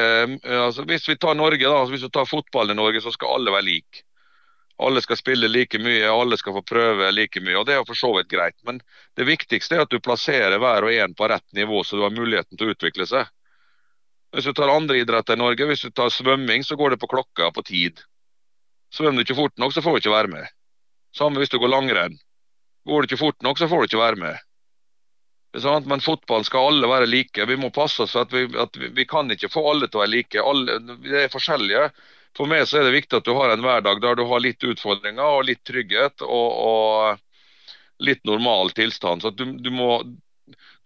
altså, 0.43 0.83
hvis 0.83 1.07
vi 1.09 1.17
tar 1.17 1.35
Norge 1.35 1.63
da, 1.63 1.75
altså, 1.79 1.93
hvis 1.95 2.03
vi 2.07 2.13
tar 2.13 2.27
fotballen 2.29 2.75
i 2.75 2.81
Norge, 2.81 3.01
så 3.01 3.13
skal 3.13 3.37
alle 3.37 3.53
være 3.53 3.67
like. 3.69 4.03
Alle 4.81 5.01
skal 5.03 5.19
spille 5.19 5.47
like 5.47 5.79
mye, 5.79 6.07
alle 6.09 6.37
skal 6.41 6.55
få 6.57 6.63
prøve 6.65 7.11
like 7.13 7.41
mye. 7.43 7.57
og 7.59 7.67
Det 7.69 7.75
er 7.75 7.85
for 7.85 7.97
så 7.97 8.09
vidt 8.17 8.31
greit. 8.31 8.57
Men 8.65 8.81
det 9.17 9.27
viktigste 9.29 9.77
er 9.77 9.83
at 9.85 9.93
du 9.93 9.99
plasserer 10.01 10.57
hver 10.59 10.87
og 10.87 10.93
en 10.93 11.13
på 11.15 11.29
rett 11.29 11.45
nivå, 11.53 11.83
så 11.85 11.99
du 11.99 12.05
har 12.05 12.15
muligheten 12.15 12.57
til 12.57 12.71
å 12.71 12.75
utvikle 12.75 13.05
seg. 13.07 13.29
Hvis 14.31 14.47
du 14.47 14.55
tar 14.57 14.71
andre 14.71 15.01
idretter 15.01 15.37
i 15.37 15.41
Norge, 15.41 15.67
hvis 15.69 15.85
du 15.85 15.91
tar 15.91 16.09
svømming, 16.09 16.63
så 16.63 16.77
går 16.79 16.95
det 16.95 17.01
på 17.01 17.09
klokka, 17.11 17.51
på 17.53 17.63
tid. 17.67 18.01
Svømmer 18.91 19.21
du 19.21 19.27
ikke 19.27 19.37
fort 19.37 19.57
nok, 19.61 19.75
så 19.75 19.83
får 19.83 19.97
du 19.97 20.01
ikke 20.01 20.15
være 20.15 20.31
med. 20.31 20.47
Samme 21.15 21.39
hvis 21.39 21.51
du 21.51 21.59
går 21.59 21.71
langrenn. 21.71 22.15
Går 22.87 23.03
du 23.03 23.11
ikke 23.11 23.21
fort 23.21 23.43
nok, 23.45 23.59
så 23.59 23.67
får 23.69 23.83
du 23.83 23.91
ikke 23.91 24.01
være 24.01 24.19
med. 24.23 24.39
Men 25.53 25.99
fotball 25.99 26.45
skal 26.47 26.69
alle 26.71 26.87
være 26.87 27.09
like. 27.11 27.45
Vi 27.45 27.57
må 27.59 27.71
passe 27.75 28.05
oss 28.05 28.13
for 28.15 28.23
at 28.23 28.33
vi, 28.33 28.45
at 28.55 28.77
vi 28.95 29.05
kan 29.05 29.31
ikke 29.31 29.51
få 29.51 29.65
alle 29.73 29.89
til 29.89 29.99
å 29.99 30.03
være 30.05 30.13
like. 30.13 30.39
Alle, 30.39 30.77
vi 31.03 31.15
er 31.23 31.33
forskjellige. 31.33 31.89
For 32.37 32.47
meg 32.47 32.63
så 32.69 32.79
er 32.79 32.87
det 32.87 32.95
viktig 32.95 33.19
at 33.19 33.27
du 33.27 33.33
har 33.35 33.51
en 33.51 33.63
hverdag 33.63 33.99
der 34.03 34.15
du 34.15 34.23
har 34.29 34.39
litt 34.39 34.63
utfordringer 34.63 35.39
og 35.39 35.49
litt 35.49 35.63
trygghet 35.67 36.23
og, 36.23 36.49
og 36.63 38.05
litt 38.07 38.23
normal 38.25 38.71
tilstand. 38.77 39.25
Så 39.25 39.33
du, 39.35 39.43
du, 39.59 39.69
må, 39.75 39.99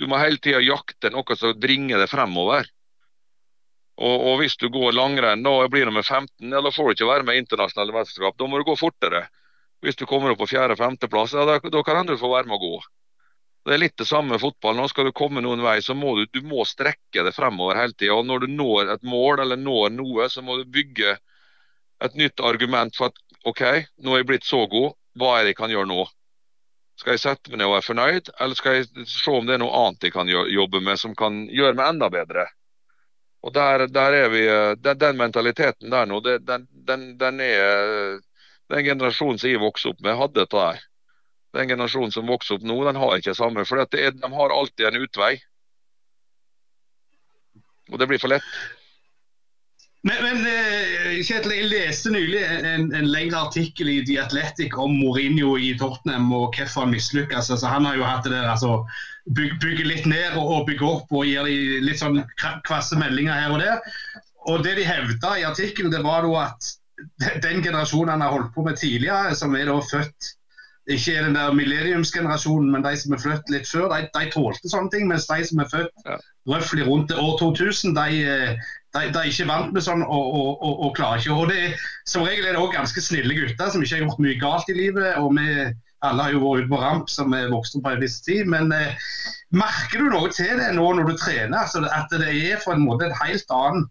du 0.02 0.08
må 0.10 0.18
hele 0.18 0.42
tida 0.42 0.64
jakte 0.66 1.14
noe 1.14 1.38
som 1.38 1.54
bringer 1.62 2.02
deg 2.02 2.10
fremover. 2.10 2.66
Og, 3.96 4.16
og, 4.18 4.34
hvis 4.42 4.58
du 4.60 4.68
går 4.74 4.92
langrenn 4.98 5.46
og 5.48 5.70
blir 5.72 5.86
nummer 5.88 6.04
15, 6.04 6.50
ja, 6.52 6.60
da 6.60 6.74
får 6.74 6.90
du 6.90 6.98
ikke 6.98 7.14
være 7.14 7.28
med 7.30 7.38
i 7.38 7.44
internasjonale 7.46 7.96
mesterskap. 7.96 8.36
Da 8.42 8.50
må 8.50 8.60
du 8.60 8.68
gå 8.68 8.76
fortere. 8.80 9.28
Hvis 9.86 10.02
du 10.02 10.08
kommer 10.10 10.34
opp 10.34 10.42
på 10.42 10.50
fjerde-femteplass, 10.52 11.38
ja, 11.38 11.46
da, 11.48 11.62
da 11.62 11.84
kan 11.86 12.10
du 12.10 12.18
få 12.20 12.34
være 12.34 12.50
med 12.50 12.58
å 12.58 12.64
gå. 12.66 12.76
Det 13.66 13.74
er 13.74 13.82
litt 13.82 13.98
det 13.98 14.06
samme 14.06 14.36
med 14.36 14.42
fotball. 14.44 14.76
Nå 14.78 14.86
skal 14.92 15.08
du 15.08 15.16
komme 15.16 15.42
noen 15.42 15.64
vei, 15.66 15.80
så 15.82 15.96
må 15.98 16.14
du, 16.20 16.26
du 16.30 16.44
må 16.46 16.66
strekke 16.70 17.24
det 17.26 17.34
fremover 17.34 17.80
hele 17.82 17.96
tida. 17.98 18.18
Når 18.22 18.46
du 18.46 18.52
når 18.54 18.92
et 18.94 19.08
mål 19.08 19.42
eller 19.42 19.58
når 19.58 19.96
noe, 19.96 20.28
så 20.30 20.44
må 20.46 20.60
du 20.60 20.68
bygge 20.70 21.16
et 22.06 22.20
nytt 22.20 22.44
argument 22.46 22.94
for 22.98 23.10
at 23.10 23.40
OK, 23.50 23.64
nå 24.06 24.14
er 24.14 24.22
jeg 24.22 24.30
blitt 24.30 24.46
så 24.46 24.62
god, 24.70 24.94
hva 25.18 25.38
er 25.38 25.46
det 25.46 25.56
jeg 25.56 25.60
kan 25.64 25.74
gjøre 25.74 25.90
nå? 25.90 26.06
Skal 27.00 27.16
jeg 27.16 27.24
sette 27.26 27.52
meg 27.52 27.60
ned 27.60 27.68
og 27.68 27.76
være 27.76 27.88
fornøyd, 27.90 28.30
eller 28.40 28.60
skal 28.60 28.78
jeg 28.78 29.08
se 29.12 29.34
om 29.34 29.48
det 29.48 29.58
er 29.58 29.64
noe 29.64 29.82
annet 29.82 30.06
jeg 30.08 30.14
kan 30.16 30.30
jobbe 30.30 30.82
med 30.84 31.02
som 31.02 31.16
kan 31.18 31.44
gjøre 31.52 31.76
meg 31.76 31.96
enda 31.96 32.10
bedre? 32.14 32.46
Og 33.46 33.54
der, 33.54 33.86
der 33.94 34.18
er 34.18 34.32
vi, 34.34 34.46
eh, 34.50 34.74
den, 34.82 34.98
den, 35.02 35.18
mentaliteten 35.20 35.92
der 35.94 36.08
nå, 36.10 36.22
den, 36.26 36.66
den, 36.72 37.10
den, 37.20 37.42
er 37.42 38.22
Den 38.74 38.82
generasjonen 38.88 39.38
som 39.38 39.52
jeg 39.52 39.62
vokste 39.62 39.92
opp 39.92 40.00
med, 40.02 40.18
hadde 40.18 40.40
dette 40.40 40.58
der. 40.58 40.80
Den 41.56 41.70
generasjonen 41.72 42.12
som 42.12 42.28
vokser 42.28 42.58
opp 42.58 42.66
nå, 42.68 42.78
den 42.88 43.00
har 43.00 43.18
ikke 43.18 43.32
det 43.32 43.40
samme. 43.40 43.66
For 43.68 43.80
de 43.80 44.32
har 44.40 44.56
alltid 44.56 44.90
en 44.90 45.04
utvei. 45.06 45.36
Og 47.94 48.02
det 48.02 48.10
blir 48.10 48.20
for 48.20 48.34
lett. 48.34 48.50
Men, 50.06 50.20
men 50.22 50.44
eh, 50.46 51.22
Kjetil, 51.26 51.54
jeg 51.56 51.70
leste 51.72 52.12
nylig 52.14 52.44
en, 52.46 52.92
en, 52.94 53.08
lengre 53.10 53.40
artikkel 53.48 53.90
i 53.90 54.02
The 54.06 54.20
Athletic 54.22 54.76
om 54.78 54.94
Mourinho 55.00 55.56
i 55.58 55.72
Tottenham 55.80 56.28
og 56.30 56.54
hvorfor 56.54 56.86
han 56.86 56.94
mislykkes. 56.94 57.50
Altså, 57.56 57.72
han 57.72 57.88
har 57.90 57.98
jo 57.98 58.06
hatt 58.06 58.28
det 58.28 58.36
der, 58.36 58.52
altså, 58.52 58.84
bygge, 59.34 59.58
bygge 59.64 59.88
litt 59.90 60.06
ned 60.10 60.38
og 60.38 60.68
bygge 60.70 60.86
opp 60.86 61.10
og 61.16 61.26
gir 61.26 61.50
de 61.50 61.82
litt 61.88 62.04
sånn 62.04 62.22
kvasse 62.38 63.00
meldinger 63.02 63.34
her 63.34 63.56
og 63.56 63.64
der. 63.64 63.82
Og 64.46 64.62
Det 64.62 64.76
de 64.78 64.86
hevda 64.86 65.40
i 65.40 65.48
artikkelen, 65.48 65.90
det 65.94 66.04
var 66.06 66.22
da 66.28 66.44
at 66.52 66.74
den 67.42 67.64
generasjonen 67.66 68.14
han 68.14 68.22
har 68.28 68.36
holdt 68.36 68.54
på 68.54 68.66
med 68.68 68.78
tidligere, 68.78 69.34
som 69.34 69.58
er 69.58 69.72
da 69.72 69.80
født 69.90 70.36
ikke 70.88 71.16
er 71.16 71.24
den 71.26 71.36
der 71.36 71.54
millenniumsgenerasjonen, 71.58 72.72
men 72.72 72.84
de 72.86 72.94
som 72.98 73.14
er 73.16 73.22
født 73.24 73.50
litt 73.50 73.70
før, 73.70 73.88
de, 73.90 74.06
de 74.14 74.30
tålte 74.34 74.70
sånne 74.70 74.92
ting. 74.94 75.08
Mens 75.10 75.26
de 75.30 75.40
som 75.48 75.62
er 75.64 75.72
født 75.72 76.06
ja. 76.06 76.18
rundt 76.86 77.14
år 77.14 77.38
2000, 77.40 77.96
de, 77.98 78.20
de, 78.94 79.02
de, 79.02 79.22
er 79.22 79.32
ikke 79.32 79.48
vant 79.50 79.74
med 79.74 79.86
sånn 79.86 80.04
og, 80.06 80.28
og, 80.30 80.52
og, 80.62 80.76
og 80.86 80.94
klarer 81.00 81.24
ikke. 81.24 81.34
Og 81.34 81.50
det, 81.50 81.74
Som 82.06 82.28
regel 82.28 82.46
er 82.46 82.54
det 82.54 82.62
òg 82.62 82.76
ganske 82.78 83.02
snille 83.02 83.34
gutter 83.34 83.74
som 83.74 83.82
ikke 83.82 83.98
har 83.98 84.06
gjort 84.06 84.22
mye 84.28 84.38
galt 84.42 84.70
i 84.70 84.78
livet. 84.78 85.18
og 85.18 85.34
vi 85.40 85.50
alle 86.06 86.28
har 86.28 86.36
jo 86.36 86.42
vært 86.44 86.66
ute 86.66 86.70
på 86.70 86.82
ramp 86.82 87.10
som 87.10 87.34
er 87.34 87.50
vokst 87.50 87.78
opp 87.78 87.86
på 87.88 87.96
en 87.96 88.04
viss 88.04 88.20
tid. 88.26 88.46
Men 88.52 88.70
eh, 88.76 89.08
merker 89.56 90.04
du 90.04 90.12
noe 90.14 90.30
til 90.34 90.54
det 90.62 90.72
nå 90.78 90.92
når 90.98 91.10
du 91.10 91.16
trener? 91.18 91.58
Altså, 91.64 91.82
at 91.90 92.14
det 92.14 92.30
er 92.30 92.62
for 92.64 92.76
en 92.76 92.86
måte 92.86 93.10
et 93.10 93.18
helt 93.24 93.56
annet 93.56 93.90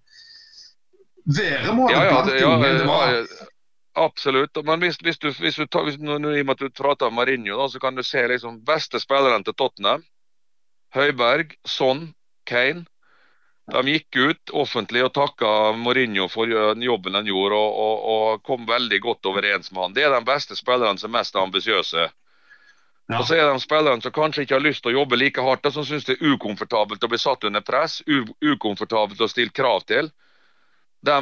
væremåte 1.25 1.95
ja, 1.95 2.05
ja, 2.05 2.13
blant 2.13 2.35
ja, 2.37 2.73
det 2.79 2.87
var? 2.89 3.19
Absolutt. 3.95 4.59
Men 4.67 4.83
hvis, 4.83 4.99
hvis, 5.03 5.19
du, 5.23 5.31
hvis 5.31 5.57
du 5.57 5.79
hvis, 5.87 6.01
I 6.01 6.09
og 6.17 6.21
med 6.25 6.51
at 6.51 6.63
du 6.63 6.71
prater 6.71 7.07
om 7.07 7.15
Marinho, 7.15 7.59
da, 7.61 7.69
så 7.71 7.79
kan 7.81 7.95
du 7.95 8.03
se 8.03 8.27
liksom 8.29 8.59
beste 8.67 9.01
spillerne 9.01 9.47
til 9.47 9.55
Tottenham. 9.55 10.03
Høiberg, 10.95 11.55
Son, 11.67 12.09
Kane. 12.47 12.85
De 13.73 13.81
gikk 13.89 14.17
ut 14.19 14.51
offentlig 14.53 15.01
og 15.07 15.15
takka 15.17 15.49
Mourinho 15.79 16.27
for 16.29 16.51
jobben 16.51 17.15
han 17.17 17.29
gjorde, 17.31 17.57
og, 17.57 17.79
og, 17.85 18.03
og, 18.15 18.43
kom 18.45 18.67
veldig 18.69 18.99
godt 19.01 19.31
overens 19.31 19.73
med 19.73 19.83
han. 19.83 19.95
Det 19.97 20.05
er 20.05 20.13
de 20.13 20.21
beste 20.27 20.57
spillerne 20.59 21.01
som 21.01 21.09
er 21.09 21.21
mest 21.23 21.39
ambisiøse. 21.41 22.05
Ja. 23.09 23.19
Og 23.19 23.25
så 23.29 23.39
er 23.39 23.49
de 23.49 23.63
spillerne 23.63 24.05
som 24.05 24.13
kanskje 24.13 24.45
ikke 24.45 24.59
har 24.59 24.65
lyst 24.65 24.85
til 24.85 24.93
å 24.93 24.99
jobbe 24.99 25.17
like 25.17 25.41
hardt, 25.45 25.65
og 25.65 25.77
som 25.77 25.87
syns 25.89 26.05
det 26.09 26.19
er 26.19 26.35
ukomfortabelt 26.35 27.05
å 27.05 27.11
bli 27.13 27.21
satt 27.21 27.49
under 27.49 27.65
press, 27.65 28.03
ukomfortabelt 28.05 29.25
å 29.25 29.31
stille 29.33 29.53
krav 29.53 29.87
til. 29.89 30.13
De, 31.05 31.17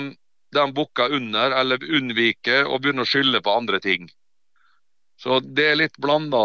de 0.53 0.67
bukker 0.77 1.15
under 1.17 1.55
eller 1.57 1.83
unnviker 1.83 2.69
og 2.69 2.83
begynner 2.83 3.07
å 3.07 3.09
skylde 3.09 3.41
på 3.45 3.55
andre 3.57 3.81
ting. 3.81 4.11
Så 5.23 5.39
det 5.41 5.67
er 5.71 5.79
litt 5.79 5.99
blanda, 6.03 6.43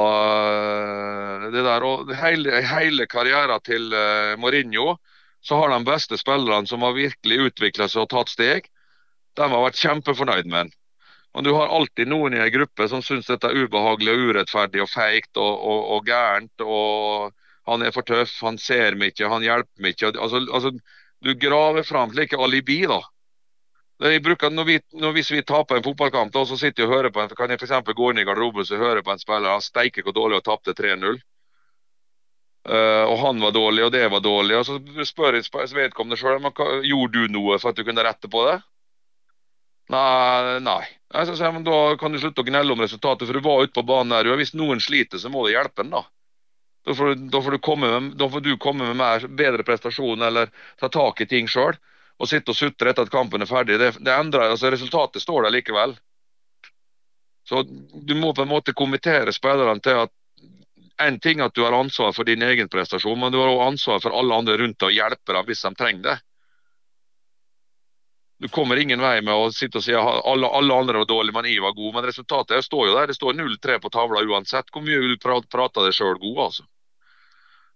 eh, 0.53 1.45
det 1.53 1.63
der. 1.65 1.85
Og 1.87 2.11
hele, 2.19 2.61
hele 2.61 3.07
karrieren 3.09 3.63
til 3.65 3.93
eh, 3.93 4.35
Mourinho 4.37 4.97
så 5.41 5.57
har 5.61 5.71
de 5.71 5.79
beste 5.87 6.17
spillerne 6.19 6.67
som 6.69 6.83
har 6.85 6.97
virkelig 6.97 7.39
utvikla 7.49 7.87
seg 7.89 8.03
og 8.03 8.11
tatt 8.11 8.33
steg, 8.33 8.67
de 9.37 9.47
har 9.47 9.63
vært 9.63 9.79
kjempefornøyd 9.81 10.49
med 10.49 10.67
den. 10.67 10.71
Og 11.37 11.43
Du 11.45 11.51
har 11.53 11.69
alltid 11.69 12.09
noen 12.09 12.33
i 12.33 12.39
en 12.41 12.53
gruppe 12.53 12.87
som 12.89 13.03
syns 13.05 13.27
dette 13.29 13.49
er 13.49 13.65
ubehagelig 13.65 14.13
og 14.13 14.31
urettferdig 14.31 14.81
og 14.81 14.89
feigt 14.89 15.37
og, 15.37 15.51
og, 15.71 15.81
og, 15.95 16.07
gærent. 16.07 16.63
og 16.65 17.35
Han 17.69 17.83
er 17.85 17.93
for 17.93 18.07
tøff, 18.07 18.33
han 18.41 18.57
ser 18.57 18.97
meg 18.97 19.13
ikke, 19.13 19.29
han 19.29 19.45
hjelper 19.45 19.91
ikke. 19.91 20.13
Altså, 20.15 20.41
altså, 20.47 20.71
du 21.21 21.33
graver 21.37 21.85
fram 21.85 22.13
slike 22.13 22.39
alibi. 22.41 22.79
da. 22.89 23.01
Bruker, 23.97 24.51
når 24.53 24.65
vi, 24.65 24.75
når 24.93 25.13
hvis 25.15 25.31
vi 25.33 25.41
taper 25.41 25.79
en 25.79 25.85
fotballkamp, 25.85 26.29
da, 26.33 26.43
så 26.45 26.57
sitter 26.57 26.83
jeg 26.83 26.89
og 26.89 26.95
hører 26.95 27.13
på 27.13 27.23
en, 27.23 27.31
kan 27.33 27.49
jeg 27.49 27.63
for 27.65 27.97
gå 27.97 28.11
inn 28.11 28.21
i 28.21 28.25
garderoben 28.27 28.61
og 28.61 28.83
høre 28.83 29.01
på 29.03 29.11
en 29.11 29.21
spiller 29.21 29.55
han 29.55 29.63
steiker 29.65 30.05
hvor 30.05 30.13
dårlig 30.13 30.37
og 30.37 30.45
tapte 30.45 30.75
3-0. 30.77 31.17
Uh, 32.67 33.07
og 33.07 33.15
han 33.23 33.39
var 33.41 33.53
dårlig, 33.55 33.85
og 33.85 33.91
det 33.95 34.03
var 34.11 34.21
dårlig. 34.21 34.57
og 34.59 34.65
Så 34.67 35.05
spør 35.07 35.39
jeg 35.39 35.47
vedkommende 35.73 36.19
sjøl 36.19 36.43
gjorde 36.83 37.13
du 37.15 37.31
noe 37.31 37.57
for 37.57 37.71
at 37.71 37.79
du 37.79 37.85
kunne 37.87 38.03
rette 38.05 38.29
på 38.29 38.43
det. 38.49 38.59
Nei. 39.89 40.59
nei. 40.61 40.83
Jeg 41.15 41.31
sier, 41.31 41.51
men 41.55 41.63
Da 41.63 41.95
kan 41.97 42.11
du 42.11 42.19
slutte 42.19 42.43
å 42.43 42.47
gnelle 42.47 42.73
om 42.75 42.83
resultatet, 42.83 43.25
for 43.25 43.33
du 43.33 43.45
var 43.45 43.63
ute 43.63 43.73
på 43.73 43.85
banen 43.87 44.13
der. 44.13 44.29
Hvis 44.35 44.53
noen 44.53 44.83
sliter, 44.83 45.17
så 45.17 45.31
må 45.31 45.45
du 45.45 45.53
hjelpe 45.53 45.81
den, 45.81 45.95
da. 45.95 46.03
Da 46.87 46.95
får, 46.95 47.15
da 47.31 47.41
får, 47.43 47.55
du, 47.55 47.63
komme 47.63 47.87
med, 47.91 48.13
da 48.19 48.27
får 48.31 48.43
du 48.43 48.53
komme 48.63 48.87
med 48.87 48.99
mer, 48.99 49.25
bedre 49.39 49.63
prestasjon 49.67 50.21
eller 50.23 50.51
ta 50.79 50.91
tak 50.91 51.23
i 51.23 51.27
ting 51.27 51.47
sjøl. 51.51 51.75
Og 52.17 52.29
sitte 52.29 52.53
og 52.53 52.57
sutre 52.57 52.91
etter 52.91 53.05
at 53.05 53.13
kampen 53.13 53.43
er 53.45 53.49
ferdig. 53.49 53.77
Det, 53.79 53.91
det 54.01 54.13
endrer, 54.13 54.49
altså 54.51 54.71
Resultatet 54.73 55.21
står 55.21 55.45
der 55.45 55.53
likevel. 55.53 55.97
Så 57.47 57.63
Du 57.63 58.15
må 58.15 58.33
på 58.33 58.43
en 58.43 58.51
måte 58.51 58.75
kommentere 58.75 59.33
spillerne 59.33 59.79
til 59.83 60.05
at 60.05 60.13
en 60.97 61.19
ting 61.21 61.41
at 61.45 61.53
du 61.53 61.61
har 61.63 61.75
ansvar 61.77 62.13
for 62.13 62.25
din 62.25 62.41
egen 62.41 62.69
prestasjon, 62.69 63.19
men 63.19 63.31
du 63.31 63.37
har 63.37 63.51
også 63.51 63.67
ansvar 63.67 63.99
for 64.01 64.15
alle 64.17 64.35
andre 64.35 64.57
rundt 64.57 64.79
deg 64.81 64.89
og 64.89 64.95
hjelpe 64.95 65.35
dem 65.35 65.45
hvis 65.45 65.61
de 65.61 65.71
trenger 65.77 66.07
det. 66.07 66.15
Du 68.37 68.47
kommer 68.53 68.77
ingen 68.77 69.01
vei 69.01 69.15
med 69.25 69.33
å 69.33 69.51
sitte 69.53 69.79
og 69.79 69.85
si 69.85 69.93
at 69.97 70.25
alle, 70.29 70.49
alle 70.59 70.75
andre 70.77 71.01
var 71.01 71.09
dårlige, 71.09 71.33
men 71.33 71.47
jeg 71.49 71.61
var 71.61 71.73
god. 71.77 71.93
Men 71.95 72.05
resultatet 72.05 72.65
står 72.65 72.89
jo 72.89 72.97
der. 72.97 73.09
Det 73.09 73.17
står 73.17 73.33
0-3 73.33 73.77
på 73.81 73.93
tavla 73.93 74.21
uansett 74.29 74.69
hvor 74.73 74.85
mye 74.85 75.13
du 75.13 75.15
prater 75.21 75.87
deg 75.87 75.95
sjøl 75.97 76.19
god. 76.21 76.43
altså. 76.49 76.67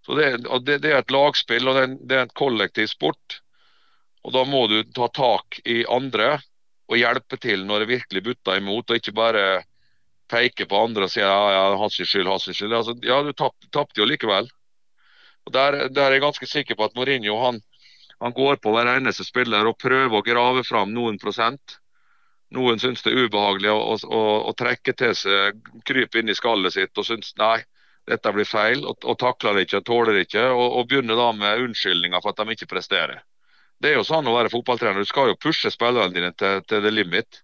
Så 0.05 0.17
det, 0.17 0.27
det, 0.65 0.77
det, 0.83 0.91
er 0.91 0.99
et 1.01 1.13
lagspill 1.13 1.65
og 1.69 1.77
det 1.77 1.85
er, 1.87 1.95
det 2.09 2.17
er 2.17 2.27
en 2.27 2.37
kollektiv 2.37 2.89
sport. 2.93 3.41
Og 4.21 4.33
Da 4.35 4.45
må 4.45 4.67
du 4.69 4.83
ta 4.93 5.07
tak 5.09 5.59
i 5.65 5.81
andre 5.89 6.35
og 6.91 6.99
hjelpe 6.99 7.39
til 7.41 7.65
når 7.65 7.83
det 7.83 7.93
virkelig 7.95 8.23
butter 8.25 8.59
imot, 8.59 8.89
og 8.91 8.99
ikke 8.99 9.15
bare 9.15 9.45
peke 10.31 10.67
på 10.69 10.79
andre 10.85 11.07
og 11.07 11.11
si 11.11 11.21
ja, 11.23 11.35
ja, 11.55 11.63
hans 11.79 11.97
skyld, 11.97 12.29
hans 12.29 12.47
skyld. 12.47 12.75
Altså, 12.75 12.95
ja, 13.03 13.21
du 13.23 13.31
tapte 13.33 13.69
tapt 13.73 13.99
jo 13.99 14.07
likevel. 14.07 14.49
Og 15.47 15.53
der, 15.55 15.87
der, 15.89 16.07
er 16.07 16.17
jeg 16.17 16.25
ganske 16.25 16.47
sikker 16.47 16.77
på 16.77 16.85
at 16.87 16.95
Mourinho 16.95 17.39
han, 17.41 17.59
han 18.21 18.35
går 18.37 18.61
på 18.61 18.73
hver 18.75 18.91
eneste 18.93 19.25
spiller 19.25 19.65
og 19.67 19.79
prøver 19.81 20.19
å 20.19 20.25
grave 20.25 20.63
fram 20.67 20.93
noen 20.93 21.17
prosent. 21.21 21.79
Noen 22.53 22.79
syns 22.83 23.01
det 23.01 23.13
er 23.13 23.25
ubehagelig 23.25 23.71
å, 23.71 23.95
å, 23.95 24.21
å, 24.51 24.53
trekke 24.59 24.93
til 24.99 25.15
seg, 25.15 25.61
krype 25.87 26.19
inn 26.19 26.29
i 26.29 26.35
skallet 26.35 26.75
sitt 26.75 26.99
og 26.99 27.07
syns 27.07 27.31
nei, 27.39 27.61
dette 28.11 28.33
blir 28.35 28.47
feil, 28.47 28.83
og, 28.83 28.99
og 29.07 29.17
takler 29.21 29.55
det 29.55 29.69
ikke, 29.69 29.83
tåler 29.87 30.17
det 30.17 30.25
ikke, 30.27 30.49
og, 30.51 30.67
og 30.81 30.89
begynner 30.91 31.17
da 31.17 31.29
med 31.37 31.67
unnskyldninger 31.69 32.21
for 32.21 32.33
at 32.33 32.43
de 32.43 32.57
ikke 32.57 32.69
presterer. 32.73 33.23
Det 33.81 33.89
er 33.89 33.97
jo 33.97 34.05
sånn 34.05 34.27
å 34.29 34.35
være 34.35 34.51
fotballtrener, 34.53 35.01
du 35.01 35.09
skal 35.09 35.31
jo 35.31 35.39
pushe 35.41 35.71
spillerne 35.73 36.13
dine 36.13 36.29
til, 36.37 36.61
til 36.69 36.83
det 36.85 36.91
limit. 36.93 37.41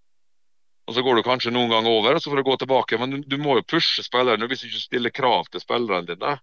Og 0.88 0.94
Så 0.96 1.04
går 1.04 1.18
du 1.18 1.24
kanskje 1.26 1.52
noen 1.52 1.72
ganger 1.72 1.92
over, 1.92 2.16
og 2.16 2.24
så 2.24 2.32
får 2.32 2.40
du 2.40 2.48
gå 2.48 2.58
tilbake. 2.62 3.00
Men 3.02 3.16
du, 3.16 3.18
du 3.26 3.36
må 3.42 3.58
jo 3.58 3.66
pushe 3.68 4.06
spillerne 4.06 4.48
hvis 4.48 4.64
du 4.64 4.70
ikke 4.70 4.84
stiller 4.86 5.14
krav 5.16 5.50
til 5.52 5.64
spillerne 5.64 6.08
dine. 6.08 6.38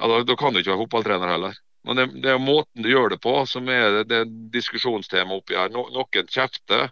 Ja, 0.00 0.08
da, 0.10 0.22
da, 0.26 0.36
kan 0.40 0.54
du 0.54 0.58
ikke 0.58 0.72
være 0.72 0.82
fotballtrener 0.86 1.30
heller. 1.30 1.60
Men 1.86 2.00
det, 2.00 2.06
det 2.24 2.32
er 2.32 2.40
måten 2.42 2.82
du 2.82 2.88
gjør 2.90 3.12
det 3.12 3.20
på 3.22 3.36
som 3.46 3.68
er 3.70 4.00
det, 4.00 4.04
det 4.10 4.22
diskusjonstemaet 4.56 5.44
oppi 5.44 5.58
her. 5.58 5.70
No, 5.70 5.84
noen 5.94 6.32
kjefter. 6.32 6.88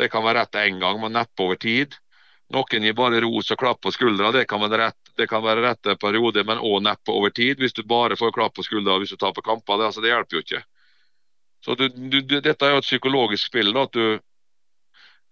Det 0.00 0.08
kan 0.08 0.24
være 0.24 0.46
rett 0.46 0.62
én 0.62 0.80
gang, 0.80 0.96
men 1.02 1.12
neppe 1.18 1.44
over 1.44 1.58
tid. 1.60 1.98
Noen 2.54 2.86
gir 2.86 2.96
bare 2.96 3.20
ros 3.24 3.52
og 3.52 3.60
klapp 3.60 3.82
på 3.84 3.92
skuldra. 3.92 4.30
Det 4.32 4.46
kan 4.48 4.62
være 4.62 4.86
rett, 4.86 5.12
det 5.18 5.28
kan 5.28 5.44
være 5.44 5.66
rett 5.66 5.90
en 5.92 6.00
periode, 6.00 6.46
men 6.48 6.62
òg 6.62 6.80
neppe 6.86 7.12
over 7.12 7.34
tid. 7.34 7.60
Hvis 7.60 7.76
du 7.76 7.82
bare 7.84 8.16
får 8.16 8.32
klapp 8.32 8.56
på 8.56 8.64
skuldra 8.64 8.96
hvis 9.02 9.12
du 9.12 9.20
taper 9.20 9.44
kamper. 9.44 9.76
Det, 9.76 9.90
altså, 9.90 10.04
det 10.04 10.14
hjelper 10.14 10.38
jo 10.38 10.46
ikke. 10.46 10.62
Så 11.64 11.74
du, 11.78 11.88
du, 11.88 12.20
dette 12.22 12.66
er 12.66 12.74
jo 12.74 12.82
et 12.82 12.88
psykologisk 12.88 13.46
spill. 13.46 13.72
da, 13.74 13.86
at 13.86 13.94
du 13.94 14.18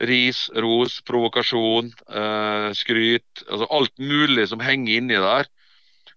ris, 0.01 0.51
ros, 0.55 1.01
provokasjon, 1.05 1.93
eh, 2.09 2.73
skryt. 2.73 3.43
altså 3.49 3.67
Alt 3.71 3.99
mulig 3.99 4.49
som 4.49 4.61
henger 4.61 4.97
inni 4.97 5.19
der 5.21 5.51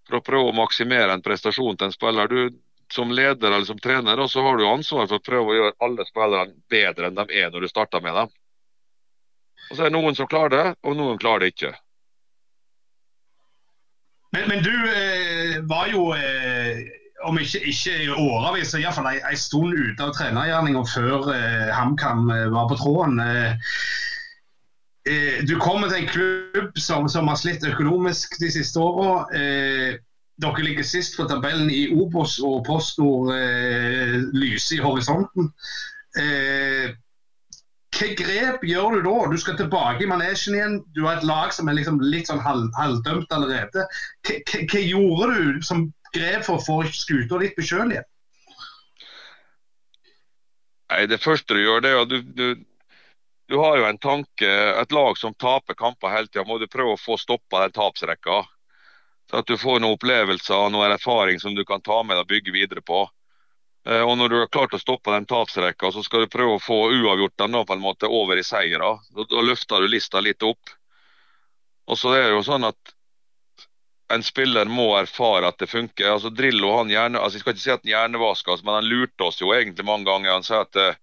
for 0.06 0.18
å 0.18 0.24
prøve 0.24 0.52
å 0.52 0.56
maksimere 0.56 1.12
en 1.12 1.24
prestasjon 1.24 1.76
til 1.76 1.90
en 1.90 1.92
spiller. 1.92 2.28
Du, 2.28 2.56
som 2.92 3.12
leder 3.12 3.50
eller 3.50 3.66
som 3.66 3.78
trener 3.78 4.26
så 4.28 4.42
har 4.44 4.56
du 4.56 4.66
ansvar 4.68 5.08
for 5.08 5.18
å 5.18 5.24
prøve 5.24 5.50
å 5.50 5.58
gjøre 5.58 5.76
alle 5.84 6.06
spillerne 6.08 6.54
bedre 6.70 7.08
enn 7.08 7.18
de 7.18 7.26
er 7.40 7.50
når 7.50 7.64
du 7.64 7.68
starter 7.68 8.04
med 8.04 8.14
dem. 8.14 8.34
Og 9.70 9.76
Så 9.76 9.82
er 9.82 9.90
det 9.90 9.96
noen 9.96 10.14
som 10.14 10.28
klarer 10.28 10.54
det, 10.54 10.66
og 10.84 10.96
noen 10.96 11.18
klarer 11.18 11.44
det 11.44 11.54
ikke. 11.54 11.72
Men, 14.34 14.48
men 14.48 14.62
du 14.64 14.72
eh, 14.72 15.58
var 15.68 15.88
jo 15.92 16.12
eh 16.14 17.03
om 17.22 17.38
ikke, 17.38 17.60
ikke 17.70 17.98
i 18.04 18.08
årevis, 18.10 18.72
så 18.72 18.80
iallfall 18.80 19.08
en, 19.10 19.20
en 19.30 19.38
stund 19.38 19.76
ute 19.76 20.02
av 20.02 20.14
trenergjerninga 20.16 20.82
før 20.90 21.30
eh, 21.34 21.70
HamKam 21.74 22.26
eh, 22.32 22.48
var 22.52 22.66
på 22.70 22.78
tråden. 22.80 23.20
Eh, 23.22 23.70
eh, 25.10 25.38
du 25.46 25.56
kommer 25.62 25.90
til 25.90 26.02
en 26.02 26.10
klubb 26.10 26.80
som, 26.80 27.08
som, 27.08 27.30
har 27.30 27.38
slitt 27.40 27.66
økonomisk 27.68 28.38
de 28.42 28.50
siste 28.52 28.82
åra. 28.82 29.24
Eh, 29.36 30.02
dere 30.42 30.66
ligger 30.66 30.86
sist 30.86 31.14
på 31.14 31.28
tabellen 31.30 31.70
i 31.70 31.86
Obos, 31.94 32.40
og 32.42 32.64
PostNord 32.66 33.30
eh, 33.36 34.18
lyser 34.34 34.80
i 34.80 34.84
horisonten. 34.84 35.52
hva 37.94 38.06
grep 38.18 38.62
gjør 38.66 38.96
du 38.96 39.04
da? 39.06 39.18
Du 39.30 39.36
skal 39.38 39.56
tilbake 39.58 40.02
i 40.02 40.08
manesjen 40.10 40.56
igjen. 40.56 40.80
Du 40.94 41.04
har 41.06 41.20
et 41.20 41.26
lag 41.26 41.54
som 41.54 41.70
er 41.70 41.78
liksom 41.78 42.00
litt 42.02 42.26
sånn 42.30 42.42
halvdømt 42.42 43.30
allerede. 43.34 43.86
Hva, 44.26 44.40
hva 44.42 44.82
gjorde 44.82 45.36
du 45.38 45.62
som 45.62 45.86
grep 46.14 46.46
for 46.46 46.58
å 46.58 46.64
få 46.64 46.78
skuta 46.94 47.40
litt 47.42 47.56
på 47.56 47.66
kjøl 47.66 47.96
igjen? 47.96 48.08
Nei, 50.92 51.06
Det 51.10 51.20
første 51.22 51.56
du 51.56 51.62
gjør, 51.62 51.82
det 51.82 51.90
er 51.90 52.02
at 52.02 52.12
du, 52.12 52.18
du, 52.22 52.64
du 53.50 53.56
har 53.58 53.78
jo 53.80 53.86
en 53.88 53.98
tanke. 53.98 54.50
Et 54.82 54.92
lag 54.94 55.18
som 55.18 55.34
taper 55.34 55.76
kamper 55.78 56.12
hele 56.12 56.30
tida, 56.30 56.46
må 56.46 56.58
du 56.60 56.68
prøve 56.70 56.94
å 56.94 57.00
få 57.00 57.18
stoppa 57.20 57.64
den 57.64 57.74
tapsrekka. 57.74 58.42
Så 59.30 59.40
at 59.40 59.48
du 59.48 59.56
får 59.58 59.80
noen 59.80 59.96
opplevelser 59.96 60.66
og 60.66 60.72
noen 60.74 60.92
erfaring 60.92 61.40
som 61.40 61.54
du 61.56 61.64
kan 61.64 61.82
ta 61.82 62.02
med 62.02 62.18
deg 62.18 62.26
og 62.26 62.32
bygge 62.32 62.54
videre 62.54 62.84
på. 62.84 63.06
Eh, 63.88 64.00
og 64.00 64.16
når 64.20 64.30
du 64.30 64.36
har 64.38 64.52
klart 64.52 64.76
å 64.76 64.80
stoppe 64.80 65.12
den 65.12 65.26
tapsrekka, 65.28 65.90
så 65.92 66.04
skal 66.04 66.24
du 66.24 66.32
prøve 66.32 66.56
å 66.56 66.62
få 66.62 66.78
uavgjort 66.92 67.36
den 67.40 67.58
på 67.64 67.76
en 67.76 67.84
måte 67.84 68.08
over 68.08 68.40
i 68.40 68.44
seier 68.44 68.80
Da, 68.80 69.24
da 69.30 69.44
løfter 69.44 69.80
du 69.80 69.88
lista 69.92 70.20
litt 70.24 70.44
opp. 70.44 70.76
Og 71.88 72.00
så 72.00 72.14
er 72.16 72.28
det 72.28 72.36
jo 72.36 72.44
sånn 72.46 72.64
at 72.68 72.94
en 74.12 74.22
spiller 74.22 74.68
må 74.68 74.90
erfare 74.98 75.48
at 75.48 75.58
det 75.58 75.70
funker. 75.70 76.10
Altså 76.12 76.30
Drillo 76.30 76.74
han 76.76 76.92
hjerne, 76.92 77.20
altså 77.20 77.38
Jeg 77.38 77.44
skal 77.44 77.54
ikke 77.54 77.64
si 77.64 77.72
at 77.72 77.84
han 77.84 77.92
hjernevasker 77.92 78.52
oss, 78.52 78.64
men 78.64 78.78
han 78.78 78.88
lurte 78.88 79.24
oss 79.24 79.40
jo 79.40 79.52
egentlig 79.54 79.86
mange 79.88 80.08
ganger. 80.10 80.34
Han 80.36 80.46
sa 80.46 80.62
at 80.64 80.76
eh, 80.76 80.98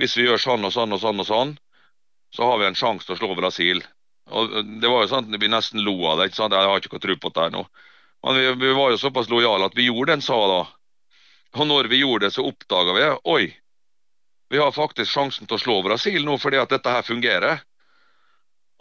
hvis 0.00 0.16
vi 0.18 0.28
gjør 0.28 0.40
sånn 0.40 0.64
og 0.64 0.72
sånn 0.74 0.96
og 0.96 1.02
sånn, 1.02 1.20
og 1.20 1.28
sånn, 1.28 1.56
så 2.34 2.48
har 2.48 2.58
vi 2.58 2.68
en 2.68 2.78
sjanse 2.78 3.06
til 3.06 3.14
å 3.14 3.20
slå 3.20 3.34
Brasil. 3.38 3.82
Og 4.32 4.54
Det 4.80 4.88
var 4.88 5.04
jo 5.04 5.10
sånn 5.12 5.28
at 5.28 5.42
vi 5.42 5.50
nesten 5.52 5.84
lo 5.84 5.98
av 6.08 6.18
det. 6.18 6.30
ikke 6.30 6.40
sant? 6.40 6.56
Jeg 6.56 6.70
har 6.70 6.80
ikke 6.80 7.02
tro 7.02 7.16
på 7.20 7.34
det 7.36 7.50
nå. 7.54 7.66
Men 8.24 8.40
vi, 8.40 8.46
vi, 8.64 8.72
var 8.72 8.90
jo 8.90 8.98
såpass 8.98 9.28
lojale 9.28 9.68
at 9.68 9.76
vi 9.76 9.90
gjorde 9.90 10.08
det 10.08 10.16
han 10.16 10.24
sa 10.24 10.38
da. 10.48 10.62
Og 11.60 11.68
når 11.68 11.90
vi 11.92 12.00
gjorde 12.00 12.26
det, 12.26 12.34
så 12.34 12.46
oppdaga 12.48 12.96
vi 12.96 13.04
oi, 13.30 13.44
vi 14.50 14.58
har 14.58 14.72
faktisk 14.72 15.12
sjansen 15.12 15.46
til 15.46 15.58
å 15.58 15.60
slå 15.60 15.76
Brasil 15.84 16.24
nå 16.24 16.38
fordi 16.40 16.58
at 16.62 16.72
dette 16.72 16.90
her 16.90 17.04
fungerer. 17.04 17.62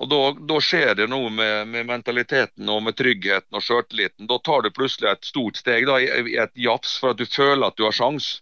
Og 0.01 0.09
da, 0.09 0.19
da, 0.49 0.57
skjer 0.61 0.95
det 0.97 1.05
noe 1.11 1.29
med, 1.29 1.67
med, 1.69 1.85
mentaliteten 1.85 2.69
og 2.69 2.81
med 2.87 2.97
tryggheten 2.97 3.53
og 3.53 3.61
sjøltilliten. 3.61 4.27
Da 4.29 4.39
tar 4.41 4.65
du 4.65 4.71
plutselig 4.73 5.11
et 5.11 5.27
stort 5.27 5.59
steg 5.59 5.85
da, 5.87 5.99
i, 6.01 6.37
et 6.41 6.53
jafs 6.57 6.95
for 7.01 7.13
at 7.13 7.21
du 7.21 7.27
føler 7.29 7.67
at 7.67 7.77
du 7.77 7.85
har 7.85 7.93
sjans. 7.95 8.39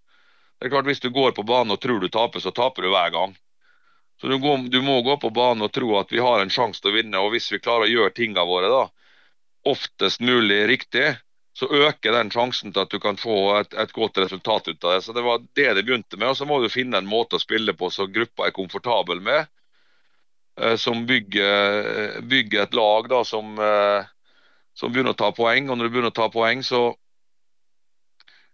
Det 0.57 0.69
er 0.69 0.75
klart 0.75 0.87
Hvis 0.87 1.03
du 1.03 1.09
går 1.11 1.35
på 1.35 1.43
banen 1.43 1.75
og 1.75 1.81
tror 1.83 1.99
du 1.99 2.07
taper, 2.07 2.39
så 2.39 2.53
taper 2.55 2.87
du 2.87 2.91
hver 2.93 3.11
gang. 3.11 3.35
Så 4.21 4.29
du, 4.31 4.37
går, 4.39 4.69
du 4.71 4.79
må 4.85 5.01
gå 5.01 5.17
på 5.17 5.33
banen 5.33 5.65
og 5.65 5.73
tro 5.75 5.95
at 5.99 6.11
vi 6.13 6.21
har 6.23 6.39
en 6.39 6.53
sjanse 6.53 6.79
til 6.81 6.93
å 6.93 6.97
vinne. 6.99 7.19
Og 7.19 7.33
hvis 7.35 7.51
vi 7.51 7.59
klarer 7.59 7.89
å 7.89 7.91
gjøre 7.91 8.15
tingene 8.15 8.47
våre 8.47 8.71
da, 8.71 8.83
oftest 9.67 10.21
mulig 10.23 10.63
riktig, 10.69 11.09
så 11.57 11.67
øker 11.67 12.15
den 12.15 12.31
sjansen 12.31 12.71
til 12.71 12.85
at 12.85 12.93
du 12.93 12.99
kan 13.03 13.17
få 13.19 13.57
et, 13.59 13.73
et, 13.75 13.91
godt 13.91 14.21
resultat 14.23 14.69
ut 14.69 14.85
av 14.85 14.93
det. 14.93 15.01
Så 15.03 15.13
Det 15.17 15.25
var 15.25 15.41
det 15.41 15.73
det 15.73 15.83
begynte 15.83 16.17
med. 16.17 16.29
og 16.29 16.37
Så 16.37 16.47
må 16.47 16.61
du 16.61 16.69
finne 16.71 17.01
en 17.01 17.09
måte 17.09 17.35
å 17.35 17.43
spille 17.43 17.75
på 17.75 17.91
som 17.91 18.13
gruppa 18.13 18.47
er 18.47 18.55
komfortabel 18.55 19.19
med 19.19 19.49
som 20.78 21.05
bygger, 21.09 22.22
bygger, 22.22 22.64
et 22.64 22.76
lag 22.78 23.07
da, 23.09 23.22
som, 23.26 23.53
eh, 23.59 24.09
som, 24.78 24.91
begynner 24.91 25.16
å 25.16 25.22
ta 25.22 25.32
poeng. 25.36 25.70
Og 25.70 25.78
når 25.78 25.88
du 25.88 25.93
begynner 25.93 26.14
å 26.14 26.20
ta 26.22 26.28
poeng, 26.34 26.64
så 26.66 26.84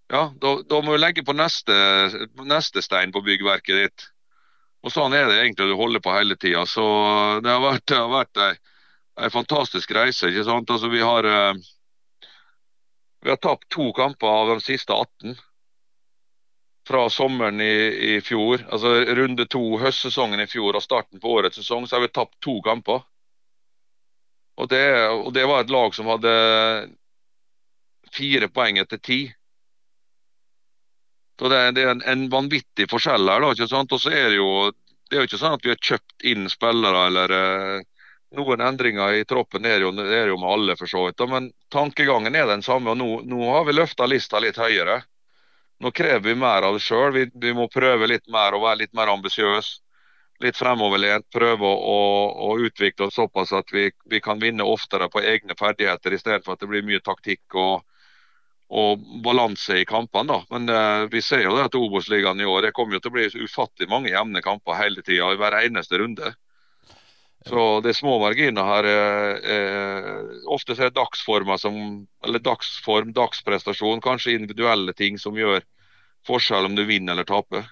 ja, 0.08 0.30
da, 0.40 0.54
da 0.64 0.82
må 0.84 0.96
du 0.96 1.02
legge 1.02 1.26
på 1.28 1.36
neste, 1.36 1.76
neste, 2.48 2.84
stein 2.86 3.12
på 3.12 3.24
byggverket 3.26 3.82
ditt. 3.82 4.06
Og 4.86 4.94
Sånn 4.94 5.16
er 5.18 5.28
det 5.28 5.42
egentlig 5.42 5.68
du 5.68 5.76
holder 5.76 6.04
på 6.04 6.14
hele 6.16 6.38
tida. 6.40 6.64
Så 6.70 6.86
det 7.44 7.52
har 7.52 7.64
vært, 7.64 7.84
det 7.90 7.98
har 8.00 8.14
vært 8.14 8.44
ei, 8.46 8.54
ei, 9.20 9.32
fantastisk 9.34 9.92
reise. 9.98 10.30
ikke 10.32 10.46
sant? 10.48 10.72
Altså, 10.72 10.92
vi 10.94 11.04
har, 11.04 11.28
eh, 11.28 12.30
vi 13.26 13.34
har 13.34 13.42
tapt 13.44 13.68
to 13.74 13.92
kamper 13.98 14.32
av 14.32 14.54
de 14.54 14.64
siste 14.64 14.96
18 14.96 15.36
fra 16.88 17.10
sommeren 17.12 17.62
i, 17.62 17.74
i, 18.16 18.22
fjor, 18.24 18.64
altså 18.72 18.94
runde 19.20 19.46
to, 19.52 19.64
høstsesongen 19.82 20.40
i 20.40 20.48
fjor 20.48 20.78
og 20.78 20.84
starten 20.84 21.20
på 21.20 21.34
årets 21.40 21.60
sesong, 21.60 21.88
så 21.88 21.98
har 21.98 22.06
vi 22.06 22.14
tapt 22.16 22.38
to 22.44 22.62
kamper. 22.64 23.02
Og 24.58 24.70
det, 24.72 24.86
og 25.12 25.34
det 25.36 25.44
var 25.50 25.66
et 25.66 25.74
lag 25.74 25.94
som 25.96 26.08
hadde 26.10 26.32
fire 28.16 28.48
poeng 28.50 28.80
etter 28.80 29.02
ti. 29.04 29.20
Så 31.40 31.52
det, 31.52 31.60
det 31.78 31.84
er 31.84 31.92
en, 31.92 32.06
en, 32.08 32.26
vanvittig 32.34 32.88
forskjell 32.90 33.30
her. 33.30 33.44
da, 33.44 33.52
ikke 33.54 33.70
sant? 33.70 33.94
Og 33.94 34.02
så 34.02 34.14
er 34.16 34.32
det 34.32 34.40
jo 34.40 34.50
det 35.08 35.16
er 35.16 35.22
jo 35.22 35.28
ikke 35.30 35.40
sånn 35.40 35.56
at 35.56 35.64
vi 35.64 35.72
har 35.72 35.86
kjøpt 35.90 36.26
inn 36.28 36.50
spillere 36.52 37.04
eller 37.08 37.34
eh, 37.36 37.84
noen 38.36 38.64
endringer 38.64 39.20
i 39.20 39.28
troppen. 39.28 39.64
Det 39.64 39.76
er 39.76 39.86
jo, 39.86 39.92
det 39.96 40.08
er 40.18 40.32
jo 40.32 40.40
med 40.42 40.50
alle, 40.56 40.76
for 40.80 40.92
så 40.92 41.06
vidt. 41.06 41.24
Men 41.32 41.52
tankegangen 41.72 42.36
er 42.36 42.50
den 42.50 42.66
samme. 42.66 42.92
og 42.92 43.00
Nå, 43.00 43.12
nå 43.28 43.52
har 43.54 43.68
vi 43.68 43.78
løfta 43.78 44.08
lista 44.10 44.42
litt 44.44 44.60
høyere. 44.60 45.02
Nå 45.80 45.92
krever 45.92 46.20
vi 46.30 46.36
mer 46.36 46.66
av 46.66 46.78
det 46.78 46.84
sjøl. 46.86 47.12
Vi, 47.14 47.26
vi, 47.34 47.52
må 47.54 47.68
prøve 47.70 48.10
litt 48.10 48.26
mer 48.34 48.56
og 48.58 48.64
være 48.66 48.82
litt 48.84 48.96
mer 48.98 49.12
ambisiøse. 49.14 49.84
Litt 50.42 50.58
fremoverlent. 50.58 51.26
Prøve 51.34 51.66
å, 51.66 52.00
å, 52.48 52.50
utvikle 52.62 53.08
oss 53.08 53.18
såpass 53.18 53.54
at 53.58 53.72
vi, 53.74 53.88
vi, 54.06 54.22
kan 54.22 54.42
vinne 54.42 54.66
oftere 54.66 55.10
på 55.10 55.22
egne 55.22 55.58
ferdigheter, 55.58 56.14
istedenfor 56.14 56.54
at 56.54 56.62
det 56.62 56.70
blir 56.70 56.86
mye 56.86 57.02
taktikk 57.06 57.58
og, 57.58 57.86
og 58.70 59.06
balanse 59.26 59.80
i 59.82 59.86
kampene. 59.90 60.44
Men 60.54 60.70
eh, 60.70 61.06
vi 61.14 61.22
ser 61.26 61.46
jo 61.46 61.56
det 61.58 61.70
at 61.70 61.78
Obos-ligaen 61.78 62.42
i 62.42 62.50
år 62.50 62.68
det 62.68 62.76
kommer 62.78 62.98
jo 62.98 63.06
til 63.06 63.14
å 63.14 63.18
bli 63.18 63.48
ufattelig 63.48 63.90
mange 63.90 64.14
jevne 64.14 64.46
kamper 64.46 64.78
hele 64.82 65.06
tida, 65.06 65.32
i 65.34 65.42
hver 65.42 65.58
eneste 65.64 66.02
runde. 66.02 66.34
Så 67.48 67.64
det 67.84 67.94
er 67.94 67.98
små 67.98 68.18
marginer 68.22 68.68
her. 68.68 68.88
Eh, 68.92 69.50
eh, 69.56 70.38
ofte 70.52 70.76
er 70.76 70.90
det 70.90 70.98
dagsformer 71.00 71.60
som 71.62 71.78
Eller 72.26 72.44
dagsform, 72.44 73.14
dagsprestasjon, 73.16 74.02
kanskje 74.04 74.36
individuelle 74.36 74.94
ting 74.94 75.18
som 75.22 75.38
gjør 75.38 75.64
forskjell 76.28 76.68
om 76.68 76.76
du 76.76 76.84
vinner 76.86 77.14
eller 77.14 77.28
taper. 77.28 77.64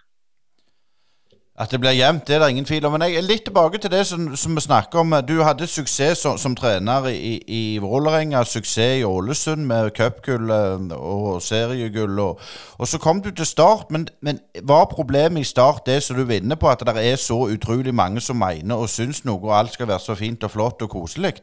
At 1.55 1.71
det 1.71 1.77
blir 1.79 1.95
jevnt, 1.95 2.27
det 2.27 2.35
er 2.35 2.41
det 2.43 2.49
ingen 2.51 2.65
tvil 2.67 2.85
om. 2.85 2.91
Men 2.91 3.05
jeg 3.07 3.15
er 3.15 3.23
litt 3.23 3.45
tilbake 3.47 3.79
til 3.79 3.91
det 3.91 4.01
som, 4.09 4.25
som 4.35 4.57
vi 4.57 4.61
snakker 4.65 4.99
om. 4.99 5.13
Du 5.23 5.37
hadde 5.39 5.67
suksess 5.71 6.25
som, 6.25 6.35
som 6.37 6.55
trener 6.55 7.07
i, 7.07 7.37
i 7.47 7.61
Vålerenga, 7.79 8.41
suksess 8.43 8.99
i 8.99 9.05
Ålesund 9.07 9.63
med 9.69 9.93
cupgull 9.95 10.51
eh, 10.51 10.91
og 10.97 11.39
seriegull. 11.41 12.19
Og, 12.19 12.43
og, 12.75 12.89
så 12.91 12.99
kom 12.99 13.23
du 13.23 13.31
til 13.31 13.47
Start, 13.47 13.87
men, 13.87 14.09
men 14.19 14.43
var 14.67 14.89
problemet 14.91 15.45
i 15.45 15.47
Start 15.47 15.87
det 15.87 16.01
som 16.03 16.19
du 16.19 16.25
vinner 16.27 16.59
på, 16.59 16.67
at 16.67 16.83
det 16.83 16.97
er 16.99 17.15
så 17.15 17.39
utrolig 17.47 17.95
mange 17.95 18.19
som 18.19 18.41
mener 18.43 18.75
og 18.75 18.91
syns 18.91 19.23
noe, 19.23 19.39
og 19.47 19.55
alt 19.55 19.79
skal 19.79 19.87
være 19.87 20.03
så 20.09 20.19
fint 20.19 20.43
og 20.43 20.51
flott 20.57 20.83
og 20.83 20.91
koselig? 20.91 21.37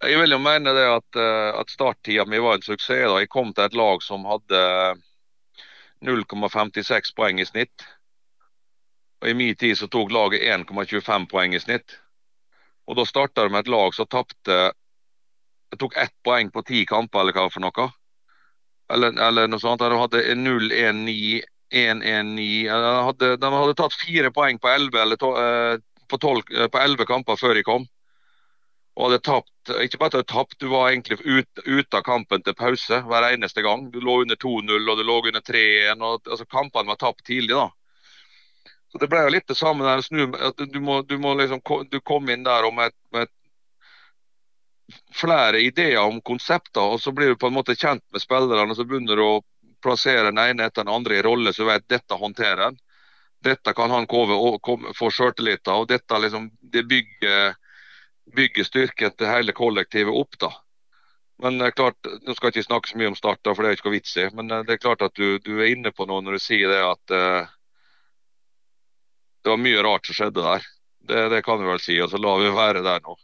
Jeg 0.00 0.16
vil 0.16 0.32
jo 0.32 0.40
mene 0.40 0.72
det 0.72 0.88
at, 0.88 1.20
eh, 1.20 1.52
at 1.52 1.68
starttida 1.68 2.24
mi 2.24 2.40
var 2.40 2.56
en 2.56 2.64
suksess. 2.64 3.04
da. 3.12 3.20
Jeg 3.20 3.28
kom 3.28 3.52
til 3.52 3.68
et 3.68 3.76
lag 3.76 4.00
som 4.08 4.24
hadde 4.24 4.66
0,56 6.00 7.12
poeng 7.12 7.44
i 7.44 7.44
snitt. 7.44 7.90
Og 9.20 9.28
I 9.28 9.36
min 9.36 9.56
tid 9.56 9.76
så 9.78 9.88
tok 9.88 10.12
laget 10.12 10.42
1,25 10.42 11.26
poeng 11.30 11.54
i 11.54 11.60
snitt. 11.60 11.98
Og 12.88 12.96
Da 12.96 13.04
starta 13.04 13.44
det 13.44 13.52
med 13.52 13.66
et 13.66 13.72
lag 13.72 13.94
som 13.94 14.08
tapte 14.08 14.72
tok 15.78 15.96
ett 15.96 16.14
poeng 16.24 16.50
på 16.50 16.62
ti 16.66 16.84
kamper, 16.86 17.20
eller 17.20 17.36
hva 17.36 17.46
for 17.52 17.62
noe. 17.62 17.88
Eller, 18.90 19.14
eller 19.28 19.48
noe 19.48 19.62
sånt. 19.62 19.82
De 19.82 20.00
hadde 20.00 20.24
0-1-9, 20.34 21.40
1-1-9 21.70 23.14
de, 23.20 23.30
de 23.38 23.52
hadde 23.54 23.78
tatt 23.78 23.94
fire 23.94 24.32
poeng 24.34 24.58
på 24.58 24.68
11, 24.68 24.98
eller 25.02 25.20
to, 25.20 25.30
eh, 25.38 25.76
på, 26.10 26.18
12, 26.18 26.42
eh, 26.56 26.68
på 26.72 26.82
11 26.82 27.06
kamper 27.06 27.38
før 27.38 27.54
de 27.54 27.64
kom. 27.66 27.86
Og 28.98 29.06
hadde 29.06 29.22
tapt, 29.22 29.70
ikke 29.84 30.00
bare 30.00 30.24
tapt, 30.26 30.58
du 30.58 30.66
var 30.72 30.90
egentlig 30.90 31.20
ute 31.22 31.62
ut 31.64 31.94
av 31.94 32.02
kampen 32.04 32.42
til 32.42 32.56
pause 32.58 32.98
hver 33.06 33.28
eneste 33.30 33.62
gang. 33.62 33.86
Du 33.94 34.00
lå 34.02 34.20
under 34.24 34.36
2-0 34.36 34.74
og 34.90 34.98
du 34.98 35.04
lå 35.06 35.20
under 35.30 35.44
3-1. 35.46 36.02
altså 36.02 36.48
Kampene 36.50 36.90
var 36.90 36.98
tapt 36.98 37.22
tidlig. 37.24 37.54
da. 37.54 37.70
Så 38.92 38.98
Det 38.98 39.08
ble 39.10 39.22
jo 39.22 39.34
litt 39.34 39.46
det 39.48 39.58
samme 39.58 39.86
der. 39.86 40.02
Snu, 40.02 40.24
at 40.34 40.58
du, 40.58 40.80
må, 40.82 41.02
du 41.02 41.16
må 41.18 41.34
liksom 41.38 41.62
du 41.90 42.00
kom 42.00 42.30
inn 42.30 42.42
der 42.46 42.66
med, 42.74 42.96
med 43.14 43.30
flere 45.14 45.60
ideer 45.62 46.02
om 46.02 46.20
konsepter, 46.20 46.82
og 46.82 47.00
så 47.00 47.12
blir 47.14 47.30
du 47.30 47.38
på 47.38 47.46
en 47.46 47.54
måte 47.54 47.76
kjent 47.78 48.02
med 48.12 48.22
spillerne. 48.22 48.74
Så 48.74 48.86
begynner 48.88 49.16
du 49.16 49.24
å 49.26 49.42
plassere 49.82 50.28
den 50.30 50.40
ene 50.42 50.66
etter 50.66 50.84
den 50.84 50.94
andre 50.94 51.20
i 51.20 51.22
rolle, 51.24 51.52
så 51.52 51.62
du 51.62 51.70
vet 51.70 51.86
dette 51.88 52.18
håndterer 52.18 52.64
han. 52.68 52.80
Dette 53.40 53.72
kan 53.72 53.92
han 53.94 54.08
kove, 54.10 54.36
og, 54.36 54.90
få 54.98 55.10
sjøltillit 55.14 55.68
av. 55.68 55.84
og 55.84 55.88
dette 55.88 56.18
liksom, 56.18 56.50
det 56.60 56.82
bygger, 56.88 57.54
bygger 58.36 58.66
styrken 58.66 59.14
til 59.16 59.30
hele 59.30 59.54
kollektivet 59.56 60.12
opp. 60.12 60.36
da. 60.40 60.50
Men 61.40 61.56
det 61.58 61.70
er 61.70 61.78
klart, 61.78 62.10
Nå 62.26 62.34
skal 62.34 62.50
jeg 62.50 62.58
ikke 62.58 62.68
snakke 62.68 62.90
så 62.90 62.98
mye 63.00 63.12
om 63.14 63.16
Start, 63.16 63.40
for 63.46 63.62
det 63.62 63.70
er 63.70 63.78
ikke 63.78 63.94
vits 63.94 64.12
i. 64.20 64.26
Men 64.36 64.52
det 64.52 64.74
er 64.74 64.82
klart 64.82 65.06
at 65.06 65.16
du, 65.16 65.38
du, 65.38 65.54
er 65.60 65.72
inne 65.72 65.92
på 65.92 66.04
noe 66.10 66.20
når 66.24 66.36
du 66.36 66.44
sier 66.44 66.68
det 66.68 66.82
at 66.84 67.14
uh, 67.16 67.54
det 69.44 69.52
var 69.52 69.60
mye 69.60 69.82
rart 69.84 70.06
som 70.06 70.16
skjedde 70.16 70.44
der. 70.44 70.70
Det, 71.10 71.26
det 71.32 71.42
kan 71.46 71.60
vi 71.60 71.68
vel 71.70 71.82
si. 71.82 71.96
Og 72.02 72.10
så 72.12 72.20
lar 72.20 72.40
vi 72.42 72.54
være 72.54 72.84
der 72.84 73.02
nå. 73.04 73.16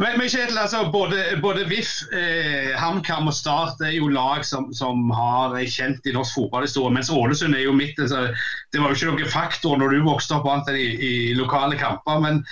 Men, 0.00 0.16
men 0.18 0.30
Kjetil, 0.32 0.56
altså, 0.58 0.80
både, 0.92 1.18
både 1.42 1.66
VIF, 1.68 1.90
eh, 2.16 2.72
HamKam 2.80 3.28
og 3.30 3.34
Start 3.36 3.82
er 3.84 3.92
jo 3.94 4.08
lag 4.08 4.46
som, 4.48 4.70
som 4.74 5.10
har 5.14 5.54
kjent 5.70 6.06
i 6.08 6.14
norsk 6.16 6.38
fotballhistorie. 6.38 6.94
Mens 6.96 7.12
Ålesund 7.12 7.54
er 7.54 7.66
jo 7.66 7.76
midt. 7.76 8.00
Altså, 8.00 8.30
det 8.72 8.80
var 8.80 8.90
jo 8.90 8.98
ikke 8.98 9.10
noen 9.12 9.34
faktor 9.34 9.76
når 9.78 9.94
du 9.94 10.08
vokste 10.08 10.38
opp 10.38 10.48
annet 10.50 10.72
enn 10.72 10.80
i, 10.80 10.88
i 11.10 11.12
lokale 11.38 11.78
kamper. 11.80 12.24
men 12.24 12.42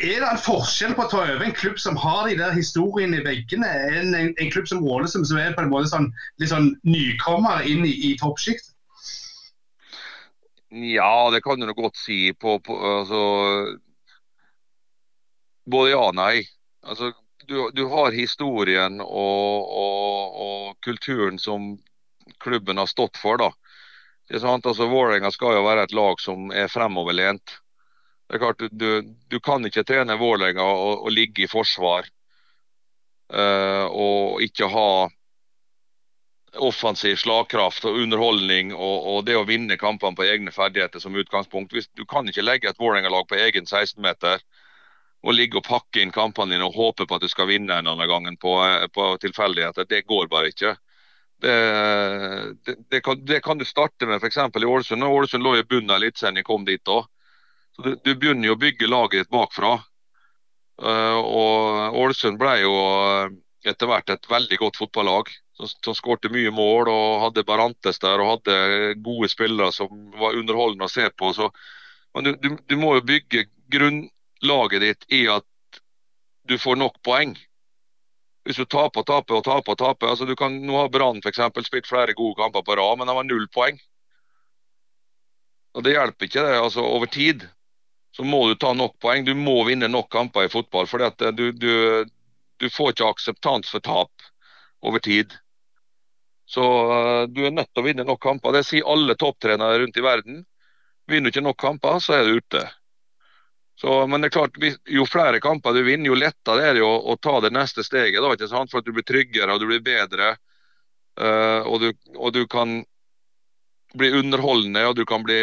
er 0.00 0.22
det 0.22 0.28
en 0.30 0.40
forskjell 0.40 0.94
på 0.96 1.04
å 1.04 1.10
ta 1.12 1.18
over 1.26 1.42
en 1.44 1.52
klubb 1.52 1.76
som 1.80 1.98
har 2.00 2.22
de 2.24 2.38
der 2.38 2.54
historiene 2.56 3.18
i 3.18 3.24
veggene, 3.24 3.68
enn 3.68 4.14
en, 4.16 4.30
en, 4.32 4.52
klubb 4.52 4.68
som 4.68 4.80
Ålesund, 4.80 5.28
som 5.28 5.36
er 5.36 5.52
på 5.52 5.60
en 5.60 5.72
måte 5.72 5.90
sånn, 5.92 6.08
litt 6.40 6.52
sånn 6.52 6.70
nykommer 6.88 7.66
inn 7.68 7.84
i, 7.84 7.92
i 8.08 8.14
toppsjiktet? 8.20 8.69
Ja, 10.70 11.30
det 11.30 11.40
kan 11.42 11.60
du 11.60 11.74
godt 11.74 11.96
si. 11.96 12.32
På, 12.34 12.60
på, 12.60 12.76
altså, 12.98 13.22
både 15.66 15.90
ja 15.90 16.02
og 16.06 16.14
nei. 16.14 16.44
Altså, 16.86 17.12
du, 17.46 17.70
du, 17.74 17.86
har 17.90 18.14
historien 18.14 19.00
og, 19.00 19.72
og, 19.82 20.36
og, 20.44 20.76
kulturen 20.84 21.38
som 21.38 21.72
klubben 22.38 22.78
har 22.78 22.86
stått 22.86 23.18
for. 23.18 23.42
da. 23.42 23.50
Det 24.30 24.44
altså 24.44 24.86
Vålerenga 24.86 25.30
skal 25.34 25.56
jo 25.58 25.66
være 25.66 25.88
et 25.88 25.92
lag 25.96 26.20
som 26.22 26.52
er 26.54 26.70
fremoverlent. 26.70 27.56
Det 28.28 28.38
er 28.38 28.38
klart, 28.38 28.62
Du, 28.70 29.02
du 29.02 29.40
kan 29.40 29.66
ikke 29.66 29.82
trene 29.82 30.18
Vålerenga 30.20 30.62
og, 30.62 31.02
og 31.02 31.10
ligge 31.10 31.44
i 31.44 31.50
forsvar 31.50 32.06
uh, 33.34 33.86
og 33.90 34.42
ikke 34.46 34.68
ha 34.70 34.90
offensiv 36.58 37.16
slagkraft 37.16 37.84
og 37.86 37.98
underholdning 38.02 38.72
og, 38.74 39.06
og, 39.06 39.18
det 39.26 39.36
å 39.38 39.46
vinne 39.46 39.78
kampene 39.78 40.18
på 40.18 40.26
egne 40.26 40.52
ferdigheter 40.54 41.02
som 41.02 41.14
utgangspunkt. 41.14 41.74
Hvis, 41.74 41.88
du 41.94 42.04
kan 42.08 42.28
ikke 42.28 42.44
legge 42.44 42.70
et 42.70 42.80
Vålerenga-lag 42.80 43.28
på 43.30 43.38
egen 43.38 43.68
16-meter 43.68 44.42
og 45.20 45.36
ligge 45.36 45.60
og 45.60 45.66
pakke 45.66 46.00
inn 46.02 46.14
kampene 46.14 46.56
dine 46.56 46.66
og 46.66 46.76
håpe 46.76 47.06
på 47.06 47.18
at 47.18 47.24
du 47.24 47.28
skal 47.30 47.50
vinne 47.50 47.76
en 47.76 47.90
annen 47.92 48.08
gang 48.08 48.38
på, 48.40 48.54
på 48.94 49.10
tilfeldigheter. 49.22 49.86
Det 49.88 50.06
går 50.08 50.30
bare 50.32 50.50
ikke. 50.50 50.74
Det, 51.40 51.56
det, 52.66 52.76
det, 52.90 53.00
kan, 53.04 53.20
det, 53.24 53.40
kan, 53.44 53.60
du 53.60 53.64
starte 53.64 54.08
med 54.08 54.20
f.eks. 54.20 54.40
i 54.40 54.64
Ålesund. 54.64 55.04
Ålesund 55.04 55.44
lå 55.44 55.54
i 55.58 55.64
bunnen 55.68 55.92
av 55.92 56.00
Eliteserien 56.00 56.44
kom 56.44 56.64
dit 56.64 56.82
da. 56.84 57.02
Du, 57.80 57.94
du, 57.94 58.14
begynner 58.14 58.50
jo 58.50 58.56
å 58.56 58.60
bygge 58.60 58.88
laget 58.90 59.22
ditt 59.22 59.32
bakfra. 59.32 59.76
Uh, 60.80 61.20
og 61.20 62.00
Ålesund 62.00 62.40
ble 62.40 62.56
jo 62.64 62.74
etter 63.68 63.88
hvert 63.88 64.10
et 64.12 64.28
veldig 64.28 64.58
godt 64.60 64.80
fotballag 64.80 65.28
som, 65.68 65.94
skårte 65.94 66.30
mye 66.32 66.50
mål 66.54 66.88
og 66.92 67.20
hadde 67.26 67.44
Barantes 67.48 68.00
der 68.02 68.22
og 68.22 68.34
hadde 68.34 68.94
gode 69.04 69.28
spillere 69.32 69.72
som 69.74 70.10
var 70.20 70.38
underholdende 70.38 70.88
å 70.88 70.92
se 70.92 71.08
på. 71.10 71.32
Så, 71.36 71.50
du, 72.24 72.32
du, 72.36 72.56
du, 72.66 72.76
må 72.80 72.94
jo 72.96 73.06
bygge 73.12 73.46
grunnlaget 73.72 74.84
ditt 74.86 75.06
i 75.20 75.24
at 75.30 75.46
du 76.48 76.56
får 76.58 76.80
nok 76.80 76.98
poeng. 77.06 77.36
Hvis 78.46 78.56
du 78.56 78.64
taper 78.64 79.02
og 79.02 79.06
taper 79.06 79.38
og 79.38 79.44
taper, 79.46 79.76
og 79.76 79.78
taper 79.78 80.12
altså 80.12 80.26
du 80.26 80.34
kan, 80.38 80.54
Nå 80.64 80.78
har 80.78 80.92
Brann 80.92 81.20
spilt 81.20 81.88
flere 81.88 82.16
gode 82.16 82.40
kamper 82.40 82.64
på 82.64 82.76
rad, 82.80 82.98
men 82.98 83.10
de 83.10 83.16
har 83.16 83.28
null 83.28 83.46
poeng. 83.52 83.78
Og 85.76 85.84
Det 85.84 85.94
hjelper 85.94 86.26
ikke 86.26 86.46
det. 86.46 86.56
altså 86.58 86.82
Over 86.82 87.06
tid 87.06 87.48
så 88.16 88.24
må 88.26 88.48
du 88.48 88.56
ta 88.58 88.72
nok 88.74 88.96
poeng. 88.98 89.24
Du 89.24 89.34
må 89.38 89.60
vinne 89.68 89.88
nok 89.88 90.10
kamper 90.10 90.48
i 90.48 90.50
fotball. 90.50 90.86
for 90.86 90.98
du, 90.98 91.52
du, 91.52 92.04
du 92.58 92.66
får 92.70 92.90
ikke 92.90 93.12
akseptans 93.12 93.70
for 93.70 93.80
tap 93.80 94.10
over 94.82 94.98
tid. 94.98 95.36
Så 96.50 96.66
uh, 96.90 97.28
du 97.30 97.44
er 97.46 97.54
nødt 97.54 97.70
til 97.70 97.82
å 97.82 97.86
vinne 97.86 98.06
nok 98.06 98.22
kamper. 98.22 98.56
Det 98.56 98.66
sier 98.66 98.88
alle 98.90 99.14
topptrenere 99.18 99.78
rundt 99.84 99.98
i 100.00 100.04
verden. 100.04 100.42
Vinner 101.10 101.30
du 101.30 101.34
ikke 101.34 101.46
nok 101.46 101.58
kamper, 101.60 101.98
så 102.02 102.16
er 102.16 102.26
du 102.26 102.40
ute. 102.40 102.64
Så, 103.80 104.06
men 104.10 104.20
det 104.20 104.28
er 104.28 104.34
klart, 104.34 104.58
jo 104.92 105.06
flere 105.08 105.40
kamper 105.40 105.72
du 105.72 105.80
vinner, 105.86 106.10
jo 106.10 106.18
lettere 106.18 106.66
er 106.68 106.74
det 106.76 106.82
å, 106.84 106.92
å 107.00 107.14
ta 107.16 107.38
det 107.40 107.52
neste 107.54 107.84
steget. 107.86 108.20
Da, 108.20 108.32
ikke 108.34 108.50
sant? 108.50 108.72
For 108.72 108.82
at 108.82 108.88
du 108.88 108.92
blir 108.96 109.06
tryggere 109.06 109.54
og 109.54 109.62
du 109.62 109.68
blir 109.70 109.80
bedre. 109.84 110.34
Uh, 111.20 111.62
og, 111.64 111.78
du, 111.80 111.88
og, 112.16 112.32
du, 112.34 112.42
kan 112.50 112.80
bli 113.98 114.10
underholdende 114.18 114.84
og 114.86 114.94
du 114.98 115.02
kan 115.08 115.24
bli 115.26 115.38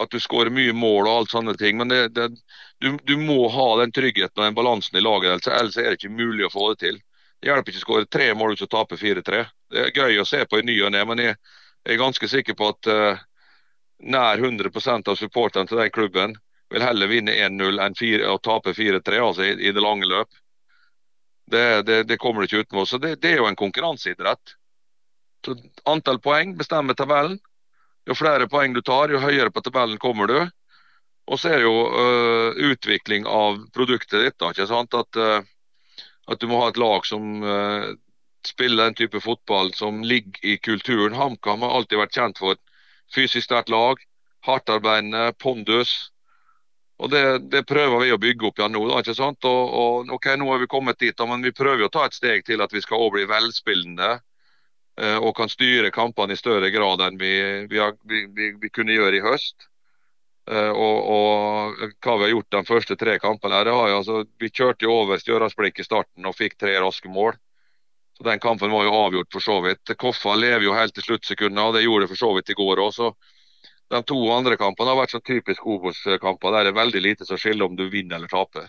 at 0.00 0.12
du 0.12 0.20
skårer 0.20 0.52
mye 0.52 0.74
mål 0.76 1.04
og 1.04 1.12
alt 1.12 1.36
sånne 1.36 1.54
ting. 1.60 1.78
Men 1.78 1.92
det, 1.92 2.00
det, 2.16 2.30
du, 2.80 2.96
du, 3.04 3.14
må 3.20 3.44
ha 3.52 3.68
den 3.82 3.92
tryggheten 3.94 4.40
og 4.40 4.48
den 4.48 4.56
balansen 4.56 4.98
i 4.98 5.04
laget, 5.04 5.46
ellers 5.46 5.78
er 5.78 5.92
det 5.92 6.00
ikke 6.00 6.16
mulig 6.16 6.48
å 6.48 6.52
få 6.56 6.72
det 6.72 6.80
til. 6.86 7.00
Hjelper 7.40 7.72
ikke 7.72 7.80
å 7.80 7.86
skåre 7.86 8.08
tre 8.10 8.28
mål 8.36 8.52
hvis 8.52 8.66
du 8.66 8.70
taper 8.70 9.00
4-3. 9.00 9.40
Det 9.72 9.82
er 9.86 9.96
gøy 9.96 10.20
å 10.20 10.28
se 10.28 10.42
på 10.44 10.60
i 10.60 10.66
ny 10.66 10.76
og 10.84 10.92
ne, 10.92 11.02
men 11.08 11.22
jeg 11.24 11.36
er 11.88 12.00
ganske 12.00 12.28
sikker 12.28 12.56
på 12.58 12.68
at 12.74 12.90
uh, 12.92 13.22
nær 14.00 14.40
100% 14.40 15.08
av 15.08 15.16
supporterne 15.16 15.70
til 15.70 15.80
den 15.80 15.92
klubben 15.94 16.36
vil 16.70 16.84
heller 16.84 17.10
vinne 17.10 17.34
1-0 17.34 17.80
enn 17.82 17.96
4, 17.98 18.26
og 18.30 18.42
tape 18.46 18.74
4-3 18.76 19.20
altså 19.24 19.46
i, 19.48 19.54
i, 19.58 19.72
det 19.74 19.82
lange 19.82 20.06
løp. 20.06 20.30
Det, 21.50 21.82
det, 21.82 22.02
det 22.06 22.18
kommer 22.22 22.42
du 22.42 22.46
ikke 22.46 22.64
utenom. 22.66 22.86
Så 22.86 23.00
det, 23.02 23.16
det, 23.22 23.32
er 23.32 23.42
jo 23.42 23.48
en 23.48 23.58
konkurranseidrett. 23.58 24.54
Så 25.44 25.56
Antall 25.90 26.20
poeng 26.22 26.54
bestemmer 26.58 26.94
tabellen. 26.94 27.40
Jo 28.06 28.14
flere 28.16 28.46
poeng 28.48 28.74
du 28.76 28.82
tar, 28.86 29.10
jo 29.10 29.20
høyere 29.20 29.50
på 29.50 29.62
tabellen 29.66 29.98
kommer 29.98 30.30
du. 30.30 30.38
Og 31.30 31.40
så 31.40 31.50
er 31.50 31.60
det 31.60 31.66
jo 31.66 31.80
uh, 31.90 32.60
utvikling 32.70 33.26
av 33.26 33.58
produktet 33.74 34.22
ditt. 34.22 34.38
da, 34.38 34.52
ikke 34.54 34.68
sant? 34.70 34.94
At 34.94 35.18
uh, 35.18 35.42
at 36.30 36.40
du 36.40 36.46
må 36.50 36.60
ha 36.62 36.70
et 36.70 36.78
lag 36.80 37.06
som 37.06 37.42
uh, 37.42 37.90
spiller 38.46 38.88
den 38.90 38.96
type 38.98 39.20
fotball 39.20 39.72
som 39.74 40.02
ligger 40.06 40.46
i 40.46 40.56
kulturen. 40.58 41.16
HamKam 41.16 41.66
har 41.66 41.76
alltid 41.76 42.00
vært 42.00 42.16
kjent 42.16 42.40
for 42.40 42.56
et 42.56 42.62
fysisk 43.14 43.48
sterkt 43.48 43.72
lag, 43.72 44.00
hardtarbeidende, 44.46 45.32
pondus. 45.42 46.12
Og 47.00 47.10
det, 47.10 47.22
det, 47.52 47.64
prøver 47.68 48.04
vi 48.04 48.12
å 48.12 48.20
bygge 48.20 48.46
opp 48.46 48.60
igjen 48.60 48.74
nå. 48.76 48.82
da, 48.88 49.00
ikke 49.00 49.16
sant? 49.16 49.46
Og, 49.48 49.76
og, 49.82 50.10
ok, 50.16 50.34
Nå 50.36 50.50
har 50.52 50.60
vi 50.60 50.68
kommet 50.70 51.00
dit, 51.00 51.16
da, 51.16 51.26
men 51.28 51.44
vi 51.44 51.54
prøver 51.56 51.86
å 51.86 51.92
ta 51.92 52.04
et 52.06 52.16
steg 52.16 52.44
til 52.46 52.60
at 52.60 52.74
vi 52.76 52.82
skal 52.84 53.08
bli 53.12 53.24
velspillende. 53.28 54.18
Uh, 55.00 55.16
og 55.22 55.32
kan 55.38 55.48
styre 55.48 55.92
kampene 55.94 56.34
i 56.34 56.38
større 56.38 56.68
grad 56.74 57.00
enn 57.06 57.16
vi, 57.16 57.32
vi, 57.70 57.78
har, 57.80 57.94
vi, 58.04 58.50
vi 58.60 58.72
kunne 58.74 58.92
gjøre 58.92 59.16
i 59.16 59.24
høst. 59.24 59.69
Eh, 60.50 60.70
og, 60.74 60.96
og, 61.14 61.82
hva 62.02 62.16
vi 62.18 62.26
har 62.26 62.32
gjort 62.32 62.54
de 62.56 62.62
første 62.66 62.96
tre 62.98 63.18
kampene. 63.22 63.62
Det 63.66 63.74
har, 63.76 63.92
altså, 64.00 64.24
vi 64.42 64.50
kjørte 64.50 64.88
jo 64.88 64.96
over 65.04 65.20
Stjørdalsblink 65.22 65.78
i 65.78 65.86
starten 65.86 66.26
og 66.26 66.34
fikk 66.38 66.58
tre 66.58 66.74
raske 66.82 67.10
mål. 67.12 67.38
Så 68.18 68.26
Den 68.26 68.42
kampen 68.42 68.72
var 68.74 68.84
jo 68.84 68.96
avgjort 68.98 69.30
for 69.32 69.44
så 69.44 69.60
vidt. 69.64 69.94
Koffa 70.00 70.34
lever 70.36 70.66
jo 70.66 70.74
helt 70.76 70.96
til 70.96 71.06
sluttsekundene, 71.06 71.68
og 71.68 71.76
det 71.76 71.84
gjorde 71.84 72.04
det 72.04 72.10
for 72.10 72.22
så 72.24 72.32
vidt 72.36 72.50
i 72.50 72.58
går 72.58 72.82
òg. 72.82 72.98
De 73.90 74.02
to 74.06 74.18
andre 74.34 74.58
kampene 74.58 74.92
har 74.92 74.98
vært 75.00 75.14
sånn 75.14 75.24
typisk 75.26 75.64
Obos-kamper. 75.66 76.52
Der 76.52 76.60
er 76.60 76.68
det 76.70 76.78
veldig 76.78 77.00
lite 77.06 77.26
som 77.26 77.38
skiller 77.40 77.70
om 77.70 77.78
du 77.78 77.86
vinner 77.90 78.18
eller 78.18 78.30
taper. 78.30 78.68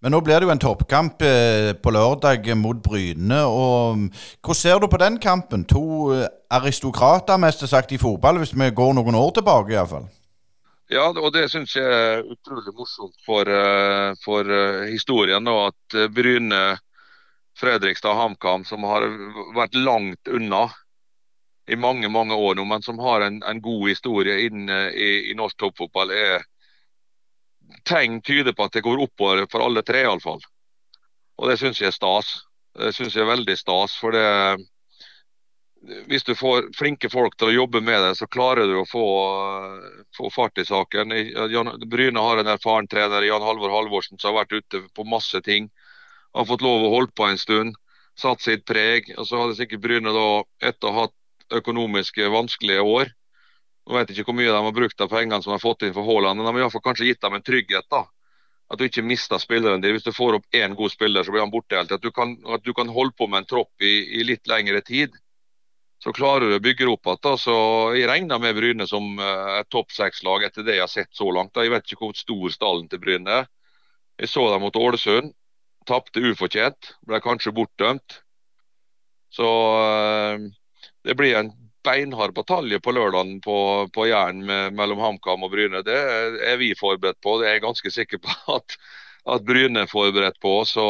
Men 0.00 0.14
nå 0.14 0.22
blir 0.24 0.40
det 0.40 0.46
jo 0.48 0.52
en 0.54 0.60
toppkamp 0.60 1.20
eh, 1.28 1.74
på 1.76 1.92
lørdag 1.92 2.46
mot 2.56 2.78
Bryne. 2.80 3.42
og 3.44 3.98
mm, 3.98 4.06
Hvordan 4.40 4.56
ser 4.56 4.80
du 4.80 4.86
på 4.88 5.00
den 5.00 5.18
kampen? 5.20 5.66
To 5.68 6.14
eh, 6.14 6.24
aristokrater, 6.50 7.36
mest 7.36 7.66
sagt, 7.68 7.92
i 7.92 8.00
fotball, 8.00 8.40
hvis 8.40 8.54
vi 8.56 8.70
går 8.72 8.94
noen 8.96 9.18
år 9.18 9.34
tilbake 9.36 9.76
iallfall. 9.76 10.08
Ja, 10.90 11.10
og 11.12 11.34
det 11.34 11.50
syns 11.52 11.76
jeg 11.76 11.84
er 11.84 12.24
utrolig 12.24 12.72
morsomt 12.78 13.18
for, 13.26 13.44
eh, 13.44 14.14
for 14.24 14.48
historien. 14.88 15.52
Og 15.52 15.68
at 15.68 15.98
Bryne, 16.16 16.62
Fredrikstad 17.60 18.16
HamKam, 18.16 18.64
som 18.64 18.88
har 18.88 19.04
vært 19.52 19.76
langt 19.76 20.32
unna 20.32 20.70
i 21.68 21.76
mange 21.76 22.08
mange 22.08 22.34
år 22.34 22.56
nå, 22.56 22.64
men 22.64 22.82
som 22.82 22.98
har 23.04 23.20
en, 23.26 23.42
en 23.46 23.60
god 23.62 23.84
historie 23.92 24.46
inn 24.48 24.64
i, 24.66 25.10
i 25.30 25.36
norsk 25.36 25.60
toppfotball, 25.60 26.10
er 26.10 26.48
tegn 27.86 28.20
tyder 28.22 28.54
på 28.56 28.66
at 28.66 28.76
det 28.76 28.84
går 28.86 29.02
oppover 29.04 29.46
for 29.50 29.64
alle 29.64 29.82
tre, 29.86 30.04
iallfall. 30.04 30.42
Og 31.40 31.48
det 31.48 31.56
syns 31.60 31.80
jeg 31.80 31.90
er 31.90 31.96
stas. 31.96 32.34
Det 32.76 32.92
syns 32.94 33.16
jeg 33.16 33.24
er 33.24 33.32
veldig 33.32 33.56
stas. 33.58 33.96
For 34.00 34.14
det 34.14 34.26
Hvis 35.80 36.26
du 36.28 36.34
får 36.36 36.66
flinke 36.76 37.08
folk 37.08 37.38
til 37.40 37.48
å 37.48 37.54
jobbe 37.62 37.80
med 37.80 38.02
det, 38.04 38.12
så 38.18 38.26
klarer 38.28 38.68
du 38.68 38.74
å 38.76 38.88
få, 38.88 39.04
få 40.12 40.28
fart 40.30 40.58
i 40.60 40.64
saken. 40.68 41.14
Bryne 41.88 42.20
har 42.20 42.36
en 42.42 42.50
erfaren 42.52 42.88
trener, 42.88 43.24
Jan 43.24 43.40
Halvor 43.40 43.72
Halvorsen, 43.72 44.18
som 44.20 44.34
har 44.34 44.42
vært 44.44 44.58
ute 44.60 44.82
på 44.92 45.06
masse 45.08 45.40
ting. 45.40 45.70
Har 46.36 46.44
fått 46.44 46.60
lov 46.60 46.84
å 46.84 46.92
holde 46.92 47.16
på 47.16 47.24
en 47.24 47.40
stund. 47.40 47.80
Satt 48.20 48.44
sitt 48.44 48.66
preg. 48.68 49.08
Og 49.16 49.24
så 49.24 49.40
hadde 49.40 49.56
sikkert 49.56 49.80
Bryne 49.86 50.12
da, 50.12 50.28
etter 50.68 50.90
å 50.90 50.92
ha 50.92 51.06
hatt 51.06 51.16
økonomiske 51.56 52.28
vanskelige 52.30 52.84
år, 52.84 53.08
nå 53.88 53.96
vet 53.96 54.10
jeg 54.10 54.20
ikke 54.20 54.30
hvor 54.30 54.38
mye 54.38 54.52
de 54.52 54.62
har 54.64 54.76
brukt 54.76 55.02
av 55.02 55.10
pengene 55.10 55.40
som 55.42 55.50
de 55.50 55.56
har 55.56 55.62
fått 55.62 55.86
inn 55.86 55.94
for 55.96 56.06
Haaland, 56.06 56.40
men 56.40 56.54
de 56.54 56.64
har 56.64 56.72
fall 56.72 56.84
kanskje 56.84 57.08
gitt 57.08 57.22
dem 57.24 57.36
en 57.36 57.46
trygghet. 57.46 57.88
da. 57.90 58.04
At 58.70 58.78
du 58.78 58.86
ikke 58.86 59.02
mister 59.02 59.40
spilleren 59.42 59.82
din. 59.82 59.96
Hvis 59.96 60.06
du 60.06 60.12
får 60.14 60.38
opp 60.38 60.54
én 60.54 60.76
god 60.78 60.92
spiller, 60.92 61.24
så 61.26 61.34
blir 61.34 61.42
han 61.42 61.50
borte 61.50 61.74
helt. 61.74 61.90
At 61.90 62.04
du 62.04 62.12
kan, 62.14 62.36
at 62.54 62.62
du 62.62 62.70
kan 62.76 62.92
holde 62.92 63.16
på 63.18 63.26
med 63.26 63.42
en 63.42 63.48
tropp 63.50 63.82
i, 63.82 63.94
i 64.20 64.26
litt 64.26 64.46
lengre 64.50 64.82
tid. 64.86 65.16
Så 66.00 66.14
klarer 66.16 66.46
du 66.46 66.54
å 66.56 66.62
bygge 66.62 66.86
opp 66.88 67.10
igjen. 67.10 67.40
Så 67.40 67.56
jeg 67.98 68.06
regner 68.08 68.38
med 68.40 68.54
Bryne 68.56 68.86
som 68.88 69.18
uh, 69.18 69.58
et 69.58 69.68
topp 69.74 69.90
seks-lag 69.92 70.46
etter 70.46 70.64
det 70.64 70.78
jeg 70.78 70.86
har 70.86 70.92
sett 70.92 71.10
så 71.16 71.26
langt. 71.34 71.52
Da. 71.56 71.66
Jeg 71.66 71.74
vet 71.74 71.90
ikke 71.90 72.06
hvor 72.06 72.16
stor 72.16 72.54
stallen 72.54 72.86
til 72.88 73.02
Bryne 73.02 73.42
er. 73.42 73.50
Jeg 74.22 74.30
så 74.30 74.46
dem 74.52 74.62
mot 74.62 74.78
Ålesund. 74.78 75.34
Tapte 75.88 76.22
ufortjent. 76.22 76.94
Ble 77.08 77.20
kanskje 77.24 77.56
bortdømt. 77.56 78.20
Så 79.34 79.50
uh, 79.50 80.46
det 81.04 81.18
blir 81.18 81.40
en 81.42 81.50
beinhard 81.84 82.34
batalje 82.36 82.80
på 82.82 82.92
lørdagen 82.92 83.38
på, 83.44 83.56
på 83.94 84.06
Jæren 84.10 84.42
mellom 84.76 85.00
HamKam 85.00 85.46
og 85.46 85.52
Bryne. 85.52 85.82
Det 85.86 85.98
er 86.46 86.56
vi 86.60 86.74
forberedt 86.78 87.20
på. 87.24 87.38
Det 87.40 87.48
er 87.48 87.58
jeg 87.58 87.66
ganske 87.66 87.92
sikker 87.94 88.22
på 88.24 88.34
at, 88.58 88.76
at 89.36 89.44
Bryne 89.46 89.84
er 89.84 89.90
forberedt 89.90 90.40
på. 90.42 90.60
så 90.68 90.86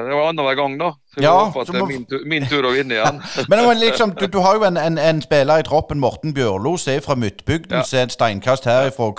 det 0.07 0.13
var 0.17 0.29
annenhver 0.31 0.55
gang, 0.57 0.77
da. 0.79 0.87
Så 1.13 1.19
vi 1.19 1.23
Ja, 1.27 1.33
håper 1.45 1.61
at 1.61 1.67
det 1.69 1.81
er 1.81 1.85
min, 1.91 2.05
tur- 2.09 2.23
min 2.25 2.45
tur 2.49 2.65
å 2.65 2.71
vinne 2.73 2.95
igjen. 2.97 3.19
Men 3.49 3.67
liksom, 3.79 4.15
du, 4.17 4.25
du 4.27 4.39
har 4.41 4.57
jo 4.57 4.63
en, 4.65 4.77
en, 4.81 4.97
en 4.97 5.21
spiller 5.21 5.61
i 5.61 5.65
troppen, 5.67 5.99
Morten 6.01 6.33
Bjørlo, 6.33 6.73
som 6.81 6.95
er 6.95 7.03
fra 7.05 7.15
Midtbygden, 7.15 7.77
Ja. 7.77 7.83
som 7.85 7.99
er 8.01 8.07
et 8.09 8.15
steinkast 8.15 8.65
herifra. 8.65 9.11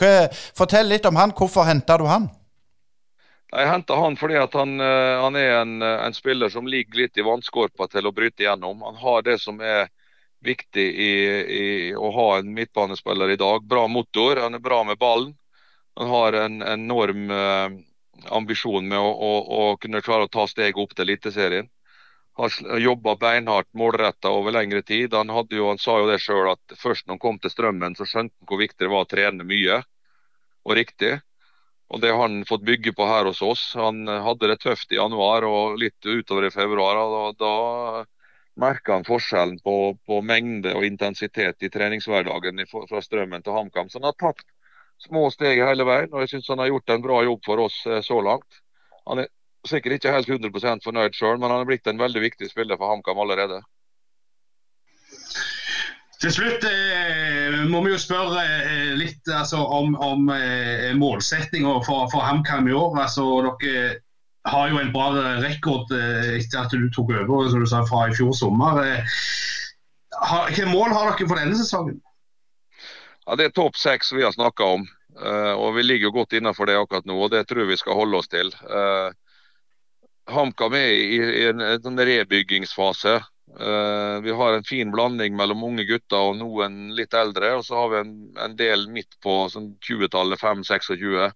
Fortell 0.59 0.91
litt 0.91 1.07
om 1.07 1.17
han. 1.21 1.31
Hvorfor 1.39 1.69
henta 1.71 1.97
du 2.03 2.09
han? 2.11 2.27
Jeg 3.55 3.71
henta 3.71 3.95
han 4.03 4.17
fordi 4.19 4.35
han, 4.43 4.73
eh, 4.83 5.21
han 5.23 5.37
er 5.39 5.53
en, 5.61 5.77
eh, 5.83 6.01
en 6.09 6.15
spiller 6.17 6.51
som 6.51 6.67
ligger 6.67 7.05
litt 7.05 7.19
i 7.19 7.23
vannskorpa 7.23 7.87
til 7.93 8.09
å 8.11 8.13
bryte 8.13 8.43
igjennom. 8.43 8.83
Han 8.83 8.99
har 8.99 9.23
det 9.23 9.39
som 9.41 9.61
er 9.63 9.87
viktig 10.45 10.85
i, 10.91 11.13
i 11.55 11.95
å 11.95 12.11
ha 12.13 12.29
en 12.41 12.51
midtbanespiller 12.53 13.31
i 13.31 13.39
dag. 13.41 13.63
Bra 13.63 13.87
motor, 13.89 14.43
han 14.43 14.59
er 14.59 14.65
bra 14.65 14.83
med 14.85 14.99
ballen. 14.99 15.37
Han 15.97 16.11
har 16.11 16.33
en 16.43 16.63
enorm 16.67 17.31
eh, 17.31 17.69
ambisjon 18.31 18.89
med 18.89 18.99
å, 18.99 19.11
å, 19.11 19.33
å 19.59 19.77
kunne 19.81 20.03
klare 20.05 20.29
å 20.29 20.33
ta 20.33 20.47
steget 20.51 20.81
opp 20.81 20.95
til 20.95 21.09
Eliteserien. 21.09 21.71
Har 22.35 22.55
jobba 22.83 23.15
beinhardt, 23.17 23.69
målretta 23.79 24.33
over 24.35 24.57
lengre 24.57 24.83
tid. 24.83 25.15
Han, 25.15 25.31
jo, 25.31 25.69
han 25.69 25.79
sa 25.79 26.01
jo 26.01 26.09
det 26.11 26.19
sjøl 26.23 26.51
at 26.51 26.75
først 26.81 27.07
når 27.07 27.15
han 27.15 27.23
kom 27.23 27.39
til 27.39 27.53
Strømmen, 27.53 27.95
så 27.95 28.07
skjønte 28.09 28.35
han 28.35 28.49
hvor 28.51 28.63
viktig 28.63 28.83
det 28.83 28.91
var 28.91 29.07
å 29.07 29.11
trene 29.11 29.47
mye 29.47 29.83
og 30.65 30.77
riktig. 30.81 31.13
Og 31.93 32.01
det 32.03 32.11
har 32.11 32.25
han 32.25 32.41
fått 32.49 32.65
bygge 32.67 32.95
på 32.97 33.07
her 33.07 33.29
hos 33.29 33.43
oss. 33.45 33.69
Han 33.79 34.09
hadde 34.09 34.51
det 34.51 34.59
tøft 34.65 34.91
i 34.93 34.99
januar 34.99 35.47
og 35.47 35.79
litt 35.79 36.01
utover 36.03 36.49
i 36.49 36.55
februar. 36.55 36.99
og 36.99 37.39
Da, 37.39 37.45
da 37.45 38.05
merka 38.65 38.97
han 38.97 39.07
forskjellen 39.07 39.61
på, 39.63 39.77
på 40.07 40.21
mengde 40.23 40.75
og 40.75 40.87
intensitet 40.87 41.63
i 41.63 41.71
treningshverdagen 41.71 42.65
fra 42.71 43.03
Strømmen 43.05 43.45
til 43.45 43.57
HamKam. 43.57 43.91
Så 43.91 44.01
han 44.01 44.11
har 44.11 44.19
tatt 44.19 44.43
små 45.03 45.29
steg 45.33 45.61
hele 45.63 45.87
veien, 45.87 46.13
og 46.13 46.25
jeg 46.25 46.35
syns 46.35 46.51
han 46.53 46.63
har 46.63 46.73
gjort 46.73 46.95
en 46.95 47.05
bra 47.05 47.23
jobb 47.27 47.43
for 47.47 47.65
oss 47.67 47.81
eh, 47.87 48.03
så 48.05 48.21
langt. 48.25 48.61
Han 49.09 49.25
er 49.25 49.31
sikkert 49.69 49.99
ikke 49.99 50.13
helt 50.13 50.29
100% 50.29 50.85
fornøyd 50.85 51.17
sjøl, 51.17 51.39
men 51.41 51.53
han 51.53 51.65
er 51.65 51.69
blitt 51.69 51.89
en 51.89 52.01
veldig 52.01 52.23
viktig 52.25 52.51
spiller 52.51 52.81
for 52.81 52.93
HamKam 52.93 53.21
allerede. 53.25 53.61
Til 56.23 56.33
slutt 56.33 56.65
eh, 56.69 57.57
må 57.69 57.83
vi 57.85 57.93
jo 57.93 58.01
spørre 58.01 58.45
eh, 58.47 58.93
litt 58.97 59.29
altså, 59.29 59.61
om, 59.61 59.93
om 60.01 60.31
eh, 60.33 60.93
målsettinga 60.97 61.75
for, 61.85 62.09
for 62.13 62.25
HamKam 62.25 62.71
i 62.71 62.77
år. 62.77 62.97
Altså, 63.03 63.27
dere 63.61 63.99
har 64.49 64.71
jo 64.71 64.81
en 64.81 64.93
bra 64.95 65.11
rekord 65.43 65.93
eh, 65.97 66.39
etter 66.39 66.63
at 66.63 66.73
du 66.73 66.89
tok 66.95 67.13
over 67.17 67.51
som 67.51 67.65
du 67.65 67.69
sa, 67.69 67.83
fra 67.89 68.07
i 68.09 68.17
fjor 68.17 68.33
sommer. 68.37 68.81
Eh, 68.85 69.21
hvilke 70.49 70.71
mål 70.71 70.95
har 70.95 71.13
dere 71.13 71.29
for 71.29 71.41
denne 71.41 71.59
sesongen? 71.59 72.01
Ja, 73.25 73.37
Det 73.37 73.45
er 73.45 73.55
topp 73.57 73.77
seks 73.81 74.13
vi 74.13 74.25
har 74.25 74.33
snakka 74.33 74.65
om, 74.77 74.89
eh, 75.21 75.53
og 75.53 75.75
vi 75.77 75.83
ligger 75.83 76.11
jo 76.11 76.17
godt 76.21 76.37
innenfor 76.37 76.69
det 76.69 76.77
akkurat 76.77 77.07
nå. 77.09 77.17
og 77.17 77.31
Det 77.31 77.47
tror 77.49 77.71
vi 77.71 77.77
skal 77.81 77.97
holde 77.97 78.19
oss 78.21 78.29
til. 78.29 78.53
Eh, 78.53 79.11
HamKam 80.27 80.75
er 80.75 80.91
i, 80.93 81.47
en, 81.49 81.61
en 81.61 82.05
rebyggingsfase. 82.09 83.21
Uh, 83.61 84.21
vi 84.25 84.33
har 84.33 84.53
en 84.53 84.65
fin 84.65 84.91
blanding 84.91 85.37
mellom 85.37 85.61
unge 85.63 85.85
gutter 85.87 86.31
og 86.31 86.39
noen 86.39 86.89
litt 86.97 87.15
eldre. 87.15 87.53
Og 87.59 87.65
så 87.67 87.77
har 87.77 87.91
vi 87.93 87.99
en, 88.01 88.15
en 88.41 88.57
del 88.57 88.89
midt 88.91 89.19
på 89.23 89.45
sånn 89.53 89.75
20-tallet, 89.85 90.41
5-26. 90.41 91.35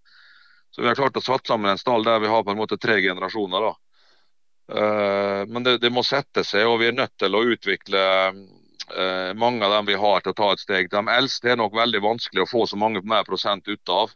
Så 0.70 0.82
vi 0.82 0.88
har 0.88 0.98
klart 0.98 1.20
å 1.20 1.24
satt 1.24 1.46
sammen 1.46 1.70
en 1.70 1.80
stall 1.80 2.06
der 2.06 2.22
vi 2.24 2.32
har 2.32 2.42
på 2.44 2.54
en 2.54 2.60
måte 2.60 2.80
tre 2.80 2.98
generasjoner. 3.04 3.68
da. 3.68 3.74
Uh, 4.68 5.42
men 5.52 5.64
det, 5.64 5.78
det 5.84 5.92
må 5.92 6.02
sette 6.04 6.44
seg, 6.44 6.66
og 6.68 6.80
vi 6.82 6.88
er 6.90 6.96
nødt 6.96 7.14
til 7.20 7.36
å 7.36 7.44
utvikle 7.54 8.02
eh, 8.96 9.34
mange 9.38 9.64
av 9.66 9.72
dem 9.76 9.90
vi 9.90 9.98
har 9.98 10.22
til 10.22 10.32
å 10.34 10.38
ta 10.38 10.52
et 10.52 10.62
steg. 10.62 10.90
De 10.92 11.02
eldste 11.12 11.52
er 11.52 11.60
nok 11.60 11.76
veldig 11.76 12.00
vanskelig 12.04 12.44
å 12.44 12.50
få 12.50 12.64
så 12.70 12.78
mange 12.80 13.02
mer 13.04 13.26
prosent 13.28 13.68
ut 13.68 13.94
av. 13.94 14.14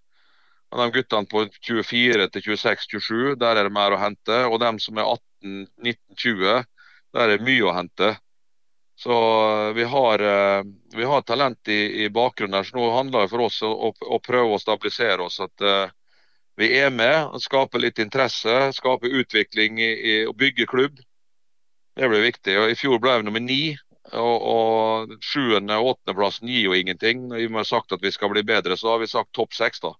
Og 0.72 0.80
de 0.80 0.88
guttene 0.96 1.28
på 1.28 1.44
24 1.60 2.28
til 2.32 2.44
26-27, 2.54 3.34
der 3.40 3.60
er 3.60 3.68
det 3.68 3.76
mer 3.76 3.92
å 3.92 4.00
hente. 4.00 4.44
Og 4.48 4.60
dem 4.62 4.78
som 4.80 4.98
er 4.98 5.10
18-19-20, 5.44 6.68
der 7.12 7.24
er 7.26 7.34
det 7.34 7.48
mye 7.48 7.66
å 7.68 7.74
hente. 7.76 8.14
Så 9.02 9.12
eh, 9.68 9.72
vi 9.74 9.84
har, 9.84 10.18
eh, 10.18 10.62
vi 10.96 11.04
har 11.04 11.22
talent 11.22 11.68
i, 11.68 12.04
i 12.04 12.10
bakgrunnen 12.10 12.54
her, 12.54 12.64
så 12.64 12.76
nå 12.76 12.90
handler 12.96 13.24
det 13.24 13.32
for 13.32 13.44
oss 13.48 13.62
å, 13.66 13.72
å, 13.88 13.92
å 14.16 14.20
prøve 14.22 14.56
å 14.56 14.62
stabilisere 14.62 15.26
oss. 15.26 15.40
At 15.42 15.64
eh, 15.66 15.92
vi 16.60 16.68
er 16.78 16.92
med, 16.94 17.32
skape 17.42 17.80
litt 17.80 17.98
interesse, 18.02 18.70
skape 18.76 19.08
utvikling 19.08 19.80
i, 19.80 19.90
i, 19.92 20.18
og 20.28 20.36
bygge 20.40 20.68
klubb. 20.70 21.00
Det 21.96 22.08
blir 22.08 22.24
viktig. 22.24 22.56
Og 22.60 22.72
I 22.72 22.78
fjor 22.78 23.00
ble 23.02 23.18
vi 23.20 23.28
nummer 23.28 23.44
ni. 23.44 23.62
Og, 24.10 24.42
og 24.42 25.12
sjuende- 25.22 25.76
og 25.78 25.92
åttendeplassen 25.94 26.50
gir 26.50 26.66
jo 26.66 26.74
ingenting. 26.74 27.28
Vi 27.32 27.46
har 27.46 27.68
sagt 27.68 27.92
at 27.94 28.02
vi 28.02 28.10
skal 28.12 28.32
bli 28.32 28.42
bedre, 28.42 28.76
så 28.76 28.90
har 28.90 28.98
vi 28.98 29.06
sagt 29.10 29.32
topp 29.32 29.54
seks. 29.54 29.80
da. 29.80 29.94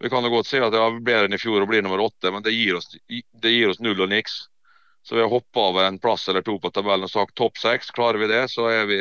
Vi 0.00 0.10
kan 0.10 0.24
jo 0.24 0.32
godt 0.32 0.48
si 0.48 0.58
at 0.58 0.72
det 0.72 0.80
er 0.80 1.00
bedre 1.04 1.28
enn 1.28 1.36
i 1.36 1.40
fjor 1.40 1.62
og 1.62 1.68
blir 1.70 1.84
nummer 1.84 2.00
åtte, 2.02 2.32
men 2.32 2.42
det 2.42 2.56
gir 2.56 2.78
oss, 2.78 2.88
det 3.08 3.52
gir 3.52 3.70
oss 3.70 3.80
null 3.84 4.00
og 4.00 4.08
niks. 4.08 4.48
Så 5.02 5.14
vi 5.14 5.22
har 5.22 5.32
hoppa 5.32 5.60
over 5.70 5.84
en 5.84 5.98
plass 5.98 6.28
eller 6.28 6.44
to 6.44 6.58
på 6.60 6.70
tabellen 6.74 7.06
og 7.06 7.12
sagt 7.12 7.36
topp 7.36 7.58
seks. 7.60 7.92
Klarer 7.94 8.20
vi 8.20 8.28
det, 8.28 8.46
så 8.52 8.66
er 8.68 8.88
vi 8.88 9.00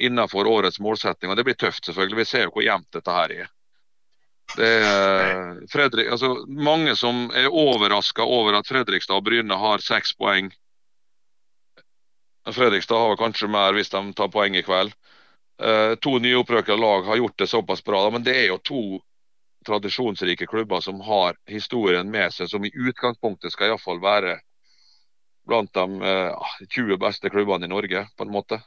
innenfor 0.00 0.48
årets 0.48 0.80
målsetting. 0.80 1.30
Og 1.30 1.36
det 1.36 1.44
blir 1.44 1.58
tøft, 1.60 1.84
selvfølgelig. 1.84 2.22
Vi 2.22 2.28
ser 2.28 2.46
jo 2.46 2.54
hvor 2.54 2.64
jevnt 2.64 2.88
dette 2.96 3.16
her 3.16 3.34
er. 3.42 3.50
Det 4.56 4.70
er 4.82 5.60
Fredrik, 5.70 6.08
altså, 6.10 6.32
mange 6.48 6.96
som 6.98 7.28
er 7.36 7.52
overraska 7.52 8.24
over 8.24 8.56
at 8.58 8.68
Fredrikstad 8.68 9.20
og 9.20 9.28
Bryne 9.28 9.56
har 9.56 9.84
seks 9.84 10.14
poeng. 10.18 10.50
Fredrikstad 12.48 12.98
har 12.98 13.16
kanskje 13.20 13.48
mer 13.52 13.74
hvis 13.76 13.90
de 13.92 14.00
tar 14.16 14.30
poeng 14.32 14.56
i 14.56 14.62
kveld. 14.64 14.94
Eh, 15.60 15.94
to 16.00 16.16
nyopprøkede 16.18 16.78
lag 16.80 17.04
har 17.10 17.16
gjort 17.20 17.38
det 17.38 17.46
såpass 17.52 17.84
bra, 17.84 18.06
men 18.10 18.24
det 18.24 18.36
er 18.36 18.46
jo 18.48 18.58
to 18.64 18.82
tradisjonsrike 19.66 20.46
klubber 20.48 20.80
som 20.80 21.00
har 21.04 21.36
historien 21.46 22.08
med 22.10 22.32
seg, 22.32 22.48
som 22.48 22.64
i 22.64 22.72
utgangspunktet 22.72 23.52
skal 23.52 23.68
iallfall 23.74 24.00
være 24.00 24.38
blant 25.48 25.72
de 25.74 25.84
eh, 26.06 26.50
20 26.76 26.96
beste 27.02 27.30
klubbene 27.32 27.68
i 27.68 27.72
Norge, 27.72 28.06
på 28.16 28.24
en 28.24 28.32
måte. 28.32 28.60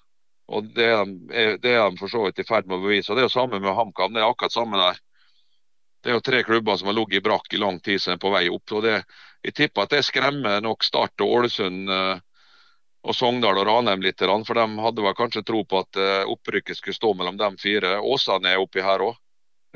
Og 0.54 0.70
Det 0.76 0.86
er, 0.86 1.58
de- 1.58 1.98
for 1.98 2.12
så 2.12 2.26
vidt 2.26 2.40
i 2.40 2.46
ferd 2.46 2.68
med 2.68 2.78
å 2.78 2.84
bevise. 2.84 3.10
og 3.10 3.16
Det 3.18 3.24
er 3.24 3.30
jo 3.30 3.40
samme 3.40 3.60
med 3.64 3.74
HamKam. 3.74 4.14
Det 4.14 4.22
er 4.22 4.30
akkurat 4.30 4.52
samme 4.54 4.78
der. 4.78 5.00
Det 6.04 6.12
er 6.12 6.18
jo 6.18 6.26
tre 6.28 6.44
klubber 6.44 6.76
som 6.78 6.90
har 6.92 6.98
ligget 6.98 7.22
i 7.22 7.24
brakk 7.24 7.54
i 7.54 7.62
lang 7.62 7.80
tid, 7.80 8.02
som 8.02 8.14
er 8.14 8.20
på 8.20 8.32
vei 8.34 8.50
opp. 8.52 8.72
og 8.76 8.84
det, 8.84 9.04
Jeg 9.44 9.54
tipper 9.54 9.84
at 9.84 9.90
det 9.96 10.04
skremmer 10.06 10.62
nok 10.62 10.84
Start 10.84 11.22
og 11.24 11.32
Ålesund 11.38 11.90
eh, 11.90 12.20
og 13.04 13.16
Sogndal 13.16 13.60
og 13.60 13.68
Ranheim 13.68 14.04
litt. 14.04 14.22
For 14.48 14.58
de 14.58 14.84
hadde 14.86 15.04
vel 15.04 15.18
kanskje 15.18 15.44
tro 15.48 15.64
på 15.68 15.82
at 15.84 16.00
eh, 16.00 16.24
opprykket 16.30 16.80
skulle 16.80 16.96
stå 16.96 17.14
mellom 17.20 17.38
de 17.40 17.50
fire. 17.60 17.98
Åsane 18.00 18.54
er 18.54 18.64
oppi 18.64 18.84
her 18.84 19.04
òg. 19.04 19.20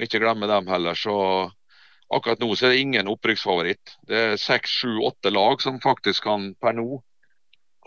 Ikke 0.02 0.22
glemme 0.24 0.48
dem 0.48 0.70
heller. 0.72 0.96
Så 0.96 1.16
akkurat 2.14 2.40
nå 2.40 2.54
så 2.56 2.68
er 2.68 2.76
det 2.76 2.86
ingen 2.86 3.12
opprykksfavoritt. 3.12 3.98
Det 4.08 4.24
er 4.32 4.40
seks, 4.40 4.80
sju, 4.80 5.00
åtte 5.10 5.34
lag 5.34 5.62
som 5.64 5.82
faktisk 5.84 6.30
kan 6.30 6.54
per 6.62 6.78
nå 6.78 7.02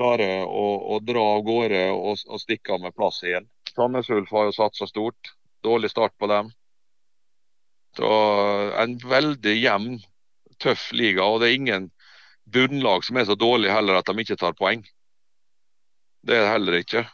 klare 0.01 0.29
å, 0.45 0.67
å 0.97 1.01
dra 1.05 1.25
av 1.37 1.43
gårde 1.45 1.83
og, 1.93 2.23
og 2.25 2.41
stikke 2.41 2.77
av 2.77 2.85
med 2.85 2.97
plass 2.97 3.23
igjen. 3.25 3.49
Sandnes 3.75 4.09
Ulf 4.13 4.33
har 4.33 4.49
jo 4.49 4.57
satsa 4.57 4.89
stort. 4.89 5.35
Dårlig 5.65 5.93
start 5.93 6.17
på 6.19 6.29
dem. 6.29 6.53
Så 7.97 8.09
en 8.81 8.97
veldig 9.03 9.57
jevn, 9.57 9.99
tøff 10.63 10.91
liga. 10.97 11.25
Og 11.25 11.41
det 11.41 11.51
er 11.51 11.59
ingen 11.59 11.91
bunnlag 12.51 13.05
som 13.07 13.19
er 13.21 13.29
så 13.29 13.37
dårlig 13.39 13.73
heller 13.73 14.01
at 14.01 14.09
de 14.09 14.25
ikke 14.25 14.39
tar 14.41 14.57
poeng. 14.59 14.85
Det 16.27 16.37
er 16.37 16.45
det 16.45 16.53
heller 16.53 16.79
ikke. 16.81 17.05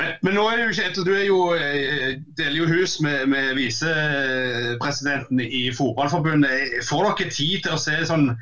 Men, 0.00 0.14
men 0.24 0.34
nå 0.34 0.46
er 0.48 0.56
det 0.56 0.64
jo 0.64 0.72
ikke 0.72 1.04
du 1.04 1.12
er 1.14 1.26
jo, 1.26 1.38
eh, 1.54 2.16
deler 2.38 2.62
jo 2.62 2.70
hus 2.70 2.96
med, 3.04 3.26
med 3.28 3.54
visepresidenten 3.58 5.40
i 5.44 5.66
Fotballforbundet. 5.76 6.80
Får 6.88 7.10
dere 7.10 7.30
tid 7.30 7.66
til 7.66 7.76
å 7.76 7.80
se 7.80 7.98
sånn 8.08 8.32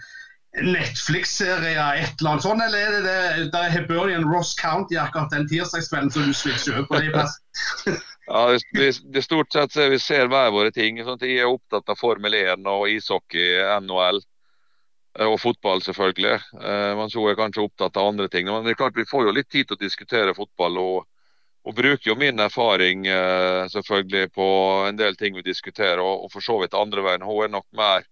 Netflix-serier, 0.58 1.78
et 2.02 2.18
eller 2.18 2.32
annet 2.32 2.44
sånt, 2.44 2.62
eller 2.64 2.78
er 2.78 2.94
det 2.96 3.02
det 3.04 3.50
der 3.52 3.66
er 3.68 3.74
Hibernian 3.74 4.26
Ross 4.26 4.54
County 4.58 4.98
akkurat 4.98 5.30
den 5.34 5.46
tirsdagskvelden 5.50 6.10
som 6.10 6.26
du 6.26 6.34
switcher 6.34 6.86
på 6.88 7.02
det 7.02 7.12
plass? 7.14 7.36
Ja, 8.30 8.44
det, 8.52 8.60
det, 8.78 8.90
det 9.10 9.24
Stort 9.26 9.50
sett 9.50 9.74
vi 9.90 9.96
ser 9.98 10.28
hver 10.30 10.52
våre 10.54 10.70
ting. 10.70 11.00
Sånn 11.02 11.18
jeg 11.24 11.40
er 11.42 11.50
opptatt 11.50 11.88
av 11.90 11.98
Formel 11.98 12.36
1 12.38 12.68
og 12.70 12.84
ishockey, 12.86 13.56
NHL. 13.82 14.20
Eh, 15.18 15.26
og 15.26 15.40
fotball, 15.42 15.82
selvfølgelig. 15.82 16.36
mens 16.98 17.14
hun 17.18 17.30
er 17.30 17.38
kanskje 17.38 17.64
opptatt 17.64 17.96
av 17.96 18.12
andre 18.12 18.28
ting. 18.28 18.46
Men 18.46 18.64
det 18.64 18.76
er 18.76 18.82
klart 18.82 18.98
vi 18.98 19.08
får 19.08 19.26
jo 19.26 19.34
litt 19.34 19.50
tid 19.50 19.68
til 19.68 19.78
å 19.78 19.84
diskutere 19.84 20.36
fotball. 20.36 20.78
og, 20.78 21.08
og 21.64 21.74
bruker 21.76 22.08
jo 22.08 22.16
min 22.16 22.40
erfaring 22.40 23.06
eh, 23.06 23.66
selvfølgelig 23.68 24.30
på 24.32 24.46
en 24.88 24.96
del 24.96 25.16
ting 25.16 25.36
vi 25.36 25.44
diskuterer, 25.44 26.00
og, 26.00 26.24
og 26.24 26.32
for 26.32 26.44
så 26.44 26.56
vidt 26.62 26.76
andre 26.76 27.04
veien. 27.04 27.26
Hun 27.26 27.44
er 27.44 27.52
nok 27.52 27.66
mer 27.76 28.06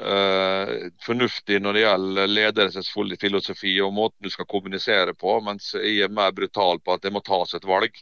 uh, 0.00 0.70
fornuftig 1.04 1.58
når 1.60 1.76
det 1.76 1.82
gjelder 1.82 2.30
ledelsesfilosofi 2.30 3.74
og 3.84 3.96
måten 3.96 4.22
du 4.24 4.30
skal 4.30 4.48
kommunisere 4.50 5.14
på, 5.18 5.40
mens 5.44 5.72
jeg 5.74 6.06
er 6.06 6.14
mer 6.14 6.32
brutal 6.36 6.80
på 6.80 6.94
at 6.94 7.02
det 7.02 7.12
må 7.12 7.24
tas 7.26 7.54
et 7.58 7.66
valg. 7.66 7.98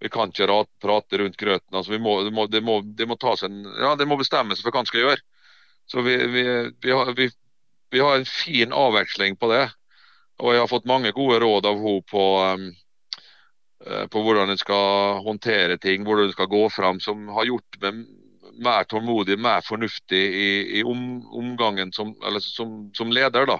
Vi 0.00 0.08
kan 0.14 0.30
ikke 0.30 0.62
prate 0.80 1.18
rundt 1.20 1.36
grøten. 1.36 1.74
altså 1.74 1.98
må, 1.98 2.22
det, 2.24 2.32
må, 2.32 2.46
det, 2.46 2.62
må, 2.64 2.80
det 2.82 3.08
må 3.10 3.18
tas 3.20 3.42
en, 3.42 3.64
ja, 3.66 3.96
det 3.98 4.06
må 4.08 4.16
bestemmes 4.16 4.62
for 4.62 4.72
hva 4.72 4.84
en 4.84 4.88
skal 4.88 5.04
gjøre. 5.04 5.22
Så 5.88 6.00
vi, 6.00 6.16
vi, 6.16 6.42
vi, 6.80 6.90
har, 6.92 7.12
vi, 7.90 8.00
har, 8.00 8.16
en 8.16 8.24
fin 8.24 8.72
avveksling 8.72 9.36
på 9.36 9.48
det. 9.52 9.64
Og 10.38 10.54
jeg 10.54 10.60
har 10.62 10.70
fått 10.70 10.88
mange 10.88 11.12
gode 11.16 11.40
råd 11.40 11.66
av 11.66 11.80
henne 11.80 12.04
på, 12.10 12.24
um, 12.44 12.66
eh, 13.86 14.04
på 14.12 14.22
hvordan 14.22 14.52
en 14.52 14.60
skal 14.60 15.22
håndtere 15.24 15.78
ting, 15.80 16.04
hvordan 16.04 16.28
en 16.28 16.36
skal 16.36 16.50
gå 16.52 16.60
fram, 16.70 17.00
som 17.00 17.24
har 17.32 17.48
gjort 17.48 17.80
meg 17.82 18.04
mer 18.58 18.84
tålmodig, 18.84 19.38
mer 19.38 19.64
fornuftig 19.64 20.20
i, 20.34 20.50
i 20.78 20.84
om, 20.84 21.24
omgangen 21.32 21.92
som, 21.92 22.14
som, 22.40 22.90
som, 22.94 23.12
leder. 23.12 23.46
da. 23.46 23.58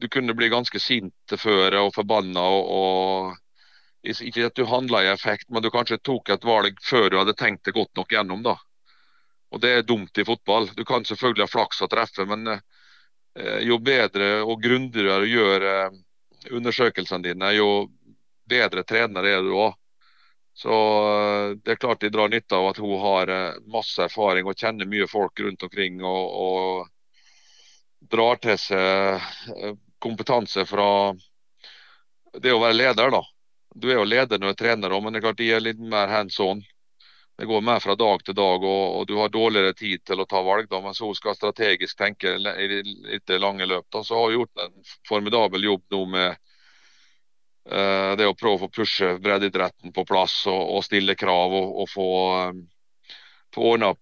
Du 0.00 0.08
kunne 0.08 0.34
bli 0.34 0.48
ganske 0.48 0.80
sint 0.80 1.36
før 1.38 1.76
og 1.84 1.94
forbanna. 1.94 2.40
Og, 2.40 2.72
og, 2.80 4.10
ikke 4.24 4.46
at 4.48 4.56
du 4.56 4.64
handla 4.64 5.04
i 5.04 5.12
effekt, 5.12 5.50
men 5.50 5.62
du 5.62 5.70
kanskje 5.74 6.00
tok 6.00 6.30
et 6.32 6.46
valg 6.46 6.78
før 6.86 7.10
du 7.10 7.18
hadde 7.20 7.36
tenkt 7.36 7.66
det 7.68 7.76
godt 7.76 7.92
nok 7.98 8.12
gjennom. 8.14 8.46
da. 8.46 8.56
Og 9.50 9.60
Det 9.60 9.70
er 9.70 9.82
dumt 9.82 10.18
i 10.18 10.24
fotball. 10.24 10.68
Du 10.76 10.84
kan 10.84 11.04
selvfølgelig 11.04 11.44
ha 11.44 11.50
flaks 11.50 11.82
og 11.82 11.90
treffe, 11.90 12.26
men 12.26 12.46
eh, 12.54 13.58
jo 13.66 13.78
bedre 13.82 14.42
og 14.44 14.62
grundigere 14.62 15.24
du 15.24 15.32
gjør 15.32 15.66
eh, 15.72 15.98
undersøkelsene 16.54 17.26
dine, 17.26 17.50
jo 17.58 17.88
bedre 18.50 18.84
trener 18.86 19.26
er 19.26 19.42
du 19.42 19.50
òg. 19.58 19.74
Så 20.54 20.70
eh, 20.70 21.56
det 21.64 21.74
er 21.74 21.82
klart 21.82 22.04
de 22.04 22.12
drar 22.14 22.30
nytte 22.30 22.54
av 22.56 22.70
at 22.70 22.78
hun 22.82 22.94
har 23.02 23.34
masse 23.66 24.06
erfaring 24.06 24.46
og 24.46 24.58
kjenner 24.58 24.86
mye 24.86 25.10
folk 25.10 25.42
rundt 25.42 25.66
omkring. 25.66 25.98
Og, 26.06 26.24
og 26.46 28.08
drar 28.14 28.38
til 28.42 28.58
seg 28.58 29.76
kompetanse 30.00 30.62
fra 30.64 31.12
det 32.38 32.54
å 32.54 32.62
være 32.62 32.78
leder, 32.78 33.10
da. 33.12 33.20
Du 33.74 33.90
er 33.90 33.98
jo 33.98 34.06
leder 34.06 34.38
når 34.38 34.52
du 34.52 34.54
er 34.54 34.60
trener 34.62 34.94
òg, 34.94 35.02
men 35.02 35.12
det 35.14 35.20
er 35.20 35.26
klart 35.26 35.42
de 35.42 35.50
er 35.54 35.62
litt 35.62 35.82
mer 35.82 36.10
hands 36.10 36.38
on 36.42 36.62
det 37.40 37.46
går 37.46 37.60
mer 37.60 37.80
fra 37.80 37.94
dag 37.96 38.24
til 38.24 38.34
dag, 38.36 38.64
og, 38.68 38.96
og, 38.98 39.06
du 39.08 39.14
har 39.16 39.30
dårligere 39.32 39.72
tid 39.72 40.02
til 40.04 40.20
å 40.20 40.26
ta 40.28 40.42
valg. 40.44 40.66
Da, 40.68 40.82
men 40.84 40.92
så 40.92 41.08
skal 41.16 41.32
strategisk 41.38 41.96
tenke 41.96 42.34
i 42.36 42.82
det 43.16 43.38
lange 43.40 43.64
løp. 43.64 43.86
Da, 43.88 44.02
så 44.04 44.18
har 44.18 44.28
vi 44.28 44.36
gjort 44.36 44.60
en 44.60 44.74
formidabel 45.08 45.64
jobb 45.64 45.86
nå 45.96 46.00
med 46.12 46.34
uh, 47.72 48.12
det 48.20 48.26
å 48.28 48.36
prøve 48.36 48.58
å 48.58 48.62
få 48.66 48.68
pushe 48.82 49.14
breddeidretten 49.24 49.94
på 49.96 50.04
plass 50.04 50.42
og, 50.52 50.60
og, 50.60 50.84
stille 50.84 51.16
krav 51.16 51.56
og, 51.62 51.72
og 51.80 51.88
få, 51.88 52.10
um, 52.50 52.60
få 53.56 53.72
ordna, 53.72 53.94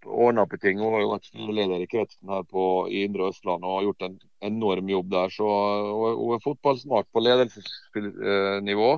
på 0.50 0.58
ting. 0.58 0.82
Hun 0.82 0.96
har 0.96 1.06
jo 1.06 1.14
vært 1.14 1.30
leder 1.60 1.86
i 1.86 1.90
kretsen 1.94 2.34
her 2.34 2.42
på, 2.42 2.64
i 2.90 3.04
Indre 3.06 3.30
Østland 3.30 3.62
og 3.62 3.76
har 3.76 3.86
gjort 3.86 4.08
en 4.08 4.18
enorm 4.50 4.90
jobb 4.96 5.14
der. 5.14 5.38
Så 5.38 5.52
hun 5.94 6.34
er 6.34 6.42
fotballsmart 6.42 7.06
på 7.14 7.22
ledelsesnivå. 7.22 8.96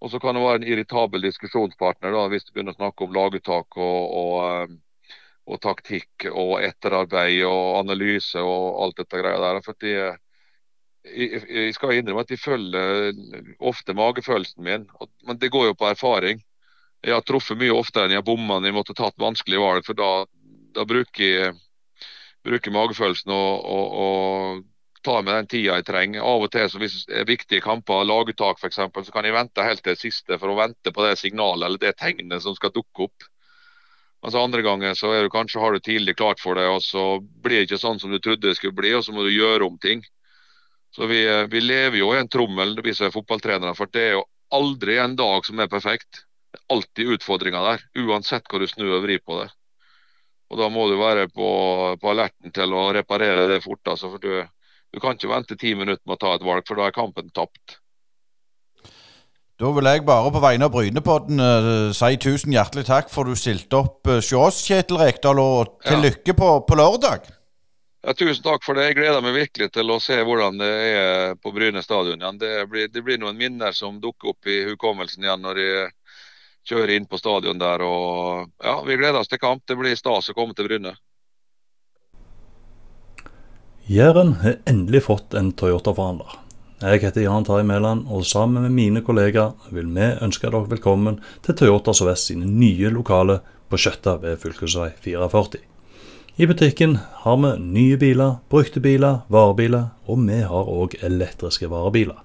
Og 0.00 0.10
så 0.10 0.20
kan 0.20 0.36
det 0.36 0.42
være 0.44 0.62
en 0.62 0.68
irritabel 0.68 1.24
diskusjonspartner 1.26 2.14
da, 2.16 2.24
hvis 2.32 2.46
du 2.46 2.54
begynner 2.54 2.72
å 2.72 2.80
snakke 2.80 3.04
om 3.04 3.14
laguttak 3.14 3.76
og, 3.76 4.14
og, 4.22 4.34
eh, 4.46 5.14
og 5.50 5.60
taktikk 5.60 6.28
og 6.30 6.54
etterarbeid 6.64 7.44
og 7.44 7.80
analyse 7.82 8.40
og 8.40 8.82
alt 8.84 9.00
dette 9.02 9.20
greia 9.20 9.40
der. 9.42 9.60
For 9.66 9.76
de, 9.84 9.94
jeg, 11.04 11.42
jeg 11.44 11.74
skal 11.76 11.96
innrømme 11.98 12.24
at 12.24 12.32
de 12.32 12.40
følger 12.40 13.20
ofte 13.72 13.96
magefølelsen 13.96 14.64
min, 14.64 14.86
men 15.28 15.40
det 15.42 15.52
går 15.52 15.70
jo 15.70 15.78
på 15.80 15.90
erfaring. 15.90 16.40
Jeg 17.04 17.16
har 17.16 17.24
truffet 17.24 17.60
mye 17.60 17.76
oftere 17.76 18.08
enn 18.08 18.16
jeg 18.16 18.20
har 18.20 18.28
bomma 18.28 18.58
når 18.58 18.70
jeg 18.70 18.76
måtte 18.76 18.96
tatt 18.96 19.20
vanskelige 19.20 19.62
valg. 19.62 19.84
For 19.84 19.96
da, 19.96 20.10
da 20.76 20.84
bruker 20.88 21.24
jeg 21.24 21.54
bruker 22.46 22.72
magefølelsen 22.72 23.32
og, 23.34 23.64
og, 23.68 23.96
og 24.04 24.62
tar 25.04 25.24
meg 25.24 25.34
den 25.34 25.50
tida 25.50 25.78
jeg 25.78 25.86
trenger. 25.88 26.22
Av 26.26 26.44
og 26.44 26.52
til 26.52 26.68
så 26.70 26.80
hvis 26.80 27.02
det 27.08 27.22
er 27.22 27.28
viktige 27.28 27.64
kamper, 27.64 28.04
laguttak 28.06 28.60
f.eks., 28.60 28.80
så 28.80 29.14
kan 29.14 29.26
jeg 29.28 29.36
vente 29.36 29.66
helt 29.66 29.82
til 29.84 29.94
det 29.94 30.02
siste 30.02 30.38
for 30.40 30.52
å 30.52 30.58
vente 30.58 30.92
på 30.94 31.04
det 31.06 31.18
signalet 31.20 31.66
eller 31.66 31.82
det 31.82 31.96
tegnet 32.00 32.44
som 32.44 32.56
skal 32.56 32.74
dukke 32.74 33.08
opp. 33.08 33.28
Altså 34.20 34.42
Andre 34.42 34.62
ganger 34.64 34.96
så 34.98 35.14
er 35.16 35.24
du 35.24 35.32
kanskje 35.32 35.60
har 35.62 35.72
du 35.72 35.80
tidlig 35.80 36.16
klart 36.18 36.42
for 36.42 36.58
det, 36.58 36.66
og 36.68 36.82
så 36.84 37.04
blir 37.20 37.62
det 37.62 37.68
ikke 37.70 37.80
sånn 37.80 38.00
som 38.02 38.12
du 38.12 38.18
trodde 38.20 38.48
det 38.48 38.58
skulle 38.58 38.76
bli, 38.76 38.92
og 38.96 39.04
så 39.06 39.14
må 39.16 39.24
du 39.24 39.32
gjøre 39.32 39.64
om 39.64 39.78
ting. 39.80 40.02
Så 40.92 41.06
vi, 41.08 41.22
vi 41.48 41.62
lever 41.62 42.00
jo 42.02 42.10
i 42.12 42.18
en 42.20 42.28
trommel, 42.28 42.76
vi 42.84 42.92
som 42.96 43.08
er 43.08 43.14
fotballtrenere, 43.14 43.72
for 43.78 43.88
det 43.94 44.02
er 44.08 44.12
jo 44.18 44.26
aldri 44.52 44.98
en 45.00 45.16
dag 45.16 45.46
som 45.46 45.62
er 45.62 45.70
perfekt. 45.72 46.26
Det 46.50 46.58
er 46.58 46.74
alltid 46.74 47.14
utfordringer 47.16 47.64
der, 47.64 47.86
uansett 48.02 48.50
hva 48.50 48.60
du 48.60 48.66
snur 48.68 48.98
og 48.98 49.04
vrir 49.06 49.22
på 49.24 49.38
det. 49.40 49.48
Og 50.50 50.58
Da 50.58 50.66
må 50.68 50.88
du 50.90 50.96
være 50.98 51.28
på, 51.30 51.48
på 52.02 52.10
alerten 52.10 52.52
til 52.52 52.74
å 52.74 52.88
reparere 52.92 53.46
det 53.48 53.60
fort. 53.62 53.86
Altså, 53.86 54.10
for 54.10 54.22
du, 54.22 54.42
du 54.90 55.00
kan 55.00 55.16
ikke 55.16 55.30
vente 55.30 55.56
ti 55.58 55.74
minutter 55.78 56.02
med 56.06 56.18
å 56.18 56.20
ta 56.20 56.34
et 56.34 56.44
valg, 56.46 56.66
for 56.66 56.80
da 56.80 56.88
er 56.88 56.96
kampen 56.96 57.30
tapt. 57.34 57.78
Da 59.60 59.68
vil 59.76 59.84
jeg 59.84 60.06
bare 60.08 60.30
på 60.32 60.40
vegne 60.40 60.66
av 60.70 60.72
Brynepodden 60.72 61.42
uh, 61.42 61.90
si 61.92 62.16
tusen 62.16 62.54
hjertelig 62.54 62.86
takk 62.88 63.10
for 63.12 63.28
du 63.28 63.36
stilte 63.36 63.76
opp 63.76 64.08
uh, 64.08 64.16
hos 64.16 64.30
oss, 64.32 64.62
Kjetil 64.64 64.96
Rekdal, 65.02 65.36
og 65.42 65.76
til 65.84 65.98
ja. 65.98 66.04
lykke 66.06 66.34
på, 66.38 66.48
på, 66.64 66.78
lørdag. 66.80 67.28
Ja, 68.00 68.14
tusen 68.16 68.40
takk 68.46 68.64
for 68.64 68.78
det. 68.78 68.86
Jeg 68.88 68.96
gleder 69.02 69.20
meg 69.20 69.36
virkelig 69.36 69.68
til 69.74 69.92
å 69.92 69.98
se 70.00 70.16
hvordan 70.24 70.56
det 70.62 70.70
er 70.88 71.36
på 71.36 71.52
Bryne 71.52 71.84
stadion 71.84 72.24
igjen. 72.24 72.40
Det 72.40 72.54
blir, 72.72 72.88
det 72.88 73.04
blir 73.04 73.20
noen 73.20 73.36
minner 73.36 73.76
som 73.76 74.00
dukker 74.00 74.32
opp 74.32 74.48
i 74.48 74.62
hukommelsen 74.70 75.28
igjen 75.28 75.44
når 75.44 75.60
de 75.60 75.68
kjører 76.70 76.94
inn 76.96 77.10
på 77.10 77.20
stadion 77.20 77.60
der. 77.60 77.84
Og, 77.84 78.48
ja, 78.64 78.78
Vi 78.88 78.96
gleder 78.96 79.20
oss 79.20 79.28
til 79.28 79.42
kamp. 79.44 79.66
Det 79.68 79.76
blir 79.76 79.92
stas 79.98 80.32
å 80.32 80.38
komme 80.38 80.56
til 80.56 80.70
Bryne. 80.70 80.96
Jæren 83.88 84.34
har 84.42 84.58
endelig 84.68 85.02
fått 85.06 85.34
en 85.34 85.52
Toyota-forhandler. 85.56 86.36
Jeg 86.80 87.00
heter 87.00 87.24
Jan 87.24 87.44
Terje 87.44 87.64
Mæland, 87.64 88.04
og 88.12 88.26
sammen 88.28 88.62
med 88.62 88.70
mine 88.76 89.00
kollegaer 89.02 89.56
vil 89.72 89.88
vi 89.94 90.10
ønske 90.20 90.46
dere 90.46 90.68
velkommen 90.68 91.16
til 91.42 91.56
Toyota 91.56 91.94
Sør-Vest 91.96 92.28
sine 92.28 92.46
nye 92.46 92.92
lokaler 92.92 93.40
på 93.72 93.80
Skjøtta 93.80 94.18
ved 94.22 94.38
fylkesvei 94.44 94.92
44. 95.00 95.64
I 96.36 96.46
butikken 96.46 96.98
har 97.24 97.40
vi 97.40 97.56
nye 97.58 97.96
biler, 97.96 98.38
brukte 98.52 98.84
biler, 98.84 99.24
varebiler, 99.28 99.90
og 100.06 100.22
vi 100.28 100.40
har 100.44 100.72
òg 100.76 101.00
elektriske 101.02 101.72
varebiler. 101.72 102.20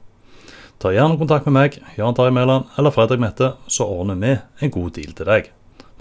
Ta 0.78 0.92
gjerne 0.92 1.18
kontakt 1.18 1.48
med 1.48 1.56
meg, 1.56 1.82
Jan 1.98 2.14
Terje 2.14 2.36
Mæland 2.36 2.68
eller 2.78 2.92
Fredrik 2.92 3.24
Mette, 3.24 3.56
så 3.68 3.88
ordner 3.88 4.20
vi 4.20 4.38
en 4.62 4.76
god 4.76 4.92
deal 5.00 5.16
til 5.16 5.32
deg. 5.32 5.54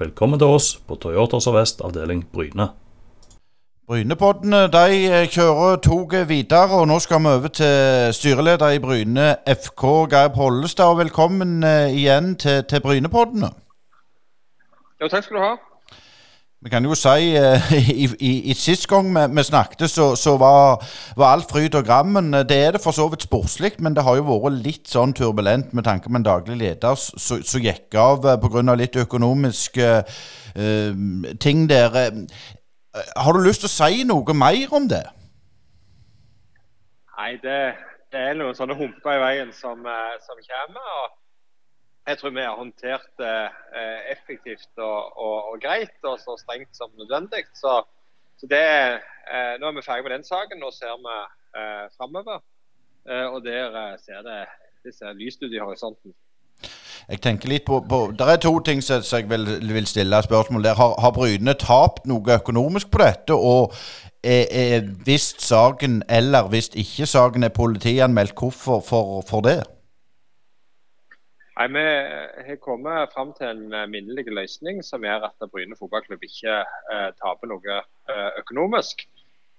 Velkommen 0.03 0.43
til 0.43 0.51
oss 0.51 0.75
på 0.83 0.99
Toyota 0.99 1.39
Sør-Vest 1.41 1.81
avdeling 1.87 2.27
Bryne. 2.35 2.75
Brynepoddene 3.85 4.63
de 4.73 4.93
eh, 5.13 5.27
kjører 5.29 5.77
toget 5.85 6.29
videre, 6.29 6.73
og 6.73 6.87
nå 6.89 6.97
skal 7.05 7.21
vi 7.21 7.29
over 7.29 7.51
til 7.53 8.15
styreleder 8.17 8.71
i 8.73 8.79
Bryne 8.81 9.27
FK, 9.45 9.85
Geir 10.09 10.31
Pollestad. 10.33 10.97
Velkommen 10.97 11.61
uh, 11.65 11.93
igjen 11.93 12.31
til, 12.41 12.63
til 12.65 12.81
Brynepoddene. 12.81 13.51
Jo, 15.03 15.11
takk 15.13 15.27
skal 15.27 15.37
du 15.37 15.43
ha. 15.43 15.51
Vi 16.65 16.73
kan 16.73 16.89
jo 16.89 16.97
si 16.97 17.37
uh, 17.37 17.69
i, 18.05 18.09
i, 18.25 18.33
i 18.55 18.57
Sist 18.57 18.89
gang 18.89 19.13
vi, 19.13 19.27
vi 19.37 19.47
snakket, 19.51 19.85
så, 19.91 20.15
så 20.17 20.39
var, 20.41 20.81
var, 21.17 21.35
alt 21.35 21.53
fryd 21.53 21.77
og 21.77 21.85
grammen. 21.85 22.33
Det 22.33 22.57
er 22.57 22.73
det 22.73 22.81
for 22.81 22.97
så 22.97 23.11
vidt 23.13 23.29
sportslig, 23.29 23.75
men 23.85 23.93
det 23.93 24.09
har 24.09 24.17
jo 24.17 24.25
vært 24.33 24.65
litt 24.65 24.89
sånn 24.89 25.13
turbulent 25.13 25.77
med 25.77 25.85
tanke 25.85 26.09
på 26.09 26.17
en 26.17 26.25
daglig 26.25 26.57
leder 26.65 26.97
som 26.97 27.69
gikk 27.69 28.01
av 28.01 28.25
pga. 28.41 28.81
litt 28.81 28.97
økonomiske 28.97 29.95
uh, 30.57 30.93
ting 31.37 31.69
der. 31.69 32.15
Eh, 32.95 33.23
har 33.25 33.33
du 33.33 33.43
lyst 33.43 33.65
til 33.65 33.71
å 33.71 33.75
si 33.75 34.07
noe 34.07 34.37
mer 34.39 34.75
om 34.79 34.87
det? 34.91 35.03
Nei, 37.17 37.33
det, 37.43 37.59
det 38.15 38.23
er 38.29 38.39
noen 38.39 38.55
sånne 38.55 38.77
humper 38.79 39.17
i 39.17 39.23
veien 39.23 39.53
som, 39.57 39.83
eh, 39.87 40.15
som, 40.23 40.39
kommer. 40.47 40.89
og 41.01 41.19
Jeg 42.07 42.21
tror 42.21 42.35
vi 42.37 42.47
har 42.47 42.59
håndtert 42.61 43.11
det 43.19 43.37
eh, 43.81 44.01
effektivt 44.15 44.71
og, 44.79 45.11
og, 45.19 45.37
og, 45.51 45.61
greit, 45.63 45.97
og 46.07 46.21
så 46.23 46.37
strengt 46.39 46.77
som 46.79 46.95
nødvendig. 47.01 47.47
Så, 47.59 47.81
så 48.39 48.51
det, 48.51 48.65
Nå 49.59 49.71
er 49.71 49.79
vi 49.79 49.87
ferdig 49.87 50.07
med 50.07 50.19
den 50.19 50.27
saken. 50.27 50.61
Nå 50.63 50.71
ser 50.75 50.95
vi 51.01 51.17
eh, 51.59 51.87
framover. 51.97 52.43
Og 53.05 53.43
der 53.45 53.99
ser 54.01 54.23
det, 54.25 54.39
det 54.85 54.95
ser 54.97 55.17
lyst 55.19 55.43
ut 55.43 55.53
i 55.53 55.61
horisonten. 55.61 56.15
Jeg 57.09 57.21
tenker 57.21 57.49
litt 57.49 57.67
på, 57.69 57.83
på 57.89 57.99
Det 58.17 58.27
er 58.33 58.41
to 58.41 58.55
ting 58.65 58.81
som 58.83 59.03
jeg 59.05 59.29
vil, 59.29 59.45
vil 59.75 59.87
stille 59.87 60.23
spørsmål 60.23 60.65
der. 60.65 60.79
Har, 60.79 60.95
har 61.01 61.13
Bryne 61.13 61.55
tapt 61.61 62.07
noe 62.09 62.39
økonomisk 62.39 62.91
på 62.91 63.03
dette? 63.05 63.37
Og 63.37 63.75
hvis 65.05 65.35
saken, 65.39 66.03
eller 66.09 66.49
hvis 66.49 66.71
ikke 66.75 67.07
saken, 67.07 67.45
er 67.45 67.53
politianmeldt, 67.53 68.33
hvorfor 68.39 68.81
for, 68.81 69.21
for 69.29 69.45
det? 69.45 69.61
Nei, 71.55 71.69
Vi 71.69 71.83
har 72.49 72.57
kommet 72.61 73.13
fram 73.15 73.33
til 73.39 73.47
en 73.47 73.73
eh, 73.73 73.87
minnelig 73.87 74.25
løsning 74.27 74.81
som 74.83 75.05
gjør 75.07 75.29
at 75.29 75.51
Bryne 75.53 75.77
fotballklubb 75.79 76.25
ikke 76.27 76.57
eh, 76.65 77.11
taper 77.21 77.51
noe 77.53 77.77
eh, 77.77 78.31
økonomisk. 78.41 79.05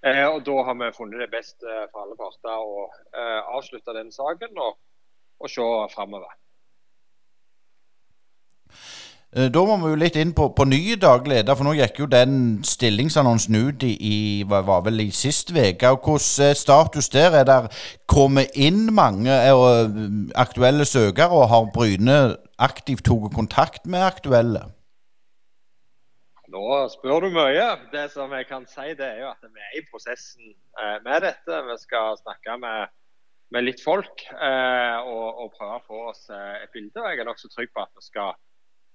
Eh, 0.04 0.26
og 0.28 0.42
Da 0.44 0.56
har 0.66 0.76
vi 0.76 0.90
funnet 0.92 1.22
det 1.24 1.30
best 1.32 1.64
eh, 1.64 1.86
for 1.92 2.04
alle 2.04 2.18
parter 2.20 2.52
å 2.52 2.84
eh, 3.16 3.40
avslutte 3.56 3.96
den 3.96 4.12
saken 4.12 4.60
og, 4.60 4.76
og 5.40 5.50
se 5.50 5.70
framover. 5.94 6.36
Eh, 9.36 9.48
Da 9.52 9.64
må 9.68 9.76
vi 9.82 9.90
jo 9.92 9.98
litt 10.00 10.16
inn 10.16 10.32
på, 10.36 10.48
på 10.56 10.64
nye 10.68 10.96
daglig 11.00 11.34
leder, 11.34 11.56
for 11.58 11.66
nå 11.66 11.74
gikk 11.76 12.00
jo 12.00 12.06
den 12.10 12.36
stillingsannonsen 12.64 13.58
ut 13.58 13.82
i, 13.84 13.92
i 14.00 14.16
var, 14.48 14.84
vel 14.86 15.02
i 15.04 15.10
sist 15.10 15.50
uke. 15.52 15.90
Hvordan 15.90 16.46
er 16.46 16.54
status 16.56 17.10
der? 17.12 17.36
Er 17.42 17.44
der 17.48 17.68
kommet 18.08 18.54
inn 18.54 18.86
mange 18.94 19.34
eh, 19.34 19.90
aktuelle 20.34 20.88
søkere, 20.88 21.28
og 21.34 21.50
har 21.52 21.68
Bryne 21.74 22.36
aktivt 22.58 23.04
tatt 23.04 23.34
kontakt 23.34 23.86
med 23.86 24.06
aktuelle? 24.06 24.64
Nå 26.48 26.66
spør 26.88 27.26
du 27.26 27.32
mye. 27.34 27.66
Det 27.92 28.06
som 28.14 28.32
jeg 28.32 28.46
kan 28.48 28.64
si, 28.70 28.94
det 28.96 29.04
er 29.04 29.18
jo 29.24 29.32
at 29.32 29.42
vi 29.44 29.60
er 29.60 29.78
i 29.80 29.84
prosessen 29.90 30.54
eh, 30.54 30.98
med 31.04 31.26
dette. 31.26 31.62
Vi 31.68 31.76
skal 31.82 32.16
snakke 32.22 32.56
med, 32.62 32.94
med 33.52 33.66
litt 33.66 33.82
folk 33.84 34.24
eh, 34.30 34.96
og, 35.02 35.42
og, 35.42 35.52
prøve 35.58 35.76
å 35.76 35.84
få 35.84 36.02
oss 36.12 36.28
eh, 36.30 36.62
et 36.62 36.72
bilde. 36.72 37.04
Jeg 37.04 37.20
er 37.20 37.28
nokså 37.28 37.50
trygg 37.52 37.74
på 37.74 37.84
at 37.84 37.92
vi 37.98 38.06
skal 38.06 38.38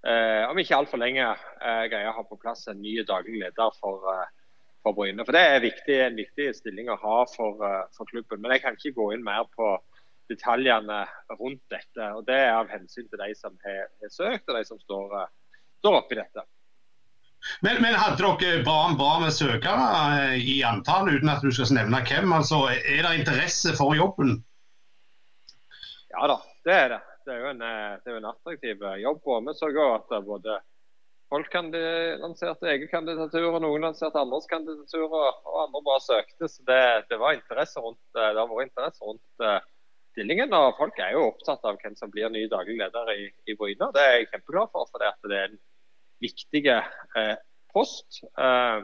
eh, 0.07 0.49
om 0.49 0.59
ikke 0.59 0.77
altfor 0.77 1.01
lenge 1.01 1.25
eh, 1.25 1.83
greier 1.91 2.11
å 2.11 2.17
ha 2.17 2.25
på 2.27 2.39
plass 2.41 2.67
en 2.71 2.81
ny 2.81 2.97
daglig 3.07 3.41
leder 3.43 3.75
for, 3.79 4.05
eh, 4.13 4.29
for 4.85 4.97
Bryne. 4.97 5.25
For 5.25 5.37
Det 5.37 5.43
er 5.47 5.65
viktig, 5.65 5.97
en 6.05 6.19
viktig 6.19 6.51
stilling 6.57 6.91
å 6.91 6.99
ha 7.01 7.17
for, 7.35 7.61
eh, 7.67 7.83
for, 7.97 8.09
klubben. 8.09 8.41
Men 8.41 8.55
jeg 8.55 8.65
kan 8.65 8.77
ikke 8.77 8.95
gå 8.97 9.11
inn 9.15 9.25
mer 9.25 9.45
på 9.55 9.75
detaljene 10.31 11.03
rundt 11.37 11.63
dette. 11.69 12.07
og 12.15 12.25
Det 12.25 12.39
er 12.39 12.55
av 12.55 12.71
hensyn 12.71 13.09
til 13.09 13.21
de 13.21 13.35
som 13.35 13.57
har, 13.65 13.91
har 14.01 14.15
søkt 14.15 14.49
og 14.49 14.57
de 14.57 14.65
som 14.65 14.79
står, 14.79 15.21
eh, 15.21 15.61
står 15.83 16.01
oppi 16.01 16.19
dette. 16.21 16.47
Men, 17.65 17.81
men, 17.81 17.95
hadde 17.97 18.21
dere 18.37 18.61
barn 18.63 18.93
bra 18.99 19.15
med 19.19 19.33
søkere 19.33 20.37
i 20.37 20.59
antall, 20.61 21.09
uten 21.09 21.29
at 21.29 21.41
du 21.41 21.49
skal 21.49 21.73
nevne 21.73 22.03
hvem? 22.05 22.33
altså 22.37 22.67
Er 22.69 23.01
det 23.01 23.15
interesse 23.17 23.73
for 23.73 23.97
jobben? 23.97 24.43
Ja 26.11 26.27
da, 26.29 26.37
det 26.67 26.75
er 26.75 26.89
det 26.93 26.99
det 27.25 27.33
er 27.35 27.41
jo 27.41 27.49
en, 27.53 27.63
det 27.63 28.09
er 28.09 28.15
jo 28.15 28.21
en 28.21 28.29
attraktiv 28.31 28.85
eh, 28.89 29.01
jobb. 29.05 29.21
Og 29.25 29.47
vi 29.47 29.55
så 29.57 29.71
at 29.87 30.15
eh, 30.15 30.23
både 30.27 30.59
folk 31.31 31.53
lanserte 31.55 32.67
egen 32.73 32.89
kandidatur, 32.91 33.49
og 33.53 33.61
noen 33.63 33.87
lanserte 33.87 34.19
andres 34.19 34.49
kandidatur, 34.51 35.07
og 35.07 35.59
andre 35.65 35.83
bare 35.85 36.03
søkte. 36.03 36.49
Så 36.51 36.65
det, 36.67 36.81
det, 37.11 37.19
var 37.21 37.37
interesse 37.37 37.79
rundt, 37.79 38.01
det 38.17 38.33
har 38.35 38.49
vært 38.49 38.71
interesse 38.71 39.05
rundt 39.05 39.67
stillingen. 40.11 40.53
Og 40.53 40.77
folk 40.79 40.99
er 40.99 41.15
jo 41.15 41.27
opptatt 41.29 41.65
av 41.67 41.79
hvem 41.81 41.95
som 41.99 42.11
blir 42.13 42.31
ny 42.31 42.47
daglig 42.51 42.77
leder 42.81 43.13
i, 43.15 43.27
i 43.47 43.57
Bryne. 43.57 43.91
Det 43.95 44.03
er 44.03 44.17
jeg 44.17 44.31
kjempeglad 44.33 44.73
for, 44.73 44.89
for 44.91 45.31
det 45.31 45.39
er 45.39 45.51
en 45.51 45.61
viktig 46.21 46.65
eh, 46.71 47.35
post. 47.73 48.23
Eh, 48.37 48.79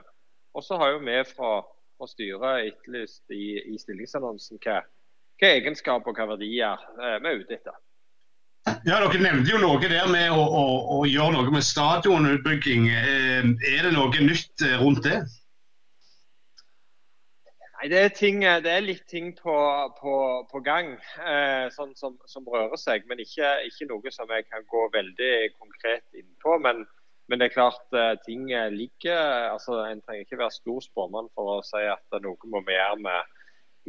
og 0.57 0.63
så 0.63 0.79
har 0.81 0.95
jo 0.95 1.03
vi 1.05 1.17
fra, 1.29 1.51
fra 1.97 2.09
styret 2.09 2.71
etterlyst 2.71 3.35
i, 3.35 3.57
i 3.73 3.77
stillingsannonsen 3.81 4.61
hva, 4.63 4.81
hva 5.37 5.51
egenskaper 5.59 6.13
og 6.13 6.19
hva 6.19 6.31
verdier 6.33 6.87
eh, 6.97 7.19
vi 7.21 7.33
er 7.33 7.43
ute 7.43 7.59
etter. 7.59 7.77
Ja, 8.67 8.99
Dere 8.99 9.19
nevnte 9.21 9.53
jo 9.53 9.59
noe 9.61 9.79
der 9.79 10.09
med 10.11 10.31
å, 10.33 10.41
å, 10.43 10.63
å 10.97 11.01
gjøre 11.07 11.37
noe 11.37 11.51
med 11.55 11.63
stadionutbygging. 11.63 12.87
Eh, 12.91 13.51
er 13.71 13.85
det 13.87 13.93
noe 13.95 14.23
nytt 14.23 14.63
eh, 14.65 14.75
rundt 14.81 15.05
det? 15.05 15.21
Nei, 17.77 17.87
det 17.93 17.99
er, 18.01 18.09
ting, 18.09 18.41
det 18.41 18.71
er 18.73 18.81
litt 18.81 19.05
ting 19.07 19.29
på, 19.37 19.55
på, 19.99 20.13
på 20.49 20.61
gang 20.65 20.95
eh, 21.21 21.67
sånn 21.75 21.93
som, 21.95 22.15
som, 22.25 22.47
rører 22.49 22.79
seg. 22.81 23.05
Men 23.07 23.21
ikke, 23.21 23.51
ikke, 23.69 23.87
noe 23.91 24.13
som 24.13 24.31
jeg 24.33 24.47
kan 24.49 24.65
gå 24.67 24.87
veldig 24.95 25.33
konkret 25.59 26.17
inn 26.17 26.31
på. 26.43 26.57
Men, 26.63 26.83
men 27.29 27.39
det 27.39 27.51
er 27.51 27.55
klart 27.55 27.95
eh, 27.95 28.15
ting 28.25 28.49
ligger 28.73 29.51
altså 29.53 29.83
En 29.85 30.01
trenger 30.01 30.25
ikke 30.25 30.41
være 30.41 30.57
stor 30.57 30.81
spåmann 30.83 31.29
for 31.37 31.59
å 31.59 31.65
si 31.67 31.83
at 31.85 32.19
noe 32.23 32.49
må 32.51 32.63
vi 32.65 32.75
gjøre 32.75 32.99
med, 33.05 33.35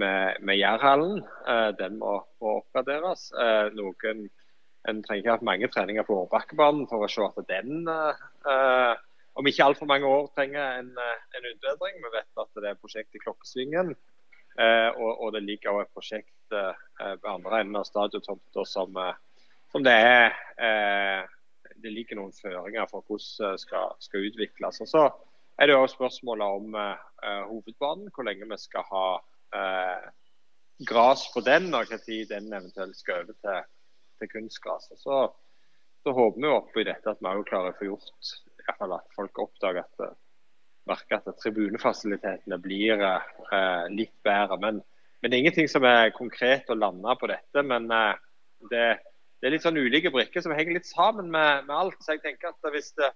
med, 0.04 0.44
med 0.44 0.60
Jærhallen. 0.60 1.22
Eh, 1.48 1.70
den 1.80 1.96
må, 2.02 2.20
må 2.44 2.58
oppgraderes. 2.60 3.30
noen 3.74 4.28
en 4.86 5.02
trenger 5.02 5.22
ikke 5.22 5.34
ha 5.34 5.46
mange 5.46 5.68
treninger 5.72 6.06
på 6.06 6.16
overbakkebanen 6.22 6.86
for 6.90 7.04
å 7.04 7.10
se 7.10 7.24
at 7.26 7.48
den 7.50 7.88
uh, 7.88 8.94
om 9.38 9.46
ikke 9.46 9.64
altfor 9.64 9.88
mange 9.90 10.08
år 10.08 10.26
trenger 10.34 10.80
en, 10.80 10.88
eh, 10.98 11.18
en, 11.38 11.44
utbedring. 11.46 12.00
Vi 12.02 12.10
vet 12.10 12.40
at 12.42 12.58
det 12.58 12.72
er 12.72 12.80
prosjekt 12.80 13.14
i 13.14 13.20
Klokkesvingen. 13.22 13.92
Uh, 14.58 14.90
og, 14.98 15.10
og, 15.22 15.28
det 15.36 15.44
ligger 15.44 15.70
også 15.70 15.84
et 15.84 15.94
prosjekt 15.94 16.56
uh, 16.56 16.72
ved 16.98 17.28
andre 17.30 17.60
enden 17.62 17.78
av 17.78 17.86
stadiontomta 17.86 18.64
som, 18.66 18.98
som, 19.70 19.84
det 19.86 19.94
er 19.94 20.34
Det 21.78 21.92
ligger 21.94 22.18
noen 22.18 22.34
føringer 22.34 22.90
for 22.90 23.06
hvordan 23.06 23.54
det 23.54 23.62
skal, 23.62 23.94
skal, 24.02 24.26
utvikles. 24.26 24.82
Og 24.82 24.90
så 24.90 25.04
er 25.62 25.70
det 25.70 25.76
også 25.78 26.00
spørsmålet 26.00 26.58
om 26.58 26.74
hovedbanen. 27.52 28.10
Hvor 28.10 28.26
lenge 28.26 28.50
vi 28.50 28.58
skal 28.58 28.82
ha 28.90 29.06
gras 30.90 31.28
på 31.30 31.46
den, 31.46 31.70
og 31.70 31.86
når 31.94 32.26
den 32.34 32.50
eventuelt 32.50 32.98
skal 32.98 33.22
over 33.22 33.38
til 33.38 33.62
til 34.20 34.30
kunstgras. 34.32 34.90
Så, 35.00 35.24
så 36.02 36.14
håper 36.14 36.42
vi 36.42 36.52
oppi 36.52 36.86
dette 36.88 37.12
at 37.12 37.20
vi 37.22 37.30
òg 37.30 37.44
klarer 37.48 37.74
å 37.74 37.78
få 37.78 37.90
gjort 37.90 38.32
i 38.58 38.66
hvert 38.68 38.80
fall 38.82 38.96
at 38.98 39.14
folk 39.16 39.42
oppdager 39.44 39.84
at, 39.84 40.16
merker 40.88 41.20
at 41.20 41.40
tribunefasilitetene 41.42 42.58
blir 42.60 43.00
eh, 43.00 43.86
litt 43.92 44.14
bedre. 44.26 44.58
Men, 44.60 44.82
men, 45.20 45.30
det 45.30 45.36
er 45.36 45.44
ingenting 45.44 45.70
som 45.70 45.86
er 45.88 46.12
konkret 46.16 46.68
å 46.68 46.76
lande 46.76 47.14
på 47.20 47.30
dette. 47.30 47.64
Men 47.64 47.88
eh, 47.94 48.20
det, 48.68 48.84
det, 49.38 49.48
er 49.48 49.56
litt 49.56 49.64
sånn 49.64 49.80
ulike 49.80 50.12
brikker 50.12 50.44
som 50.44 50.52
henger 50.56 50.76
litt 50.76 50.90
sammen 50.90 51.32
med, 51.32 51.64
med 51.68 51.74
alt. 51.76 51.98
Så 52.04 52.16
jeg 52.16 52.24
tenker 52.26 52.52
at 52.52 52.70
det, 52.76 53.12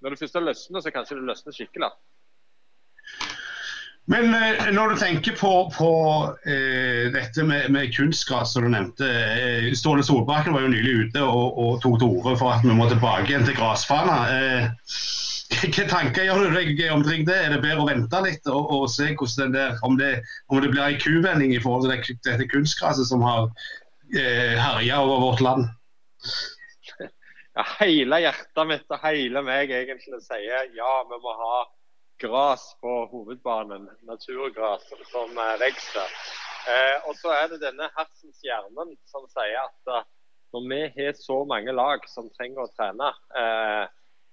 når 0.00 0.14
det 0.14 0.22
først 0.22 0.40
løsner, 0.40 0.84
så 0.84 0.94
kanskje 0.94 1.20
det 1.20 1.28
løsner 1.28 1.56
skikkelig. 1.58 1.92
Men 4.06 4.34
eh, 4.34 4.66
når 4.76 4.92
du 4.92 5.00
tenker 5.00 5.36
på, 5.38 5.50
på 5.72 5.90
eh, 6.44 7.10
dette 7.14 7.44
med, 7.46 7.70
med 7.72 7.92
kunstgras, 7.96 8.52
som 8.52 8.66
du 8.66 8.72
nevnte. 8.74 9.08
Eh, 9.08 9.70
Ståle 9.76 10.04
Solbakken 10.04 10.52
var 10.52 10.66
jo 10.66 10.72
nylig 10.74 10.94
ute 11.06 11.22
og, 11.24 11.56
og 11.56 11.78
tok 11.80 11.96
til 12.02 12.18
orde 12.18 12.34
for 12.40 12.52
at 12.52 12.66
vi 12.66 12.76
må 12.76 12.88
tilbake 12.90 13.30
igjen 13.30 13.46
til 13.48 13.56
grasfana. 13.56 14.18
Eh, 14.34 14.66
hvilke 15.54 15.86
tanker 15.88 16.26
gjør 16.28 16.44
du 16.44 16.58
deg 16.58 16.82
omkring 16.92 17.24
det? 17.28 17.38
Er 17.46 17.54
det 17.54 17.62
bedre 17.64 17.86
å 17.86 17.88
vente 17.88 18.20
litt 18.26 18.52
og, 18.52 18.74
og 18.76 18.84
se 18.92 19.08
der, 19.14 19.78
om, 19.86 19.96
det, 20.00 20.18
om, 20.52 20.60
det, 20.60 20.72
blir 20.74 20.84
en 20.84 21.00
kuvending 21.00 21.54
i 21.56 21.62
forhold 21.62 21.86
til 21.86 21.94
det, 21.94 22.18
dette 22.28 22.48
kunstgraset 22.52 23.08
som 23.08 23.24
har 23.24 23.48
eh, 24.12 24.58
herja 24.60 25.00
over 25.04 25.30
vårt 25.30 25.44
land? 25.44 25.70
Ja, 27.54 27.62
hele 27.78 28.16
hjertet 28.18 28.66
mitt 28.66 28.88
og 28.90 28.98
hele 29.04 29.38
meg 29.46 29.70
egentlig 29.70 30.16
sier 30.24 30.72
ja, 30.74 30.94
vi 31.06 31.18
må 31.22 31.34
ha 31.38 31.60
gras 32.18 32.76
på 32.80 32.92
hovedbanen. 33.12 33.88
Naturgras 34.08 34.88
som 35.10 35.34
vokser. 35.34 36.18
Eh, 36.64 37.08
og 37.08 37.16
så 37.20 37.32
er 37.36 37.48
det 37.52 37.60
denne 37.64 37.90
hersens 37.96 38.40
hjernen 38.44 38.94
som 39.10 39.26
sier 39.28 39.60
at 39.60 39.90
uh, 39.92 40.06
når 40.54 40.68
vi 40.70 40.80
har 40.96 41.12
så 41.18 41.44
mange 41.44 41.72
lag 41.74 42.04
som 42.08 42.30
trenger 42.30 42.62
å 42.62 42.72
trene, 42.76 43.10
eh, 43.40 43.84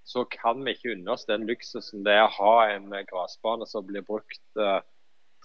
så 0.06 0.24
kan 0.30 0.62
vi 0.62 0.76
ikke 0.76 0.94
unne 0.94 1.16
oss 1.16 1.26
den 1.26 1.48
luksusen 1.50 2.04
det 2.06 2.14
er 2.14 2.28
å 2.28 2.36
ha 2.36 2.56
en 2.76 2.94
grasbane 3.10 3.66
som 3.70 3.88
blir 3.88 4.06
brukt 4.06 4.62
eh, 4.62 4.80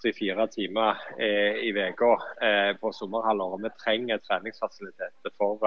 tre-fire 0.01 0.45
timer 0.53 1.01
eh, 1.17 1.63
i 1.65 1.71
uka 1.73 2.11
eh, 2.45 2.71
på 2.77 2.91
sommerhalvåret. 2.93 3.65
Vi 3.65 3.83
trenger 3.83 4.21
treningsfasiliteter 4.21 5.33
for 5.37 5.65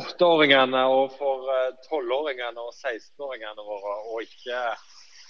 åtteåringene 0.00 0.82
og 0.92 1.14
for 1.16 1.46
tolvåringene 1.86 2.60
og 2.60 2.72
16-åringene 2.74 3.64
våre, 3.64 3.94
og 4.12 4.26
ikke 4.26 4.58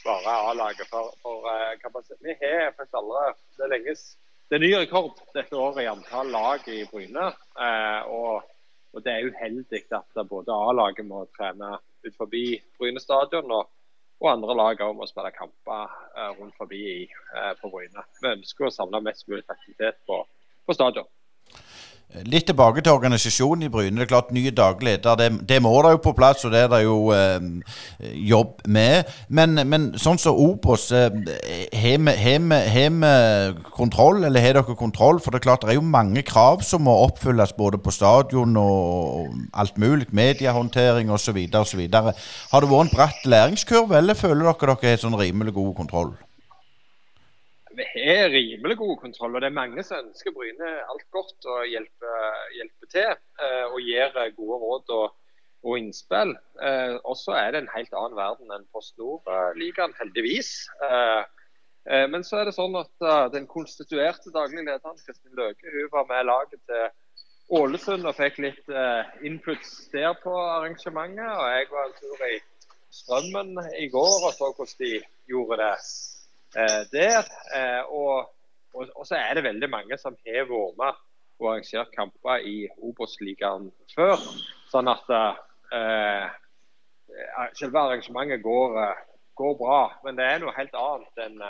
bare 0.05 0.35
A-laget. 0.51 0.89
For, 0.91 1.15
for 1.23 1.47
uh, 1.47 2.23
Vi 2.23 2.35
har 2.41 2.73
faktisk 2.77 2.99
aldri 2.99 3.23
Det 3.57 3.65
er 3.65 3.75
lenge 3.77 3.97
det 4.51 4.59
er 4.59 4.65
ny 4.67 4.73
rekord 4.77 5.21
dette 5.33 5.57
året 5.57 5.81
i 5.81 5.89
antall 5.89 6.29
lag 6.29 6.67
i 6.69 6.83
Bryne. 6.91 7.31
Uh, 7.57 8.01
og, 8.13 8.51
og, 8.93 8.99
det 9.05 9.13
er 9.13 9.31
uheldig 9.31 9.81
at 9.97 10.19
både 10.29 10.53
A-laget 10.53 11.07
må 11.09 11.23
trene 11.39 11.79
ut 12.05 12.19
forbi 12.19 12.59
Bryne 12.77 13.01
stadion, 13.01 13.49
og, 13.49 13.71
og 14.21 14.29
andre 14.29 14.57
lag 14.59 14.85
òg 14.85 14.93
må 14.99 15.09
spille 15.09 15.33
kamper 15.33 15.89
rundt 16.37 16.59
forbi 16.61 17.09
på 17.63 17.71
Bryne. 17.73 18.05
Vi 18.21 18.35
ønsker 18.35 18.69
å 18.69 18.75
samle 18.75 19.01
mest 19.07 19.25
mulig 19.31 19.47
aktivitet 19.49 20.03
på, 20.07 20.21
på 20.67 20.77
stadion. 20.77 21.09
Litt 22.29 22.45
tilbake 22.45 22.83
til 22.85 22.93
organisasjonen 22.93 23.65
i 23.65 23.71
Bryne. 23.73 23.97
Det 23.97 24.05
er 24.05 24.11
klart 24.11 24.33
Nye 24.37 24.51
daglig 24.53 24.91
leder, 24.93 25.17
det, 25.17 25.49
det, 25.49 25.61
må 25.65 25.73
det 25.85 25.95
jo 25.95 26.01
på 26.05 26.13
plass, 26.17 26.45
og 26.45 26.53
det 26.53 26.61
er 26.67 26.69
det 26.69 26.83
jo 26.85 26.97
eh, 27.17 27.41
jobb 28.29 28.61
med. 28.69 29.09
Men, 29.29 29.57
men 29.69 29.87
sånn 30.01 30.21
som 30.21 30.37
Obos, 30.37 30.91
har 30.93 32.03
vi 32.03 32.99
kontroll, 33.73 34.25
eller 34.25 34.45
har 34.45 34.59
dere 34.59 34.77
kontroll? 34.77 35.21
For 35.23 35.33
det 35.33 35.41
er 35.41 35.47
klart 35.47 35.65
det 35.65 35.73
er 35.73 35.81
jo 35.81 35.87
mange 35.87 36.25
krav 36.27 36.61
som 36.67 36.85
må 36.85 36.99
oppfylles 37.07 37.55
både 37.57 37.81
på 37.81 37.95
stadion 37.95 38.57
og 38.61 39.33
alt 39.57 39.81
mulig. 39.81 40.11
Mediehåndtering 40.13 41.11
osv. 41.13 41.39
osv. 41.49 41.87
Har 41.89 42.13
det 42.13 42.73
vært 42.75 42.91
en 42.91 42.93
bratt 42.93 43.25
læringskurve, 43.25 43.97
eller 44.03 44.19
føler 44.19 44.51
dere 44.51 44.77
dere 44.77 44.93
har 44.93 45.01
sånn 45.01 45.19
rimelig 45.21 45.57
god 45.57 45.75
kontroll? 45.81 46.13
Vi 47.79 47.87
har 47.95 48.31
rimelig 48.33 48.77
god 48.81 48.97
kontroll. 49.01 49.35
og 49.35 49.43
Det 49.43 49.51
er 49.51 49.59
mange 49.59 49.85
som 49.87 50.07
ønsker 50.07 50.35
Bryne 50.37 50.71
alt 50.93 51.09
godt 51.11 51.51
og 51.55 51.67
hjelper, 51.71 52.39
hjelper 52.57 52.93
til. 52.95 53.13
Eh, 53.43 53.67
og 53.69 53.79
gir 53.81 54.17
gode 54.37 54.59
råd 54.65 54.97
og, 54.97 55.15
og 55.63 55.79
innspill. 55.79 56.35
Eh, 56.63 56.97
og 57.03 57.17
så 57.19 57.37
er 57.41 57.53
det 57.53 57.63
en 57.63 57.75
helt 57.77 57.95
annen 57.95 58.19
verden 58.19 58.53
enn 58.55 58.67
Post 58.75 58.99
Nord-ligaen, 59.01 59.97
heldigvis. 60.01 60.57
Eh, 60.89 61.23
Eh, 61.91 62.05
men 62.07 62.23
så 62.23 62.39
er 62.39 62.47
det 62.47 62.55
sånn 62.55 62.77
at 62.79 63.33
den 63.35 63.49
konstituerte 63.51 64.31
daglig 64.31 64.63
lederen 64.63 65.01
Kristin 65.03 65.35
Løke 65.35 65.67
hun 65.73 65.89
var 65.91 66.05
med 66.07 66.29
laget 66.29 66.61
til 66.71 66.85
Ålesund 67.59 68.07
og 68.07 68.15
fikk 68.15 68.39
litt 68.45 68.71
inputs 69.27 69.89
der 69.91 70.15
på 70.23 70.31
arrangementet. 70.31 71.27
Og 71.27 71.49
jeg 71.51 71.67
var 71.73 71.89
en 71.89 71.97
tur 71.99 72.23
i 72.29 72.39
Strømmen 72.93 73.57
i 73.81 73.89
går 73.91 74.29
og 74.29 74.35
så 74.37 74.53
hvordan 74.53 74.79
de 74.79 74.93
gjorde 75.33 75.59
det 75.59 75.73
der. 76.55 77.29
Og, 77.89 78.29
og, 78.75 78.89
og, 78.95 79.07
så 79.09 79.19
er 79.19 79.35
det 79.37 79.47
veldig 79.47 79.71
mange 79.73 79.99
som 80.01 80.17
har 80.27 80.49
vært 80.51 80.79
med 80.81 81.01
og 81.43 81.49
arrangert 81.51 81.91
kamper 81.97 82.45
i 82.47 82.57
Obos-ligaen 82.79 83.71
før. 83.97 84.21
Sånn 84.71 84.91
at 84.93 85.09
selve 87.59 87.81
arrangementet 87.81 88.45
går, 88.45 88.77
går, 89.41 89.57
bra. 89.59 89.81
Men 90.05 90.21
det 90.21 90.29
er 90.29 90.43
noe 90.43 90.55
helt 90.55 90.77
annet 90.79 91.25
enn 91.25 91.41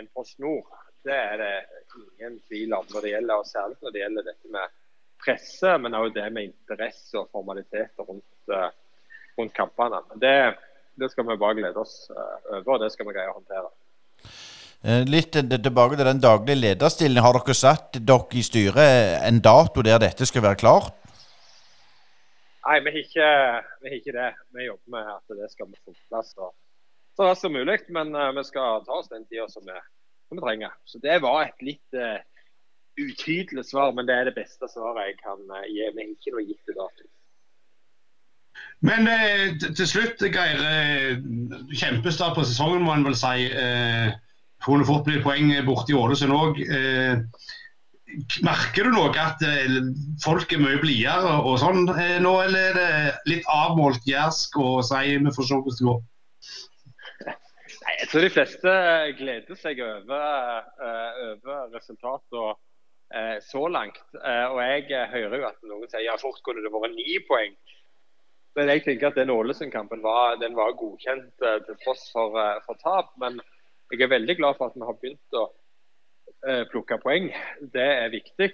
en 0.00 0.08
Post 0.16 0.40
Nord. 0.40 0.70
Det 1.04 1.12
er 1.12 1.36
det 1.40 1.54
ingen 1.98 2.38
tvil 2.48 2.72
om 2.76 2.86
når 2.88 3.04
det 3.04 3.12
gjelder, 3.12 3.42
og 3.42 3.48
særlig 3.50 3.76
når 3.82 3.94
det 3.94 4.02
gjelder 4.04 4.28
dette 4.30 4.54
med 4.54 4.78
presse, 5.22 5.76
men 5.78 5.98
òg 5.98 6.12
det 6.16 6.28
med 6.34 6.50
interesse 6.50 7.18
og 7.18 7.30
formaliteter 7.34 8.06
rundt, 8.06 8.54
rundt 9.38 9.54
kampene. 9.56 10.02
Det, 10.22 10.34
det, 10.98 11.10
skal 11.12 11.26
vi 11.28 11.38
bare 11.38 11.58
glede 11.58 11.82
oss 11.82 11.96
over, 12.14 12.74
og 12.76 12.82
det 12.82 12.92
skal 12.94 13.08
vi 13.08 13.16
greie 13.16 13.30
å 13.30 13.38
håndtere. 13.38 13.70
Eh, 14.82 15.04
litt 15.06 15.30
tilbake 15.30 15.94
til 15.94 16.08
den 16.08 16.20
daglige 16.22 16.58
lederstillingen. 16.58 17.22
Har 17.22 17.36
dere 17.38 17.54
satt 17.54 18.00
dere 18.02 18.34
i 18.34 18.42
styret 18.42 19.20
en 19.28 19.38
dato 19.38 19.84
der 19.86 20.00
dette 20.02 20.26
skal 20.26 20.42
være 20.42 20.58
klart? 20.58 20.96
Nei, 22.66 22.80
vi 22.82 22.90
har 22.90 22.98
ikke, 22.98 23.28
ikke 23.98 24.14
det. 24.16 24.32
Vi 24.54 24.66
jobber 24.66 24.96
med 24.96 25.12
at 25.12 25.36
det 25.38 25.50
skal 25.52 25.70
få 25.84 25.94
plass. 26.10 26.32
så, 26.34 26.50
så 27.14 27.28
raskt 27.28 27.46
som 27.46 27.54
mulig. 27.54 27.78
Men 27.94 28.10
uh, 28.14 28.32
vi 28.34 28.42
skal 28.48 28.82
ta 28.86 28.98
oss 28.98 29.10
den 29.10 29.22
tida 29.30 29.46
som, 29.50 29.70
som, 29.70 30.34
vi 30.34 30.42
trenger. 30.42 30.74
Så 30.84 30.98
det 31.02 31.20
var 31.22 31.44
et 31.44 31.62
litt 31.62 31.98
uh, 31.98 32.18
utydelig 32.98 33.66
svar, 33.70 33.94
men 33.94 34.10
det 34.10 34.18
er 34.18 34.30
det 34.30 34.38
beste 34.38 34.66
svaret 34.70 35.12
jeg 35.12 35.18
kan 35.22 35.46
uh, 35.46 35.62
gi. 35.70 35.78
Vi 35.78 36.02
har 36.02 36.10
ikke 36.10 36.34
noe 36.34 36.46
gitt 36.48 36.74
dato. 36.74 37.08
Men 38.82 39.06
til 39.62 39.86
slutt, 39.86 40.22
Geir. 40.34 40.58
Kjempestart 41.70 42.34
på 42.34 42.42
sesongen, 42.42 42.82
må 42.82 42.96
en 42.96 43.06
vel 43.06 43.14
si. 43.14 43.46
Eh, 43.46 44.10
kunne 44.64 44.86
fort 44.88 45.04
blitt 45.06 45.24
poeng 45.24 45.50
borte 45.66 45.92
i 45.92 45.98
Ålesund 45.98 46.34
òg. 46.36 46.60
Eh, 46.62 47.20
merker 48.44 48.88
du 48.88 48.94
noe 48.94 49.12
at 49.18 49.42
eh, 49.46 49.78
folk 50.22 50.52
er 50.52 50.62
mye 50.62 50.80
blidere 50.82 51.36
og 51.42 51.58
sånn 51.62 51.86
nå, 51.88 52.32
eller 52.46 52.72
er 52.72 52.78
det 52.78 53.34
litt 53.34 53.48
avmålt 53.50 54.08
jærsk 54.08 54.58
og 54.62 54.82
si 54.88 55.18
vi 55.18 55.36
får 55.36 55.48
se 55.48 55.60
hvordan 55.60 55.78
det 55.78 55.88
går? 55.90 56.02
Nei, 57.82 57.94
Jeg 58.00 58.10
tror 58.10 58.26
de 58.26 58.34
fleste 58.36 58.74
gleder 59.18 59.58
seg 59.58 59.80
over, 59.82 60.68
over 61.32 61.72
resultatene 61.74 63.40
så 63.44 63.66
langt. 63.68 63.98
Og 64.14 64.60
jeg 64.62 65.08
hører 65.12 65.34
jo 65.40 65.48
at 65.48 65.58
noen 65.68 65.90
sier 65.90 66.06
ja, 66.06 66.14
fort 66.20 66.38
kunne 66.46 66.62
det 66.64 66.70
vært 66.72 66.94
ni 66.94 67.18
poeng. 67.26 67.56
Men 68.56 68.68
jeg 68.68 68.84
tenker 68.84 69.08
at 69.08 69.16
den 69.16 69.32
Ålesund-kampen 69.32 70.02
var, 70.04 70.36
var, 70.56 70.74
godkjent 70.76 71.30
til 71.40 71.76
tross 71.84 72.04
for, 72.12 72.36
for, 72.66 72.78
tap. 72.84 73.12
Men 73.20 73.40
jeg 73.92 74.06
er 74.06 74.14
veldig 74.14 74.36
glad 74.38 74.56
for 74.58 74.70
at 74.70 74.78
vi 74.78 74.86
har 74.88 74.98
begynt 75.00 75.38
å 75.38 75.44
plukke 76.72 76.96
poeng. 76.98 77.28
Det 77.74 77.84
er 77.84 78.08
viktig. 78.10 78.48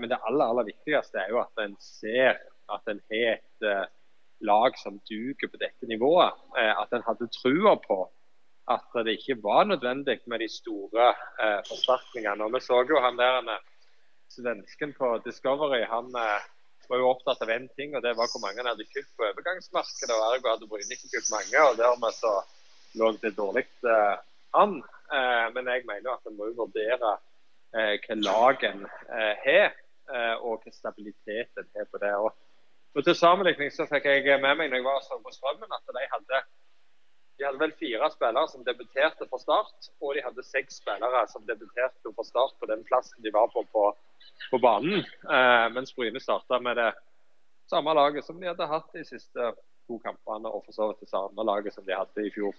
men 0.00 0.08
det 0.10 0.18
aller, 0.26 0.48
aller 0.48 0.66
viktigste 0.66 1.20
er 1.22 1.28
jo 1.30 1.38
at 1.38 1.60
en 1.62 1.76
ser 1.78 2.40
at 2.74 2.90
en 2.90 2.98
har 3.12 3.36
et 3.36 3.66
lag 4.42 4.74
som 4.80 4.96
duger 5.06 5.52
på 5.52 5.60
dette 5.60 5.86
nivået. 5.86 6.34
at 6.58 6.90
en 6.96 7.06
hadde 7.06 7.30
trua 7.36 7.76
på 7.86 8.00
at 8.72 9.04
det 9.04 9.18
ikke 9.18 9.42
var 9.42 9.64
nødvendig 9.64 10.18
med 10.26 10.40
de 10.40 10.48
store 10.48 11.08
eh, 11.42 11.60
forsterkningene. 11.68 12.44
Og 12.44 12.52
Vi 12.54 12.60
så 12.60 12.80
jo 12.88 13.00
han 13.06 13.18
der 13.18 13.36
eh, 13.54 13.64
svensken 14.36 14.94
på 14.98 15.08
Discovery. 15.26 15.82
Han 15.84 16.08
eh, 16.16 16.46
var 16.88 17.00
jo 17.00 17.10
opptatt 17.10 17.42
av 17.44 17.52
én 17.52 17.68
ting, 17.76 17.96
og 17.96 18.02
det 18.02 18.16
var 18.16 18.30
hvor 18.32 18.40
mange 18.44 18.62
han 18.62 18.70
hadde 18.72 18.88
kjøpt 18.88 19.12
på 19.16 19.28
overgangsmarkedet. 19.30 20.14
og 20.16 20.24
Ergo 20.30 20.52
hadde 20.52 20.70
Bryne 20.70 20.96
ikke 20.96 21.12
kjøpt 21.12 21.34
mange, 21.36 21.58
og 21.68 21.76
dermed 21.80 22.16
så 22.16 22.32
lå 23.00 23.12
det 23.20 23.34
dårlig 23.36 23.66
eh, 23.84 24.16
an. 24.60 24.80
Eh, 25.14 25.46
men 25.54 25.70
jeg 25.72 25.86
mener 25.88 26.14
at 26.14 26.30
en 26.30 26.36
må 26.38 26.50
vurdere 26.56 27.14
eh, 27.76 27.94
hva 28.04 28.18
lagen 28.22 28.86
har, 29.44 29.80
og 30.44 30.60
hva 30.60 30.70
stabilitet 30.72 31.60
en 31.60 31.70
har 31.78 31.86
på 31.88 32.00
det. 32.02 32.12
Og, 32.20 32.34
og 32.94 33.06
Til 33.06 33.16
sammenligning 33.16 33.70
så 33.72 33.86
fikk 33.88 34.10
jeg 34.10 34.40
med 34.42 34.58
meg 34.58 34.68
når 34.68 34.82
jeg 34.82 34.86
var 34.86 35.22
på 35.24 35.32
Strømmen, 35.32 35.72
at 35.72 35.96
de 35.96 36.04
hadde 36.12 36.42
de 37.38 37.44
hadde 37.44 37.58
vel 37.58 37.72
fire 37.78 38.08
spillere 38.12 38.48
som 38.50 38.62
debuterte 38.66 39.26
for 39.30 39.42
Start, 39.42 39.88
og 40.00 40.14
de 40.14 40.22
hadde 40.22 40.44
seks 40.46 40.78
spillere 40.82 41.24
som 41.32 41.42
debuterte 41.48 42.12
for 42.14 42.26
Start 42.26 42.54
på 42.60 42.68
den 42.70 42.84
plassen 42.86 43.22
de 43.24 43.32
var 43.34 43.48
på 43.54 43.64
på, 43.72 43.88
på 44.50 44.60
banen. 44.62 45.02
Eh, 45.02 45.66
mens 45.74 45.94
Bryne 45.96 46.22
starta 46.22 46.60
med 46.62 46.78
det 46.78 46.92
samme 47.70 47.94
laget 47.94 48.24
som 48.24 48.38
de 48.40 48.46
hadde 48.52 48.70
hatt 48.70 48.92
de 48.94 49.02
siste 49.04 49.50
to 49.88 49.98
kampene, 49.98 50.48
og 50.48 50.62
for 50.64 50.76
så 50.76 50.88
vidt 50.88 51.02
det 51.02 51.10
samme 51.10 51.46
laget 51.50 51.74
som 51.74 51.86
de 51.86 51.96
hadde 51.96 52.26
i 52.26 52.32
fjor. 52.36 52.54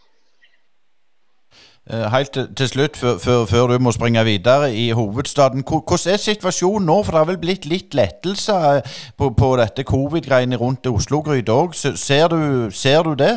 Eh, 1.89 2.11
helt 2.11 2.31
til, 2.57 2.67
slutt, 2.67 2.97
før, 2.97 3.67
du 3.67 3.77
må 3.79 3.91
springe 3.93 4.23
videre 4.25 4.73
i 4.73 4.89
hovedstaden. 4.91 5.61
Hvordan 5.61 6.13
er 6.13 6.17
situasjonen 6.17 6.87
nå? 6.89 6.95
For 7.03 7.13
det 7.13 7.19
har 7.19 7.27
vel 7.29 7.43
blitt 7.43 7.67
litt 7.69 7.93
lettelse 7.93 8.55
eh, 8.69 8.95
på, 9.17 9.29
på 9.37 9.49
dette 9.61 9.85
covid-greiene 9.85 10.57
rundt 10.57 10.89
Oslo-gryta 10.89 11.53
òg. 11.53 11.77
Ser, 11.77 12.33
ser, 12.73 13.03
du 13.05 13.13
det? 13.21 13.35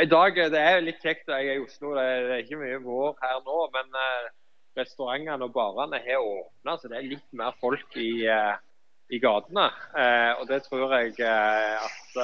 I 0.00 0.08
dag 0.08 0.40
det 0.54 0.62
er 0.70 0.80
litt 0.80 1.04
kjekt. 1.04 1.28
Jeg 1.28 1.52
er 1.52 1.60
i 1.60 1.66
Oslo. 1.66 1.92
Det 1.98 2.06
er, 2.06 2.40
ikke 2.46 2.62
mye 2.62 2.80
vår 2.80 3.12
her 3.26 3.42
nå. 3.44 3.60
Men 3.76 4.00
restaurantene 4.80 5.50
og 5.50 5.52
barene 5.52 6.00
har 6.00 6.24
åpna, 6.24 6.78
så 6.80 6.88
det 6.88 6.96
er 6.96 7.10
litt 7.12 7.28
mer 7.36 7.52
folk 7.60 8.00
i, 8.00 8.24
i 8.24 9.20
gatene. 9.20 9.68
Og 10.40 10.48
det 10.48 10.62
tror 10.64 10.96
jeg 10.96 11.12
at 11.28 12.22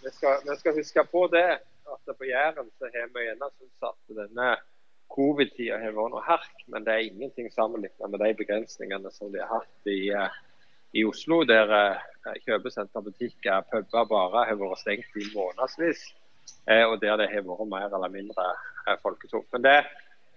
vi 0.00 0.14
skal, 0.16 0.40
vi, 0.48 0.56
skal, 0.62 0.80
huske 0.80 1.04
på 1.12 1.28
det. 1.36 1.60
At 1.90 2.12
på 2.18 2.28
Jæren 2.28 2.70
så 2.78 2.90
har 2.94 3.08
vi 3.14 3.26
gjerne 3.26 3.50
syntes 3.56 3.88
at 3.90 4.14
denne 4.20 4.50
covid-tida 5.10 5.80
har 5.82 5.96
vært 5.96 6.14
noe 6.14 6.22
herk, 6.26 6.62
men 6.70 6.86
det 6.86 6.94
er 6.94 7.08
ingenting 7.08 7.50
sammenlignet 7.52 8.12
med 8.12 8.22
de 8.22 8.30
begrensningene 8.38 9.10
som 9.14 9.32
de 9.32 9.42
har 9.42 9.60
hatt 9.60 9.90
i, 9.90 10.12
i 10.94 11.04
Oslo, 11.08 11.42
der 11.48 11.72
kjøpesenter, 12.44 13.02
butikker, 13.02 13.66
puber, 13.72 14.06
barer 14.12 14.52
har 14.52 14.60
vært 14.60 14.82
stengt 14.84 15.18
i 15.18 15.26
månedsvis. 15.34 16.06
Eh, 16.68 16.84
og 16.86 17.00
der 17.02 17.16
det 17.16 17.30
har 17.32 17.46
vært 17.46 17.68
mer 17.70 17.88
eller 17.88 18.12
mindre 18.12 18.46
eh, 18.86 18.96
folketomt. 19.02 19.48
Men 19.52 19.64
det, 19.66 19.76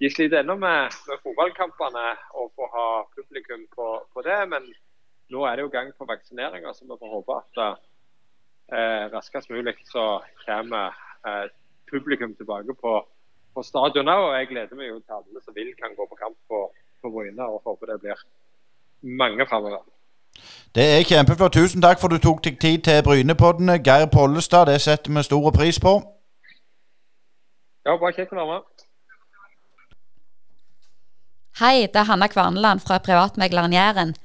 de 0.01 0.09
sliter 0.09 0.41
ennå 0.41 0.55
med, 0.57 0.95
med, 1.09 1.21
fotballkampene 1.25 2.05
og 2.39 2.51
få 2.57 2.69
ha 2.73 2.87
publikum 3.15 3.65
på, 3.75 3.87
på, 4.13 4.25
det. 4.25 4.39
Men 4.49 4.69
nå 5.33 5.45
er 5.45 5.57
det 5.57 5.67
jo 5.67 5.73
gang 5.73 5.91
på 5.97 6.07
vaksineringer, 6.09 6.73
så 6.73 6.87
vi 6.87 6.99
får 6.99 7.15
håpe 7.17 7.39
at 7.41 7.63
eh, 7.63 9.03
raskest 9.13 9.51
mulig 9.53 9.75
så 9.91 10.23
kommer 10.45 10.97
eh, 11.27 11.45
publikum 11.91 12.35
tilbake 12.35 12.75
på, 12.83 12.93
på 13.53 13.65
stadionet. 13.69 14.21
Og 14.25 14.37
jeg 14.37 14.51
gleder 14.51 14.79
meg 14.79 14.91
jo 14.91 14.99
til 14.99 15.17
alle 15.19 15.43
som 15.45 15.57
vil 15.57 15.73
kan 15.79 15.95
gå 15.97 16.07
på 16.09 16.19
kamp 16.19 16.37
på, 16.49 16.61
på 17.01 17.11
Bryne, 17.15 17.49
og 17.49 17.61
håper 17.65 17.93
det 17.93 17.99
blir 18.05 18.23
mange 19.21 19.47
framover. 19.49 19.83
Det 20.75 20.85
er 20.95 21.05
kjempeflott. 21.05 21.53
Tusen 21.53 21.83
takk 21.83 22.01
for 22.01 22.09
du 22.09 22.17
tok 22.17 22.41
deg 22.45 22.57
tid 22.61 22.81
til 22.87 23.03
Brynepoddene. 23.05 23.77
Geir 23.85 24.09
Pollestad, 24.09 24.65
det 24.71 24.81
setter 24.81 25.13
vi 25.13 25.23
stor 25.23 25.51
pris 25.53 25.79
på. 25.79 25.99
Ja, 27.83 27.97
bare 27.99 28.15
kjekt 28.15 28.33
å 28.33 28.39
være 28.39 28.49
med. 28.55 28.85
Hei, 31.59 31.85
det 31.85 31.99
er 32.01 32.07
Hanna 32.09 32.25
Kvarneland 32.31 32.81
fra 32.81 32.97
privatmegleren 33.03 33.75
Jæren. 33.75 34.15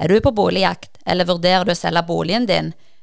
Er 0.00 0.08
du 0.08 0.22
på 0.24 0.32
boligjakt, 0.32 0.96
eller 1.04 1.26
vurderer 1.28 1.66
du 1.66 1.74
å 1.74 1.76
selge 1.76 2.00
boligen 2.08 2.46
din? 2.48 2.70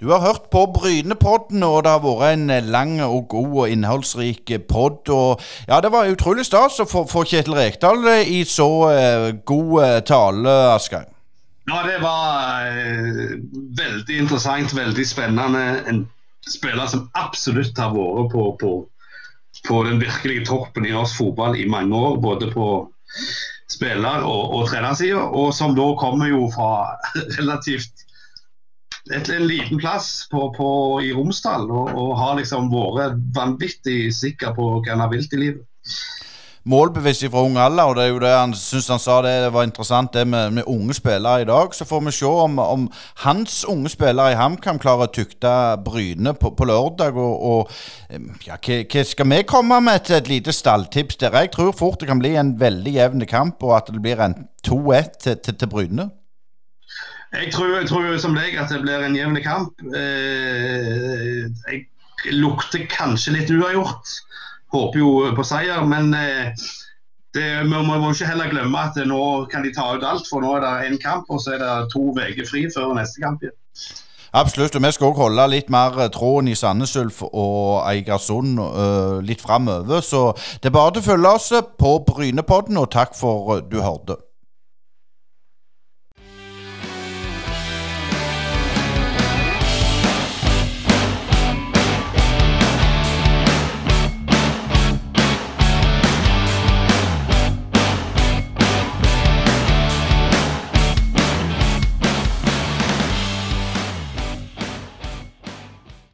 Du 0.00 0.08
har 0.08 0.20
hørt 0.20 0.46
på 0.48 0.62
Brynepodden, 0.72 1.60
og 1.62 1.82
det 1.84 1.90
har 1.92 2.00
vært 2.00 2.30
en 2.32 2.70
lang 2.72 2.94
og 3.04 3.26
god 3.28 3.56
og 3.64 3.72
innholdsrik 3.74 4.48
podd. 4.64 5.10
Og 5.12 5.42
ja, 5.68 5.80
det 5.84 5.90
var 5.92 6.08
utrolig 6.08 6.46
stas 6.48 6.80
å 6.80 6.86
få 6.88 7.24
Kjetil 7.28 7.58
Rekdal 7.58 8.08
i 8.24 8.38
så 8.48 8.70
eh, 8.94 9.26
god 9.44 10.06
tale, 10.08 10.56
Asgeir. 10.72 11.04
Ja, 11.68 11.82
det 11.84 11.98
var 12.00 12.64
eh, 12.72 13.36
veldig 13.76 14.16
interessant, 14.24 14.72
veldig 14.72 15.04
spennende. 15.04 15.66
En 15.92 16.06
spiller 16.48 16.88
som 16.88 17.10
absolutt 17.20 17.76
har 17.76 17.92
vært 17.92 18.32
på, 18.32 18.48
på, 18.56 18.74
på 19.68 19.84
den 19.84 20.00
virkelige 20.00 20.48
toppen 20.48 20.88
i 20.88 20.96
norsk 20.96 21.20
fotball 21.20 21.60
i 21.60 21.68
mange 21.68 21.92
år. 21.92 22.16
Både 22.24 22.48
på 22.56 22.70
spiller- 23.68 24.24
og, 24.24 24.56
og 24.56 24.70
trenersida, 24.72 25.28
og 25.28 25.52
som 25.54 25.76
da 25.76 25.92
kommer 26.00 26.32
jo 26.32 26.46
fra 26.56 26.96
relativt 27.36 28.08
et, 29.08 29.28
en 29.32 29.46
liten 29.48 29.80
plass 29.80 30.26
på, 30.30 30.50
på, 30.56 30.70
i 31.04 31.12
Romsdal, 31.16 31.70
og, 31.70 31.92
og, 31.94 32.14
har 32.20 32.38
liksom 32.40 32.68
vært 32.72 33.20
vanvittig 33.34 34.10
sikker 34.14 34.56
på 34.56 34.72
hva 34.76 34.92
han 34.92 35.04
har 35.04 35.12
vilt 35.12 35.32
i 35.36 35.44
livet 35.46 35.66
målbevisst 36.68 37.24
fra 37.32 37.42
ung 37.46 37.56
alder, 37.60 37.88
og 37.88 37.96
det 37.96 38.04
er 38.04 38.10
jo 38.10 38.20
det 38.22 38.32
han 38.34 38.52
syns 38.56 38.90
han 38.92 39.00
sa 39.00 39.20
det 39.24 39.32
var 39.54 39.64
interessant 39.64 40.12
det 40.12 40.26
med, 40.28 40.52
med, 40.58 40.68
unge 40.68 40.94
spillere 40.96 41.42
i 41.42 41.48
dag. 41.48 41.74
Så 41.74 41.86
får 41.88 42.04
vi 42.04 42.12
se 42.14 42.28
om, 42.28 42.58
om 42.58 42.86
hans 43.24 43.62
unge 43.68 43.92
spillere 43.92 44.34
i 44.34 44.38
HamKam 44.38 44.80
klarer 44.82 45.08
å 45.08 45.14
tukte 45.14 45.54
Bryne 45.84 46.34
på, 46.36 46.52
på 46.56 46.68
lørdag. 46.68 47.16
Og, 47.16 47.48
og 47.50 48.44
ja, 48.46 48.60
hva 48.60 49.04
skal 49.08 49.30
vi 49.32 49.42
komme 49.48 49.80
med 49.84 50.06
til 50.06 50.20
et 50.20 50.30
lite 50.30 50.54
stalltips 50.54 51.20
der? 51.22 51.38
Jeg 51.40 51.54
tror 51.56 51.74
fort 51.76 52.00
det 52.02 52.10
kan 52.10 52.20
bli 52.20 52.36
en 52.36 52.54
veldig 52.60 52.96
jevn 52.98 53.28
kamp, 53.30 53.62
og 53.64 53.78
at 53.80 53.92
det 53.92 54.02
blir 54.04 54.20
en 54.20 54.42
2-1 54.66 55.14
til, 55.24 55.40
til, 55.40 55.56
til 55.56 55.72
Bryne. 55.72 56.10
Jeg 57.30 57.52
tror, 57.54 57.76
jeg 57.78 57.86
tror, 57.86 58.18
som 58.18 58.34
deg 58.34 58.56
at 58.58 58.72
det 58.72 58.80
blir 58.82 59.04
en 59.06 59.14
jevn 59.16 59.38
kamp. 59.44 59.84
Eh, 59.94 61.46
jeg 61.70 62.34
lukter 62.34 62.88
kanskje 62.90 63.36
litt 63.36 63.52
uavgjort 63.54 64.16
håper 64.74 64.98
jo 64.98 65.12
på 65.36 65.46
seier. 65.46 65.84
Men 65.86 66.14
eh, 66.14 66.50
det, 67.34 67.46
vi 67.62 67.70
må, 67.70 67.82
må 67.86 68.10
ikke 68.10 68.30
heller 68.32 68.50
glemme 68.50 68.82
at 68.82 68.98
nå 69.06 69.22
kan 69.52 69.62
de 69.66 69.74
ta 69.74 69.92
ut 69.94 70.06
alt. 70.06 70.26
For 70.30 70.42
nå 70.42 70.56
er 70.58 70.66
det 70.66 70.90
én 70.90 71.02
kamp, 71.02 71.30
og 71.30 71.42
så 71.42 71.54
er 71.56 71.62
det 71.62 71.74
to 71.94 72.10
uker 72.16 72.48
fri 72.48 72.66
før 72.74 72.94
neste 72.98 73.22
kamp. 73.22 73.44
igjen. 73.46 73.58
Absolutt. 74.32 74.76
og 74.76 74.82
Vi 74.82 74.92
skal 74.92 75.06
også 75.06 75.22
holde 75.24 75.46
litt 75.50 75.70
mer 75.70 75.98
eh, 75.98 76.10
tråden 76.14 76.50
i 76.50 76.54
Sandnes 76.58 76.96
Ulf 76.96 77.22
og 77.26 77.82
Eigersund 77.90 78.58
uh, 78.58 79.18
litt 79.26 79.42
framover. 79.42 80.02
Så 80.06 80.32
det 80.62 80.70
er 80.70 80.76
bare 80.78 80.98
å 80.98 81.06
følge 81.06 81.34
oss 81.34 81.52
på 81.78 81.94
Brynepodden, 82.06 82.78
og 82.78 82.90
takk 82.94 83.16
for 83.18 83.62
du 83.66 83.80
hørte. 83.82 84.20